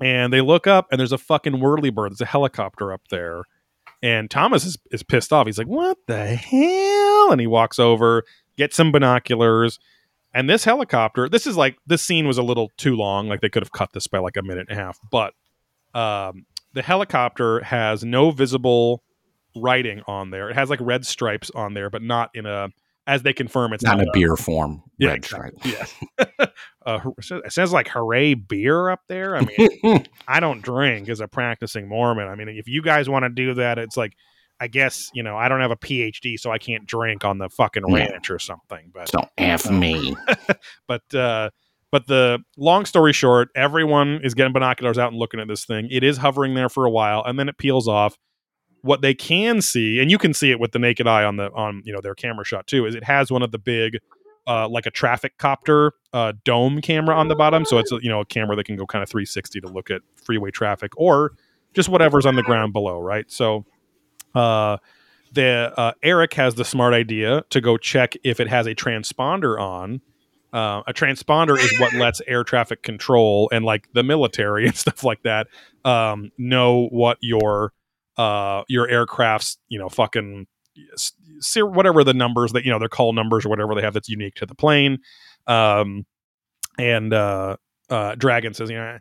And 0.00 0.32
they 0.32 0.40
look 0.40 0.66
up, 0.66 0.86
and 0.90 0.98
there's 0.98 1.12
a 1.12 1.18
fucking 1.18 1.60
whirly 1.60 1.90
bird. 1.90 2.12
There's 2.12 2.22
a 2.22 2.26
helicopter 2.26 2.92
up 2.92 3.08
there, 3.10 3.42
and 4.02 4.30
Thomas 4.30 4.64
is, 4.64 4.78
is 4.90 5.02
pissed 5.02 5.32
off. 5.32 5.46
He's 5.46 5.58
like, 5.58 5.66
"What 5.66 5.98
the 6.06 6.34
hell?" 6.34 7.30
And 7.30 7.40
he 7.40 7.46
walks 7.46 7.78
over, 7.78 8.24
gets 8.56 8.76
some 8.76 8.92
binoculars, 8.92 9.78
and 10.32 10.48
this 10.48 10.64
helicopter. 10.64 11.28
This 11.28 11.46
is 11.46 11.56
like 11.56 11.76
this 11.86 12.02
scene 12.02 12.26
was 12.26 12.38
a 12.38 12.42
little 12.42 12.70
too 12.78 12.96
long. 12.96 13.28
Like 13.28 13.42
they 13.42 13.50
could 13.50 13.62
have 13.62 13.72
cut 13.72 13.92
this 13.92 14.06
by 14.06 14.18
like 14.18 14.38
a 14.38 14.42
minute 14.42 14.68
and 14.70 14.78
a 14.78 14.82
half, 14.82 14.98
but 15.10 15.34
um, 15.94 16.46
the 16.72 16.82
helicopter 16.82 17.62
has 17.62 18.04
no 18.04 18.30
visible 18.30 19.02
writing 19.56 20.02
on 20.06 20.30
there. 20.30 20.48
It 20.48 20.54
has 20.54 20.70
like 20.70 20.80
red 20.80 21.04
stripes 21.04 21.50
on 21.54 21.74
there, 21.74 21.90
but 21.90 22.02
not 22.02 22.30
in 22.34 22.46
a 22.46 22.68
as 23.10 23.22
they 23.22 23.32
confirm 23.32 23.72
it's 23.72 23.82
Not 23.82 23.98
not 23.98 24.06
a 24.06 24.10
beer 24.12 24.36
form. 24.36 24.82
Yeah, 24.98 25.08
red 25.08 25.16
exactly. 25.16 25.72
stripe. 25.72 25.88
Yes. 26.18 26.48
uh, 26.86 27.00
it 27.44 27.52
says 27.52 27.72
like 27.72 27.88
hooray 27.88 28.34
beer 28.34 28.88
up 28.88 29.00
there. 29.08 29.36
I 29.36 29.40
mean, 29.44 30.06
I 30.28 30.38
don't 30.38 30.62
drink 30.62 31.08
as 31.08 31.20
a 31.20 31.26
practicing 31.26 31.88
Mormon. 31.88 32.28
I 32.28 32.36
mean, 32.36 32.48
if 32.48 32.68
you 32.68 32.82
guys 32.82 33.08
want 33.08 33.24
to 33.24 33.28
do 33.28 33.54
that, 33.54 33.78
it's 33.78 33.96
like 33.96 34.12
I 34.60 34.68
guess, 34.68 35.10
you 35.12 35.22
know, 35.22 35.36
I 35.36 35.48
don't 35.48 35.60
have 35.60 35.70
a 35.72 35.76
PhD, 35.76 36.38
so 36.38 36.52
I 36.52 36.58
can't 36.58 36.86
drink 36.86 37.24
on 37.24 37.38
the 37.38 37.48
fucking 37.48 37.82
Yeah. 37.88 37.94
ranch 38.10 38.30
or 38.30 38.38
something. 38.38 38.90
But 38.94 39.10
Don't 39.10 39.28
F 39.38 39.68
me. 39.70 40.14
but 40.86 41.02
uh 41.12 41.50
but 41.90 42.06
the 42.06 42.38
long 42.56 42.84
story 42.84 43.12
short, 43.12 43.48
everyone 43.56 44.20
is 44.22 44.34
getting 44.34 44.52
binoculars 44.52 44.98
out 44.98 45.10
and 45.10 45.18
looking 45.18 45.40
at 45.40 45.48
this 45.48 45.64
thing. 45.64 45.88
It 45.90 46.04
is 46.04 46.16
hovering 46.18 46.54
there 46.54 46.68
for 46.68 46.86
a 46.86 46.90
while, 46.90 47.24
and 47.26 47.36
then 47.36 47.48
it 47.48 47.58
peels 47.58 47.88
off. 47.88 48.16
What 48.82 49.02
they 49.02 49.14
can 49.14 49.60
see, 49.60 50.00
and 50.00 50.10
you 50.10 50.18
can 50.18 50.32
see 50.32 50.50
it 50.50 50.60
with 50.60 50.72
the 50.72 50.78
naked 50.78 51.06
eye 51.06 51.24
on 51.24 51.36
the 51.36 51.50
on 51.52 51.82
you 51.84 51.92
know 51.92 52.00
their 52.00 52.14
camera 52.14 52.44
shot 52.44 52.66
too, 52.66 52.86
is 52.86 52.94
it 52.94 53.04
has 53.04 53.30
one 53.30 53.42
of 53.42 53.52
the 53.52 53.58
big 53.58 53.98
uh, 54.46 54.68
like 54.68 54.86
a 54.86 54.90
traffic 54.90 55.38
copter 55.38 55.92
uh, 56.12 56.32
dome 56.44 56.80
camera 56.80 57.14
on 57.14 57.28
the 57.28 57.36
bottom. 57.36 57.64
So 57.64 57.78
it's 57.78 57.92
a, 57.92 57.98
you 58.02 58.08
know 58.08 58.20
a 58.20 58.24
camera 58.24 58.56
that 58.56 58.64
can 58.64 58.76
go 58.76 58.86
kind 58.86 59.02
of 59.02 59.08
360 59.08 59.60
to 59.60 59.68
look 59.68 59.90
at 59.90 60.02
freeway 60.16 60.50
traffic 60.50 60.92
or 60.96 61.32
just 61.74 61.88
whatever's 61.88 62.26
on 62.26 62.34
the 62.34 62.42
ground 62.42 62.72
below, 62.72 62.98
right? 62.98 63.30
So 63.30 63.64
uh, 64.34 64.78
the 65.32 65.72
uh, 65.76 65.92
Eric 66.02 66.34
has 66.34 66.54
the 66.54 66.64
smart 66.64 66.94
idea 66.94 67.44
to 67.50 67.60
go 67.60 67.76
check 67.76 68.14
if 68.24 68.40
it 68.40 68.48
has 68.48 68.66
a 68.66 68.74
transponder 68.74 69.60
on. 69.60 70.00
Uh, 70.52 70.82
a 70.88 70.92
transponder 70.92 71.56
is 71.56 71.78
what 71.78 71.92
lets 71.92 72.20
air 72.26 72.42
traffic 72.42 72.82
control 72.82 73.48
and 73.52 73.64
like 73.64 73.88
the 73.92 74.02
military 74.02 74.66
and 74.66 74.76
stuff 74.76 75.04
like 75.04 75.22
that 75.22 75.46
um, 75.84 76.32
know 76.38 76.88
what 76.90 77.18
your 77.20 77.72
uh, 78.20 78.64
your 78.68 78.86
aircraft's 78.86 79.56
you 79.68 79.78
know 79.78 79.88
fucking 79.88 80.46
whatever 81.56 82.04
the 82.04 82.12
numbers 82.12 82.52
that 82.52 82.64
you 82.66 82.70
know 82.70 82.78
their 82.78 82.88
call 82.88 83.14
numbers 83.14 83.46
or 83.46 83.48
whatever 83.48 83.74
they 83.74 83.80
have 83.80 83.94
that's 83.94 84.10
unique 84.10 84.34
to 84.34 84.44
the 84.44 84.54
plane. 84.54 84.98
Um, 85.46 86.04
and 86.78 87.14
uh, 87.14 87.56
uh, 87.88 88.14
Dragon 88.16 88.52
says, 88.52 88.68
you 88.68 88.76
know, 88.76 88.98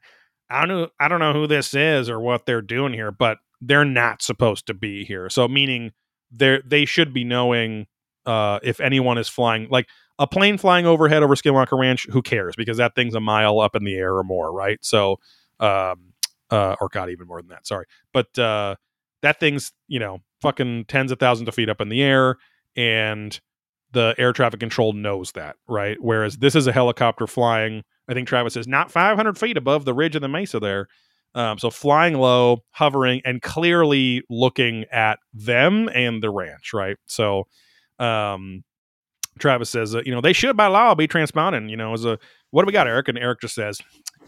I 0.50 0.66
don't 0.66 0.70
know, 0.70 0.88
I 1.02 1.10
don't 1.10 1.20
know 1.20 1.34
who 1.34 1.48
this 1.48 1.74
is 1.74 2.10
or 2.10 2.20
what 2.22 2.46
they're 2.46 2.62
doing 2.62 2.94
here, 2.94 3.12
but 3.12 3.40
they're 3.60 3.84
not 3.84 4.22
supposed 4.22 4.68
to 4.68 4.74
be 4.74 5.04
here. 5.04 5.30
So 5.30 5.50
meaning 5.50 5.92
they 6.32 6.62
they 6.66 6.86
should 6.86 7.14
be 7.14 7.26
knowing 7.26 7.88
uh, 8.26 8.60
if 8.64 8.80
anyone 8.80 9.18
is 9.18 9.28
flying 9.28 9.68
like 9.70 9.88
a 10.18 10.28
plane 10.28 10.58
flying 10.58 10.86
overhead 10.86 11.24
over 11.24 11.36
Skinwalker 11.36 11.78
Ranch. 11.78 12.08
Who 12.10 12.22
cares? 12.22 12.56
Because 12.56 12.78
that 12.78 12.96
thing's 12.96 13.16
a 13.16 13.20
mile 13.20 13.60
up 13.60 13.76
in 13.76 13.84
the 13.84 13.96
air 13.96 14.16
or 14.16 14.24
more, 14.24 14.54
right? 14.54 14.80
So, 14.82 15.20
um, 15.60 16.14
uh, 16.50 16.78
or 16.80 16.88
God, 16.90 17.10
even 17.10 17.28
more 17.28 17.42
than 17.42 17.50
that. 17.50 17.68
Sorry, 17.68 17.86
but 18.14 18.38
uh, 18.40 18.76
that 19.22 19.40
thing's 19.40 19.72
you 19.88 20.00
know 20.00 20.20
fucking 20.42 20.86
tens 20.86 21.12
of 21.12 21.20
thousands 21.20 21.48
of 21.48 21.56
feet 21.56 21.70
up 21.70 21.82
in 21.82 21.90
the 21.90 22.02
air, 22.02 22.38
and 22.76 23.40
the 23.92 24.16
air 24.18 24.34
traffic 24.34 24.60
control 24.60 24.94
knows 24.94 25.32
that, 25.34 25.56
right? 25.68 25.98
Whereas 26.00 26.38
this 26.38 26.56
is 26.56 26.68
a 26.68 26.72
helicopter 26.72 27.28
flying. 27.28 27.84
I 28.08 28.14
think 28.14 28.28
Travis 28.28 28.54
says 28.54 28.68
not 28.68 28.92
500 28.92 29.38
feet 29.38 29.58
above 29.58 29.86
the 29.86 29.94
ridge 29.94 30.16
of 30.16 30.22
the 30.22 30.28
mesa 30.28 30.60
there. 30.60 30.88
Um, 31.36 31.60
so 31.60 31.70
flying 31.70 32.16
low, 32.16 32.64
hovering, 32.72 33.22
and 33.24 33.42
clearly 33.42 34.24
looking 34.30 34.86
at 34.92 35.20
them 35.34 35.88
and 35.94 36.24
the 36.24 36.30
ranch, 36.30 36.74
right? 36.74 36.98
So, 37.06 37.44
um, 38.00 38.64
Travis 39.38 39.70
says, 39.70 39.94
uh, 39.96 40.02
you 40.06 40.12
know, 40.12 40.22
they 40.22 40.34
should 40.34 40.58
by 40.58 40.68
law 40.68 40.96
be 40.96 41.08
transponding. 41.08 41.70
You 41.70 41.78
know, 41.78 41.94
as 41.94 42.04
a 42.04 42.18
what 42.52 42.64
do 42.64 42.66
we 42.66 42.74
got, 42.74 42.88
Eric? 42.88 43.08
And 43.10 43.18
Eric 43.18 43.42
just 43.42 43.56
says 43.56 43.80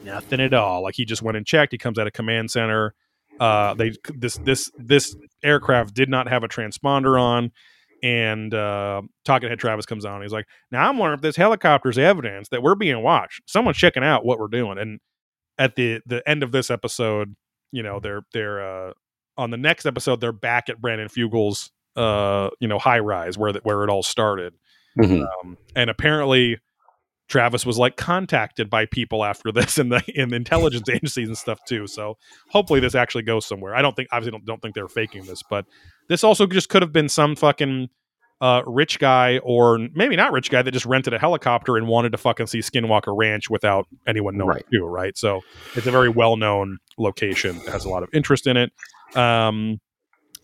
nothing 0.03 0.39
at 0.39 0.53
all. 0.53 0.83
Like 0.83 0.95
he 0.95 1.05
just 1.05 1.21
went 1.21 1.37
and 1.37 1.45
checked. 1.45 1.71
He 1.71 1.77
comes 1.77 1.97
out 1.97 2.07
of 2.07 2.13
command 2.13 2.51
center. 2.51 2.93
Uh, 3.41 3.73
they 3.73 3.91
this 4.15 4.37
this 4.45 4.71
this 4.77 5.15
aircraft 5.43 5.93
did 5.95 6.07
not 6.09 6.27
have 6.29 6.43
a 6.43 6.47
transponder 6.47 7.19
on. 7.19 7.51
And 8.03 8.53
uh, 8.53 9.01
talking 9.25 9.49
head 9.49 9.59
Travis 9.59 9.85
comes 9.85 10.05
on. 10.05 10.21
He's 10.21 10.31
like, 10.31 10.45
"Now 10.71 10.87
I'm 10.89 10.97
wondering 10.97 11.17
if 11.17 11.21
this 11.21 11.35
helicopter's 11.35 11.97
evidence 11.97 12.49
that 12.49 12.63
we're 12.63 12.75
being 12.75 13.01
watched. 13.03 13.41
Someone's 13.47 13.77
checking 13.77 14.03
out 14.03 14.25
what 14.25 14.39
we're 14.39 14.47
doing." 14.47 14.77
And 14.77 14.99
at 15.59 15.75
the 15.75 16.01
the 16.05 16.27
end 16.27 16.41
of 16.43 16.51
this 16.51 16.71
episode, 16.71 17.35
you 17.71 17.83
know, 17.83 17.99
they're 17.99 18.21
they're 18.33 18.87
uh, 18.89 18.93
on 19.37 19.49
the 19.51 19.57
next 19.57 19.85
episode 19.85 20.19
they're 20.21 20.31
back 20.31 20.69
at 20.69 20.81
Brandon 20.81 21.09
Fugal's 21.09 21.71
uh, 21.95 22.49
you 22.59 22.67
know 22.67 22.79
high 22.79 22.99
rise 22.99 23.37
where 23.37 23.53
the, 23.53 23.59
where 23.63 23.83
it 23.83 23.89
all 23.89 24.03
started, 24.03 24.53
Mhm. 24.99 25.23
um, 25.43 25.57
and 25.75 25.89
apparently 25.89 26.57
Travis 27.31 27.65
was 27.65 27.77
like 27.79 27.95
contacted 27.97 28.69
by 28.69 28.85
people 28.85 29.23
after 29.23 29.51
this 29.51 29.77
in 29.79 29.89
the 29.89 30.03
in 30.13 30.29
the 30.29 30.35
intelligence 30.35 30.87
agencies 30.93 31.27
and 31.27 31.37
stuff 31.37 31.59
too. 31.65 31.87
So 31.87 32.17
hopefully 32.49 32.79
this 32.79 32.93
actually 32.93 33.23
goes 33.23 33.45
somewhere. 33.45 33.73
I 33.73 33.81
don't 33.81 33.95
think 33.95 34.09
obviously 34.11 34.31
don't, 34.31 34.45
don't 34.45 34.61
think 34.61 34.75
they're 34.75 34.87
faking 34.87 35.25
this, 35.25 35.41
but 35.49 35.65
this 36.09 36.23
also 36.23 36.45
just 36.45 36.69
could 36.69 36.81
have 36.81 36.91
been 36.91 37.09
some 37.09 37.35
fucking 37.35 37.89
uh, 38.41 38.63
rich 38.65 38.97
guy 38.99 39.37
or 39.43 39.77
maybe 39.93 40.15
not 40.15 40.31
rich 40.31 40.49
guy 40.49 40.61
that 40.61 40.71
just 40.71 40.85
rented 40.85 41.13
a 41.13 41.19
helicopter 41.19 41.77
and 41.77 41.87
wanted 41.87 42.11
to 42.11 42.17
fucking 42.17 42.47
see 42.47 42.59
Skinwalker 42.59 43.15
Ranch 43.15 43.49
without 43.49 43.85
anyone 44.07 44.35
knowing 44.35 44.49
Right. 44.49 44.65
too, 44.73 44.83
right? 44.85 45.17
So 45.17 45.41
it's 45.75 45.85
a 45.87 45.91
very 45.91 46.09
well 46.09 46.37
known 46.37 46.79
location 46.97 47.57
that 47.59 47.69
has 47.71 47.85
a 47.85 47.89
lot 47.89 48.03
of 48.03 48.09
interest 48.13 48.47
in 48.47 48.57
it. 48.57 48.71
Um, 49.15 49.79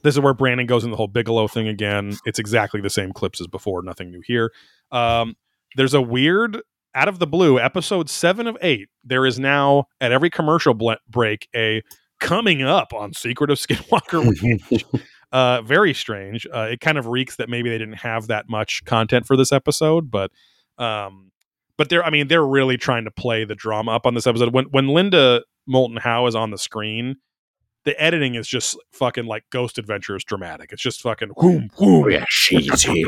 this 0.04 0.14
is 0.16 0.20
where 0.20 0.36
Brandon 0.36 0.68
goes 0.68 0.84
in 0.84 0.92
the 0.92 0.96
whole 0.96 1.08
Bigelow 1.08 1.48
thing 1.48 1.68
again. 1.68 2.16
It's 2.26 2.38
exactly 2.40 2.82
the 2.82 2.90
same 2.90 3.12
clips 3.14 3.42
as 3.42 3.48
before, 3.48 3.82
nothing 3.82 4.12
new 4.12 4.22
here. 4.24 4.52
Um, 4.92 5.36
there's 5.76 5.96
a 5.96 6.02
weird 6.02 6.62
out 6.98 7.08
of 7.08 7.20
the 7.20 7.28
blue 7.28 7.60
episode 7.60 8.10
seven 8.10 8.48
of 8.48 8.58
eight. 8.62 8.90
There 9.04 9.26
is 9.28 9.40
now 9.40 9.86
at 10.02 10.12
every 10.12 10.32
commercial 10.32 10.74
ble- 10.74 10.98
break 11.08 11.48
a 11.56 11.84
coming 12.20 12.64
up 12.64 12.92
on 12.92 13.14
Secret 13.14 13.52
of 13.52 13.60
Skinwalker 13.60 15.00
uh, 15.32 15.62
very 15.62 15.94
strange. 15.94 16.48
Uh, 16.52 16.70
it 16.72 16.82
kind 16.82 16.98
of 16.98 17.06
reeks 17.06 17.36
that 17.36 17.50
maybe 17.50 17.70
they 17.70 17.78
didn't 17.78 18.00
have 18.00 18.28
that 18.28 18.50
much 18.50 18.84
content 18.86 19.28
for 19.28 19.38
this 19.38 19.52
episode, 19.52 20.10
but 20.10 20.32
um, 20.80 21.32
but 21.78 21.90
they're 21.90 22.04
I 22.04 22.10
mean 22.10 22.30
they're 22.30 22.46
really 22.46 22.78
trying 22.78 23.06
to 23.06 23.12
play 23.12 23.46
the 23.46 23.56
drama 23.56 23.92
up 23.92 24.08
on 24.08 24.16
this 24.16 24.26
episode. 24.26 24.52
When 24.52 24.66
when 24.66 24.88
Linda 24.88 25.44
Moulton 25.68 25.98
Howe 25.98 26.26
is 26.26 26.36
on 26.36 26.50
the 26.50 26.58
screen, 26.58 27.18
the 27.88 28.00
editing 28.04 28.36
is 28.36 28.46
just 28.50 28.78
fucking 28.92 29.26
like 29.28 29.46
Ghost 29.50 29.78
Adventures 29.78 30.26
dramatic. 30.26 30.74
It's 30.74 30.82
just 30.82 31.02
fucking 31.02 31.30
whoom 31.38 31.70
whoom 31.78 32.04
Oh, 32.04 32.08
yeah, 32.10 32.26
she's 32.28 32.82
here. 32.84 33.08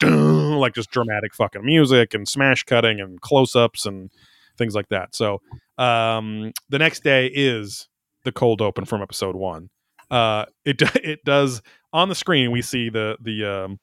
like 0.00 0.72
just 0.74 0.92
dramatic 0.92 1.34
fucking 1.34 1.64
music 1.64 2.14
and 2.14 2.28
smash 2.28 2.62
cutting 2.62 3.00
and 3.00 3.20
close 3.20 3.56
ups 3.56 3.86
and 3.86 4.12
things 4.56 4.76
like 4.76 4.88
that. 4.90 5.16
So 5.16 5.40
um, 5.78 6.52
the 6.68 6.78
next 6.78 7.02
day 7.02 7.26
is 7.26 7.88
the 8.22 8.30
cold 8.30 8.62
open 8.62 8.84
from 8.84 9.02
episode 9.02 9.34
one. 9.34 9.68
Uh, 10.12 10.44
it 10.64 10.80
it 11.04 11.24
does 11.24 11.60
on 11.92 12.08
the 12.08 12.14
screen. 12.14 12.52
We 12.52 12.62
see 12.62 12.90
the 12.90 13.16
the 13.20 13.44
um, 13.44 13.80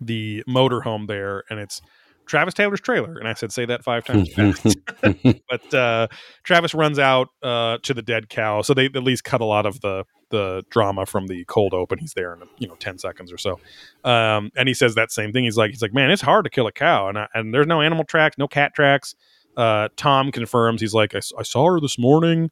the 0.00 0.44
motorhome 0.48 1.08
there, 1.08 1.42
and 1.50 1.58
it's 1.58 1.80
Travis 2.28 2.54
Taylor's 2.54 2.80
trailer. 2.80 3.18
And 3.18 3.26
I 3.26 3.32
said, 3.32 3.52
say 3.52 3.64
that 3.64 3.82
five 3.82 4.04
times 4.04 4.32
fast 4.34 4.76
but 5.48 5.74
uh, 5.74 6.06
Travis 6.44 6.74
runs 6.74 6.98
out 6.98 7.28
uh, 7.42 7.78
to 7.82 7.94
the 7.94 8.02
dead 8.02 8.28
cow, 8.28 8.62
so 8.62 8.74
they 8.74 8.86
at 8.86 9.02
least 9.02 9.24
cut 9.24 9.40
a 9.40 9.44
lot 9.44 9.66
of 9.66 9.80
the 9.80 10.04
the 10.30 10.62
drama 10.68 11.06
from 11.06 11.26
the 11.26 11.44
cold 11.46 11.72
open. 11.72 11.98
He's 11.98 12.12
there 12.12 12.34
in 12.34 12.42
you 12.58 12.68
know 12.68 12.76
ten 12.76 12.98
seconds 12.98 13.32
or 13.32 13.38
so, 13.38 13.58
um, 14.04 14.50
and 14.56 14.68
he 14.68 14.74
says 14.74 14.94
that 14.94 15.10
same 15.10 15.32
thing. 15.32 15.44
He's 15.44 15.56
like, 15.56 15.70
he's 15.70 15.82
like, 15.82 15.94
man, 15.94 16.10
it's 16.10 16.22
hard 16.22 16.44
to 16.44 16.50
kill 16.50 16.66
a 16.66 16.72
cow, 16.72 17.08
and 17.08 17.18
I, 17.18 17.28
and 17.34 17.52
there's 17.52 17.66
no 17.66 17.80
animal 17.80 18.04
tracks, 18.04 18.36
no 18.38 18.46
cat 18.46 18.74
tracks. 18.74 19.14
Uh, 19.56 19.88
Tom 19.96 20.30
confirms. 20.30 20.80
He's 20.80 20.94
like, 20.94 21.14
I, 21.14 21.20
I, 21.36 21.42
saw 21.42 21.66
her 21.72 21.80
this 21.80 21.98
morning, 21.98 22.50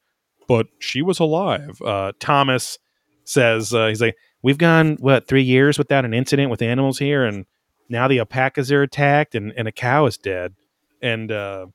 but 0.49 0.67
she 0.81 1.03
was 1.03 1.21
alive. 1.21 1.81
Uh, 1.81 2.11
Thomas 2.19 2.79
says, 3.23 3.73
uh, 3.73 3.87
he's 3.87 4.01
like, 4.01 4.17
we've 4.43 4.59
gone 4.59 4.97
what 4.99 5.29
three 5.29 5.43
years 5.43 5.79
without 5.79 6.05
an 6.05 6.15
incident 6.15 6.51
with 6.51 6.63
animals 6.63 6.99
here, 6.99 7.25
and 7.25 7.45
now 7.89 8.09
the 8.09 8.19
alpacas 8.19 8.71
are 8.73 8.83
attacked, 8.83 9.35
and 9.35 9.53
and 9.57 9.69
a 9.69 9.73
cow 9.73 10.07
is 10.07 10.17
dead, 10.19 10.55
and. 11.03 11.31
uh 11.31 11.67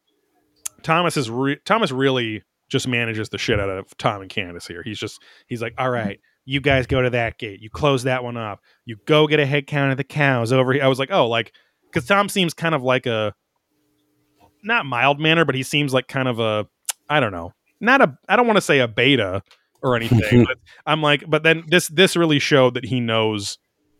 Thomas 0.83 1.17
is 1.17 1.29
re- 1.29 1.59
Thomas 1.65 1.91
really 1.91 2.43
just 2.69 2.87
manages 2.87 3.29
the 3.29 3.37
shit 3.37 3.59
out 3.59 3.69
of 3.69 3.95
Tom 3.97 4.21
and 4.21 4.29
Candace 4.29 4.67
here. 4.67 4.81
He's 4.83 4.99
just 4.99 5.21
he's 5.47 5.61
like, 5.61 5.73
all 5.77 5.89
right, 5.89 6.19
you 6.45 6.59
guys 6.61 6.87
go 6.87 7.01
to 7.01 7.09
that 7.11 7.37
gate, 7.37 7.61
you 7.61 7.69
close 7.69 8.03
that 8.03 8.23
one 8.23 8.37
up, 8.37 8.61
you 8.85 8.97
go 9.05 9.27
get 9.27 9.39
a 9.39 9.45
head 9.45 9.67
count 9.67 9.91
of 9.91 9.97
the 9.97 10.03
cows 10.03 10.51
over 10.51 10.73
here. 10.73 10.83
I 10.83 10.87
was 10.87 10.99
like, 10.99 11.11
oh, 11.11 11.27
like 11.27 11.51
because 11.91 12.07
Tom 12.07 12.29
seems 12.29 12.53
kind 12.53 12.73
of 12.73 12.81
like 12.83 13.05
a 13.05 13.33
not 14.63 14.85
mild 14.85 15.19
manner, 15.19 15.45
but 15.45 15.55
he 15.55 15.63
seems 15.63 15.93
like 15.93 16.07
kind 16.07 16.27
of 16.27 16.39
a 16.39 16.67
I 17.09 17.19
don't 17.19 17.31
know, 17.31 17.53
not 17.79 18.01
a 18.01 18.17
I 18.27 18.35
don't 18.35 18.47
want 18.47 18.57
to 18.57 18.61
say 18.61 18.79
a 18.79 18.87
beta 18.87 19.43
or 19.83 19.95
anything. 19.95 20.45
but 20.47 20.57
I'm 20.85 21.01
like, 21.01 21.23
but 21.27 21.43
then 21.43 21.63
this 21.67 21.89
this 21.89 22.15
really 22.15 22.39
showed 22.39 22.73
that 22.73 22.85
he 22.85 22.99
knows 22.99 23.59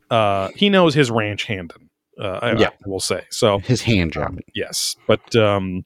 uh 0.10 0.50
he 0.56 0.70
knows 0.70 0.94
his 0.96 1.12
ranch 1.12 1.44
handing. 1.44 1.90
Uh, 2.22 2.40
I, 2.42 2.52
Yeah. 2.54 2.68
I 2.70 2.88
will 2.90 3.00
say 3.00 3.24
so. 3.32 3.60
His 3.60 3.82
hand 3.82 4.14
job. 4.14 4.28
Um, 4.30 4.40
yes, 4.54 4.96
but 5.08 5.36
um, 5.36 5.84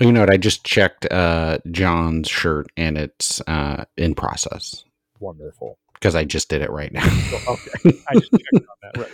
You 0.00 0.12
know 0.12 0.20
what? 0.20 0.30
I 0.30 0.36
just 0.36 0.64
checked 0.64 1.06
uh, 1.10 1.58
John's 1.70 2.28
shirt 2.28 2.66
and 2.76 2.98
it's 2.98 3.40
uh, 3.46 3.84
in 3.96 4.14
process 4.14 4.84
wonderful. 5.20 5.78
because 5.94 6.14
I 6.16 6.24
just 6.24 6.48
did 6.48 6.60
it 6.62 6.70
right 6.70 6.92
now. 6.92 7.06
Oh, 7.48 7.54
okay. 7.54 7.98
I 8.10 8.14
just 8.14 8.32
checked 8.32 8.54
on 8.54 8.78
that. 8.82 9.08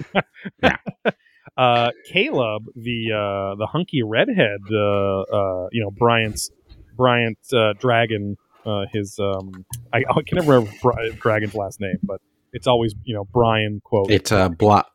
Right. 0.62 0.74
Uh, 1.54 1.90
Caleb, 2.10 2.64
the 2.76 3.12
uh, 3.12 3.54
the 3.56 3.66
hunky 3.66 4.02
redhead, 4.02 4.60
uh, 4.72 5.20
uh, 5.20 5.68
you 5.70 5.82
know 5.82 5.90
Bryant's 5.90 6.50
Bryant 6.96 7.36
uh, 7.52 7.74
Dragon. 7.78 8.38
Uh, 8.64 8.86
his 8.90 9.18
um, 9.18 9.66
I, 9.92 9.98
I 9.98 10.22
can 10.26 10.36
never 10.36 10.52
remember 10.60 10.72
Bri- 10.82 11.12
Dragon's 11.20 11.54
last 11.54 11.78
name, 11.78 11.98
but 12.04 12.22
it's 12.54 12.66
always 12.66 12.94
you 13.04 13.14
know 13.14 13.24
Brian 13.24 13.82
quote. 13.84 14.10
it's 14.10 14.32
a 14.32 14.48
blot 14.48 14.86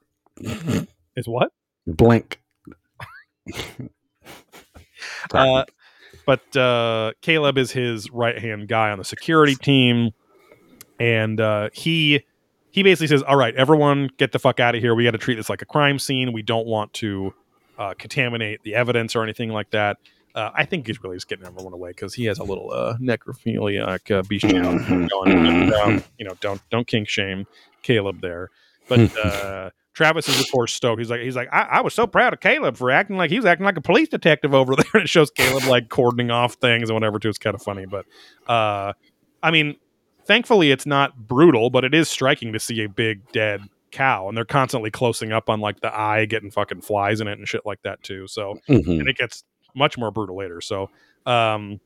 is 1.16 1.28
what? 1.28 1.52
Blink. 1.88 2.42
Uh, 5.32 5.66
but 6.26 6.56
uh, 6.56 7.14
Caleb 7.22 7.58
is 7.58 7.72
his 7.72 8.12
right 8.12 8.38
hand 8.38 8.68
guy 8.68 8.92
on 8.92 8.98
the 8.98 9.06
security 9.06 9.56
team, 9.56 10.12
and 11.00 11.40
uh, 11.40 11.70
he 11.74 12.24
he 12.72 12.84
basically 12.84 13.08
says, 13.08 13.24
"All 13.24 13.36
right, 13.36 13.56
everyone, 13.56 14.10
get 14.18 14.32
the 14.32 14.40
fuck 14.40 14.60
out 14.60 14.76
of 14.76 14.82
here. 14.82 14.96
We 14.96 15.04
got 15.04 15.12
to 15.12 15.18
treat 15.18 15.36
this 15.36 15.50
like 15.50 15.62
a 15.62 15.66
crime 15.66 16.00
scene. 16.00 16.34
We 16.34 16.42
don't 16.42 16.68
want 16.68 16.94
to 16.94 17.34
uh, 17.78 17.94
contaminate 17.98 18.64
the 18.64 18.76
evidence 18.76 19.16
or 19.16 19.24
anything 19.24 19.50
like 19.50 19.70
that." 19.72 19.98
Uh, 20.36 20.52
I 20.54 20.66
think 20.66 20.86
he's 20.86 21.02
really 21.04 21.16
just 21.16 21.28
getting 21.28 21.46
everyone 21.46 21.74
away 21.74 21.90
because 21.90 22.14
he 22.14 22.26
has 22.26 22.38
a 22.38 22.44
little 22.44 22.72
uh, 22.72 22.96
necrophiliac 23.02 24.12
uh, 24.16 24.22
bestiality 24.24 25.08
going. 25.08 26.04
You 26.18 26.26
know, 26.26 26.36
don't 26.40 26.62
don't 26.70 26.86
kink 26.86 27.10
shame 27.10 27.48
Caleb 27.82 28.22
there. 28.22 28.50
But 28.88 29.18
uh, 29.26 29.70
Travis 29.98 30.30
is 30.30 30.40
of 30.40 30.46
course 30.52 30.74
stoked. 30.74 31.00
He's 31.00 31.10
like, 31.10 31.22
he's 31.22 31.36
like, 31.36 31.50
I, 31.52 31.62
I 31.62 31.82
was 31.82 31.92
so 31.96 32.06
proud 32.06 32.32
of 32.32 32.40
Caleb 32.40 32.78
for 32.78 32.92
acting 32.92 33.18
like 33.18 33.32
he 33.32 33.38
was 33.38 33.48
acting 33.48 33.66
like 33.66 33.78
a 33.78 33.82
police 33.82 34.08
detective 34.08 34.54
over 34.54 34.76
there. 34.76 34.86
And 34.94 35.02
it 35.06 35.10
shows 35.10 35.32
Caleb 35.32 35.64
like 35.64 35.90
cordoning 35.90 36.32
off 36.32 36.54
things 36.54 36.90
and 36.90 36.96
whatever 36.96 37.18
too. 37.18 37.30
It's 37.30 37.40
kind 37.40 37.56
of 37.56 37.64
funny, 37.64 37.88
but 37.88 38.06
uh, 38.48 38.94
I 39.42 39.50
mean, 39.50 39.76
thankfully 40.26 40.70
it's 40.70 40.86
not 40.86 41.28
brutal, 41.28 41.72
but 41.72 41.84
it 41.84 41.96
is 41.96 42.10
striking 42.10 42.54
to 42.54 42.60
see 42.60 42.84
a 42.84 42.88
big 42.90 43.32
dead 43.32 43.62
cow, 43.90 44.28
and 44.30 44.38
they're 44.38 44.46
constantly 44.46 44.92
closing 44.92 45.32
up 45.32 45.50
on 45.50 45.62
like 45.62 45.80
the 45.80 45.92
eye 46.00 46.26
getting 46.26 46.52
fucking 46.52 46.82
flies 46.82 47.20
in 47.20 47.28
it 47.28 47.40
and 47.40 47.48
shit 47.48 47.66
like 47.66 47.82
that 47.82 48.04
too. 48.04 48.28
So 48.28 48.60
Mhm. 48.70 49.00
and 49.00 49.08
it 49.10 49.18
gets 49.18 49.46
much 49.74 49.98
more 49.98 50.12
brutal 50.12 50.38
later. 50.38 50.62
So 50.62 50.92
um, 51.26 51.80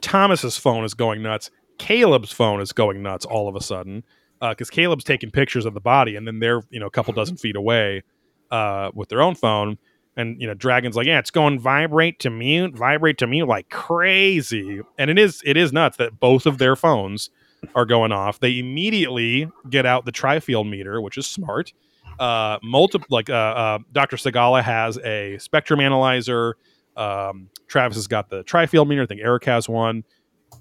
Thomas's 0.00 0.56
phone 0.56 0.82
is 0.84 0.94
going 0.94 1.22
nuts. 1.22 1.52
Caleb's 1.78 2.32
phone 2.32 2.60
is 2.60 2.72
going 2.72 3.00
nuts 3.02 3.24
all 3.24 3.48
of 3.48 3.54
a 3.54 3.60
sudden 3.60 4.02
because 4.40 4.70
Caleb's 4.70 5.04
taking 5.04 5.30
pictures 5.30 5.64
of 5.64 5.74
the 5.74 5.80
body, 5.80 6.16
and 6.16 6.26
then 6.26 6.38
they're 6.38 6.62
you 6.70 6.80
know 6.80 6.86
a 6.86 6.90
couple 6.90 7.12
dozen 7.12 7.36
feet 7.36 7.56
away 7.56 8.02
uh, 8.50 8.90
with 8.94 9.08
their 9.08 9.22
own 9.22 9.34
phone. 9.34 9.78
And 10.16 10.40
you 10.40 10.48
know, 10.48 10.54
Dragon's 10.54 10.96
like, 10.96 11.06
yeah, 11.06 11.20
it's 11.20 11.30
going 11.30 11.60
vibrate 11.60 12.18
to 12.20 12.30
mute, 12.30 12.76
vibrate 12.76 13.18
to 13.18 13.26
mute 13.26 13.46
like 13.46 13.68
crazy, 13.70 14.80
and 14.98 15.10
it 15.10 15.18
is 15.18 15.42
it 15.44 15.56
is 15.56 15.72
nuts 15.72 15.96
that 15.98 16.18
both 16.18 16.44
of 16.46 16.58
their 16.58 16.74
phones 16.74 17.30
are 17.74 17.84
going 17.84 18.12
off. 18.12 18.40
They 18.40 18.58
immediately 18.58 19.50
get 19.68 19.86
out 19.86 20.04
the 20.04 20.12
trifield 20.12 20.68
meter, 20.68 21.00
which 21.00 21.18
is 21.18 21.26
smart. 21.26 21.72
Uh, 22.18 22.58
multiple 22.62 23.06
like 23.10 23.30
uh, 23.30 23.32
uh, 23.32 23.78
Dr. 23.92 24.16
Segala 24.16 24.62
has 24.62 24.98
a 24.98 25.38
spectrum 25.38 25.80
analyzer. 25.80 26.56
Um, 26.96 27.48
Travis 27.68 27.96
has 27.96 28.08
got 28.08 28.28
the 28.28 28.42
trifield 28.42 28.88
meter. 28.88 29.02
I 29.02 29.06
think 29.06 29.20
Eric 29.22 29.44
has 29.44 29.68
one. 29.68 30.02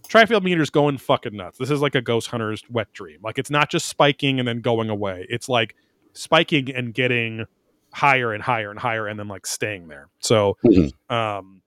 Trifield 0.08 0.44
meter's 0.44 0.70
going 0.70 0.98
fucking 0.98 1.36
nuts. 1.36 1.58
This 1.58 1.70
is 1.70 1.82
like 1.82 1.96
a 1.96 2.02
ghost 2.02 2.28
hunter's 2.28 2.64
wet 2.70 2.92
dream. 2.94 3.20
Like 3.22 3.38
it's 3.38 3.50
not 3.50 3.70
just 3.70 3.88
spiking 3.88 4.40
and 4.40 4.48
then 4.48 4.62
going 4.62 4.90
away. 4.90 5.26
It's 5.30 5.50
like 5.50 5.76
spiking 6.14 6.74
and 6.74 6.94
getting 6.94 7.46
higher 7.94 8.34
and 8.34 8.42
higher 8.42 8.70
and 8.72 8.80
higher 8.80 9.08
and 9.08 9.20
then 9.20 9.28
like 9.28 9.46
staying 9.46 9.88
there. 9.88 10.08
So 10.20 10.58
Mhm. 10.66 10.92
um 11.12 11.62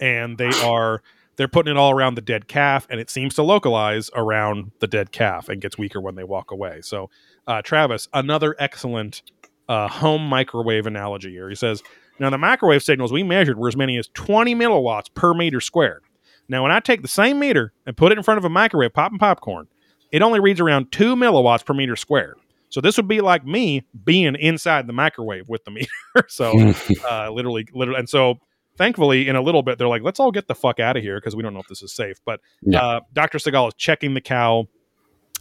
and 0.00 0.38
they 0.38 0.50
are 0.64 1.02
they're 1.36 1.48
putting 1.48 1.70
it 1.70 1.76
all 1.76 1.90
around 1.92 2.16
the 2.16 2.20
dead 2.20 2.48
calf 2.48 2.86
and 2.90 3.00
it 3.00 3.08
seems 3.08 3.34
to 3.36 3.42
localize 3.42 4.10
around 4.14 4.72
the 4.80 4.86
dead 4.86 5.12
calf 5.12 5.48
and 5.48 5.60
gets 5.60 5.78
weaker 5.78 6.00
when 6.00 6.14
they 6.16 6.24
walk 6.24 6.50
away. 6.50 6.80
So 6.82 7.08
uh 7.46 7.62
Travis, 7.62 8.08
another 8.12 8.56
excellent 8.58 9.22
uh 9.68 9.86
home 9.88 10.22
microwave 10.28 10.86
analogy 10.86 11.30
here. 11.30 11.48
He 11.48 11.54
says, 11.54 11.82
now 12.18 12.30
the 12.30 12.38
microwave 12.38 12.82
signals 12.82 13.12
we 13.12 13.22
measured 13.22 13.58
were 13.58 13.68
as 13.68 13.76
many 13.76 13.96
as 13.96 14.08
20 14.14 14.54
milliwatts 14.54 15.12
per 15.14 15.32
meter 15.34 15.60
squared. 15.60 16.02
Now, 16.50 16.64
when 16.64 16.72
I 16.72 16.80
take 16.80 17.02
the 17.02 17.08
same 17.08 17.38
meter 17.38 17.72
and 17.86 17.96
put 17.96 18.10
it 18.10 18.18
in 18.18 18.24
front 18.24 18.38
of 18.38 18.44
a 18.44 18.48
microwave 18.48 18.92
popping 18.92 19.18
popcorn, 19.18 19.68
it 20.10 20.20
only 20.20 20.40
reads 20.40 20.58
around 20.58 20.90
two 20.90 21.14
milliwatts 21.14 21.64
per 21.64 21.72
meter 21.72 21.94
squared. 21.94 22.36
So 22.70 22.80
this 22.80 22.96
would 22.96 23.06
be 23.06 23.20
like 23.20 23.46
me 23.46 23.84
being 24.04 24.34
inside 24.34 24.88
the 24.88 24.92
microwave 24.92 25.48
with 25.48 25.64
the 25.64 25.70
meter. 25.70 25.88
so 26.28 26.74
uh, 27.08 27.30
literally, 27.30 27.66
literally, 27.72 28.00
and 28.00 28.08
so 28.08 28.38
thankfully, 28.76 29.28
in 29.28 29.36
a 29.36 29.42
little 29.42 29.62
bit, 29.62 29.78
they're 29.78 29.88
like, 29.88 30.02
"Let's 30.02 30.18
all 30.18 30.32
get 30.32 30.48
the 30.48 30.56
fuck 30.56 30.80
out 30.80 30.96
of 30.96 31.04
here" 31.04 31.18
because 31.18 31.36
we 31.36 31.42
don't 31.42 31.54
know 31.54 31.60
if 31.60 31.68
this 31.68 31.82
is 31.82 31.94
safe. 31.94 32.18
But 32.24 32.40
Yeah. 32.62 32.80
uh, 32.80 33.00
Doctor 33.12 33.38
Segal 33.38 33.68
is 33.68 33.74
checking 33.74 34.14
the 34.14 34.20
cow 34.20 34.66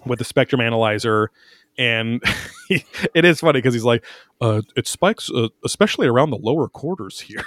with 0.06 0.20
the 0.20 0.26
spectrum 0.26 0.62
analyzer. 0.62 1.32
And 1.78 2.22
he, 2.68 2.86
it 3.16 3.26
is 3.26 3.40
funny 3.40 3.60
because 3.60 3.74
he's 3.74 3.84
like, 3.84 4.06
uh, 4.42 4.62
it 4.76 4.86
spikes, 4.86 5.32
uh, 5.32 5.48
especially 5.66 6.08
around 6.08 6.30
the 6.30 6.38
lower 6.38 6.68
quarters 6.68 7.20
here. 7.22 7.46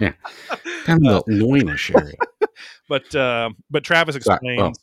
kind 0.84 1.06
of 1.06 1.24
the 1.26 1.32
loinish 1.32 1.94
area. 1.94 2.16
but 2.88 3.14
uh, 3.14 3.50
but 3.70 3.84
Travis 3.84 4.14
Right, 4.14 4.36
explains 4.36 4.78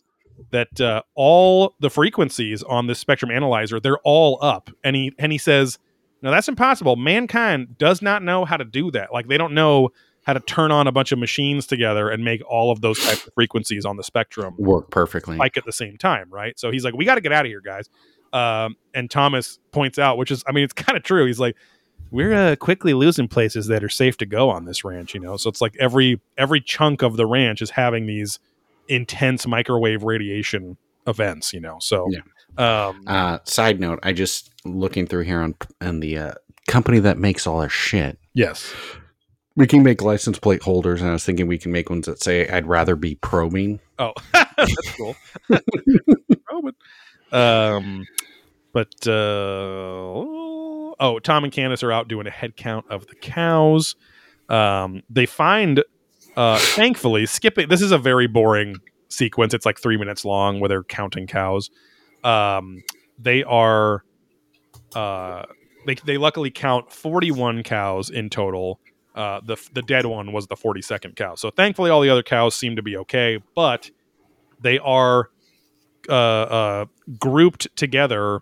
that 0.51 0.81
uh, 0.81 1.01
all 1.15 1.75
the 1.79 1.89
frequencies 1.89 2.63
on 2.63 2.87
this 2.87 2.99
spectrum 2.99 3.31
analyzer 3.31 3.79
they're 3.79 3.99
all 3.99 4.39
up, 4.41 4.69
and 4.83 4.95
he 4.95 5.13
and 5.19 5.31
he 5.31 5.37
says, 5.37 5.79
"No, 6.21 6.31
that's 6.31 6.47
impossible. 6.47 6.95
Mankind 6.95 7.77
does 7.77 8.01
not 8.01 8.23
know 8.23 8.45
how 8.45 8.57
to 8.57 8.65
do 8.65 8.91
that. 8.91 9.13
Like 9.13 9.27
they 9.27 9.37
don't 9.37 9.53
know 9.53 9.89
how 10.23 10.33
to 10.33 10.39
turn 10.39 10.71
on 10.71 10.87
a 10.87 10.91
bunch 10.91 11.11
of 11.11 11.19
machines 11.19 11.67
together 11.67 12.09
and 12.09 12.23
make 12.23 12.41
all 12.49 12.71
of 12.71 12.81
those 12.81 12.97
types 12.99 13.27
of 13.27 13.33
frequencies 13.33 13.85
on 13.85 13.97
the 13.97 14.03
spectrum 14.03 14.55
Work 14.57 14.89
perfectly. 14.89 15.37
like 15.37 15.57
at 15.57 15.65
the 15.65 15.73
same 15.73 15.97
time, 15.97 16.29
right? 16.29 16.57
So 16.57 16.71
he's 16.71 16.85
like, 16.85 16.93
we 16.93 17.05
got 17.05 17.15
to 17.15 17.21
get 17.21 17.33
out 17.33 17.45
of 17.45 17.49
here, 17.49 17.61
guys. 17.61 17.89
Um, 18.31 18.77
and 18.93 19.11
Thomas 19.11 19.59
points 19.71 19.99
out, 19.99 20.17
which 20.17 20.31
is, 20.31 20.43
I 20.47 20.53
mean, 20.53 20.63
it's 20.63 20.73
kind 20.73 20.97
of 20.97 21.03
true. 21.03 21.25
He's 21.25 21.39
like, 21.39 21.55
we're 22.13 22.33
uh, 22.33 22.55
quickly 22.55 22.93
losing 22.93 23.27
places 23.27 23.67
that 23.67 23.83
are 23.83 23.89
safe 23.89 24.15
to 24.17 24.25
go 24.25 24.49
on 24.49 24.63
this 24.65 24.85
ranch, 24.85 25.13
you 25.13 25.19
know. 25.19 25.35
So 25.35 25.49
it's 25.49 25.59
like 25.61 25.75
every 25.79 26.21
every 26.37 26.61
chunk 26.61 27.01
of 27.01 27.17
the 27.17 27.25
ranch 27.25 27.61
is 27.61 27.71
having 27.71 28.05
these 28.05 28.39
intense 28.87 29.45
microwave 29.47 30.03
radiation 30.03 30.77
events, 31.07 31.51
you 31.53 31.59
know. 31.59 31.77
So, 31.81 32.07
um, 32.57 33.03
Uh, 33.07 33.39
side 33.43 33.79
note, 33.79 33.99
I 34.03 34.13
just 34.13 34.51
looking 34.63 35.07
through 35.07 35.23
here 35.23 35.41
on 35.41 35.55
on 35.81 35.99
the 35.99 36.17
uh, 36.17 36.33
company 36.67 36.99
that 36.99 37.17
makes 37.17 37.45
all 37.47 37.61
our 37.61 37.69
shit. 37.69 38.17
yes, 38.33 38.73
We 39.55 39.67
can 39.67 39.83
make 39.83 40.01
license 40.01 40.39
plate 40.39 40.63
holders, 40.63 41.01
and 41.01 41.09
I 41.09 41.13
was 41.13 41.23
thinking 41.25 41.47
we 41.47 41.57
can 41.57 41.71
make 41.71 41.89
ones 41.89 42.05
that 42.05 42.21
say 42.21 42.47
"I'd 42.47 42.67
rather 42.67 42.95
be 42.95 43.15
probing." 43.15 43.79
Oh, 43.99 44.13
that's 44.33 44.95
cool. 44.97 45.15
Robin. 46.51 46.75
Um, 47.31 48.05
but 48.71 49.07
uh, 49.07 50.23
oh, 51.03 51.19
Tom 51.19 51.43
and 51.43 51.51
Candace 51.51 51.83
are 51.83 51.91
out 51.91 52.07
doing 52.07 52.25
a 52.25 52.31
head 52.31 52.55
count 52.55 52.85
of 52.89 53.05
the 53.07 53.15
cows. 53.15 53.95
Um, 54.47 55.03
they 55.09 55.25
find, 55.25 55.83
uh, 56.37 56.57
thankfully, 56.57 57.25
skipping. 57.25 57.67
This 57.67 57.81
is 57.81 57.91
a 57.91 57.97
very 57.97 58.25
boring 58.25 58.77
sequence. 59.09 59.53
It's 59.53 59.65
like 59.65 59.79
three 59.79 59.97
minutes 59.97 60.23
long 60.23 60.61
where 60.61 60.69
they're 60.69 60.83
counting 60.83 61.27
cows. 61.27 61.69
Um, 62.23 62.83
they 63.19 63.43
are, 63.43 64.05
uh, 64.95 65.43
they 65.85 65.95
they 66.05 66.17
luckily 66.17 66.49
count 66.49 66.89
forty 66.91 67.31
one 67.31 67.63
cows 67.63 68.09
in 68.09 68.29
total. 68.29 68.79
Uh, 69.13 69.41
the 69.45 69.57
the 69.73 69.81
dead 69.81 70.05
one 70.05 70.31
was 70.31 70.47
the 70.47 70.55
forty 70.55 70.81
second 70.81 71.17
cow. 71.17 71.35
So 71.35 71.51
thankfully, 71.51 71.89
all 71.89 71.99
the 71.99 72.09
other 72.09 72.23
cows 72.23 72.55
seem 72.55 72.77
to 72.77 72.81
be 72.81 72.95
okay, 72.97 73.43
but 73.55 73.91
they 74.61 74.79
are 74.79 75.29
uh, 76.07 76.13
uh, 76.13 76.85
grouped 77.19 77.75
together 77.75 78.39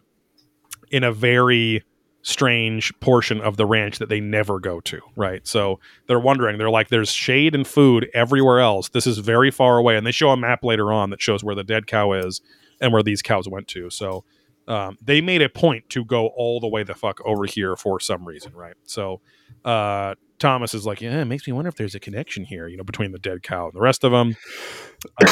in 0.92 1.04
a 1.04 1.12
very 1.12 1.84
strange 2.24 2.94
portion 3.00 3.42
of 3.42 3.58
the 3.58 3.66
ranch 3.66 4.00
that 4.00 4.10
they 4.10 4.20
never 4.20 4.60
go 4.60 4.80
to. 4.82 5.00
Right, 5.16 5.46
so 5.48 5.80
they're 6.08 6.20
wondering. 6.20 6.58
They're 6.58 6.70
like, 6.70 6.90
"There's 6.90 7.12
shade 7.12 7.56
and 7.56 7.66
food 7.66 8.10
everywhere 8.14 8.60
else. 8.60 8.90
This 8.90 9.08
is 9.08 9.18
very 9.20 9.52
far 9.52 9.78
away." 9.78 9.98
And 9.98 10.06
they 10.06 10.12
show 10.12 10.32
a 10.32 10.38
map 10.38 10.64
later 10.64 10.92
on 10.92 11.10
that 11.10 11.22
shows 11.22 11.44
where 11.44 11.56
the 11.56 11.64
dead 11.64 11.88
cow 11.88 12.14
is 12.14 12.42
and 12.80 12.94
where 12.94 13.04
these 13.04 13.22
cows 13.22 13.48
went 13.48 13.68
to. 13.70 13.90
So 13.90 14.24
um, 14.68 14.98
they 15.02 15.22
made 15.22 15.42
a 15.42 15.50
point 15.50 15.90
to 15.90 16.06
go 16.06 16.28
all 16.28 16.60
the 16.60 16.68
way 16.68 16.84
the 16.84 16.96
fuck 16.96 17.20
over 17.26 17.46
here 17.46 17.76
for 17.76 18.00
some 18.00 18.26
reason. 18.26 18.54
Right, 18.54 18.76
so. 18.84 19.22
Uh, 19.64 20.16
Thomas 20.40 20.74
is 20.74 20.88
like, 20.88 21.02
yeah, 21.02 21.22
it 21.22 21.26
makes 21.26 21.46
me 21.46 21.54
wonder 21.54 21.70
if 21.70 21.76
there's 21.76 21.94
a 21.94 22.00
connection 22.00 22.44
here, 22.44 22.68
you 22.68 22.76
know, 22.76 22.84
between 22.84 23.12
the 23.12 23.20
dead 23.20 23.44
cow 23.44 23.66
and 23.66 23.74
the 23.76 23.80
rest 23.80 24.04
of 24.04 24.12
them. 24.12 24.36
Uh, 25.22 25.32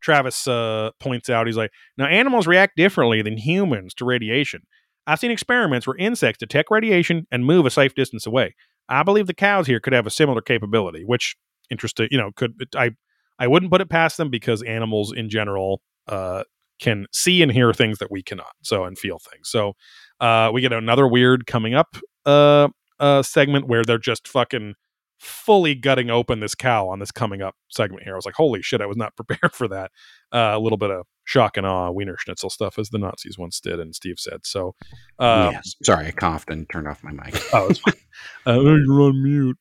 Travis 0.00 0.48
uh, 0.48 0.90
points 0.98 1.30
out, 1.30 1.46
he's 1.46 1.56
like, 1.56 1.70
now 1.96 2.06
animals 2.06 2.48
react 2.48 2.76
differently 2.76 3.22
than 3.22 3.36
humans 3.36 3.94
to 3.94 4.04
radiation. 4.04 4.62
I've 5.10 5.18
seen 5.18 5.32
experiments 5.32 5.88
where 5.88 5.96
insects 5.96 6.38
detect 6.38 6.70
radiation 6.70 7.26
and 7.32 7.44
move 7.44 7.66
a 7.66 7.70
safe 7.70 7.96
distance 7.96 8.26
away. 8.26 8.54
I 8.88 9.02
believe 9.02 9.26
the 9.26 9.34
cows 9.34 9.66
here 9.66 9.80
could 9.80 9.92
have 9.92 10.06
a 10.06 10.10
similar 10.10 10.40
capability, 10.40 11.02
which 11.04 11.34
interesting, 11.68 12.06
you 12.12 12.18
know, 12.18 12.30
could 12.36 12.54
I 12.76 12.92
I 13.36 13.48
wouldn't 13.48 13.72
put 13.72 13.80
it 13.80 13.88
past 13.90 14.18
them 14.18 14.30
because 14.30 14.62
animals 14.62 15.12
in 15.12 15.28
general 15.28 15.82
uh, 16.06 16.44
can 16.78 17.06
see 17.12 17.42
and 17.42 17.50
hear 17.50 17.72
things 17.72 17.98
that 17.98 18.10
we 18.10 18.22
cannot, 18.22 18.52
so 18.62 18.84
and 18.84 18.96
feel 18.96 19.18
things. 19.18 19.48
So 19.48 19.72
uh, 20.20 20.50
we 20.54 20.60
get 20.60 20.72
another 20.72 21.08
weird 21.08 21.44
coming 21.44 21.74
up 21.74 21.96
uh, 22.24 22.68
uh, 23.00 23.22
segment 23.22 23.66
where 23.66 23.84
they're 23.84 23.98
just 23.98 24.28
fucking 24.28 24.74
fully 25.18 25.74
gutting 25.74 26.08
open 26.08 26.38
this 26.38 26.54
cow 26.54 26.88
on 26.88 27.00
this 27.00 27.10
coming 27.10 27.42
up 27.42 27.56
segment 27.68 28.04
here. 28.04 28.14
I 28.14 28.16
was 28.16 28.26
like, 28.26 28.36
holy 28.36 28.62
shit, 28.62 28.80
I 28.80 28.86
was 28.86 28.96
not 28.96 29.16
prepared 29.16 29.52
for 29.52 29.66
that. 29.66 29.90
Uh, 30.32 30.52
a 30.54 30.60
little 30.60 30.78
bit 30.78 30.92
of 30.92 31.04
shock 31.30 31.56
and 31.56 31.64
awe, 31.64 31.92
Wiener 31.92 32.16
Schnitzel 32.18 32.50
stuff, 32.50 32.76
as 32.76 32.90
the 32.90 32.98
Nazis 32.98 33.38
once 33.38 33.60
did, 33.60 33.78
and 33.78 33.94
Steve 33.94 34.18
said. 34.18 34.44
So, 34.44 34.74
um, 35.20 35.52
yes. 35.52 35.76
Sorry, 35.82 36.06
I 36.06 36.10
coughed 36.10 36.50
and 36.50 36.68
turned 36.68 36.88
off 36.88 37.04
my 37.04 37.12
mic. 37.12 37.40
oh, 37.54 37.68
it's 37.68 37.78
fine. 37.78 37.94
uh, 38.46 38.60
you're 38.60 39.00
on 39.00 39.22
mute. 39.22 39.58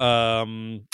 Um, 0.00 0.88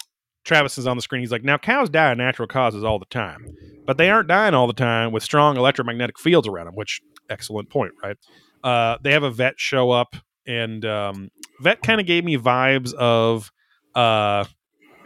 Travis 0.45 0.77
is 0.77 0.87
on 0.87 0.99
the 0.99 1.03
screen. 1.03 1.21
He's 1.23 1.33
like, 1.33 1.45
now 1.45 1.57
cows 1.57 1.89
die 1.89 2.13
of 2.13 2.19
natural 2.19 2.47
causes 2.47 2.85
all 2.85 2.99
the 2.99 3.07
time, 3.07 3.47
but 3.87 3.97
they 3.97 4.11
aren't 4.11 4.29
dying 4.29 4.53
all 4.53 4.67
the 4.67 4.75
time 4.75 5.13
with 5.13 5.23
strong 5.23 5.57
electromagnetic 5.57 6.19
fields 6.19 6.47
around 6.47 6.67
them, 6.67 6.75
which 6.75 7.01
excellent 7.31 7.71
point, 7.71 7.93
right? 8.03 8.17
Uh, 8.63 8.99
they 9.03 9.13
have 9.13 9.23
a 9.23 9.31
vet 9.31 9.55
show 9.57 9.91
up, 9.91 10.15
and 10.47 10.85
um, 10.85 11.31
vet 11.61 11.81
kind 11.83 12.01
of 12.03 12.07
gave 12.07 12.25
me 12.25 12.37
vibes 12.37 12.93
of 12.93 13.51
uh, 13.95 14.45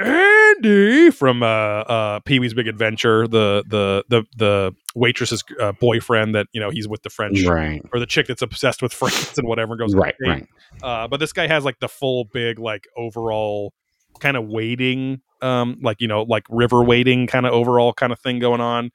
Andy 0.57 1.11
from 1.11 1.43
uh, 1.43 1.47
uh, 1.47 2.21
Pee 2.21 2.39
Wee's 2.39 2.55
Big 2.55 2.69
Adventure, 2.69 3.27
the 3.27 3.65
the 3.67 4.05
the 4.09 4.25
the 4.37 4.75
waitress's 4.95 5.43
uh, 5.61 5.73
boyfriend 5.73 6.35
that 6.35 6.47
you 6.53 6.61
know 6.61 6.71
he's 6.71 6.89
with 6.89 7.03
the 7.03 7.11
French 7.11 7.45
right, 7.45 7.83
or 7.93 8.01
the 8.01 8.07
chick 8.07 8.27
that's 8.27 8.43
obsessed 8.43 8.83
with 8.83 8.93
France 8.93 9.39
and 9.39 9.47
whatever 9.47 9.73
and 9.73 9.81
goes 9.81 9.95
right, 9.95 10.15
on 10.25 10.31
a 10.31 10.35
date. 10.35 10.49
right. 10.83 11.05
Uh, 11.05 11.09
but 11.09 11.21
this 11.21 11.33
guy 11.33 11.47
has 11.47 11.65
like 11.65 11.79
the 11.81 11.89
full 11.89 12.25
big 12.33 12.59
like 12.59 12.87
overall 12.97 13.73
kind 14.21 14.37
of 14.37 14.47
waiting, 14.47 15.21
um, 15.41 15.79
like 15.83 16.01
you 16.01 16.09
know, 16.09 16.23
like 16.23 16.45
river 16.49 16.83
waiting 16.83 17.27
kind 17.27 17.47
of 17.47 17.53
overall 17.53 17.93
kind 17.93 18.13
of 18.13 18.21
thing 18.21 18.39
going 18.39 18.61
on, 18.61 18.91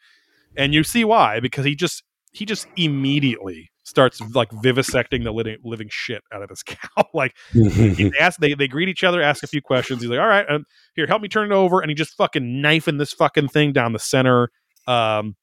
and 0.56 0.74
you 0.74 0.84
see 0.84 1.04
why 1.04 1.40
because 1.40 1.66
he 1.66 1.76
just 1.76 2.04
he 2.32 2.46
just 2.46 2.68
immediately 2.76 3.72
starts 3.88 4.20
like 4.36 4.50
vivisecting 4.50 5.24
the 5.24 5.32
living, 5.32 5.58
living 5.64 5.88
shit 5.90 6.22
out 6.34 6.42
of 6.42 6.50
this 6.50 6.62
cow. 6.66 7.08
like 7.14 7.36
he 7.54 8.12
ask, 8.20 8.40
they 8.40 8.54
they 8.54 8.68
greet 8.68 8.90
each 8.90 9.04
other, 9.04 9.22
ask 9.22 9.44
a 9.44 9.48
few 9.48 9.62
questions. 9.62 10.02
He's 10.02 10.10
like, 10.10 10.20
"All 10.20 10.28
right, 10.28 10.46
um, 10.50 10.66
here, 10.96 11.08
help 11.08 11.22
me 11.22 11.30
turn 11.30 11.52
it 11.52 11.56
over," 11.56 11.80
and 11.80 11.90
he 11.90 11.96
just 11.96 12.16
fucking 12.16 12.62
knifing 12.62 12.98
this 12.98 13.14
fucking 13.14 13.48
thing 13.48 13.72
down 13.72 13.94
the 13.94 14.00
center. 14.00 14.50
Um, 14.88 15.36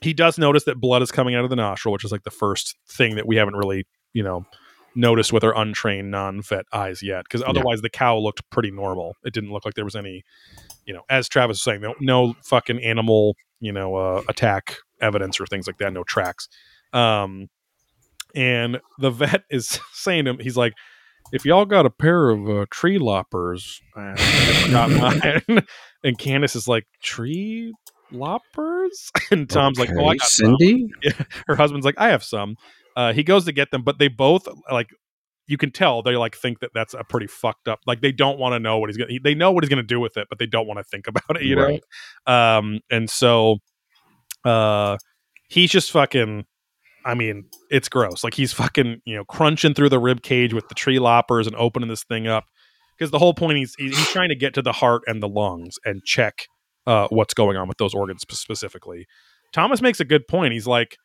he 0.00 0.12
does 0.12 0.38
notice 0.38 0.64
that 0.64 0.80
blood 0.80 1.02
is 1.02 1.10
coming 1.10 1.34
out 1.34 1.44
of 1.44 1.50
the 1.50 1.56
nostril, 1.56 1.92
which 1.92 2.04
is 2.04 2.12
like 2.12 2.24
the 2.24 2.30
first 2.30 2.74
thing 2.88 3.16
that 3.16 3.26
we 3.26 3.36
haven't 3.36 3.54
really, 3.54 3.86
you 4.12 4.22
know, 4.22 4.44
noticed 4.94 5.32
with 5.32 5.44
our 5.44 5.56
untrained 5.56 6.10
non-vet 6.10 6.66
eyes 6.72 7.02
yet. 7.02 7.24
Because 7.24 7.42
otherwise, 7.46 7.80
the 7.80 7.90
cow 7.90 8.18
looked 8.18 8.48
pretty 8.50 8.70
normal. 8.70 9.14
It 9.24 9.32
didn't 9.32 9.50
look 9.50 9.64
like 9.64 9.74
there 9.74 9.84
was 9.84 9.96
any, 9.96 10.22
you 10.84 10.92
know, 10.92 11.02
as 11.08 11.28
Travis 11.28 11.56
was 11.56 11.62
saying, 11.62 11.80
no, 11.80 11.94
no 12.00 12.34
fucking 12.44 12.82
animal, 12.82 13.34
you 13.60 13.72
know, 13.72 13.96
uh, 13.96 14.22
attack 14.28 14.76
evidence 15.00 15.40
or 15.40 15.46
things 15.46 15.66
like 15.66 15.78
that, 15.78 15.92
no 15.92 16.04
tracks. 16.04 16.48
Um, 16.92 17.48
and 18.34 18.80
the 18.98 19.10
vet 19.10 19.44
is 19.50 19.78
saying 19.92 20.24
to 20.24 20.32
him, 20.32 20.38
he's 20.38 20.56
like, 20.56 20.74
if 21.32 21.44
y'all 21.44 21.64
got 21.64 21.86
a 21.86 21.90
pair 21.90 22.30
of 22.30 22.48
uh, 22.48 22.66
tree 22.70 22.98
loppers, 22.98 23.80
I 23.96 24.14
forgot 24.64 24.90
mine. 25.48 25.66
and 26.04 26.18
Candace 26.18 26.54
is 26.54 26.68
like, 26.68 26.84
tree 27.02 27.72
loppers? 28.12 29.10
And 29.30 29.48
Tom's 29.48 29.78
like, 29.78 29.90
oh, 29.96 30.04
I 30.04 30.10
Okay, 30.10 30.18
got 30.18 30.28
some. 30.28 30.56
Cindy. 30.60 30.88
Her 31.46 31.56
husband's 31.56 31.86
like, 31.86 31.96
I 31.98 32.08
have 32.08 32.22
some. 32.22 32.56
Uh, 32.96 33.12
he 33.12 33.24
goes 33.24 33.44
to 33.46 33.52
get 33.52 33.70
them, 33.70 33.82
but 33.82 33.98
they 33.98 34.08
both 34.08 34.46
like. 34.70 34.88
You 35.46 35.58
can 35.58 35.70
tell 35.72 36.00
they 36.02 36.16
like 36.16 36.34
think 36.34 36.60
that 36.60 36.70
that's 36.72 36.94
a 36.94 37.04
pretty 37.04 37.26
fucked 37.26 37.68
up. 37.68 37.80
Like 37.86 38.00
they 38.00 38.12
don't 38.12 38.38
want 38.38 38.54
to 38.54 38.58
know 38.58 38.78
what 38.78 38.88
he's 38.88 38.96
gonna. 38.96 39.12
They 39.22 39.34
know 39.34 39.52
what 39.52 39.62
he's 39.62 39.68
gonna 39.68 39.82
do 39.82 40.00
with 40.00 40.16
it, 40.16 40.26
but 40.30 40.38
they 40.38 40.46
don't 40.46 40.66
want 40.66 40.78
to 40.78 40.84
think 40.84 41.06
about 41.06 41.36
it. 41.36 41.42
You 41.42 41.56
know. 41.56 41.64
Um, 42.32 42.80
and 42.90 43.10
so, 43.10 43.58
uh, 44.44 44.96
he's 45.48 45.70
just 45.70 45.90
fucking. 45.90 46.46
I 47.04 47.14
mean, 47.14 47.44
it's 47.70 47.88
gross. 47.88 48.24
Like 48.24 48.34
he's 48.34 48.52
fucking, 48.52 49.00
you 49.04 49.16
know, 49.16 49.24
crunching 49.24 49.74
through 49.74 49.90
the 49.90 49.98
rib 49.98 50.22
cage 50.22 50.54
with 50.54 50.68
the 50.68 50.74
tree 50.74 50.98
loppers 50.98 51.46
and 51.46 51.54
opening 51.56 51.88
this 51.88 52.04
thing 52.04 52.26
up 52.26 52.44
because 52.96 53.10
the 53.10 53.18
whole 53.18 53.34
point 53.34 53.58
he's 53.58 53.74
he's 53.76 54.08
trying 54.08 54.30
to 54.30 54.36
get 54.36 54.54
to 54.54 54.62
the 54.62 54.72
heart 54.72 55.02
and 55.06 55.22
the 55.22 55.28
lungs 55.28 55.74
and 55.84 56.02
check 56.04 56.46
uh, 56.86 57.06
what's 57.10 57.34
going 57.34 57.56
on 57.56 57.68
with 57.68 57.78
those 57.78 57.94
organs 57.94 58.22
specifically. 58.36 59.06
Thomas 59.52 59.80
makes 59.82 60.00
a 60.00 60.04
good 60.04 60.26
point. 60.28 60.52
He's 60.52 60.66
like, 60.66 60.96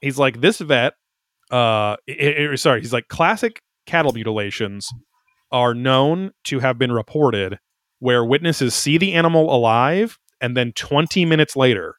he's 0.00 0.18
like 0.18 0.40
this 0.40 0.58
vet. 0.58 0.94
Uh, 1.50 1.96
i- 2.08 2.48
i- 2.52 2.54
sorry, 2.54 2.80
he's 2.80 2.92
like 2.92 3.08
classic 3.08 3.60
cattle 3.86 4.12
mutilations 4.12 4.88
are 5.50 5.74
known 5.74 6.30
to 6.44 6.60
have 6.60 6.78
been 6.78 6.92
reported 6.92 7.58
where 7.98 8.24
witnesses 8.24 8.74
see 8.74 8.96
the 8.98 9.14
animal 9.14 9.52
alive 9.54 10.16
and 10.40 10.56
then 10.56 10.72
20 10.72 11.24
minutes 11.24 11.56
later 11.56 11.96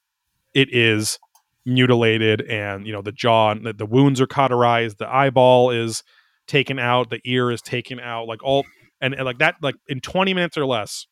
it 0.53 0.73
is 0.73 1.19
mutilated 1.65 2.41
and 2.41 2.87
you 2.87 2.93
know 2.93 3.01
the 3.01 3.11
jaw 3.11 3.53
the, 3.53 3.73
the 3.73 3.85
wounds 3.85 4.19
are 4.19 4.27
cauterized 4.27 4.97
the 4.97 5.07
eyeball 5.07 5.69
is 5.69 6.03
taken 6.47 6.79
out 6.79 7.09
the 7.09 7.21
ear 7.23 7.51
is 7.51 7.61
taken 7.61 7.99
out 7.99 8.27
like 8.27 8.43
all 8.43 8.65
and, 8.99 9.13
and 9.13 9.25
like 9.25 9.37
that 9.39 9.55
like 9.61 9.75
in 9.87 9.99
20 9.99 10.33
minutes 10.33 10.57
or 10.57 10.65
less 10.65 11.07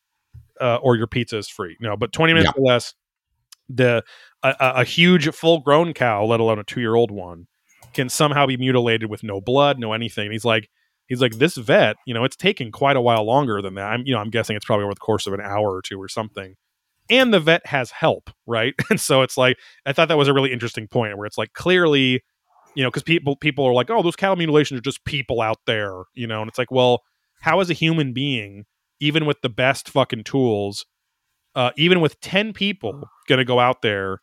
uh, 0.60 0.76
or 0.76 0.96
your 0.96 1.06
pizza 1.06 1.38
is 1.38 1.48
free. 1.48 1.76
No 1.80 1.96
but 1.96 2.12
20 2.12 2.34
minutes 2.34 2.52
or 2.56 2.64
less 2.64 2.94
the 3.68 4.02
a, 4.42 4.54
a 4.60 4.72
a 4.80 4.84
huge 4.84 5.32
full 5.34 5.60
grown 5.60 5.92
cow 5.92 6.24
let 6.24 6.40
alone 6.40 6.58
a 6.58 6.64
two 6.64 6.80
year 6.80 6.94
old 6.94 7.10
one 7.10 7.46
can 7.94 8.08
somehow 8.08 8.46
be 8.46 8.56
mutilated 8.56 9.08
with 9.08 9.22
no 9.22 9.40
blood 9.40 9.78
no 9.78 9.92
anything. 9.92 10.26
And 10.26 10.32
he's 10.32 10.44
like 10.44 10.68
he's 11.06 11.20
like 11.20 11.38
this 11.38 11.56
vet 11.56 11.96
you 12.06 12.14
know 12.14 12.24
it's 12.24 12.36
taken 12.36 12.72
quite 12.72 12.96
a 12.96 13.00
while 13.00 13.24
longer 13.24 13.62
than 13.62 13.74
that. 13.74 13.86
I'm 13.86 14.02
you 14.04 14.12
know 14.12 14.20
i'm 14.20 14.30
guessing 14.30 14.56
it's 14.56 14.64
probably 14.64 14.84
over 14.84 14.94
the 14.94 15.00
course 15.00 15.26
of 15.26 15.32
an 15.32 15.40
hour 15.40 15.74
or 15.74 15.82
two 15.82 16.00
or 16.00 16.08
something 16.08 16.56
and 17.10 17.34
the 17.34 17.40
vet 17.40 17.66
has 17.66 17.90
help 17.90 18.30
right? 18.46 18.74
And 18.90 19.00
so 19.00 19.22
it's 19.22 19.36
like 19.36 19.56
i 19.86 19.92
thought 19.92 20.08
that 20.08 20.16
was 20.16 20.28
a 20.28 20.32
really 20.32 20.52
interesting 20.52 20.88
point 20.88 21.16
where 21.18 21.26
it's 21.26 21.38
like 21.38 21.52
clearly 21.52 22.22
you 22.74 22.82
know 22.82 22.90
because 22.90 23.02
people 23.02 23.36
people 23.36 23.64
are 23.66 23.72
like 23.72 23.90
oh 23.90 24.02
those 24.02 24.16
cattle 24.16 24.36
mutilations 24.36 24.78
are 24.78 24.82
just 24.82 25.04
people 25.04 25.40
out 25.42 25.58
there 25.66 26.02
you 26.14 26.26
know? 26.26 26.40
And 26.40 26.48
it's 26.48 26.58
like 26.58 26.70
well 26.70 27.02
how 27.40 27.60
is 27.60 27.70
a 27.70 27.74
human 27.74 28.12
being 28.12 28.64
even 29.00 29.26
with 29.26 29.40
the 29.42 29.48
best 29.48 29.88
fucking 29.88 30.24
tools 30.24 30.86
uh, 31.54 31.70
even 31.76 32.00
with 32.00 32.20
10 32.20 32.52
people 32.52 33.08
gonna 33.28 33.44
go 33.44 33.58
out 33.58 33.82
there 33.82 34.18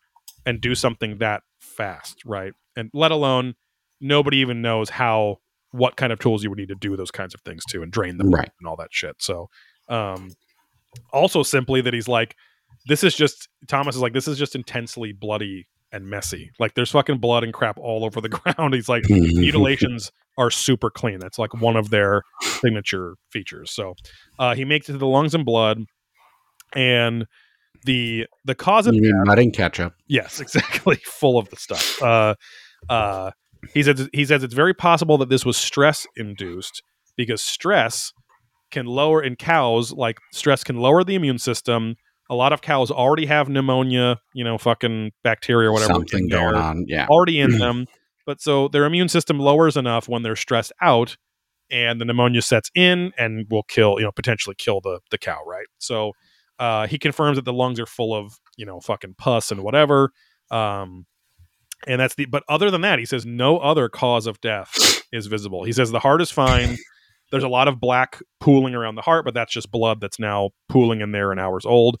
and 0.46 0.60
do 0.60 0.74
something 0.74 1.18
that 1.18 1.42
fast 1.60 2.22
right? 2.24 2.52
And 2.76 2.90
let 2.94 3.10
alone 3.10 3.54
nobody 4.00 4.38
even 4.38 4.62
knows 4.62 4.88
how 4.90 5.36
what 5.72 5.96
kind 5.96 6.12
of 6.12 6.18
tools 6.18 6.42
you 6.42 6.48
would 6.48 6.58
need 6.58 6.68
to 6.68 6.74
do 6.74 6.96
those 6.96 7.10
kinds 7.10 7.34
of 7.34 7.40
things 7.42 7.64
to 7.66 7.82
and 7.82 7.92
drain 7.92 8.16
them 8.16 8.30
Right. 8.30 8.50
and 8.60 8.68
all 8.68 8.76
that 8.76 8.88
shit. 8.92 9.16
So 9.18 9.48
um 9.88 10.30
also 11.12 11.42
simply 11.42 11.80
that 11.82 11.92
he's 11.92 12.08
like 12.08 12.34
this 12.88 13.04
is 13.04 13.14
just 13.14 13.48
thomas 13.68 13.94
is 13.94 14.02
like 14.02 14.12
this 14.12 14.26
is 14.26 14.38
just 14.38 14.54
intensely 14.54 15.12
bloody 15.12 15.66
and 15.92 16.06
messy 16.06 16.50
like 16.58 16.74
there's 16.74 16.90
fucking 16.90 17.18
blood 17.18 17.44
and 17.44 17.54
crap 17.54 17.78
all 17.78 18.04
over 18.04 18.20
the 18.20 18.28
ground 18.54 18.74
he's 18.74 18.88
like 18.88 19.04
mutilations 19.08 20.10
are 20.36 20.50
super 20.50 20.90
clean 20.90 21.18
that's 21.18 21.38
like 21.38 21.54
one 21.54 21.76
of 21.76 21.90
their 21.90 22.22
signature 22.60 23.14
features 23.30 23.70
so 23.70 23.94
uh 24.38 24.54
he 24.54 24.64
makes 24.64 24.88
it 24.88 24.92
to 24.92 24.98
the 24.98 25.06
lungs 25.06 25.34
and 25.34 25.44
blood 25.44 25.84
and 26.74 27.26
the 27.84 28.26
the 28.44 28.54
cause 28.54 28.86
of 28.86 28.94
You 28.94 29.02
mean 29.02 29.24
mud 29.24 29.38
and 29.38 29.52
ketchup? 29.52 29.94
Yes, 30.06 30.40
exactly. 30.40 30.96
Full 31.04 31.38
of 31.38 31.48
the 31.50 31.56
stuff. 31.56 32.02
Uh, 32.02 32.34
uh, 32.88 33.30
he 33.74 33.82
says 33.82 34.08
he 34.12 34.24
says 34.24 34.42
it's 34.42 34.54
very 34.54 34.74
possible 34.74 35.18
that 35.18 35.28
this 35.28 35.44
was 35.44 35.56
stress 35.56 36.06
induced 36.16 36.82
because 37.16 37.42
stress 37.42 38.12
can 38.70 38.86
lower 38.86 39.22
in 39.22 39.36
cows. 39.36 39.92
Like 39.92 40.18
stress 40.32 40.64
can 40.64 40.76
lower 40.76 41.04
the 41.04 41.14
immune 41.14 41.38
system. 41.38 41.96
A 42.30 42.34
lot 42.34 42.52
of 42.52 42.60
cows 42.60 42.90
already 42.90 43.26
have 43.26 43.48
pneumonia, 43.48 44.20
you 44.34 44.44
know, 44.44 44.58
fucking 44.58 45.12
bacteria 45.24 45.70
or 45.70 45.72
whatever 45.72 45.94
Something 45.94 46.28
going 46.28 46.54
on. 46.54 46.84
Yeah. 46.86 47.06
already 47.08 47.40
in 47.40 47.52
them. 47.58 47.86
But 48.26 48.42
so 48.42 48.68
their 48.68 48.84
immune 48.84 49.08
system 49.08 49.38
lowers 49.38 49.76
enough 49.76 50.08
when 50.08 50.22
they're 50.22 50.36
stressed 50.36 50.72
out, 50.82 51.16
and 51.70 52.00
the 52.00 52.04
pneumonia 52.04 52.42
sets 52.42 52.70
in 52.74 53.12
and 53.18 53.46
will 53.50 53.62
kill, 53.62 53.96
you 53.98 54.04
know, 54.04 54.12
potentially 54.12 54.54
kill 54.58 54.80
the 54.80 55.00
the 55.10 55.18
cow, 55.18 55.42
right? 55.46 55.66
So 55.78 56.12
uh, 56.58 56.86
he 56.86 56.98
confirms 56.98 57.36
that 57.36 57.44
the 57.44 57.52
lungs 57.52 57.78
are 57.80 57.86
full 57.86 58.14
of 58.14 58.38
you 58.56 58.66
know 58.66 58.80
fucking 58.80 59.14
pus 59.16 59.50
and 59.50 59.62
whatever 59.62 60.10
um 60.50 61.06
and 61.86 62.00
that's 62.00 62.14
the 62.16 62.26
but 62.26 62.42
other 62.48 62.70
than 62.70 62.80
that 62.80 62.98
he 62.98 63.04
says 63.04 63.24
no 63.24 63.58
other 63.58 63.88
cause 63.88 64.26
of 64.26 64.40
death 64.40 65.02
is 65.12 65.26
visible 65.26 65.64
he 65.64 65.72
says 65.72 65.90
the 65.90 66.00
heart 66.00 66.20
is 66.20 66.30
fine 66.30 66.76
there's 67.30 67.44
a 67.44 67.48
lot 67.48 67.68
of 67.68 67.78
black 67.78 68.20
pooling 68.40 68.74
around 68.74 68.96
the 68.96 69.02
heart 69.02 69.24
but 69.24 69.34
that's 69.34 69.52
just 69.52 69.70
blood 69.70 70.00
that's 70.00 70.18
now 70.18 70.50
pooling 70.68 71.00
in 71.00 71.12
there 71.12 71.30
and 71.30 71.40
hours 71.40 71.64
old 71.64 71.98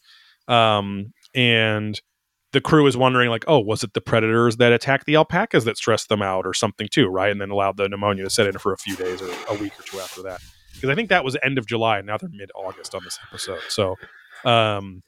um 0.48 1.12
and 1.34 2.00
the 2.52 2.60
crew 2.60 2.86
is 2.86 2.96
wondering 2.96 3.30
like 3.30 3.44
oh 3.46 3.60
was 3.60 3.84
it 3.84 3.92
the 3.92 4.00
predators 4.00 4.56
that 4.56 4.72
attacked 4.72 5.06
the 5.06 5.14
alpacas 5.16 5.64
that 5.64 5.76
stressed 5.76 6.08
them 6.08 6.22
out 6.22 6.46
or 6.46 6.54
something 6.54 6.88
too? 6.90 7.08
Right? 7.08 7.30
And 7.30 7.40
then 7.40 7.50
allowed 7.50 7.76
the 7.76 7.88
pneumonia 7.88 8.24
to 8.24 8.30
set 8.30 8.46
in 8.46 8.58
for 8.58 8.72
a 8.72 8.78
few 8.78 8.96
days 8.96 9.20
or 9.20 9.30
a 9.48 9.54
week 9.54 9.78
or 9.78 9.82
two 9.82 10.00
after 10.00 10.22
that. 10.22 10.40
Because 10.74 10.90
i 10.90 10.94
think 10.94 11.08
that 11.08 11.24
was 11.24 11.36
end 11.42 11.58
of 11.58 11.66
july. 11.66 11.98
And 11.98 12.06
now 12.06 12.16
they're 12.16 12.30
mid-august 12.32 12.94
on 12.94 13.02
this 13.04 13.18
episode. 13.30 13.60
So 13.68 13.96
um 14.44 15.02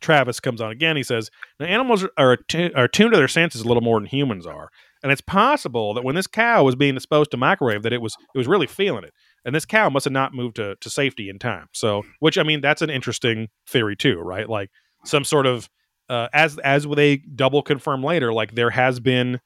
Travis 0.00 0.40
comes 0.40 0.60
on 0.60 0.70
again. 0.70 0.96
He 0.96 1.04
says, 1.04 1.30
"The 1.58 1.66
animals 1.66 2.04
are, 2.18 2.36
attu- 2.36 2.76
are 2.76 2.88
tuned 2.88 3.12
to 3.12 3.16
their 3.18 3.28
senses 3.28 3.62
a 3.62 3.68
little 3.68 3.82
more 3.82 3.98
than 3.98 4.06
humans 4.06 4.46
are, 4.46 4.68
and 5.02 5.10
it's 5.10 5.20
possible 5.20 5.94
that 5.94 6.04
when 6.04 6.14
this 6.14 6.26
cow 6.26 6.64
was 6.64 6.74
being 6.74 6.96
exposed 6.96 7.30
to 7.30 7.36
microwave, 7.36 7.82
that 7.84 7.92
it 7.92 8.02
was 8.02 8.16
it 8.34 8.38
was 8.38 8.48
really 8.48 8.66
feeling 8.66 9.04
it, 9.04 9.14
and 9.44 9.54
this 9.54 9.64
cow 9.64 9.88
must 9.88 10.04
have 10.04 10.12
not 10.12 10.34
moved 10.34 10.56
to, 10.56 10.76
to 10.76 10.90
safety 10.90 11.28
in 11.28 11.38
time. 11.38 11.68
So, 11.72 12.02
which 12.20 12.38
I 12.38 12.42
mean, 12.42 12.60
that's 12.60 12.82
an 12.82 12.90
interesting 12.90 13.48
theory 13.66 13.96
too, 13.96 14.18
right? 14.20 14.48
Like 14.48 14.70
some 15.04 15.24
sort 15.24 15.46
of 15.46 15.68
uh, 16.08 16.28
as 16.32 16.58
as 16.58 16.86
they 16.86 17.18
double 17.18 17.62
confirm 17.62 18.02
later, 18.02 18.32
like 18.32 18.54
there 18.54 18.70
has 18.70 19.00
been 19.00 19.40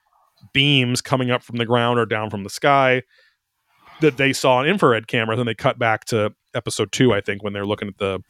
beams 0.52 1.00
coming 1.00 1.30
up 1.30 1.42
from 1.42 1.56
the 1.56 1.66
ground 1.66 1.98
or 1.98 2.06
down 2.06 2.30
from 2.30 2.44
the 2.44 2.50
sky 2.50 3.02
that 4.00 4.16
they 4.16 4.32
saw 4.32 4.56
on 4.56 4.66
infrared 4.66 5.08
cameras, 5.08 5.38
and 5.38 5.48
they 5.48 5.54
cut 5.54 5.78
back 5.78 6.04
to 6.06 6.32
episode 6.54 6.92
two, 6.92 7.12
I 7.12 7.20
think, 7.20 7.42
when 7.42 7.52
they're 7.52 7.66
looking 7.66 7.88
at 7.88 7.98
the 7.98 8.20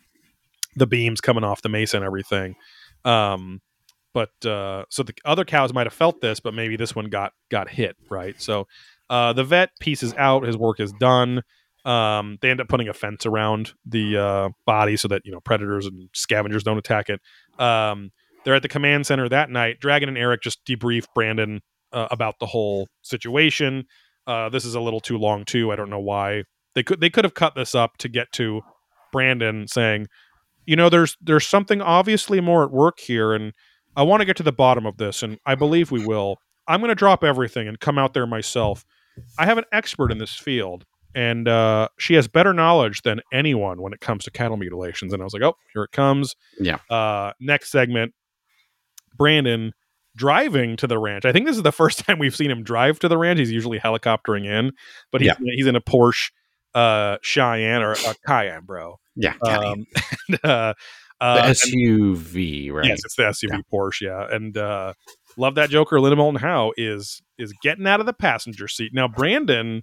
the 0.77 0.87
beams 0.87 1.21
coming 1.21 1.45
off 1.45 1.63
the 1.63 1.69
mesa 1.69 1.97
and 1.97 2.07
everything. 2.07 2.55
Um, 3.05 3.61
but 4.13 4.31
uh, 4.47 4.85
so 4.91 5.03
the 5.03 5.15
other 5.25 5.45
cows 5.45 5.73
might 5.73 5.87
have 5.87 5.93
felt 5.93 6.21
this, 6.21 6.41
but 6.41 6.55
maybe 6.55 6.77
this 6.77 6.95
one 6.95 7.07
got 7.07 7.33
got 7.51 7.69
hit, 7.69 7.97
right? 8.11 8.41
So 8.41 8.67
uh, 9.11 9.33
the 9.33 9.45
vet 9.45 9.71
pieces 9.81 10.15
out. 10.17 10.45
His 10.45 10.57
work 10.57 10.81
is 10.81 10.93
done. 10.93 11.43
Um, 11.87 12.39
they 12.43 12.51
end 12.51 12.61
up 12.61 12.69
putting 12.69 12.89
a 12.89 12.93
fence 12.93 13.27
around 13.27 13.73
the 13.87 14.17
uh, 14.17 14.49
body 14.67 14.97
so 14.97 15.09
that 15.09 15.23
you 15.25 15.33
know 15.33 15.41
predators 15.41 15.87
and 15.87 16.09
scavengers 16.13 16.65
don't 16.65 16.79
attack 16.79 17.09
it. 17.09 17.21
Um, 17.61 18.11
they're 18.45 18.57
at 18.57 18.63
the 18.63 18.69
command 18.69 19.07
center 19.07 19.29
that 19.29 19.51
night. 19.51 19.81
Dragon 19.81 20.09
and 20.09 20.19
Eric 20.19 20.43
just 20.43 20.65
debrief 20.65 21.07
Brandon 21.15 21.61
uh, 21.93 22.09
about 22.11 22.39
the 22.41 22.47
whole 22.47 22.89
situation. 23.03 23.85
Uh, 24.27 24.49
this 24.49 24.65
is 24.65 24.75
a 24.75 24.81
little 24.81 25.01
too 25.01 25.17
long 25.17 25.45
too. 25.45 25.71
I 25.71 25.77
don't 25.77 25.91
know 25.91 26.01
why 26.01 26.43
they 26.75 26.83
could 26.83 27.01
they 27.01 27.11
could 27.11 27.25
have 27.25 27.35
cut 27.35 27.55
this 27.55 27.75
up 27.75 27.97
to 27.99 28.09
get 28.09 28.31
to 28.33 28.63
Brandon 29.11 29.67
saying, 29.67 30.07
you 30.67 30.77
know, 30.77 30.89
there's 30.89 31.17
there's 31.21 31.47
something 31.47 31.81
obviously 31.81 32.41
more 32.41 32.63
at 32.63 32.71
work 32.71 33.01
here, 33.01 33.33
and 33.33 33.53
I 33.97 34.03
want 34.03 34.21
to 34.21 34.27
get 34.27 34.37
to 34.37 34.43
the 34.43 34.53
bottom 34.53 34.87
of 34.87 34.99
this, 34.99 35.23
and 35.23 35.39
I 35.47 35.55
believe 35.55 35.91
we 35.91 36.05
will. 36.07 36.37
I'm 36.69 36.81
going 36.81 36.91
to 36.91 36.97
drop 36.97 37.25
everything 37.25 37.67
and 37.67 37.81
come 37.81 37.99
out 37.99 38.13
there 38.13 38.27
myself. 38.27 38.85
I 39.39 39.47
have 39.47 39.57
an 39.57 39.65
expert 39.73 40.13
in 40.13 40.19
this 40.19 40.35
field, 40.35 40.85
and 41.17 41.49
uh, 41.49 41.89
she 41.99 42.13
has 42.15 42.29
better 42.29 42.53
knowledge 42.53 43.01
than 43.01 43.23
anyone 43.33 43.81
when 43.81 43.95
it 43.95 44.01
comes 44.01 44.23
to 44.25 44.31
cattle 44.31 44.59
mutilations. 44.59 45.15
And 45.15 45.23
I 45.23 45.25
was 45.25 45.33
like, 45.33 45.43
oh, 45.43 45.57
here 45.73 45.83
it 45.83 45.91
comes. 45.91 46.37
Yeah. 46.61 46.77
Uh, 46.91 47.33
next 47.41 47.73
segment, 47.73 48.13
Brandon 49.17 49.73
driving 50.15 50.77
to 50.77 50.87
the 50.87 50.99
ranch. 50.99 51.25
I 51.25 51.33
think 51.33 51.47
this 51.47 51.57
is 51.57 51.63
the 51.63 51.73
first 51.73 51.99
time 52.07 52.19
we've 52.19 52.37
seen 52.37 52.51
him 52.51 52.63
drive 52.63 52.99
to 52.99 53.09
the 53.09 53.17
ranch. 53.17 53.39
He's 53.39 53.51
usually 53.51 53.81
helicoptering 53.81 54.45
in, 54.45 54.73
but 55.11 55.23
he's, 55.23 55.33
he's 55.55 55.67
in 55.67 55.75
a 55.75 55.81
Porsche 55.81 56.31
uh, 56.75 57.17
Cheyenne 57.23 57.83
or 57.83 57.93
a 57.93 58.15
Cayenne, 58.27 58.65
bro. 58.67 58.99
Yeah. 59.15 59.35
Um, 59.43 59.87
and, 60.29 60.45
uh, 60.45 60.75
the 61.19 61.25
uh, 61.27 61.43
and- 61.45 61.57
SUV, 61.57 62.71
right? 62.73 62.85
Yes, 62.85 63.01
it's 63.07 63.17
the 63.17 63.23
SUV 63.23 63.49
Yeah. 63.53 63.61
Porsche, 63.73 64.03
yeah. 64.03 64.27
And 64.31 64.59
uh 64.59 64.93
love 65.39 65.55
that 65.55 65.71
Joker. 65.71 65.99
Linda 65.99 66.17
Moulton 66.17 66.41
Howe 66.43 66.73
is 66.77 67.23
is 67.39 67.55
getting 67.63 67.87
out 67.87 68.01
of 68.01 68.07
the 68.07 68.13
passenger 68.13 68.69
seat. 68.69 68.93
Now 68.93 69.09
Brandon 69.09 69.83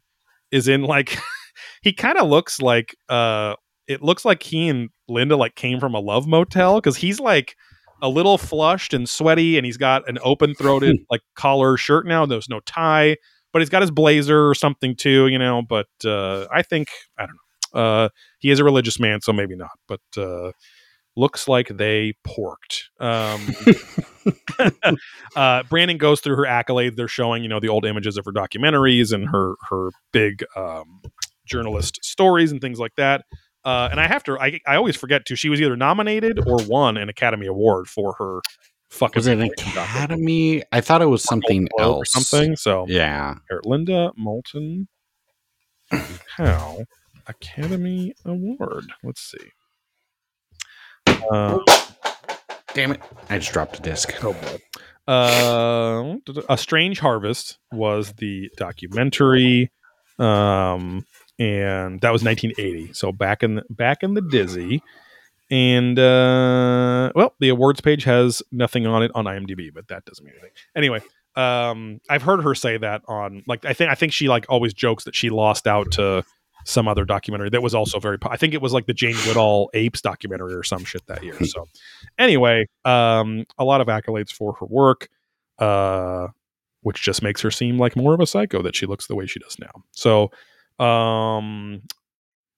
is 0.54 0.68
in 0.68 0.84
like 0.84 1.18
he 1.82 1.92
kind 1.92 2.18
of 2.18 2.30
looks 2.30 2.62
like 2.62 2.96
uh 3.10 3.56
it 3.88 4.02
looks 4.02 4.24
like 4.24 4.44
he 4.44 4.70
and 4.70 4.90
Linda 5.10 5.36
like 5.36 5.56
came 5.56 5.80
from 5.80 5.94
a 5.94 6.00
love 6.00 6.26
motel 6.28 6.76
because 6.80 6.96
he's 6.96 7.20
like 7.20 7.56
a 8.02 8.08
little 8.08 8.38
flushed 8.38 8.94
and 8.94 9.10
sweaty 9.10 9.58
and 9.58 9.66
he's 9.66 9.78
got 9.78 10.08
an 10.08 10.20
open 10.24 10.54
throated 10.56 10.98
like 11.12 11.22
collar 11.36 11.76
shirt 11.76 12.06
now. 12.08 12.26
There's 12.26 12.50
no 12.50 12.62
tie, 12.62 13.18
but 13.52 13.62
he's 13.62 13.70
got 13.70 13.82
his 13.82 13.92
blazer 13.92 14.48
or 14.48 14.56
something 14.56 14.96
too, 14.96 15.28
you 15.28 15.40
know. 15.40 15.62
But 15.68 15.88
uh 16.06 16.46
I 16.52 16.62
think 16.62 16.88
I 17.18 17.26
don't 17.26 17.36
know. 17.36 17.82
Uh 17.82 18.10
he 18.40 18.52
is 18.52 18.60
a 18.60 18.64
religious 18.64 19.00
man, 19.00 19.22
so 19.22 19.34
maybe 19.34 19.56
not. 19.56 19.72
But 19.88 20.02
uh 20.16 20.52
looks 21.16 21.48
like 21.48 21.68
they 21.68 22.14
porked. 22.26 22.90
Um, 23.00 23.42
uh, 25.36 25.64
Brandon 25.64 25.98
goes 25.98 26.20
through 26.22 26.36
her 26.38 26.44
accolades. 26.46 26.96
They're 26.96 27.08
showing, 27.08 27.44
you 27.44 27.50
know, 27.50 27.60
the 27.60 27.70
old 27.70 27.86
images 27.86 28.18
of 28.18 28.26
her 28.26 28.32
documentaries 28.32 29.14
and 29.14 29.28
her 29.30 29.56
her 29.70 29.90
big 30.12 30.44
um, 30.56 31.02
journalist 31.46 32.00
stories 32.04 32.52
and 32.52 32.62
things 32.62 32.80
like 32.80 32.96
that. 32.96 33.26
Uh, 33.66 33.88
and 33.92 34.00
I 34.00 34.08
have 34.08 34.24
to, 34.26 34.38
I, 34.40 34.60
I 34.68 34.76
always 34.76 34.96
forget 34.98 35.26
too. 35.26 35.36
She 35.38 35.48
was 35.50 35.62
either 35.62 35.78
nominated 35.78 36.40
or 36.48 36.58
won 36.68 36.98
an 36.98 37.08
Academy 37.10 37.48
Award 37.48 37.88
for 37.88 38.14
her 38.20 38.40
fucking. 38.90 39.20
Was 39.20 39.28
it 39.28 39.40
an. 39.40 39.50
Academy? 39.58 40.64
I 40.72 40.82
thought 40.82 41.02
it 41.02 41.06
was 41.08 41.24
something 41.24 41.70
else. 41.80 42.12
something. 42.12 42.56
So 42.58 42.86
Yeah. 42.90 43.36
here, 43.50 43.62
Linda 43.64 44.12
Moulton 44.18 44.88
Howe 46.36 46.84
Academy 47.28 48.14
Award. 48.26 48.86
Let's 49.04 49.22
see. 49.22 49.52
Uh, 51.32 51.60
Damn 52.74 52.92
it! 52.92 53.02
I 53.30 53.38
just 53.38 53.54
dropped 53.54 53.80
a 53.80 53.82
disc. 53.82 54.14
Oh 54.24 54.34
boy. 54.34 54.60
Uh, 55.06 56.16
a 56.50 56.58
Strange 56.58 57.00
Harvest 57.00 57.60
was 57.72 58.14
the 58.14 58.50
documentary, 58.58 59.72
um, 60.18 61.06
and 61.38 62.00
that 62.02 62.12
was 62.12 62.24
1980. 62.24 62.94
So 62.94 63.12
back 63.12 63.44
in 63.44 63.56
the, 63.56 63.64
back 63.70 64.02
in 64.02 64.14
the 64.14 64.22
dizzy, 64.22 64.82
and 65.52 66.00
uh, 66.00 67.12
well, 67.16 67.36
the 67.40 67.50
awards 67.50 67.82
page 67.82 68.06
has 68.06 68.42
nothing 68.52 68.88
on 68.88 69.04
it 69.04 69.12
on 69.14 69.26
IMDb, 69.26 69.74
but 69.74 69.88
that 69.90 70.06
doesn't 70.06 70.24
mean 70.24 70.34
anything. 70.36 70.52
Anyway, 70.76 71.02
um, 71.36 72.00
I've 72.10 72.24
heard 72.24 72.44
her 72.44 72.56
say 72.56 72.78
that 72.78 73.02
on 73.08 73.44
like 73.48 73.66
I 73.66 73.74
think 73.74 73.92
I 73.92 73.96
think 73.96 74.14
she 74.14 74.30
like 74.30 74.46
always 74.50 74.74
jokes 74.74 75.04
that 75.04 75.16
she 75.16 75.30
lost 75.30 75.68
out 75.68 75.92
to 75.94 76.24
some 76.66 76.88
other 76.88 77.06
documentary 77.06 77.50
that 77.50 77.62
was 77.62 77.76
also 77.76 78.00
very. 78.00 78.18
po- 78.18 78.30
I 78.32 78.38
think 78.38 78.54
it 78.54 78.62
was 78.62 78.74
like 78.74 78.86
the 78.86 78.94
Jane 78.94 79.16
Goodall 79.26 79.70
apes 79.74 80.02
documentary 80.02 80.54
or 80.54 80.64
some 80.64 80.84
shit 80.84 81.06
that 81.08 81.24
year. 81.24 81.38
So 81.46 81.68
anyway, 82.18 82.68
um, 82.86 83.46
a 83.58 83.64
lot 83.64 83.82
of 83.82 83.88
accolades 83.88 84.32
for 84.32 84.54
her 84.54 84.66
work, 84.66 85.10
uh, 85.60 86.28
which 86.82 87.02
just 87.02 87.22
makes 87.22 87.42
her 87.42 87.52
seem 87.52 87.78
like 87.78 87.96
more 87.96 88.14
of 88.14 88.20
a 88.20 88.28
psycho 88.28 88.62
that 88.62 88.76
she 88.76 88.86
looks 88.86 89.08
the 89.08 89.16
way 89.16 89.26
she 89.26 89.40
does 89.40 89.58
now. 89.60 89.84
So, 89.92 90.32
um, 90.84 91.82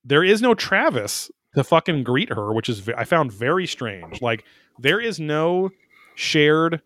there 0.03 0.23
is 0.23 0.41
no 0.41 0.53
Travis 0.53 1.31
to 1.55 1.63
fucking 1.63 2.03
greet 2.03 2.29
her, 2.29 2.53
which 2.53 2.69
is 2.69 2.79
ve- 2.79 2.93
I 2.97 3.05
found 3.05 3.31
very 3.31 3.65
strange. 3.65 4.21
Like 4.21 4.43
there 4.79 4.99
is 4.99 5.19
no 5.19 5.71
shared 6.15 6.81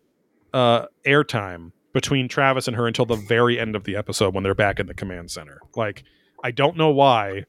uh 0.52 0.86
airtime 1.06 1.72
between 1.92 2.28
Travis 2.28 2.66
and 2.66 2.76
her 2.76 2.86
until 2.86 3.04
the 3.04 3.16
very 3.16 3.58
end 3.58 3.76
of 3.76 3.84
the 3.84 3.96
episode 3.96 4.34
when 4.34 4.42
they're 4.44 4.54
back 4.54 4.80
in 4.80 4.86
the 4.86 4.94
command 4.94 5.30
center. 5.30 5.60
Like 5.76 6.04
I 6.42 6.50
don't 6.50 6.76
know 6.76 6.90
why 6.90 7.44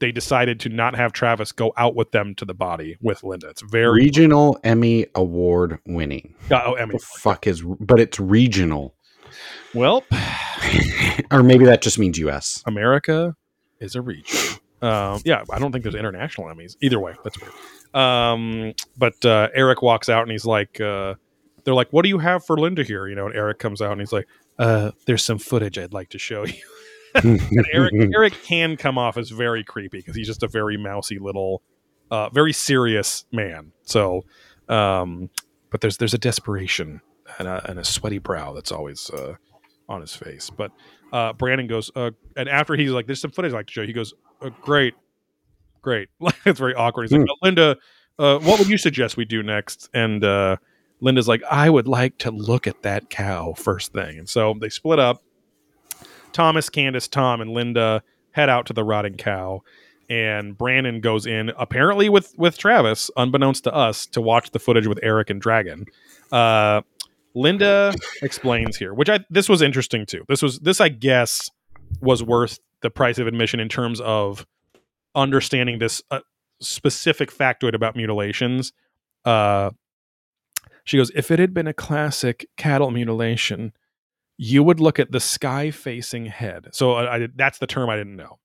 they 0.00 0.12
decided 0.12 0.58
to 0.60 0.68
not 0.68 0.94
have 0.96 1.12
Travis 1.12 1.52
go 1.52 1.72
out 1.76 1.94
with 1.94 2.10
them 2.10 2.34
to 2.36 2.44
the 2.44 2.54
body 2.54 2.96
with 3.00 3.22
Linda. 3.22 3.48
It's 3.48 3.62
very 3.62 4.02
Regional 4.02 4.58
Emmy 4.64 5.06
Award 5.14 5.78
winning. 5.86 6.34
oh 6.50 6.74
Emmy. 6.74 6.94
The 6.94 6.98
fuck 6.98 7.46
is? 7.46 7.62
But 7.62 8.00
it's 8.00 8.18
regional, 8.18 8.94
Well, 9.74 10.04
or 11.30 11.42
maybe 11.42 11.66
that 11.66 11.82
just 11.82 11.98
means 11.98 12.18
U.S. 12.18 12.62
America 12.66 13.36
is 13.78 13.94
a 13.94 14.02
region. 14.02 14.38
Um, 14.82 15.20
yeah, 15.24 15.44
I 15.50 15.58
don't 15.58 15.72
think 15.72 15.82
there's 15.82 15.94
international 15.94 16.46
Emmys. 16.48 16.76
Either 16.80 16.98
way, 16.98 17.14
that's 17.22 17.38
weird. 17.38 17.52
Um, 17.94 18.72
but 18.96 19.22
uh, 19.24 19.48
Eric 19.54 19.82
walks 19.82 20.08
out 20.08 20.22
and 20.22 20.30
he's 20.30 20.46
like, 20.46 20.80
uh, 20.80 21.14
"They're 21.64 21.74
like, 21.74 21.92
what 21.92 22.02
do 22.02 22.08
you 22.08 22.18
have 22.18 22.44
for 22.44 22.58
Linda 22.58 22.82
here?" 22.82 23.06
You 23.06 23.14
know, 23.14 23.26
and 23.26 23.36
Eric 23.36 23.58
comes 23.58 23.82
out 23.82 23.92
and 23.92 24.00
he's 24.00 24.12
like, 24.12 24.26
uh, 24.58 24.92
"There's 25.06 25.22
some 25.24 25.38
footage 25.38 25.76
I'd 25.76 25.92
like 25.92 26.08
to 26.10 26.18
show 26.18 26.46
you." 26.46 26.54
Eric 27.72 27.92
Eric 28.14 28.32
can 28.42 28.76
come 28.76 28.98
off 28.98 29.16
as 29.16 29.30
very 29.30 29.64
creepy 29.64 29.98
because 29.98 30.16
he's 30.16 30.26
just 30.26 30.42
a 30.42 30.48
very 30.48 30.76
mousy 30.76 31.18
little, 31.18 31.62
uh, 32.10 32.28
very 32.30 32.52
serious 32.52 33.24
man. 33.32 33.72
So, 33.82 34.24
um, 34.68 35.30
but 35.70 35.80
there's 35.80 35.96
there's 35.96 36.14
a 36.14 36.18
desperation 36.18 37.00
and 37.38 37.48
a, 37.48 37.70
and 37.70 37.78
a 37.78 37.84
sweaty 37.84 38.18
brow 38.18 38.52
that's 38.52 38.72
always 38.72 39.10
uh, 39.10 39.34
on 39.88 40.00
his 40.00 40.14
face. 40.14 40.50
But 40.50 40.72
uh, 41.12 41.32
Brandon 41.32 41.66
goes, 41.66 41.90
uh, 41.94 42.10
and 42.36 42.48
after 42.48 42.74
he's 42.74 42.90
like, 42.90 43.06
"There's 43.06 43.20
some 43.20 43.30
footage 43.30 43.52
I'd 43.52 43.56
like 43.56 43.66
to 43.66 43.72
show," 43.72 43.80
you," 43.82 43.88
he 43.88 43.92
goes, 43.92 44.14
uh, 44.42 44.50
"Great, 44.62 44.94
great." 45.82 46.08
it's 46.44 46.60
very 46.60 46.74
awkward. 46.74 47.04
He's 47.04 47.12
like, 47.12 47.22
Hmm. 47.22 47.26
"Linda, 47.42 47.76
uh, 48.18 48.38
what 48.38 48.58
would 48.58 48.68
you 48.68 48.78
suggest 48.78 49.16
we 49.16 49.24
do 49.24 49.42
next?" 49.42 49.88
And 49.92 50.24
uh, 50.24 50.56
Linda's 51.00 51.28
like, 51.28 51.42
"I 51.50 51.68
would 51.70 51.88
like 51.88 52.18
to 52.18 52.30
look 52.30 52.66
at 52.66 52.82
that 52.82 53.10
cow 53.10 53.54
first 53.56 53.92
thing." 53.92 54.18
And 54.18 54.28
so 54.28 54.54
they 54.60 54.68
split 54.68 54.98
up. 54.98 55.22
Thomas, 56.32 56.68
Candace, 56.68 57.08
Tom, 57.08 57.40
and 57.40 57.50
Linda 57.50 58.02
head 58.32 58.48
out 58.48 58.66
to 58.66 58.72
the 58.72 58.84
rotting 58.84 59.16
cow, 59.16 59.62
and 60.08 60.56
Brandon 60.56 61.00
goes 61.00 61.26
in 61.26 61.50
apparently 61.58 62.08
with 62.08 62.34
with 62.36 62.58
Travis, 62.58 63.10
unbeknownst 63.16 63.64
to 63.64 63.74
us, 63.74 64.06
to 64.06 64.20
watch 64.20 64.50
the 64.50 64.58
footage 64.58 64.86
with 64.86 64.98
Eric 65.02 65.30
and 65.30 65.40
Dragon. 65.40 65.86
Uh, 66.32 66.82
Linda 67.34 67.94
explains 68.22 68.76
here, 68.76 68.92
which 68.94 69.08
I 69.08 69.20
this 69.30 69.48
was 69.48 69.62
interesting 69.62 70.06
too. 70.06 70.24
This 70.28 70.42
was 70.42 70.58
this 70.60 70.80
I 70.80 70.88
guess 70.88 71.50
was 72.00 72.22
worth 72.22 72.58
the 72.82 72.90
price 72.90 73.18
of 73.18 73.26
admission 73.26 73.60
in 73.60 73.68
terms 73.68 74.00
of 74.00 74.46
understanding 75.14 75.78
this 75.78 76.02
uh, 76.10 76.20
specific 76.60 77.32
factoid 77.32 77.74
about 77.74 77.96
mutilations. 77.96 78.72
Uh, 79.24 79.70
she 80.84 80.96
goes, 80.96 81.10
if 81.14 81.30
it 81.30 81.38
had 81.38 81.52
been 81.52 81.66
a 81.66 81.74
classic 81.74 82.48
cattle 82.56 82.90
mutilation, 82.90 83.72
you 84.42 84.62
would 84.62 84.80
look 84.80 84.98
at 84.98 85.12
the 85.12 85.20
sky 85.20 85.70
facing 85.70 86.24
head. 86.24 86.68
So 86.72 86.92
I, 86.92 87.16
I 87.16 87.28
that's 87.36 87.58
the 87.58 87.66
term 87.66 87.90
I 87.90 87.96
didn't 87.96 88.16
know. 88.16 88.38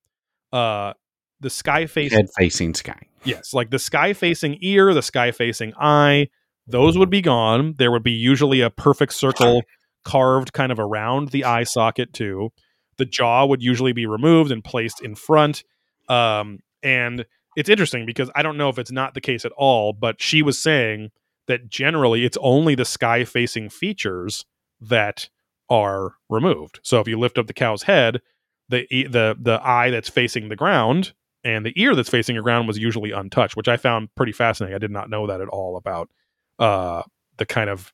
Uh, 0.52 0.92
the 1.40 1.50
sky 1.50 1.86
facing 1.86 2.18
Head 2.18 2.28
facing 2.38 2.74
sky. 2.74 3.08
Yes, 3.24 3.54
like 3.54 3.70
the 3.70 3.80
sky 3.80 4.12
facing 4.12 4.58
ear, 4.60 4.94
the 4.94 5.02
sky 5.02 5.32
facing 5.32 5.74
eye, 5.80 6.28
those 6.68 6.98
would 6.98 7.10
be 7.10 7.22
gone. 7.22 7.76
There 7.78 7.94
would 7.94 8.04
be 8.04 8.12
usually 8.12 8.60
a 8.60 8.70
perfect 8.70 9.14
circle 9.14 9.64
carved 10.04 10.52
kind 10.52 10.74
of 10.74 10.80
around 10.80 11.30
the 11.30 11.46
eye 11.46 11.64
socket 11.64 12.12
too. 12.12 12.50
The 12.98 13.06
jaw 13.06 13.46
would 13.46 13.64
usually 13.64 13.94
be 13.94 14.06
removed 14.06 14.52
and 14.52 14.62
placed 14.62 15.02
in 15.02 15.16
front. 15.16 15.64
Um, 16.10 16.60
and 16.84 17.26
it's 17.56 17.70
interesting 17.70 18.06
because 18.06 18.30
I 18.36 18.42
don't 18.42 18.58
know 18.58 18.68
if 18.68 18.78
it's 18.78 18.92
not 18.92 19.14
the 19.14 19.22
case 19.22 19.46
at 19.46 19.54
all, 19.54 19.94
but 19.94 20.22
she 20.22 20.42
was 20.42 20.62
saying 20.62 21.12
that 21.48 21.70
generally 21.70 22.26
it's 22.26 22.38
only 22.42 22.76
the 22.76 22.84
sky 22.84 23.24
facing 23.24 23.70
features 23.70 24.44
that 24.82 25.30
are 25.70 26.14
removed. 26.30 26.80
So 26.84 27.00
if 27.00 27.08
you 27.08 27.20
lift 27.20 27.38
up 27.38 27.48
the 27.48 27.54
cow's 27.54 27.84
head, 27.84 28.22
the 28.70 28.88
the 28.90 29.38
the 29.40 29.60
eye 29.64 29.90
that's 29.90 30.10
facing 30.10 30.50
the 30.50 30.56
ground 30.56 31.14
and 31.44 31.66
the 31.66 31.74
ear 31.80 31.96
that's 31.96 32.10
facing 32.10 32.36
the 32.36 32.42
ground 32.42 32.68
was 32.68 32.78
usually 32.78 33.12
untouched, 33.12 33.56
which 33.56 33.68
I 33.68 33.78
found 33.78 34.14
pretty 34.16 34.32
fascinating. 34.32 34.76
I 34.76 34.80
did 34.80 34.92
not 34.92 35.10
know 35.10 35.28
that 35.28 35.42
at 35.42 35.48
all 35.48 35.78
about 35.78 36.10
uh, 36.58 37.04
the 37.38 37.46
kind 37.46 37.70
of 37.70 37.94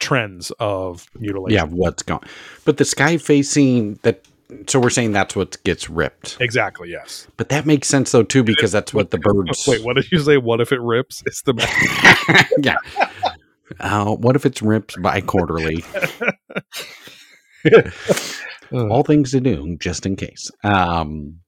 trends 0.00 0.50
of 0.58 1.08
mutilation. 1.18 1.56
Yeah, 1.56 1.64
what's 1.64 2.02
gone? 2.02 2.24
But 2.64 2.76
the 2.78 2.84
sky 2.84 3.16
facing 3.16 3.94
that. 4.02 4.26
So 4.66 4.78
we're 4.78 4.90
saying 4.90 5.12
that's 5.12 5.34
what 5.34 5.56
gets 5.64 5.88
ripped. 5.88 6.36
exactly. 6.38 6.90
Yes. 6.90 7.26
But 7.38 7.48
that 7.48 7.64
makes 7.64 7.88
sense 7.88 8.12
though 8.12 8.22
too 8.22 8.42
because 8.42 8.70
that's 8.70 8.92
what 8.92 9.10
the 9.10 9.18
birds. 9.18 9.64
Wait, 9.68 9.82
what 9.82 9.96
did 9.96 10.12
you 10.12 10.18
say? 10.18 10.36
What 10.36 10.60
if 10.60 10.72
it 10.72 10.80
rips? 10.80 11.22
It's 11.24 11.40
the 11.42 11.54
yeah. 12.58 12.76
Uh, 13.80 14.14
what 14.16 14.36
if 14.36 14.44
it's 14.46 14.60
ripped 14.62 15.00
by 15.00 15.20
quarterly? 15.20 15.84
All 18.72 19.02
things 19.02 19.32
to 19.32 19.40
do, 19.40 19.76
just 19.78 20.06
in 20.06 20.16
case. 20.16 20.50
Um, 20.64 21.40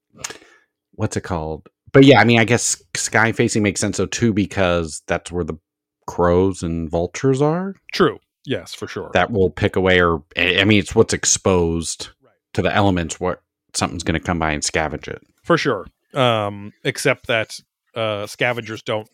what's 0.93 1.17
it 1.17 1.23
called? 1.23 1.69
But 1.93 2.05
yeah, 2.05 2.21
I 2.21 2.25
mean, 2.25 2.39
I 2.39 2.45
guess 2.45 2.83
sky 2.97 3.33
facing 3.33 3.63
makes 3.63 3.81
sense 3.81 3.97
though 3.97 4.07
too 4.07 4.33
because 4.33 5.03
that's 5.07 5.33
where 5.33 5.45
the 5.45 5.59
crows 6.07 6.63
and 6.63 6.91
vultures 6.91 7.41
are. 7.41 7.75
true. 7.93 8.19
Yes, 8.47 8.75
for 8.75 8.87
sure. 8.87 9.11
That 9.15 9.31
will 9.31 9.49
pick 9.49 9.75
away, 9.75 10.03
or 10.03 10.23
I 10.37 10.65
mean, 10.65 10.79
it's 10.79 10.95
what's 10.95 11.15
exposed 11.15 12.11
Right. 12.23 12.33
to 12.53 12.61
the 12.61 12.75
elements. 12.75 13.19
What 13.19 13.41
something's 13.73 14.03
going 14.03 14.21
to 14.21 14.25
come 14.27 14.39
by 14.39 14.53
and 14.53 14.63
scavenge 14.63 15.09
it. 15.09 15.23
for 15.43 15.57
sure. 15.57 15.87
Um, 16.13 16.75
except 16.85 17.27
that 17.29 17.59
uh, 17.95 18.27
scavengers 18.27 18.83
don't 18.83 19.09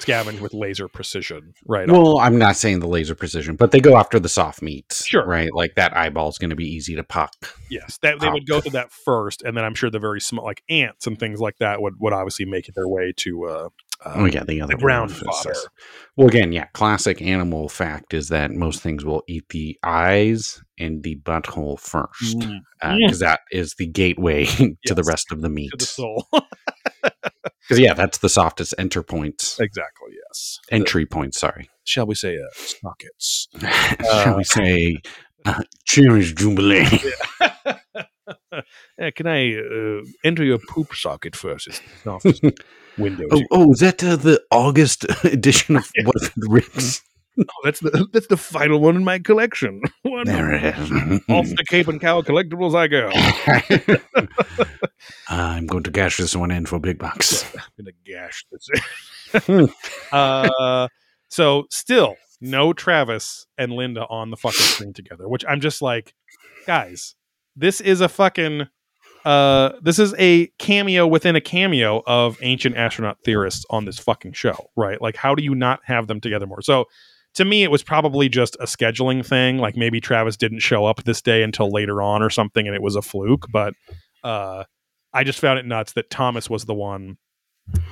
scavenge 0.00 0.40
with 0.40 0.52
laser 0.54 0.88
precision, 0.88 1.54
right? 1.66 1.88
Well, 1.90 2.18
I'm 2.18 2.38
not 2.38 2.56
saying 2.56 2.80
the 2.80 2.86
laser 2.88 3.14
precision, 3.14 3.56
but 3.56 3.70
they 3.70 3.80
go 3.80 3.96
after 3.96 4.18
the 4.18 4.28
soft 4.28 4.62
meats. 4.62 5.04
Sure. 5.06 5.26
Right? 5.26 5.50
Like 5.54 5.74
that 5.76 5.96
eyeball 5.96 6.28
is 6.28 6.38
going 6.38 6.50
to 6.50 6.56
be 6.56 6.66
easy 6.68 6.94
to 6.96 7.04
puck. 7.04 7.32
yes, 7.70 7.98
that 8.02 8.20
they 8.20 8.28
would 8.28 8.46
go 8.46 8.60
to 8.60 8.70
that 8.70 8.92
first, 8.92 9.42
and 9.42 9.56
then 9.56 9.64
I'm 9.64 9.74
sure 9.74 9.90
the 9.90 9.98
very 9.98 10.20
small, 10.20 10.44
like 10.44 10.62
ants 10.68 11.06
and 11.06 11.18
things 11.18 11.40
like 11.40 11.58
that, 11.58 11.80
would 11.80 11.94
would 12.00 12.12
obviously 12.12 12.44
make 12.44 12.68
it 12.68 12.74
their 12.74 12.88
way 12.88 13.12
to. 13.18 13.44
Uh, 13.46 13.68
uh, 14.04 14.12
Oh, 14.16 14.24
yeah. 14.26 14.44
The 14.44 14.60
other 14.60 14.74
the 14.74 14.80
ground 14.82 15.10
fodder. 15.10 15.50
uh, 15.52 15.68
Well, 16.16 16.28
again, 16.28 16.52
yeah. 16.52 16.66
Classic 16.74 17.22
animal 17.22 17.70
fact 17.70 18.12
is 18.12 18.28
that 18.28 18.50
most 18.50 18.82
things 18.82 19.06
will 19.06 19.22
eat 19.26 19.48
the 19.48 19.78
eyes 19.82 20.62
and 20.78 21.02
the 21.02 21.16
butthole 21.16 21.80
first. 21.80 22.38
mm, 22.38 22.58
Because 22.82 23.20
that 23.20 23.40
is 23.50 23.74
the 23.78 23.86
gateway 23.86 24.44
to 24.86 24.94
the 24.94 25.02
rest 25.02 25.32
of 25.32 25.40
the 25.40 25.48
meat. 25.48 25.70
to 25.70 25.76
the 25.78 25.86
soul. 25.86 26.26
Because, 27.68 27.80
yeah, 27.80 27.94
that's 27.94 28.18
the 28.18 28.28
softest 28.28 28.74
enter 28.78 29.02
points. 29.02 29.58
exactly. 29.58 30.12
Yes. 30.28 30.60
Entry 30.70 31.04
points, 31.04 31.40
sorry. 31.40 31.68
Shall 31.82 32.06
we 32.06 32.14
say 32.14 32.36
uh, 32.36 32.46
sockets? 32.54 33.48
Shall 34.22 34.36
we 34.36 34.44
say, 34.44 34.98
uh, 35.44 35.62
cheers, 35.84 36.32
Jubilee. 36.32 36.86
Yeah, 38.98 39.10
can 39.10 39.26
I 39.26 39.54
uh, 39.54 40.02
enter 40.24 40.42
your 40.42 40.58
poop 40.58 40.94
socket 40.94 41.36
first? 41.36 41.66
It's 41.68 41.80
the 41.80 41.86
softest 42.04 42.42
window. 42.98 43.24
Oh, 43.30 43.42
oh, 43.50 43.72
is 43.72 43.80
that 43.80 44.02
uh, 44.02 44.16
the 44.16 44.42
August 44.50 45.04
edition 45.24 45.76
of 45.76 45.90
What 46.04 46.16
the 46.36 46.48
Ribs? 46.48 47.02
Oh, 47.38 47.44
that's 47.64 47.80
the 47.80 48.06
that's 48.12 48.26
the 48.28 48.36
final 48.36 48.80
one 48.80 48.96
in 48.96 49.04
my 49.04 49.18
collection. 49.18 49.82
Wonderful. 50.04 50.40
There 50.40 50.54
it 50.54 50.64
is. 50.64 50.90
Off 51.28 51.46
the 51.48 51.64
Cape 51.68 51.88
and 51.88 52.00
Cowl 52.00 52.22
Collectibles 52.22 52.74
I 52.74 52.88
go. 52.88 53.10
I'm 55.28 55.66
going 55.66 55.82
to 55.84 55.90
gash 55.90 56.16
this 56.16 56.34
one 56.34 56.50
in 56.50 56.66
for 56.66 56.76
a 56.76 56.80
big 56.80 56.98
bucks. 56.98 57.44
I'm 57.54 57.84
gonna 57.84 57.92
gash 58.04 58.46
this. 58.50 59.70
uh, 60.12 60.88
so 61.28 61.66
still 61.70 62.16
no 62.40 62.72
Travis 62.72 63.46
and 63.58 63.72
Linda 63.72 64.06
on 64.08 64.30
the 64.30 64.36
fucking 64.36 64.60
screen 64.60 64.92
together, 64.92 65.28
which 65.28 65.44
I'm 65.48 65.60
just 65.60 65.82
like, 65.82 66.14
guys, 66.66 67.14
this 67.54 67.80
is 67.80 68.00
a 68.00 68.08
fucking 68.08 68.68
uh 69.24 69.72
this 69.82 69.98
is 69.98 70.14
a 70.18 70.46
cameo 70.58 71.04
within 71.04 71.34
a 71.34 71.40
cameo 71.40 72.00
of 72.06 72.38
ancient 72.42 72.76
astronaut 72.76 73.18
theorists 73.24 73.66
on 73.70 73.84
this 73.84 73.98
fucking 73.98 74.32
show, 74.32 74.70
right? 74.76 75.02
Like 75.02 75.16
how 75.16 75.34
do 75.34 75.42
you 75.42 75.54
not 75.54 75.80
have 75.84 76.06
them 76.06 76.20
together 76.20 76.46
more? 76.46 76.62
So 76.62 76.84
to 77.36 77.44
me 77.44 77.62
it 77.62 77.70
was 77.70 77.82
probably 77.82 78.28
just 78.28 78.56
a 78.56 78.64
scheduling 78.64 79.24
thing, 79.24 79.58
like 79.58 79.76
maybe 79.76 80.00
Travis 80.00 80.36
didn't 80.36 80.60
show 80.60 80.84
up 80.84 81.04
this 81.04 81.22
day 81.22 81.42
until 81.42 81.70
later 81.70 82.02
on 82.02 82.22
or 82.22 82.30
something 82.30 82.66
and 82.66 82.74
it 82.74 82.82
was 82.82 82.96
a 82.96 83.02
fluke, 83.02 83.46
but 83.50 83.74
uh 84.24 84.64
I 85.12 85.24
just 85.24 85.38
found 85.38 85.58
it 85.58 85.64
nuts 85.64 85.92
that 85.94 86.10
Thomas 86.10 86.50
was 86.50 86.64
the 86.66 86.74
one 86.74 87.16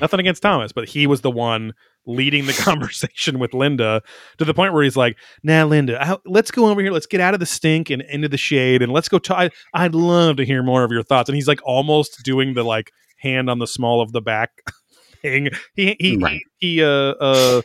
nothing 0.00 0.20
against 0.20 0.42
Thomas, 0.42 0.72
but 0.72 0.88
he 0.88 1.06
was 1.06 1.22
the 1.22 1.30
one 1.30 1.72
leading 2.06 2.46
the 2.46 2.52
conversation 2.58 3.38
with 3.38 3.54
Linda 3.54 4.02
to 4.38 4.44
the 4.44 4.54
point 4.54 4.72
where 4.72 4.82
he's 4.84 4.96
like, 4.96 5.16
"Now, 5.42 5.66
Linda, 5.66 6.02
I, 6.02 6.16
let's 6.26 6.50
go 6.50 6.68
over 6.68 6.80
here. 6.80 6.92
Let's 6.92 7.06
get 7.06 7.20
out 7.20 7.34
of 7.34 7.40
the 7.40 7.46
stink 7.46 7.90
and 7.90 8.02
into 8.02 8.28
the 8.28 8.36
shade, 8.36 8.82
and 8.82 8.92
let's 8.92 9.08
go 9.08 9.18
talk. 9.18 9.52
I'd 9.72 9.94
love 9.94 10.36
to 10.36 10.44
hear 10.44 10.62
more 10.62 10.84
of 10.84 10.92
your 10.92 11.02
thoughts." 11.02 11.28
And 11.28 11.34
he's 11.34 11.48
like 11.48 11.60
almost 11.64 12.22
doing 12.22 12.54
the 12.54 12.62
like 12.62 12.90
hand 13.18 13.48
on 13.48 13.58
the 13.58 13.66
small 13.66 14.00
of 14.00 14.12
the 14.12 14.20
back 14.20 14.50
thing. 15.22 15.48
He 15.74 15.96
he 15.98 16.16
Right. 16.18 16.40
he, 16.58 16.74
he 16.76 16.82
uh 16.84 17.14
uh 17.20 17.62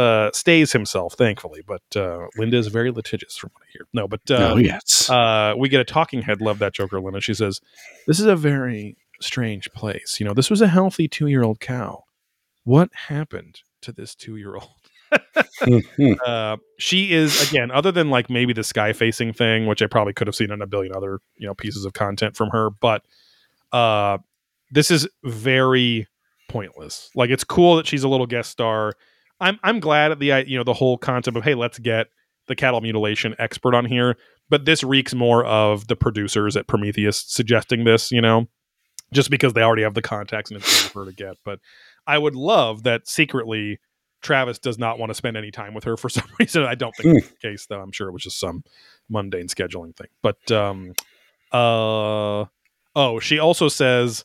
uh 0.00 0.30
stays 0.32 0.72
himself, 0.72 1.14
thankfully. 1.14 1.62
But 1.66 1.82
uh 1.94 2.26
Linda 2.36 2.56
is 2.56 2.68
very 2.68 2.90
litigious, 2.90 3.36
from 3.36 3.50
what 3.52 3.62
I 3.62 3.70
hear. 3.72 3.86
No, 3.92 4.08
but 4.08 4.20
uh, 4.30 4.52
oh, 4.54 4.56
yes. 4.56 5.08
uh, 5.10 5.54
we 5.56 5.68
get 5.68 5.80
a 5.80 5.84
talking 5.84 6.22
head. 6.22 6.40
Love 6.40 6.58
that 6.60 6.74
Joker, 6.74 7.00
Linda. 7.00 7.20
She 7.20 7.34
says, 7.34 7.60
"This 8.06 8.20
is 8.20 8.26
a 8.26 8.36
very 8.36 8.96
strange 9.20 9.70
place. 9.72 10.18
You 10.18 10.26
know, 10.26 10.34
this 10.34 10.50
was 10.50 10.60
a 10.60 10.68
healthy 10.68 11.08
two-year-old 11.08 11.60
cow. 11.60 12.04
What 12.64 12.90
happened 13.08 13.60
to 13.82 13.92
this 13.92 14.14
two-year-old?" 14.14 14.70
Uh, 16.26 16.56
she 16.78 17.12
is 17.12 17.50
again, 17.50 17.70
other 17.70 17.92
than 17.92 18.10
like 18.10 18.30
maybe 18.30 18.52
the 18.52 18.64
sky-facing 18.64 19.32
thing, 19.32 19.66
which 19.66 19.82
I 19.82 19.86
probably 19.86 20.12
could 20.12 20.26
have 20.26 20.34
seen 20.34 20.50
in 20.50 20.62
a 20.62 20.66
billion 20.66 20.94
other 20.94 21.18
you 21.36 21.46
know 21.46 21.54
pieces 21.54 21.84
of 21.84 21.92
content 21.92 22.36
from 22.36 22.50
her, 22.50 22.70
but 22.70 23.02
uh, 23.72 24.18
this 24.70 24.90
is 24.90 25.08
very 25.24 26.06
pointless. 26.48 27.10
Like, 27.14 27.30
it's 27.30 27.44
cool 27.44 27.76
that 27.76 27.86
she's 27.86 28.02
a 28.02 28.08
little 28.08 28.26
guest 28.26 28.50
star. 28.50 28.94
I'm 29.40 29.58
I'm 29.62 29.80
glad 29.80 30.12
at 30.12 30.18
the 30.18 30.44
you 30.46 30.56
know 30.58 30.64
the 30.64 30.74
whole 30.74 30.98
concept 30.98 31.36
of 31.36 31.44
hey, 31.44 31.54
let's 31.54 31.78
get 31.78 32.08
the 32.46 32.56
cattle 32.56 32.80
mutilation 32.80 33.34
expert 33.38 33.74
on 33.74 33.84
here 33.84 34.16
but 34.50 34.64
this 34.64 34.84
reeks 34.84 35.14
more 35.14 35.44
of 35.44 35.86
the 35.86 35.96
producers 35.96 36.56
at 36.56 36.66
Prometheus 36.66 37.24
suggesting 37.26 37.84
this, 37.84 38.10
you 38.10 38.20
know, 38.20 38.48
just 39.14 39.30
because 39.30 39.54
they 39.54 39.62
already 39.62 39.84
have 39.84 39.94
the 39.94 40.02
contacts 40.02 40.50
and 40.50 40.60
it's 40.60 40.68
easy 40.68 40.88
for 40.88 41.04
her 41.04 41.10
to 41.10 41.16
get. 41.16 41.36
But 41.44 41.60
I 42.06 42.18
would 42.18 42.34
love 42.34 42.82
that 42.82 43.08
secretly 43.08 43.78
Travis 44.22 44.58
does 44.58 44.76
not 44.76 44.98
want 44.98 45.10
to 45.10 45.14
spend 45.14 45.36
any 45.36 45.52
time 45.52 45.72
with 45.72 45.84
her 45.84 45.96
for 45.96 46.08
some 46.10 46.26
reason. 46.38 46.64
I 46.64 46.74
don't 46.74 46.94
think 46.96 47.14
that's 47.14 47.30
the 47.30 47.48
case, 47.48 47.66
though. 47.66 47.80
I'm 47.80 47.92
sure 47.92 48.08
it 48.08 48.12
was 48.12 48.24
just 48.24 48.40
some 48.40 48.64
mundane 49.08 49.46
scheduling 49.46 49.96
thing. 49.96 50.08
But 50.20 50.50
um 50.50 50.92
uh 51.52 52.44
oh, 52.96 53.20
she 53.20 53.38
also 53.38 53.68
says 53.68 54.24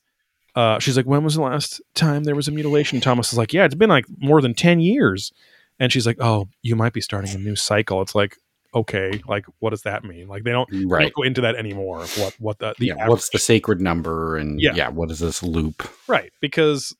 uh 0.56 0.80
she's 0.80 0.98
like, 0.98 1.06
When 1.06 1.23
was 1.23 1.36
the 1.36 1.41
last 1.41 1.82
time 1.94 2.23
there 2.23 2.36
was 2.36 2.48
a 2.48 2.52
mutilation? 2.52 3.02
Thomas 3.02 3.32
is 3.32 3.38
like, 3.38 3.53
Yeah, 3.53 3.65
it's 3.65 3.76
been 3.76 3.90
like 3.90 4.06
more 4.19 4.41
than 4.41 4.53
ten 4.53 4.80
years. 4.80 5.32
And 5.80 5.91
she's 5.91 6.06
like, 6.07 6.18
Oh, 6.19 6.48
you 6.61 6.76
might 6.76 6.94
be 6.94 7.02
starting 7.02 7.32
a 7.36 7.38
new 7.38 7.56
cycle. 7.56 8.02
It's 8.02 8.15
like, 8.15 8.38
okay, 8.73 9.22
like 9.27 9.45
what 9.60 9.69
does 9.72 9.84
that 9.84 10.03
mean? 10.03 10.27
Like 10.27 10.44
they 10.44 10.52
don't, 10.52 10.69
they 10.72 10.80
don't 11.06 11.14
go 11.14 11.23
into 11.23 11.41
that 11.41 11.56
anymore. 11.56 11.99
What 12.18 12.36
what 12.40 12.60
the, 12.60 12.73
the 12.77 12.88
yeah, 12.88 13.07
what's 13.07 13.30
the 13.30 13.40
sacred 13.40 13.80
number? 13.82 14.38
And 14.38 14.60
Yeah. 14.61 14.73
yeah. 14.76 14.90
what 14.90 15.11
is 15.11 15.19
this 15.19 15.41
loop? 15.44 15.88
right? 16.07 16.32
Because 16.41 16.95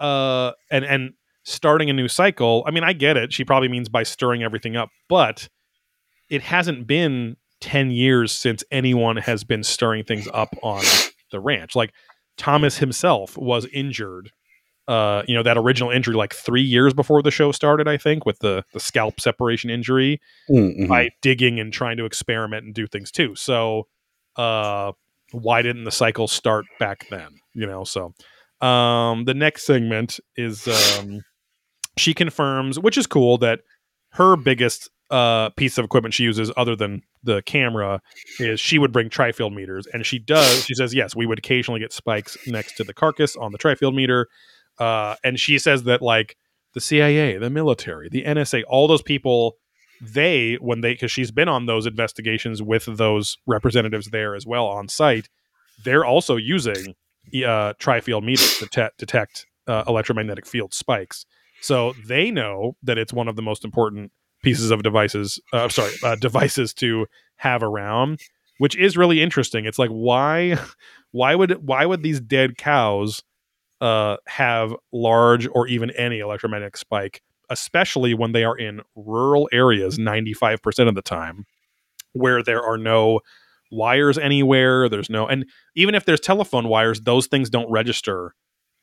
uh 0.00 0.52
and 0.70 0.84
and 0.84 1.12
starting 1.44 1.90
a 1.90 1.92
new 1.92 2.06
cycle. 2.08 2.62
I 2.66 2.70
mean, 2.70 2.84
I 2.84 2.92
get 2.92 3.16
it. 3.16 3.32
She 3.32 3.44
probably 3.44 3.68
means 3.68 3.88
by 3.88 4.04
stirring 4.04 4.42
everything 4.44 4.76
up, 4.76 4.90
but 5.08 5.48
it 6.30 6.42
hasn't 6.42 6.86
been 6.86 7.36
ten 7.60 7.90
years 7.90 8.30
since 8.32 8.62
anyone 8.70 9.16
has 9.16 9.42
been 9.44 9.62
stirring 9.64 10.04
things 10.04 10.28
up 10.32 10.54
on 10.62 10.82
the 11.32 11.40
ranch. 11.40 11.74
Like 11.76 11.92
Thomas 12.36 12.78
himself 12.78 13.36
was 13.36 13.66
injured. 13.72 14.30
Uh, 14.88 15.22
you 15.28 15.34
know 15.34 15.44
that 15.44 15.56
original 15.56 15.90
injury 15.90 16.16
like 16.16 16.34
three 16.34 16.62
years 16.62 16.92
before 16.92 17.22
the 17.22 17.30
show 17.30 17.52
started. 17.52 17.86
I 17.86 17.96
think 17.96 18.26
with 18.26 18.40
the 18.40 18.64
the 18.72 18.80
scalp 18.80 19.20
separation 19.20 19.70
injury. 19.70 20.20
Mhm. 20.50 20.88
by 20.88 21.10
digging 21.22 21.60
and 21.60 21.72
trying 21.72 21.96
to 21.98 22.04
experiment 22.04 22.66
and 22.66 22.74
do 22.74 22.86
things 22.88 23.10
too. 23.12 23.34
So, 23.36 23.86
uh, 24.36 24.92
why 25.30 25.62
didn't 25.62 25.84
the 25.84 25.92
cycle 25.92 26.26
start 26.26 26.64
back 26.80 27.06
then? 27.10 27.28
You 27.54 27.66
know, 27.66 27.84
so 27.84 28.12
um, 28.60 29.24
the 29.24 29.34
next 29.34 29.66
segment 29.66 30.18
is 30.36 30.66
um, 30.66 31.22
she 31.96 32.12
confirms, 32.12 32.78
which 32.78 32.98
is 32.98 33.06
cool, 33.06 33.38
that 33.38 33.60
her 34.14 34.36
biggest 34.36 34.90
uh, 35.10 35.50
piece 35.50 35.78
of 35.78 35.84
equipment 35.84 36.14
she 36.14 36.24
uses, 36.24 36.50
other 36.56 36.74
than 36.74 37.02
the 37.22 37.42
camera, 37.42 38.00
is 38.38 38.60
she 38.60 38.78
would 38.78 38.92
bring 38.92 39.08
trifield 39.08 39.54
meters, 39.54 39.86
and 39.92 40.04
she 40.04 40.18
does. 40.18 40.64
She 40.64 40.74
says, 40.74 40.94
yes, 40.94 41.14
we 41.14 41.26
would 41.26 41.38
occasionally 41.38 41.80
get 41.80 41.92
spikes 41.92 42.36
next 42.46 42.76
to 42.76 42.84
the 42.84 42.94
carcass 42.94 43.36
on 43.36 43.52
the 43.52 43.58
trifield 43.58 43.94
meter, 43.94 44.28
uh, 44.78 45.16
and 45.22 45.38
she 45.38 45.58
says 45.58 45.84
that 45.84 46.02
like 46.02 46.36
the 46.74 46.80
CIA, 46.80 47.38
the 47.38 47.50
military, 47.50 48.08
the 48.08 48.24
NSA, 48.24 48.62
all 48.68 48.88
those 48.88 49.02
people 49.02 49.56
they 50.02 50.54
when 50.54 50.80
they 50.80 50.94
because 50.94 51.12
she's 51.12 51.30
been 51.30 51.48
on 51.48 51.66
those 51.66 51.86
investigations 51.86 52.60
with 52.60 52.84
those 52.96 53.36
representatives 53.46 54.08
there 54.08 54.34
as 54.34 54.44
well 54.44 54.66
on 54.66 54.88
site 54.88 55.28
they're 55.84 56.04
also 56.04 56.36
using 56.36 56.94
uh, 57.46 57.72
trifield 57.74 58.24
meters 58.24 58.58
to 58.58 58.66
te- 58.66 58.94
detect 58.98 59.46
uh, 59.68 59.84
electromagnetic 59.86 60.44
field 60.44 60.74
spikes 60.74 61.24
so 61.60 61.94
they 62.04 62.32
know 62.32 62.76
that 62.82 62.98
it's 62.98 63.12
one 63.12 63.28
of 63.28 63.36
the 63.36 63.42
most 63.42 63.64
important 63.64 64.10
pieces 64.42 64.70
of 64.70 64.82
devices 64.82 65.40
uh, 65.52 65.68
sorry 65.68 65.92
uh, 66.02 66.16
devices 66.16 66.74
to 66.74 67.06
have 67.36 67.62
around 67.62 68.20
which 68.62 68.76
is 68.76 68.96
really 68.96 69.20
interesting. 69.20 69.64
It's 69.64 69.78
like 69.78 69.90
why 69.90 70.56
why 71.10 71.34
would 71.34 71.66
why 71.66 71.84
would 71.84 72.04
these 72.04 72.20
dead 72.20 72.56
cows 72.56 73.22
uh, 73.80 74.18
have 74.28 74.72
large 74.92 75.48
or 75.50 75.66
even 75.66 75.90
any 75.90 76.20
electromagnetic 76.20 76.76
spike 76.76 77.22
especially 77.50 78.14
when 78.14 78.30
they 78.32 78.44
are 78.44 78.56
in 78.56 78.80
rural 78.94 79.46
areas 79.52 79.98
95% 79.98 80.88
of 80.88 80.94
the 80.94 81.02
time 81.02 81.44
where 82.12 82.42
there 82.42 82.62
are 82.62 82.78
no 82.78 83.20
wires 83.72 84.16
anywhere 84.16 84.88
there's 84.88 85.10
no 85.10 85.26
and 85.26 85.44
even 85.74 85.96
if 85.96 86.04
there's 86.04 86.20
telephone 86.20 86.68
wires 86.68 87.00
those 87.00 87.26
things 87.26 87.50
don't 87.50 87.70
register 87.70 88.34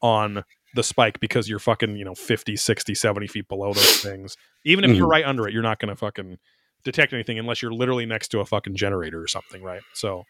on 0.01 0.43
the 0.75 0.83
spike 0.83 1.19
because 1.19 1.49
you're 1.49 1.59
fucking 1.59 1.95
you 1.97 2.05
know 2.05 2.13
50 2.15 2.55
60 2.55 2.93
70 2.95 3.27
feet 3.27 3.47
below 3.47 3.73
those 3.73 3.97
things. 4.01 4.35
Even 4.65 4.83
if 4.85 4.95
you're 4.97 5.07
Mhm. 5.07 5.11
right 5.11 5.25
under 5.25 5.47
it 5.47 5.53
you're 5.53 5.63
not 5.63 5.79
going 5.79 5.89
to 5.89 5.95
fucking 5.95 6.37
detect 6.83 7.11
anything 7.13 7.37
unless 7.39 7.61
you're 7.61 7.73
literally 7.73 8.05
next 8.05 8.29
to 8.29 8.39
a 8.39 8.45
fucking 8.45 8.75
generator 8.75 9.21
or 9.21 9.27
something 9.27 9.61
right? 9.63 9.81
So 9.93 10.23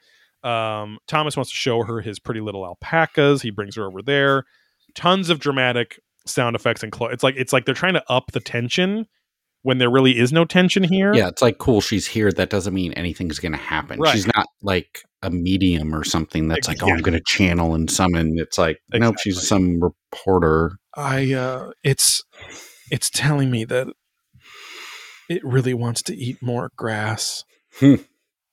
um, 0.44 0.98
thomas 1.07 1.36
wants 1.36 1.52
to 1.52 1.56
show 1.57 1.84
her 1.84 1.99
his 2.02 2.20
pretty 2.20 2.40
little 2.41 2.66
alpacas. 2.66 3.41
He 3.41 3.49
brings 3.52 3.76
her 3.76 3.86
over 3.86 4.02
there. 4.02 4.45
Tons 4.95 5.30
of 5.30 5.40
dramatic 5.40 5.99
sound 6.26 6.56
effects 6.56 6.84
and 6.84 6.91
clo- 6.91 7.07
it's 7.07 7.24
like 7.24 7.36
it's 7.38 7.52
like 7.53 7.66
they're 7.66 7.76
trying 7.76 7.94
to 7.95 8.03
up 8.10 8.32
the 8.32 8.40
tension 8.40 9.06
when 9.64 9.77
there 9.77 9.90
really 9.90 10.18
is 10.18 10.31
no 10.31 10.45
tension 10.45 10.84
here. 10.84 11.14
Yeah, 11.14 11.27
it's 11.27 11.41
like 11.41 11.57
cool. 11.57 11.81
She's 11.81 12.07
here. 12.07 12.31
That 12.31 12.49
doesn't 12.49 12.73
mean 12.73 12.94
anything's 12.94 13.40
going 13.40 13.52
to 13.52 13.57
happen. 13.57 13.99
Right. 13.99 14.14
She's 14.14 14.27
not 14.27 14.48
like 14.61 15.03
a 15.22 15.30
medium 15.30 15.94
or 15.94 16.03
something 16.03 16.48
that's 16.48 16.68
like, 16.68 16.81
oh, 16.81 16.90
I'm 16.90 17.02
going 17.02 17.18
to 17.18 17.23
channel 17.26 17.76
and 17.76 17.90
summon. 17.91 18.36
It's 18.38 18.57
like, 18.57 18.80
nope, 18.94 19.18
she's 19.19 19.45
some 19.48 19.81
reporter. 19.81 20.77
I 20.95 21.34
uh 21.34 21.72
it's 21.84 22.23
it's 22.91 23.10
telling 23.10 23.52
me 23.52 23.65
that 23.65 23.88
it 25.30 25.44
really 25.45 25.73
wants 25.73 26.02
to 26.03 26.15
eat 26.15 26.41
more 26.41 26.72
grass. 26.76 27.44
Hmm. 27.80 27.95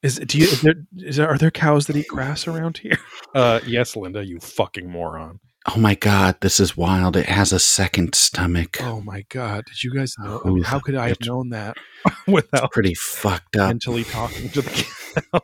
Is 0.03 0.19
do 0.19 0.39
you 0.39 0.45
is 0.45 0.61
there, 0.61 0.75
is 0.99 1.17
there 1.17 1.29
are 1.29 1.39
there 1.39 1.51
cows 1.51 1.87
that 1.87 1.97
eat 1.97 2.09
grass 2.09 2.47
around 2.47 2.79
here? 2.79 2.99
Uh 3.35 3.61
yes, 3.67 3.97
Linda, 3.97 4.25
you 4.25 4.41
fucking 4.41 4.89
moron. 4.89 5.41
Oh 5.69 5.79
my 5.79 5.95
god, 5.97 6.37
this 6.41 6.61
is 6.61 6.77
wild. 6.77 7.17
It 7.17 7.27
has 7.27 7.53
a 7.53 7.59
second 7.59 8.15
stomach. 8.15 8.79
Oh 8.83 9.01
my 9.01 9.25
god, 9.29 9.65
did 9.67 9.83
you 9.83 9.93
guys 9.93 10.15
know? 10.19 10.39
Who 10.39 10.63
How 10.63 10.79
could 10.79 10.95
I 10.95 11.09
have 11.09 11.21
known 11.25 11.49
that 11.51 11.77
without 12.29 12.71
pretty 12.73 12.95
fucked 12.95 13.57
up. 13.57 13.69
mentally 13.69 14.05
talking 14.05 14.49
to 14.51 14.63
the 14.63 14.87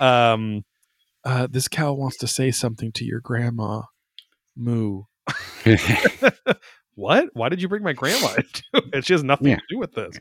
cow? 0.00 0.34
um 0.34 0.62
uh 1.24 1.46
this 1.50 1.68
cow 1.68 1.92
wants 1.92 2.16
to 2.18 2.26
say 2.26 2.50
something 2.50 2.90
to 2.92 3.04
your 3.04 3.20
grandma. 3.20 3.82
Moo. 4.56 5.02
What? 6.96 7.28
Why 7.32 7.48
did 7.48 7.60
you 7.62 7.68
bring 7.68 7.82
my 7.82 7.92
grandma 7.92 8.34
into 8.34 8.62
it? 8.92 9.04
She 9.04 9.14
has 9.14 9.24
nothing 9.24 9.48
Yeah. 9.48 9.56
to 9.56 9.62
do 9.68 9.78
with 9.78 9.92
this. 9.94 10.16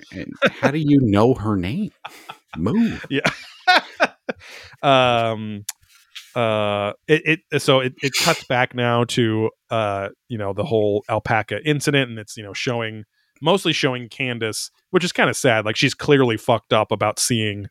How 0.60 0.72
do 0.72 0.80
you 0.80 1.00
know 1.02 1.34
her 1.36 1.56
name? 1.56 1.92
Moo. 2.58 2.98
Yeah. 3.10 3.30
um 4.82 5.66
uh 6.36 6.94
it, 7.08 7.40
it 7.52 7.62
so 7.62 7.80
it, 7.80 7.94
it 8.02 8.12
cuts 8.22 8.44
back 8.46 8.74
now 8.76 9.04
to 9.04 9.50
uh 9.70 10.10
you 10.30 10.38
know 10.38 10.54
the 10.54 10.64
whole 10.64 11.04
alpaca 11.10 11.60
incident 11.66 12.10
and 12.10 12.18
it's 12.20 12.36
you 12.38 12.44
know 12.44 12.54
showing 12.54 13.04
mostly 13.42 13.74
showing 13.74 14.10
candace 14.10 14.72
which 14.92 15.04
is 15.04 15.12
kind 15.12 15.30
of 15.30 15.36
sad 15.36 15.66
like 15.66 15.76
she's 15.76 15.94
clearly 15.94 16.38
fucked 16.38 16.74
up 16.74 16.92
about 16.92 17.20
seeing 17.20 17.68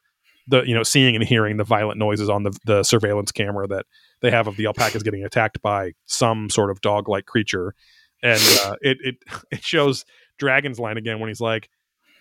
the 0.48 0.62
you 0.62 0.74
know 0.74 0.82
seeing 0.82 1.14
and 1.16 1.24
hearing 1.24 1.56
the 1.56 1.64
violent 1.64 1.98
noises 1.98 2.28
on 2.28 2.42
the 2.42 2.56
the 2.66 2.82
surveillance 2.82 3.32
camera 3.32 3.66
that 3.66 3.86
they 4.20 4.30
have 4.30 4.46
of 4.46 4.56
the 4.56 4.66
alpacas 4.66 5.02
getting 5.02 5.24
attacked 5.24 5.60
by 5.62 5.92
some 6.06 6.50
sort 6.50 6.70
of 6.70 6.80
dog 6.80 7.08
like 7.08 7.26
creature 7.26 7.74
and 8.22 8.40
uh 8.64 8.74
it 8.82 8.98
it 9.02 9.14
it 9.50 9.62
shows 9.64 10.04
dragon's 10.38 10.78
line 10.78 10.96
again 10.96 11.20
when 11.20 11.28
he's 11.28 11.40
like 11.40 11.68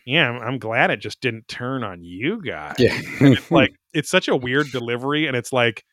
yeah 0.06 0.30
I'm, 0.30 0.42
I'm 0.42 0.58
glad 0.60 0.90
it 0.92 0.98
just 0.98 1.22
didn't 1.22 1.48
turn 1.48 1.84
on 1.84 2.04
you 2.04 2.42
guys 2.44 2.76
Yeah. 2.80 3.00
it's 3.20 3.52
like 3.52 3.74
it's 3.94 4.10
such 4.10 4.28
a 4.28 4.36
weird 4.36 4.72
delivery 4.72 5.28
and 5.28 5.36
it's 5.36 5.52
like 5.52 5.84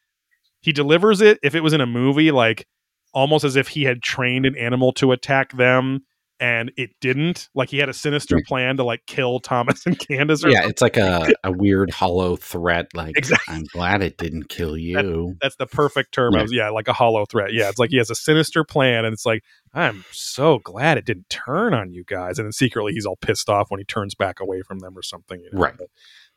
he 0.61 0.73
delivers 0.73 1.21
it 1.21 1.39
if 1.43 1.55
it 1.55 1.61
was 1.63 1.73
in 1.73 1.81
a 1.81 1.87
movie 1.87 2.31
like 2.31 2.67
almost 3.15 3.45
as 3.45 3.57
if 3.57 3.69
he 3.69 3.85
had 3.85 4.03
trained 4.03 4.45
an 4.47 4.57
animal 4.57 4.93
to 4.93 5.13
attack 5.13 5.53
them 5.57 6.01
and 6.41 6.71
it 6.77 6.91
didn't 7.01 7.49
like 7.57 7.69
he 7.69 7.79
had 7.79 7.89
a 7.89 7.93
sinister 7.93 8.39
plan 8.47 8.77
to 8.77 8.85
like 8.85 9.01
kill 9.09 9.41
thomas 9.41 9.85
and 9.87 9.99
candace 9.99 10.45
or 10.45 10.51
yeah, 10.51 10.69
it's 10.69 10.81
like 10.81 10.97
a, 10.97 11.33
a 11.45 11.51
weird 11.51 11.91
hollow 11.91 12.37
threat. 12.37 12.87
Like, 12.95 13.17
Exactly. 13.19 13.57
I'm 13.57 13.65
glad 13.73 14.03
it 14.03 14.19
didn't 14.19 14.49
kill 14.49 14.77
you. 14.77 15.37
that's 15.41 15.57
the 15.57 15.67
perfect 15.67 16.13
term 16.13 16.35
Yeah. 16.35 16.43
was, 16.43 16.53
yeah 16.53 16.69
like 16.71 16.87
a 16.87 16.93
hollow 16.93 17.25
threat 17.27 17.53
yeah 17.55 17.69
it's 17.69 17.79
like 17.81 17.91
he 17.91 17.97
has 17.97 18.09
a 18.11 18.15
sinister 18.15 18.63
plan 18.63 19.05
and 19.05 19.13
it's 19.13 19.27
like 19.27 19.43
i'm 19.75 20.05
so 20.13 20.59
glad 20.61 20.97
it 20.99 21.05
didn't 21.07 21.29
turn 21.29 21.75
on 21.75 21.93
you 21.93 22.05
guys 22.05 22.39
and 22.39 22.47
then 22.47 22.53
secretly 22.53 22.93
he's 22.93 23.07
all 23.07 23.17
pissed 23.17 23.49
off 23.49 23.71
when 23.71 23.81
he 23.81 23.85
turns 23.85 24.15
back 24.15 24.39
away 24.39 24.63
from 24.63 24.79
them 24.79 24.97
or 24.97 25.03
something 25.03 25.41
you 25.41 25.51
know? 25.53 25.61
Right. 25.61 25.75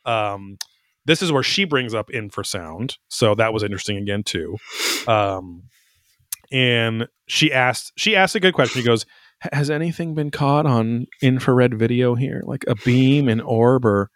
But, 0.04 0.10
um 0.10 0.56
this 1.04 1.22
is 1.22 1.32
where 1.32 1.42
she 1.42 1.64
brings 1.64 1.94
up 1.94 2.08
infrasound 2.10 2.96
so 3.08 3.34
that 3.34 3.52
was 3.52 3.62
interesting 3.62 3.96
again 3.96 4.22
too. 4.22 4.56
Um 5.06 5.64
and 6.50 7.08
she 7.26 7.52
asked 7.52 7.92
she 7.96 8.14
asked 8.16 8.34
a 8.34 8.40
good 8.40 8.54
question. 8.54 8.80
She 8.80 8.86
goes 8.86 9.06
has 9.52 9.70
anything 9.70 10.14
been 10.14 10.30
caught 10.30 10.66
on 10.66 11.06
infrared 11.20 11.74
video 11.78 12.14
here? 12.14 12.42
Like 12.44 12.64
a 12.68 12.74
beam 12.74 13.28
an 13.28 13.40
orb 13.40 13.84
or 13.84 14.10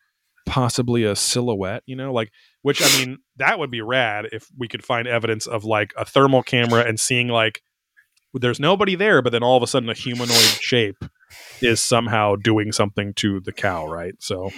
possibly 0.45 1.03
a 1.03 1.17
silhouette 1.17 1.83
you 1.87 1.97
know? 1.97 2.13
Like 2.13 2.31
which 2.67 2.83
i 2.83 2.99
mean 2.99 3.19
that 3.37 3.61
would 3.61 3.71
be 3.71 3.81
rad 3.81 4.27
if 4.33 4.49
we 4.59 4.67
could 4.67 4.85
find 4.85 5.07
evidence 5.07 5.47
of 5.47 5.65
like 5.65 5.95
a 5.97 6.05
thermal 6.05 6.43
camera 6.43 6.81
and 6.81 6.99
seeing 6.99 7.29
like 7.29 7.63
there's 8.35 8.59
nobody 8.59 8.97
there 8.97 9.23
but 9.23 9.31
then 9.31 9.45
all 9.45 9.57
of 9.57 9.63
a 9.63 9.69
sudden 9.69 9.89
a 9.89 9.95
humanoid 9.95 10.35
shape 10.61 11.05
is 11.63 11.81
somehow 11.81 12.35
doing 12.35 12.73
something 12.73 13.15
to 13.15 13.41
the 13.41 13.53
cow 13.53 13.87
right? 13.87 14.15
So 14.19 14.51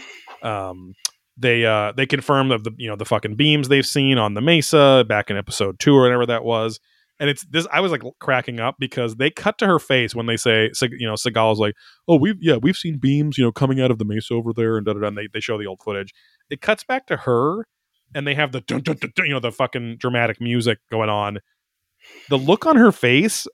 um 0.42 0.94
they 1.40 1.64
uh 1.64 1.92
they 1.96 2.04
confirm 2.06 2.50
of 2.50 2.64
the 2.64 2.72
you 2.76 2.88
know 2.88 2.96
the 2.96 3.04
fucking 3.04 3.36
beams 3.36 3.68
they've 3.68 3.86
seen 3.86 4.18
on 4.18 4.34
the 4.34 4.40
mesa 4.40 5.04
back 5.08 5.30
in 5.30 5.36
episode 5.36 5.78
two 5.78 5.94
or 5.94 6.02
whatever 6.02 6.26
that 6.26 6.44
was. 6.44 6.80
And 7.20 7.28
it's 7.30 7.44
this 7.46 7.66
i 7.72 7.80
was 7.80 7.90
like 7.92 8.02
cracking 8.20 8.60
up 8.60 8.76
because 8.78 9.16
they 9.16 9.30
cut 9.30 9.58
to 9.58 9.66
her 9.66 9.78
face 9.78 10.14
when 10.14 10.26
they 10.26 10.36
say 10.36 10.70
you 10.82 11.06
know 11.06 11.14
Segala's 11.14 11.58
like 11.58 11.74
oh 12.06 12.16
we've 12.16 12.36
yeah 12.40 12.56
we've 12.56 12.76
seen 12.76 12.98
beams 12.98 13.36
you 13.38 13.44
know 13.44 13.50
coming 13.52 13.80
out 13.80 13.90
of 13.90 13.98
the 13.98 14.04
mesa 14.04 14.34
over 14.34 14.52
there 14.52 14.76
and 14.76 14.86
da 14.86 14.92
da 14.92 15.00
da 15.00 15.06
and 15.08 15.18
they, 15.18 15.28
they 15.32 15.40
show 15.40 15.58
the 15.58 15.66
old 15.66 15.80
footage. 15.82 16.12
It 16.50 16.60
cuts 16.60 16.84
back 16.84 17.06
to 17.08 17.16
her 17.18 17.66
and 18.14 18.26
they 18.26 18.34
have 18.34 18.52
the 18.52 18.60
dun, 18.60 18.82
dun, 18.82 18.96
dun, 19.00 19.12
dun, 19.16 19.26
you 19.26 19.32
know 19.32 19.40
the 19.40 19.50
fucking 19.52 19.96
dramatic 19.98 20.40
music 20.40 20.78
going 20.90 21.10
on. 21.10 21.38
The 22.28 22.38
look 22.38 22.66
on 22.66 22.76
her 22.76 22.92
face 22.92 23.46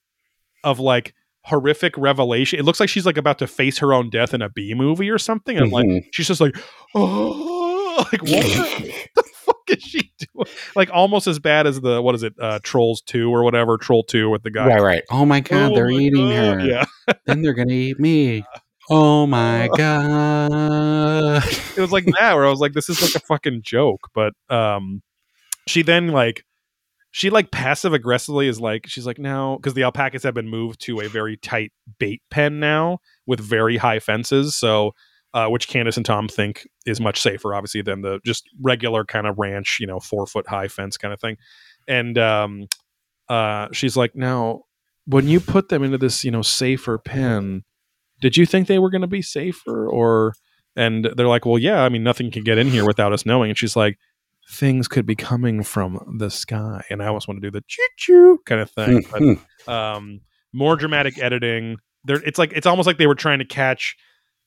of 0.63 0.79
like 0.79 1.15
horrific 1.47 1.97
revelation 1.99 2.59
it 2.59 2.63
looks 2.65 2.81
like 2.81 2.89
she's 2.89 3.05
like 3.05 3.19
about 3.19 3.39
to 3.39 3.47
face 3.47 3.77
her 3.79 3.93
own 3.93 4.09
death 4.09 4.33
in 4.33 4.41
a 4.41 4.49
b 4.49 4.73
movie 4.75 5.11
or 5.11 5.19
something 5.19 5.59
and 5.59 5.71
like 5.71 5.85
Mhm. 5.87 6.01
she's 6.11 6.27
just 6.27 6.41
like 6.41 6.57
oh 6.95 7.64
like 8.13 8.23
what 8.23 8.43
the, 8.45 8.93
the 9.15 9.23
fuck 9.35 9.57
is 9.69 9.83
she 9.83 10.11
doing 10.19 10.47
like 10.77 10.91
almost 10.93 11.27
as 11.27 11.39
bad 11.39 11.67
as 11.67 11.81
the 11.81 12.01
what 12.03 12.15
is 12.15 12.23
it 12.23 12.33
uh 12.41 12.59
trolls 12.63 13.03
2 13.03 13.33
or 13.35 13.43
whatever 13.45 13.77
troll 13.77 14.03
2 14.05 14.31
with 14.31 14.43
the 14.43 14.51
guy 14.51 14.67
Right, 14.67 14.81
right. 14.83 15.03
Oh 15.11 15.25
my 15.25 15.41
god, 15.41 15.73
Oh 15.73 15.75
they're 15.75 15.89
my 15.89 15.93
eating 15.95 16.29
God. 16.31 16.61
her. 16.61 16.67
yeah 16.67 16.85
Then 17.27 17.43
they're 17.43 17.55
gonna 17.55 17.73
eat 17.73 17.99
me. 18.01 18.45
Oh 18.91 19.27
my 19.27 19.69
god. 19.77 21.43
it 21.77 21.81
was 21.81 21.93
like 21.93 22.05
that 22.19 22.35
where 22.35 22.47
I 22.47 22.51
was 22.51 22.61
like, 22.61 22.73
this 22.75 22.89
is 22.89 23.01
like 23.03 23.15
a 23.15 23.27
fucking 23.27 23.63
joke. 23.63 24.09
But 24.15 24.33
um 24.51 25.03
she 25.67 25.83
then 25.83 26.09
like 26.09 26.45
she 27.11 27.31
like 27.31 27.51
passive 27.51 27.93
aggressively 27.95 28.49
is 28.49 28.61
like 28.61 28.87
she's 28.89 29.07
like 29.07 29.19
now 29.19 29.57
because 29.57 29.75
the 29.75 29.85
alpacas 29.85 30.23
have 30.25 30.35
been 30.35 30.49
moved 30.49 30.81
to 30.83 31.01
a 31.01 31.09
very 31.09 31.37
tight 31.37 31.73
bait 31.99 32.21
pen 32.31 32.59
now 32.61 32.99
with 33.27 33.41
very 33.41 33.77
high 33.77 34.01
fences. 34.01 34.57
So 34.57 34.93
uh, 35.35 35.49
which 35.49 35.69
Candace 35.69 35.97
and 35.99 36.07
Tom 36.07 36.29
think 36.29 36.67
is 36.87 37.01
much 37.01 37.21
safer, 37.21 37.55
obviously, 37.55 37.83
than 37.83 38.01
the 38.01 38.21
just 38.25 38.49
regular 38.63 39.05
kind 39.05 39.27
of 39.27 39.39
ranch, 39.39 39.77
you 39.81 39.87
know, 39.87 40.01
four 40.01 40.27
foot 40.27 40.49
high 40.49 40.69
fence 40.69 40.97
kind 40.97 41.13
of 41.13 41.21
thing. 41.21 41.37
And 41.87 42.17
um, 42.17 42.67
uh, 43.29 43.69
she's 43.73 43.97
like, 43.97 44.15
now, 44.17 44.63
when 45.07 45.29
you 45.29 45.41
put 45.41 45.69
them 45.69 45.83
into 45.83 45.99
this, 45.99 46.25
you 46.25 46.31
know, 46.31 46.41
safer 46.43 46.97
pen, 46.99 47.65
did 48.23 48.37
you 48.39 48.47
think 48.47 48.69
they 48.69 48.79
were 48.79 48.89
going 48.91 49.03
to 49.03 49.07
be 49.07 49.21
safer 49.21 49.87
or 49.89 50.33
and 50.77 51.05
they're 51.17 51.29
like 51.29 51.45
well 51.47 51.59
yeah 51.59 51.83
i 51.85 51.89
mean 51.89 52.03
nothing 52.03 52.31
can 52.33 52.43
get 52.43 52.59
in 52.59 52.67
here 52.69 52.85
without 52.85 53.13
us 53.13 53.25
knowing 53.25 53.49
and 53.51 53.57
she's 53.59 53.77
like 53.77 53.97
things 54.51 54.89
could 54.89 55.07
be 55.07 55.15
coming 55.15 55.63
from 55.63 56.17
the 56.19 56.29
sky 56.31 56.83
and 56.91 57.01
i 57.03 57.07
almost 57.07 57.29
want 57.29 57.41
to 57.41 57.47
do 57.47 57.51
the 57.51 57.63
choo 57.69 57.87
choo 57.97 58.39
kind 58.47 58.61
of 58.61 58.69
thing 58.71 59.03
Mhm. 59.05 59.41
but 59.67 59.73
um 59.73 60.21
more 60.53 60.75
dramatic 60.75 61.17
editing 61.19 61.77
there 62.05 62.17
it's 62.27 62.39
like 62.39 62.53
it's 62.55 62.67
almost 62.67 62.87
like 62.89 62.99
they 62.99 63.07
were 63.07 63.15
trying 63.15 63.39
to 63.39 63.45
catch 63.45 63.97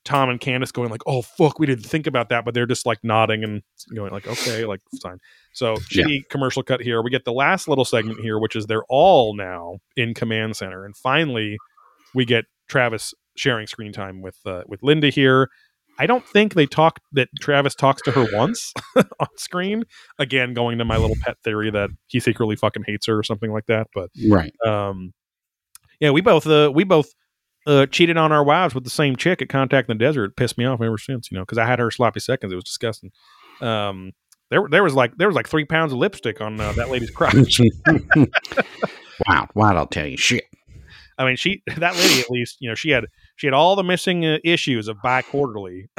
tom 0.07 0.29
and 0.29 0.39
candace 0.39 0.71
going 0.71 0.89
like 0.89 1.01
oh 1.05 1.21
fuck 1.21 1.59
we 1.59 1.65
didn't 1.65 1.85
think 1.85 2.07
about 2.07 2.29
that 2.29 2.45
but 2.45 2.53
they're 2.53 2.65
just 2.65 2.85
like 2.85 2.97
nodding 3.03 3.43
and 3.43 3.61
going 3.93 4.11
like 4.11 4.25
okay 4.25 4.65
like 4.65 4.79
fine 5.01 5.19
so 5.53 5.75
Yeah. 5.91 6.05
shitty 6.05 6.21
commercial 6.29 6.63
cut 6.63 6.81
here 6.81 7.01
we 7.03 7.09
get 7.11 7.25
the 7.25 7.33
last 7.33 7.67
little 7.67 7.85
segment 7.85 8.21
here 8.21 8.39
which 8.39 8.55
is 8.55 8.65
they're 8.67 8.85
all 8.89 9.35
now 9.35 9.77
in 9.95 10.13
command 10.13 10.55
center 10.55 10.85
and 10.85 10.95
finally 10.95 11.57
we 12.15 12.23
get 12.25 12.45
travis 12.69 13.13
sharing 13.35 13.67
screen 13.67 13.91
time 13.91 14.21
with 14.21 14.37
uh, 14.45 14.63
with 14.67 14.81
linda 14.81 15.09
here 15.09 15.49
I 15.99 16.05
don't 16.05 16.27
think 16.27 16.53
they 16.53 16.67
talk 16.67 16.99
that 17.13 17.27
Travis 17.41 17.73
talks 17.73 18.03
to 18.03 18.11
her 18.11 18.23
once 18.31 18.71
on 18.95 19.27
screen. 19.37 19.83
Again, 20.19 20.53
going 20.53 20.77
to 20.77 20.85
my 20.85 20.95
little 20.97 21.15
pet 21.25 21.37
theory 21.43 21.71
that 21.71 21.89
he 22.05 22.19
secretly 22.19 22.55
fucking 22.55 22.83
hates 22.85 23.07
her 23.07 23.17
or 23.17 23.23
something 23.23 23.51
like 23.51 23.65
that. 23.65 23.87
But 23.95 24.11
Right. 24.29 24.53
um, 24.63 25.11
yeah, 25.99 26.11
we 26.11 26.21
both 26.21 26.45
uh, 26.45 26.71
we 26.71 26.83
both 26.83 27.07
uh, 27.67 27.85
cheated 27.85 28.17
on 28.17 28.31
our 28.31 28.43
wives 28.43 28.73
with 28.73 28.85
the 28.85 28.89
same 28.89 29.15
chick 29.15 29.41
at 29.41 29.49
Contact 29.49 29.89
in 29.89 29.97
the 29.97 30.03
Desert. 30.03 30.25
It 30.25 30.35
pissed 30.37 30.57
me 30.57 30.65
off 30.65 30.81
ever 30.81 30.97
since, 30.97 31.29
you 31.29 31.37
know, 31.37 31.43
because 31.43 31.57
I 31.57 31.65
had 31.65 31.79
her 31.79 31.91
sloppy 31.91 32.21
seconds. 32.21 32.53
It 32.53 32.55
was 32.55 32.63
disgusting. 32.63 33.11
Um, 33.61 34.13
there, 34.49 34.65
there 34.69 34.83
was 34.83 34.93
like 34.93 35.17
there 35.17 35.27
was 35.27 35.35
like 35.35 35.47
three 35.47 35.65
pounds 35.65 35.91
of 35.91 35.99
lipstick 35.99 36.39
on 36.39 36.59
uh, 36.59 36.71
that 36.73 36.89
lady's 36.89 37.11
crotch. 37.11 37.59
wow, 39.27 39.49
wow, 39.53 39.75
I'll 39.75 39.85
tell 39.87 40.07
you 40.07 40.15
shit. 40.15 40.45
I 41.17 41.25
mean, 41.25 41.35
she 41.35 41.61
that 41.77 41.95
lady 41.95 42.21
at 42.21 42.31
least, 42.31 42.57
you 42.61 42.69
know, 42.69 42.75
she 42.75 42.91
had 42.91 43.05
she 43.35 43.47
had 43.47 43.53
all 43.53 43.75
the 43.75 43.83
missing 43.83 44.25
uh, 44.25 44.37
issues 44.45 44.87
of 44.87 45.01
bi 45.03 45.21
quarterly, 45.23 45.89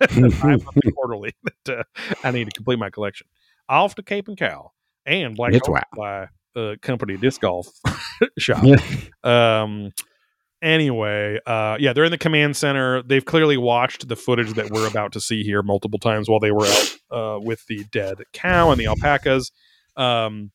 quarterly 0.00 1.34
that 1.44 1.78
uh, 1.78 1.82
I 2.24 2.32
need 2.32 2.46
to 2.46 2.50
complete 2.50 2.80
my 2.80 2.90
collection. 2.90 3.28
Off 3.68 3.94
to 3.94 4.02
Cape 4.02 4.26
and 4.26 4.36
Cowl 4.36 4.74
and 5.06 5.36
Black 5.36 5.54
It's 5.54 5.68
wow. 5.68 5.82
by 5.96 6.28
uh, 6.56 6.74
Company 6.82 7.16
Disc 7.16 7.40
Golf 7.40 7.68
Shop. 8.38 8.64
Yeah. 8.64 8.76
Um. 9.22 9.92
Anyway, 10.62 11.40
uh, 11.44 11.76
yeah, 11.80 11.92
they're 11.92 12.04
in 12.04 12.12
the 12.12 12.18
command 12.18 12.56
center. 12.56 13.02
They've 13.02 13.24
clearly 13.24 13.56
watched 13.56 14.06
the 14.06 14.14
footage 14.14 14.52
that 14.54 14.70
we're 14.70 14.86
about 14.86 15.12
to 15.12 15.20
see 15.20 15.42
here 15.42 15.60
multiple 15.60 15.98
times 15.98 16.28
while 16.28 16.38
they 16.38 16.52
were 16.52 16.66
out 16.66 16.96
uh, 17.10 17.40
with 17.42 17.66
the 17.66 17.84
dead 17.90 18.18
cow 18.32 18.70
and 18.70 18.80
the 18.80 18.86
alpacas. 18.86 19.50
Um, 19.96 20.52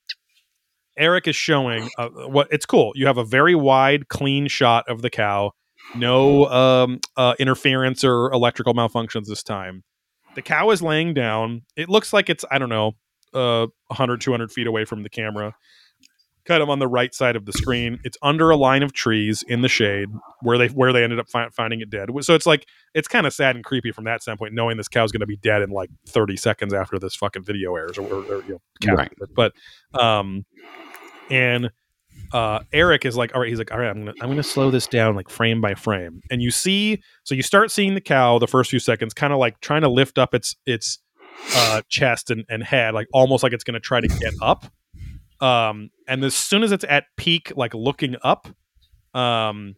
Erik 0.97 1.27
is 1.27 1.35
showing 1.35 1.89
uh, 1.97 2.07
what 2.07 2.47
it's 2.51 2.65
cool. 2.65 2.93
You 2.95 3.05
have 3.07 3.17
a 3.17 3.25
very 3.25 3.53
wide, 3.53 4.07
clean 4.07 4.47
shot 4.47 4.85
of 4.87 5.01
the 5.01 5.09
cow. 5.09 5.51
no 5.93 6.45
um, 6.45 7.01
uh, 7.17 7.35
interference 7.37 8.05
or 8.05 8.31
electrical 8.31 8.73
malfunctions 8.73 9.25
this 9.25 9.43
time. 9.43 9.83
The 10.35 10.41
cow 10.41 10.69
is 10.69 10.81
laying 10.81 11.13
down. 11.13 11.63
It 11.75 11.89
looks 11.89 12.13
like 12.13 12.29
it's 12.29 12.45
I 12.49 12.59
don't 12.59 12.69
know, 12.69 12.93
uh, 13.33 13.67
100 13.87 14.21
200 14.21 14.53
feet 14.53 14.67
away 14.67 14.85
from 14.85 15.03
the 15.03 15.09
camera 15.09 15.53
kind 16.47 16.63
of 16.63 16.69
on 16.69 16.79
the 16.79 16.87
right 16.87 17.13
side 17.13 17.35
of 17.35 17.45
the 17.45 17.53
screen. 17.53 17.99
It's 18.03 18.17
under 18.21 18.49
a 18.49 18.55
line 18.55 18.81
of 18.81 18.93
trees 18.93 19.43
in 19.47 19.61
the 19.61 19.67
shade 19.67 20.09
where 20.41 20.57
they 20.57 20.67
where 20.67 20.93
they 20.93 21.03
ended 21.03 21.19
up 21.19 21.29
fi- 21.29 21.49
finding 21.49 21.81
it 21.81 21.89
dead. 21.89 22.09
So 22.21 22.33
it's 22.33 22.45
like 22.45 22.65
it's 22.93 23.07
kind 23.07 23.27
of 23.27 23.33
sad 23.33 23.55
and 23.55 23.63
creepy 23.63 23.91
from 23.91 24.05
that 24.05 24.21
standpoint, 24.21 24.53
knowing 24.53 24.77
this 24.77 24.87
cow's 24.87 25.11
going 25.11 25.19
to 25.19 25.27
be 25.27 25.37
dead 25.37 25.61
in 25.61 25.69
like 25.69 25.89
30 26.07 26.37
seconds 26.37 26.73
after 26.73 26.97
this 26.97 27.15
fucking 27.15 27.43
video 27.43 27.75
airs, 27.75 27.97
or, 27.97 28.07
or, 28.07 28.23
or 28.23 28.43
you 28.43 28.53
know, 28.53 28.61
cow. 28.81 28.95
Right. 28.95 29.11
But 29.35 29.53
um, 29.93 30.45
and 31.29 31.69
uh, 32.33 32.59
Erik 32.73 33.05
is 33.05 33.15
like, 33.15 33.35
all 33.35 33.41
right, 33.41 33.49
he's 33.49 33.59
like, 33.59 33.71
all 33.71 33.79
right, 33.79 33.89
I'm 33.89 34.05
gonna 34.05 34.13
I'm 34.21 34.29
gonna 34.29 34.43
slow 34.43 34.71
this 34.71 34.87
down 34.87 35.15
like 35.15 35.29
frame 35.29 35.61
by 35.61 35.75
frame, 35.75 36.21
and 36.31 36.41
you 36.41 36.51
see, 36.51 37.01
so 37.23 37.35
you 37.35 37.43
start 37.43 37.71
seeing 37.71 37.93
the 37.93 38.01
cow 38.01 38.39
the 38.39 38.47
first 38.47 38.69
few 38.69 38.79
seconds, 38.79 39.13
kind 39.13 39.33
of 39.33 39.39
like 39.39 39.59
trying 39.61 39.81
to 39.81 39.89
lift 39.89 40.17
up 40.17 40.33
its 40.33 40.55
its 40.65 40.99
uh, 41.55 41.81
chest 41.89 42.31
and, 42.31 42.45
and 42.49 42.63
head, 42.63 42.93
like 42.93 43.07
almost 43.13 43.43
like 43.43 43.53
it's 43.53 43.63
gonna 43.63 43.79
try 43.79 44.01
to 44.01 44.07
get 44.07 44.33
up 44.41 44.65
um, 45.41 45.89
and 46.07 46.23
as 46.23 46.35
soon 46.35 46.63
as 46.63 46.71
it's 46.71 46.85
at 46.89 47.05
peak, 47.17 47.51
like 47.55 47.73
looking 47.73 48.15
up, 48.23 48.47
um, 49.13 49.75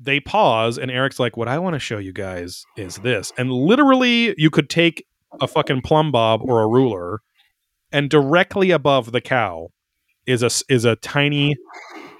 they 0.00 0.20
pause, 0.20 0.78
and 0.78 0.90
Erik's 0.90 1.18
like, 1.20 1.36
"What 1.36 1.48
I 1.48 1.58
want 1.58 1.74
to 1.74 1.78
show 1.78 1.98
you 1.98 2.12
guys 2.12 2.64
is 2.76 2.96
this." 2.96 3.32
And 3.38 3.52
literally, 3.52 4.34
you 4.36 4.50
could 4.50 4.68
take 4.68 5.06
a 5.40 5.46
fucking 5.46 5.82
plumb 5.82 6.10
bob 6.12 6.40
or 6.42 6.62
a 6.62 6.66
ruler, 6.68 7.20
and 7.92 8.10
directly 8.10 8.70
above 8.70 9.12
the 9.12 9.20
cow 9.20 9.68
is 10.26 10.42
a 10.42 10.50
is 10.72 10.84
a 10.84 10.96
tiny 10.96 11.56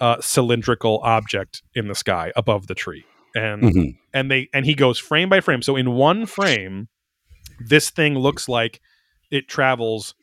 uh, 0.00 0.16
cylindrical 0.20 1.00
object 1.04 1.62
in 1.74 1.88
the 1.88 1.94
sky 1.94 2.32
above 2.36 2.66
the 2.66 2.74
tree, 2.74 3.04
and 3.34 3.62
Mhm. 3.62 3.96
and 4.12 4.30
they 4.30 4.48
and 4.52 4.64
he 4.66 4.74
goes 4.74 4.98
frame 4.98 5.28
by 5.28 5.40
frame. 5.40 5.62
So 5.62 5.76
in 5.76 5.92
one 5.92 6.26
frame, 6.26 6.88
this 7.60 7.90
thing 7.90 8.18
looks 8.18 8.48
like 8.48 8.80
it 9.30 9.48
travels 9.48 10.14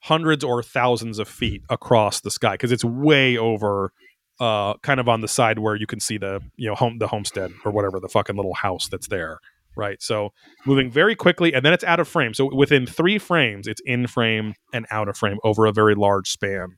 hundreds 0.00 0.44
or 0.44 0.62
thousands 0.62 1.18
of 1.18 1.28
feet 1.28 1.62
across 1.68 2.20
the 2.20 2.30
sky 2.30 2.54
because 2.54 2.72
it's 2.72 2.84
way 2.84 3.36
over 3.36 3.92
uh 4.40 4.74
kind 4.82 5.00
of 5.00 5.08
on 5.08 5.20
the 5.20 5.28
side 5.28 5.58
where 5.58 5.74
you 5.74 5.86
can 5.86 5.98
see 5.98 6.16
the 6.16 6.40
you 6.56 6.68
know 6.68 6.74
home 6.74 6.98
the 6.98 7.08
homestead 7.08 7.50
or 7.64 7.72
whatever 7.72 7.98
the 7.98 8.08
fucking 8.08 8.36
little 8.36 8.54
house 8.54 8.88
that's 8.88 9.08
there 9.08 9.38
right? 9.76 10.02
So 10.02 10.30
moving 10.66 10.90
very 10.90 11.14
quickly 11.14 11.54
and 11.54 11.64
then 11.64 11.72
it's 11.72 11.84
out 11.84 12.00
of 12.00 12.08
frame. 12.08 12.34
So 12.34 12.52
within 12.52 12.84
three 12.84 13.16
frames 13.18 13.66
it's 13.66 13.80
in 13.86 14.06
frame 14.08 14.54
and 14.72 14.86
out 14.90 15.08
of 15.08 15.16
frame 15.16 15.38
over 15.44 15.66
a 15.66 15.72
very 15.72 15.94
large 15.94 16.28
span 16.28 16.76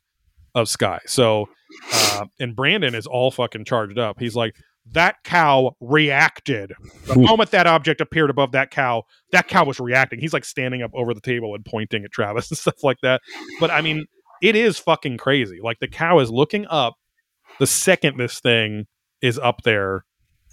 of 0.55 0.69
sky. 0.69 1.01
So 1.07 1.49
uh 1.93 2.27
and 2.39 2.55
brandon 2.55 2.95
is 2.95 3.07
all 3.07 3.31
fucking 3.31 3.65
charged 3.65 3.99
up. 3.99 4.19
He's 4.21 4.37
like 4.37 4.55
that 4.93 5.17
cow 5.25 5.77
reacted. 5.81 6.73
The 7.07 7.15
hmm. 7.15 7.25
moment 7.25 7.51
that 7.53 7.67
object 7.67 8.01
appeared 8.01 8.31
above 8.31 8.53
that 8.53 8.71
cow 8.71 9.05
that 9.33 9.49
cow 9.49 9.65
was 9.65 9.79
reacting. 9.81 10.21
He's 10.21 10.33
like 10.33 10.45
standing 10.45 10.83
up 10.83 10.91
over 10.95 11.15
the 11.15 11.21
table 11.21 11.55
and 11.55 11.65
pointing 11.65 12.05
at 12.05 12.11
travis 12.11 12.51
and 12.51 12.59
stuff 12.59 12.83
like 12.83 12.99
that. 13.03 13.21
But 13.59 13.71
i 13.71 13.81
mean 13.81 14.07
it 14.43 14.57
is 14.57 14.79
fucking 14.79 15.19
crazy. 15.19 15.59
Like 15.63 15.79
the 15.81 15.89
cow 15.89 16.19
is 16.19 16.31
looking 16.31 16.67
up 16.69 16.95
the 17.59 17.67
second 17.67 18.17
this 18.17 18.41
thing 18.41 18.87
is 19.23 19.39
up 19.39 19.63
there 19.63 20.05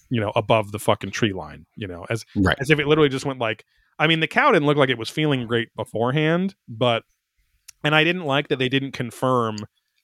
you 0.10 0.22
know 0.22 0.32
above 0.36 0.72
the 0.72 0.80
fucking 0.80 1.12
tree 1.12 1.34
line 1.34 1.66
you 1.76 1.88
know 1.88 2.06
as 2.10 2.26
Right. 2.36 2.58
as 2.60 2.70
if 2.70 2.80
it 2.80 2.88
literally 2.88 3.10
just 3.10 3.26
went 3.26 3.40
like 3.40 3.66
i 4.00 4.08
mean 4.08 4.20
the 4.20 4.28
cow 4.28 4.52
didn't 4.52 4.66
look 4.66 4.78
like 4.78 4.90
it 4.90 4.98
was 4.98 5.10
feeling 5.10 5.48
great 5.48 5.70
beforehand 5.76 6.56
but 6.68 7.04
and 7.84 7.96
i 7.96 8.04
didn't 8.04 8.26
like 8.26 8.48
that 8.50 8.60
they 8.60 8.70
didn't 8.70 8.92
confirm 8.92 9.58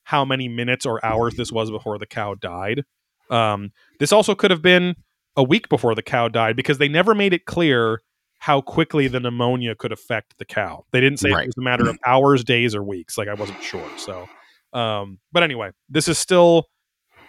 how 0.04 0.26
many 0.26 0.48
minutes 0.48 0.86
or 0.86 1.04
hours 1.06 1.36
this 1.36 1.52
was 1.52 1.72
before 1.72 1.98
the 1.98 2.06
cow 2.06 2.36
died 2.36 2.84
um 3.30 3.72
this 4.00 4.12
also 4.12 4.36
could 4.36 4.52
have 4.52 4.62
been 4.62 4.96
a 5.36 5.44
week 5.44 5.70
before 5.70 5.96
the 5.96 6.02
cow 6.04 6.28
died 6.28 6.56
because 6.56 6.78
they 6.78 6.88
never 6.90 7.16
made 7.16 7.34
it 7.34 7.46
clear 7.46 8.02
how 8.40 8.60
quickly 8.62 9.08
the 9.08 9.20
pneumonia 9.20 9.74
could 9.76 9.92
affect 9.92 10.38
the 10.38 10.46
cow 10.46 10.86
they 10.92 11.00
didn't 11.02 11.20
say 11.20 11.32
Right. 11.32 11.44
it 11.44 11.48
was 11.48 11.58
a 11.58 11.62
matter 11.62 11.88
of 11.90 11.98
hours 12.06 12.44
days 12.44 12.76
or 12.76 12.84
weeks 12.84 13.18
like 13.18 13.28
i 13.28 13.34
wasn't 13.34 13.62
sure 13.64 13.90
so 13.98 14.28
um 14.74 15.20
but 15.32 15.44
anyway 15.44 15.72
this 15.90 16.08
is 16.08 16.18
still 16.18 16.68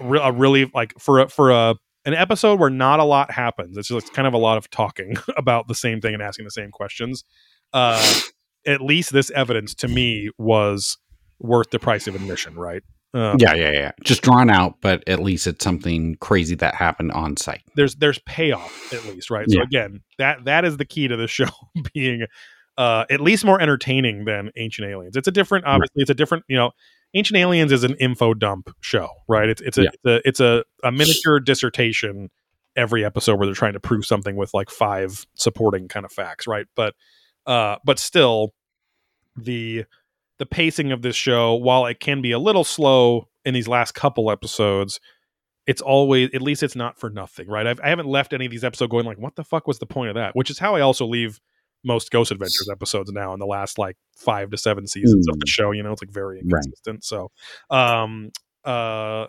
re- 0.01 0.21
a 0.23 0.33
really 0.33 0.71
like 0.75 0.93
for 0.99 1.21
a 1.21 1.29
for 1.29 1.51
a 1.51 1.77
an 2.07 2.13
episode 2.13 2.61
where 2.61 2.69
not 2.69 3.01
a 3.01 3.05
lot 3.05 3.31
happens. 3.31 3.79
It's 3.79 3.89
just 3.89 4.13
kind 4.13 4.29
of 4.29 4.35
a 4.35 4.39
lot 4.39 4.59
of 4.59 4.69
talking 4.69 5.17
about 5.39 5.69
the 5.69 5.75
same 5.75 6.03
thing 6.03 6.13
and 6.13 6.23
asking 6.23 6.45
the 6.45 6.51
same 6.51 6.71
questions. 6.71 7.25
Uh, 7.73 8.21
at 8.67 8.83
least 8.83 9.11
this 9.15 9.31
evidence 9.31 9.75
to 9.77 9.89
me 9.89 10.29
was 10.37 10.99
worth 11.39 11.71
the 11.71 11.79
price 11.79 12.07
of 12.07 12.15
admission, 12.15 12.57
right? 12.57 12.83
Um, 13.15 13.37
Yeah, 13.39 13.55
yeah, 13.55 13.71
yeah. 13.73 13.93
Just 14.03 14.23
drawn 14.23 14.51
out, 14.51 14.77
but 14.81 15.03
at 15.09 15.21
least 15.21 15.47
it's 15.47 15.65
something 15.65 16.17
crazy 16.21 16.55
that 16.57 16.75
happened 16.75 17.13
on 17.13 17.37
site. 17.37 17.63
there's 17.77 17.95
there's 17.97 18.19
payoff 18.27 18.93
at 18.93 19.05
least, 19.07 19.31
right? 19.31 19.49
So 19.49 19.59
Yeah. 19.59 19.65
again, 19.65 20.03
that 20.19 20.45
that 20.45 20.65
is 20.65 20.77
the 20.77 20.85
key 20.85 21.09
to 21.09 21.17
the 21.17 21.27
show 21.39 21.47
being 21.95 22.27
uh, 22.77 23.05
at 23.09 23.21
least 23.21 23.45
more 23.45 23.61
entertaining 23.61 24.25
than 24.25 24.51
Ancient 24.57 24.89
Aliens. 24.89 25.17
It's 25.17 25.29
a 25.29 25.31
different, 25.31 25.65
obviously, 25.65 26.03
it's 26.03 26.11
a 26.11 26.15
different, 26.15 26.45
you 26.49 26.57
know, 26.57 26.73
Ancient 27.15 27.37
Aliens 27.39 27.71
is 27.71 27.85
an 27.85 27.95
info 28.01 28.35
dump 28.35 28.69
show, 28.81 29.09
right? 29.29 29.49
It's 29.49 29.63
it's 29.63 29.79
a 29.79 29.83
Yeah. 29.85 29.89
it's 29.93 30.05
a 30.05 30.29
it's 30.29 30.41
a, 30.41 30.65
a 30.83 30.91
miniature 30.91 31.39
dissertation 31.39 32.31
every 32.77 33.05
episode 33.05 33.37
where 33.39 33.47
they're 33.47 33.55
trying 33.55 33.75
to 33.75 33.81
prove 33.81 34.05
something 34.05 34.35
with 34.35 34.53
like 34.53 34.69
five 34.71 35.25
supporting 35.35 35.87
kind 35.87 36.05
of 36.05 36.11
facts, 36.11 36.49
right? 36.49 36.67
But 36.75 36.95
uh, 37.47 37.77
but 37.85 38.01
still, 38.01 38.55
the 39.37 39.85
the 40.39 40.47
pacing 40.47 40.93
of 40.93 41.03
this 41.03 41.17
show, 41.17 41.55
while 41.55 41.87
it 41.87 42.01
can 42.01 42.21
be 42.23 42.33
a 42.33 42.39
little 42.39 42.65
slow 42.65 43.29
in 43.45 43.55
these 43.55 43.69
last 43.69 43.93
couple 43.93 44.31
episodes, 44.31 44.99
it's 45.67 45.81
always 45.81 46.31
at 46.35 46.43
least 46.43 46.63
it's 46.63 46.77
not 46.77 46.99
for 46.99 47.09
nothing, 47.11 47.49
right? 47.49 47.67
I've, 47.67 47.81
I 47.81 47.89
haven't 47.89 48.07
left 48.09 48.33
any 48.33 48.45
of 48.47 48.51
these 48.51 48.65
episodes 48.65 48.91
going 48.91 49.07
like, 49.07 49.19
what 49.19 49.37
the 49.37 49.45
fuck 49.45 49.67
was 49.67 49.79
the 49.79 49.87
point 49.87 50.09
of 50.11 50.15
that? 50.17 50.35
Which 50.37 50.51
is 50.51 50.59
how 50.59 50.75
I 50.75 50.81
also 50.81 51.07
leave 51.07 51.41
most 51.85 52.11
Ghost 52.11 52.31
Adventures 52.31 52.69
episodes 52.71 53.11
now 53.13 53.33
in 53.35 53.39
the 53.39 53.47
last 53.47 53.79
like 53.79 53.97
five 54.17 54.51
to 54.51 54.57
seven 54.57 54.87
seasons 54.87 55.27
of 55.29 55.39
the 55.39 55.47
Mm. 55.47 55.51
show. 55.51 55.71
You 55.71 55.83
know, 55.83 55.93
it's 55.93 56.03
like 56.03 56.11
very 56.11 56.37
Right. 56.39 56.45
inconsistent. 56.65 57.05
So, 57.05 57.31
um, 57.71 58.31
uh, 58.65 59.27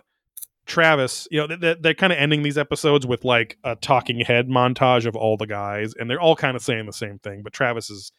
Travis, 0.66 1.28
you 1.30 1.38
know, 1.38 1.46
they- 1.46 1.56
they- 1.56 1.76
they're 1.80 1.94
kind 1.94 2.12
of 2.12 2.18
ending 2.18 2.42
these 2.42 2.58
episodes 2.58 3.06
with 3.06 3.24
like 3.24 3.56
a 3.62 3.76
talking 3.76 4.20
head 4.20 4.48
montage 4.48 5.06
of 5.06 5.14
all 5.14 5.36
the 5.36 5.46
guys, 5.46 5.94
and 5.94 6.10
they're 6.10 6.20
all 6.20 6.34
kind 6.34 6.56
of 6.56 6.62
saying 6.62 6.86
the 6.86 6.92
same 6.92 7.18
thing. 7.20 7.42
But 7.42 7.52
Travis 7.52 7.88
is 7.88 8.10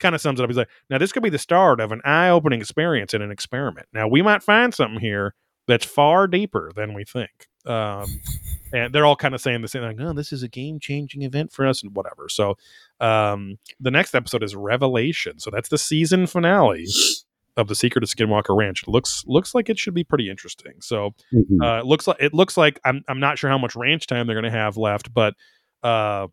kind 0.00 0.14
of 0.14 0.20
sums 0.20 0.40
it 0.40 0.42
up. 0.42 0.50
He's 0.50 0.56
like, 0.56 0.68
now 0.88 0.98
this 0.98 1.12
could 1.12 1.22
be 1.22 1.30
the 1.30 1.38
start 1.38 1.80
of 1.80 1.92
an 1.92 2.00
eye-opening 2.04 2.60
experience 2.60 3.14
in 3.14 3.22
an 3.22 3.30
experiment. 3.30 3.86
Now 3.92 4.08
we 4.08 4.22
might 4.22 4.42
find 4.42 4.74
something 4.74 5.00
here 5.00 5.34
that's 5.68 5.84
far 5.86 6.26
deeper 6.26 6.72
than 6.74 6.94
we 6.94 7.04
think. 7.04 7.30
Um, 7.66 8.06
and 8.72 8.92
they're 8.94 9.04
all 9.06 9.16
kind 9.16 9.34
of 9.34 9.40
saying 9.40 9.62
the 9.62 9.68
same, 9.68 9.82
like, 9.82 9.96
"Oh, 10.00 10.12
this 10.12 10.32
is 10.32 10.42
a 10.42 10.48
game-changing 10.48 11.22
event 11.22 11.52
for 11.52 11.66
us," 11.66 11.82
and 11.82 11.94
whatever. 11.94 12.28
So, 12.28 12.56
um, 13.00 13.58
the 13.78 13.90
next 13.90 14.14
episode 14.14 14.42
is 14.42 14.56
Revelation. 14.56 15.38
So 15.38 15.50
that's 15.50 15.68
the 15.68 15.78
season 15.78 16.26
finale 16.26 16.86
of 17.56 17.68
the 17.68 17.74
Secret 17.74 18.02
of 18.02 18.08
Skinwalker 18.08 18.56
Ranch. 18.56 18.84
It 18.84 18.88
looks 18.88 19.24
looks 19.26 19.54
like 19.54 19.68
it 19.68 19.78
should 19.78 19.92
be 19.94 20.04
pretty 20.04 20.30
interesting. 20.30 20.74
So, 20.80 21.14
Mhm. 21.34 21.62
uh, 21.62 21.80
it 21.80 21.86
looks 21.86 22.06
like 22.06 22.16
it 22.20 22.32
looks 22.32 22.56
like 22.56 22.80
I'm 22.84 23.04
I'm 23.08 23.20
not 23.20 23.38
sure 23.38 23.50
how 23.50 23.58
much 23.58 23.76
ranch 23.76 24.06
time 24.06 24.26
they're 24.26 24.40
going 24.40 24.50
to 24.50 24.58
have 24.58 24.76
left, 24.76 25.12
but 25.12 25.34
uh, 25.82 26.28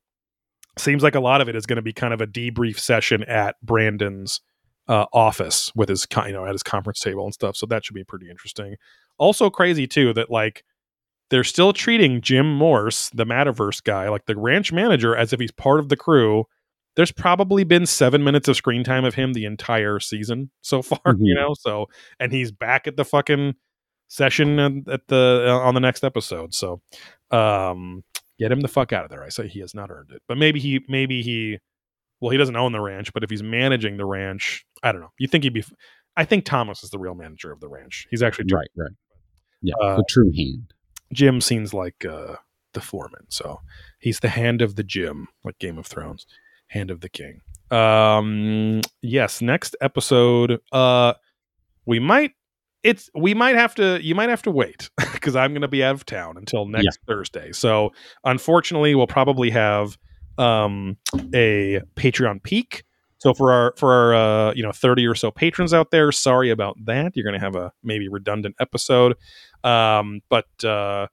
seems 0.79 1.03
like 1.03 1.15
a 1.15 1.19
lot 1.19 1.41
of 1.41 1.49
it 1.49 1.55
is 1.55 1.65
going 1.65 1.77
to 1.77 1.81
be 1.81 1.93
kind 1.93 2.13
of 2.13 2.21
a 2.21 2.27
debrief 2.27 2.79
session 2.79 3.23
at 3.25 3.55
Brandon's 3.63 4.41
uh, 4.87 5.05
office 5.13 5.71
with 5.75 5.89
his 5.89 6.07
you 6.25 6.31
know 6.31 6.45
at 6.45 6.53
his 6.53 6.63
conference 6.63 6.99
table 6.99 7.23
and 7.25 7.33
stuff. 7.33 7.55
So 7.57 7.65
that 7.67 7.85
should 7.85 7.93
be 7.95 8.03
pretty 8.03 8.29
interesting. 8.29 8.75
Also 9.17 9.49
crazy 9.49 9.87
too 9.87 10.13
that 10.13 10.29
like 10.29 10.63
they're 11.29 11.43
still 11.43 11.73
treating 11.73 12.21
Jim 12.21 12.53
Morse, 12.55 13.09
the 13.09 13.25
Metaverse 13.25 13.83
guy, 13.83 14.07
like 14.09 14.25
the 14.27 14.37
ranch 14.37 14.71
manager, 14.71 15.15
as 15.15 15.33
if 15.33 15.39
he's 15.41 15.51
part 15.51 15.79
of 15.79 15.89
the 15.89 15.97
crew. 15.97 16.45
There's 16.95 17.11
probably 17.11 17.63
been 17.65 17.85
seven 17.85 18.23
minutes 18.23 18.47
of 18.47 18.55
screen 18.55 18.83
time 18.83 19.03
of 19.05 19.13
him 19.13 19.33
the 19.33 19.45
entire 19.45 19.99
season 19.99 20.49
so 20.61 20.81
far, 20.81 20.99
you 21.19 21.35
Mhm. 21.35 21.41
know. 21.41 21.53
So, 21.59 21.87
and 22.19 22.31
he's 22.31 22.51
back 22.51 22.87
at 22.87 22.95
the 22.95 23.03
fucking 23.05 23.55
session 24.07 24.57
and- 24.57 24.87
at 24.87 25.01
the 25.09 25.45
uh, 25.49 25.59
on 25.59 25.73
the 25.73 25.79
next 25.81 26.03
episode. 26.05 26.53
So, 26.53 26.81
um, 27.31 28.03
get 28.39 28.51
him 28.51 28.61
the 28.61 28.68
fuck 28.68 28.93
out 28.93 29.03
of 29.03 29.09
there. 29.09 29.23
I 29.23 29.30
say 29.30 29.47
he 29.47 29.59
has 29.61 29.73
not 29.73 29.89
earned 29.91 30.11
it, 30.11 30.22
but 30.27 30.38
maybe 30.38 30.59
he, 30.59 30.81
maybe 30.88 31.22
he, 31.22 31.59
well, 32.19 32.31
he 32.31 32.38
doesn't 32.38 32.55
own 32.55 32.72
the 32.72 32.81
ranch, 32.81 33.14
but 33.14 33.23
if 33.23 33.30
he's 33.30 33.43
managing 33.43 33.97
the 33.97 34.05
ranch, 34.05 34.65
I 34.84 34.91
don't 34.91 35.01
know. 35.01 35.11
You 35.19 35.27
think 35.27 35.43
he'd 35.43 35.53
be? 35.53 35.64
I 36.15 36.26
think 36.26 36.45
Thomas 36.45 36.84
is 36.84 36.89
the 36.89 36.97
real 36.97 37.14
manager 37.15 37.51
of 37.51 37.59
the 37.59 37.68
ranch. 37.69 38.07
He's 38.09 38.23
actually 38.23 38.45
Right, 38.51 38.68
right. 38.76 38.91
Yeah, 39.61 39.76
Uh, 39.81 39.97
the 39.97 40.05
true 40.09 40.31
hand. 40.35 40.73
Jim 41.14 41.41
seems 41.41 41.73
like 41.73 42.05
uh, 42.05 42.35
the 42.73 42.81
foreman, 42.81 43.26
so 43.30 43.61
he's 43.99 44.19
the 44.19 44.30
hand 44.30 44.61
of 44.61 44.76
the 44.76 44.84
Jim, 44.84 45.27
like 45.43 45.57
Game 45.59 45.77
of 45.77 45.85
Thrones, 45.85 46.26
hand 46.68 46.91
of 46.91 47.01
the 47.01 47.09
king. 47.09 47.41
Um, 47.72 48.81
yes, 49.01 49.41
next 49.41 49.76
episode, 49.81 50.59
uh, 50.72 51.14
we 51.85 51.99
might. 51.99 52.34
It's 52.88 53.09
we 53.14 53.34
might 53.34 53.55
have 53.55 53.76
to. 53.76 53.99
You 54.01 54.15
might 54.15 54.30
have 54.30 54.41
to 54.43 54.51
wait 54.51 54.89
because 55.14 55.35
I'm 55.35 55.51
going 55.51 55.61
to 55.61 55.68
be 55.68 55.84
out 55.84 55.95
of 55.95 56.05
town 56.05 56.38
until 56.38 56.65
next 56.65 56.99
Thursday. 57.07 57.51
So 57.51 57.91
unfortunately, 58.23 58.95
we'll 58.95 59.07
probably 59.07 59.49
have 59.49 59.97
um, 60.38 60.97
a 61.34 61.81
Patreon 61.95 62.41
peak. 62.43 62.84
So 63.19 63.34
for 63.34 63.51
our 63.51 63.73
for 63.77 63.93
our 63.93 64.15
uh, 64.49 64.53
you 64.53 64.64
know 64.64 64.72
30 64.72 65.05
or 65.07 65.15
so 65.15 65.31
patrons 65.31 65.73
out 65.73 65.91
there, 65.91 66.11
sorry 66.11 66.49
about 66.49 66.77
that. 66.85 67.11
You're 67.15 67.23
going 67.26 67.39
to 67.39 67.45
have 67.45 67.55
a 67.55 67.72
maybe 67.84 68.07
redundant 68.07 68.55
episode. 68.59 69.15
Um, 69.64 70.22
but 70.30 70.47
uh, 70.64 71.07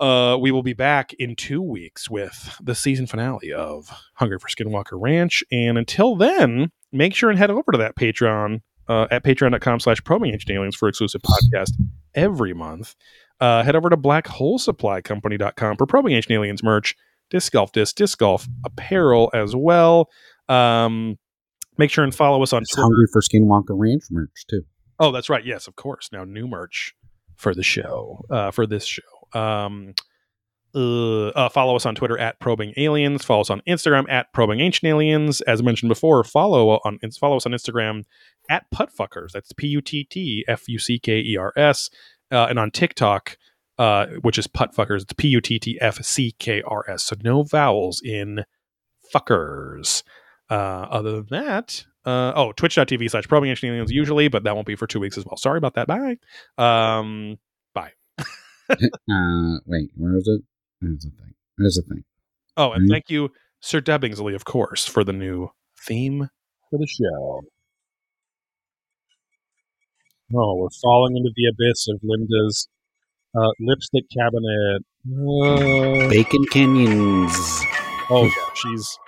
Uh, 0.00 0.36
we 0.40 0.50
will 0.50 0.64
be 0.64 0.72
back 0.72 1.12
in 1.18 1.36
two 1.36 1.62
weeks 1.62 2.10
with 2.10 2.56
the 2.60 2.74
season 2.74 3.06
finale 3.06 3.52
of 3.52 3.88
Hungry 4.14 4.38
for 4.40 4.48
Skinwalker 4.48 4.98
Ranch. 5.00 5.44
And 5.52 5.78
until 5.78 6.16
then, 6.16 6.72
make 6.90 7.14
sure 7.14 7.30
and 7.30 7.38
head 7.38 7.50
over 7.50 7.70
to 7.70 7.78
that 7.78 7.94
Patreon 7.94 8.62
uh, 8.92 9.06
at 9.10 9.24
patreon.com 9.24 9.80
slash 9.80 10.02
probing 10.04 10.38
aliens 10.50 10.76
for 10.76 10.88
exclusive 10.88 11.22
podcast 11.22 11.70
every 12.14 12.52
month. 12.52 12.94
Uh, 13.40 13.62
head 13.62 13.74
over 13.74 13.88
to 13.90 13.96
blackholesupplycompany.com 13.96 15.76
for 15.76 15.86
probing 15.86 16.12
ancient 16.14 16.32
aliens 16.32 16.62
merch, 16.62 16.94
disc 17.30 17.52
golf 17.52 17.72
disc, 17.72 17.96
disc 17.96 18.18
golf 18.18 18.46
apparel 18.64 19.30
as 19.34 19.56
well. 19.56 20.08
Um, 20.48 21.18
make 21.78 21.90
sure 21.90 22.04
and 22.04 22.14
follow 22.14 22.42
us 22.42 22.52
on 22.52 22.62
It's 22.62 22.70
Twitter. 22.72 22.82
hungry 22.84 23.06
for 23.12 23.22
Skinwalker 23.22 23.70
Ranch 23.78 24.04
merch 24.10 24.44
too. 24.48 24.62
Oh, 24.98 25.10
that's 25.10 25.28
right. 25.30 25.44
Yes, 25.44 25.66
of 25.66 25.74
course. 25.76 26.10
Now 26.12 26.24
new 26.24 26.46
merch 26.46 26.94
for 27.36 27.54
the 27.54 27.62
show, 27.64 28.24
uh, 28.30 28.50
for 28.52 28.66
this 28.66 28.84
show. 28.84 29.02
Um, 29.38 29.94
uh, 30.74 31.28
uh, 31.28 31.48
follow 31.48 31.76
us 31.76 31.84
on 31.86 31.94
Twitter 31.94 32.18
at 32.18 32.38
Probing 32.40 32.72
Aliens. 32.76 33.24
Follow 33.24 33.42
us 33.42 33.50
on 33.50 33.60
Instagram 33.68 34.04
at 34.08 34.32
Probing 34.32 34.60
Ancient 34.60 34.88
Aliens. 34.88 35.40
As 35.42 35.62
mentioned 35.62 35.88
before, 35.88 36.24
follow 36.24 36.80
on 36.84 36.98
follow 37.18 37.36
us 37.36 37.46
on 37.46 37.52
Instagram 37.52 38.04
at 38.48 38.64
Puttfuckers. 38.74 39.32
That's 39.32 39.52
P 39.52 39.68
U 39.68 39.80
T 39.80 40.04
T 40.04 40.44
F 40.48 40.68
U 40.68 40.78
C 40.78 40.98
K 40.98 41.20
E 41.20 41.36
R 41.36 41.52
S, 41.56 41.90
uh, 42.30 42.46
and 42.48 42.58
on 42.58 42.70
TikTok, 42.70 43.36
uh, 43.78 44.06
which 44.22 44.38
is 44.38 44.46
Puttfuckers. 44.46 45.02
It's 45.02 45.12
P 45.12 45.28
U 45.28 45.40
T 45.40 45.58
T 45.58 45.78
F 45.80 46.02
C 46.04 46.34
K 46.38 46.62
R 46.62 46.84
S. 46.88 47.04
So 47.04 47.16
no 47.22 47.42
vowels 47.42 48.00
in 48.04 48.44
fuckers. 49.14 50.02
Uh, 50.50 50.86
other 50.90 51.12
than 51.12 51.26
that, 51.30 51.86
oh, 52.04 52.52
twitch.tv 52.52 53.10
slash 53.10 53.26
probing 53.26 53.48
ancient 53.48 53.70
aliens 53.70 53.90
usually, 53.90 54.28
but 54.28 54.44
that 54.44 54.54
won't 54.54 54.66
be 54.66 54.76
for 54.76 54.86
two 54.86 55.00
weeks 55.00 55.16
as 55.16 55.24
well. 55.24 55.36
Sorry 55.36 55.56
about 55.56 55.74
that. 55.74 55.86
Bye. 55.86 56.16
Um, 56.58 57.38
Uh, 59.10 59.58
wait, 59.66 59.90
where 59.96 60.16
is 60.16 60.26
it? 60.28 60.42
There's 60.82 61.04
a 61.06 61.10
thing. 61.10 61.34
There's 61.58 61.78
a 61.78 61.82
thing. 61.82 62.04
oh, 62.56 62.72
and 62.72 62.86
Mhm. 62.88 62.92
thank 62.92 63.08
you, 63.08 63.30
Sir 63.60 63.80
Debbingsley, 63.80 64.34
of 64.34 64.44
course, 64.44 64.86
for 64.86 65.04
the 65.04 65.12
new 65.12 65.48
theme 65.86 66.28
for 66.70 66.78
the 66.78 66.86
show. 66.86 67.42
Oh, 70.34 70.56
we're 70.56 70.68
falling 70.82 71.16
into 71.16 71.30
the 71.36 71.46
abyss 71.46 71.88
of 71.88 72.00
Linda's 72.02 72.68
uh, 73.36 73.48
lipstick 73.60 74.04
cabinet. 74.16 74.82
Uh, 75.06 76.08
Bacon 76.08 76.44
Canyons. 76.50 77.32
oh, 78.10 78.24
yeah, 78.24 78.30
she's 78.54 78.98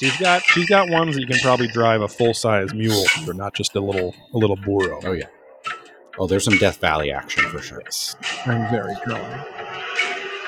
she's 0.00 0.16
got 0.18 0.42
she's 0.42 0.68
got 0.68 0.88
ones 0.90 1.14
that 1.16 1.20
you 1.22 1.26
can 1.26 1.38
probably 1.40 1.68
drive 1.68 2.00
a 2.00 2.08
full 2.08 2.32
size 2.34 2.72
mule 2.74 3.04
through, 3.24 3.34
not 3.34 3.54
just 3.54 3.74
a 3.76 3.80
little 3.80 4.14
a 4.32 4.38
little 4.38 4.56
burro. 4.56 5.00
Oh 5.04 5.12
yeah. 5.12 5.26
Oh, 6.18 6.26
there's 6.26 6.44
some 6.44 6.56
Death 6.58 6.80
Valley 6.80 7.12
action 7.12 7.44
for 7.44 7.60
sure. 7.60 7.80
Yes, 7.84 8.16
I'm 8.46 8.70
very 8.70 8.94
drawn. 9.06 9.44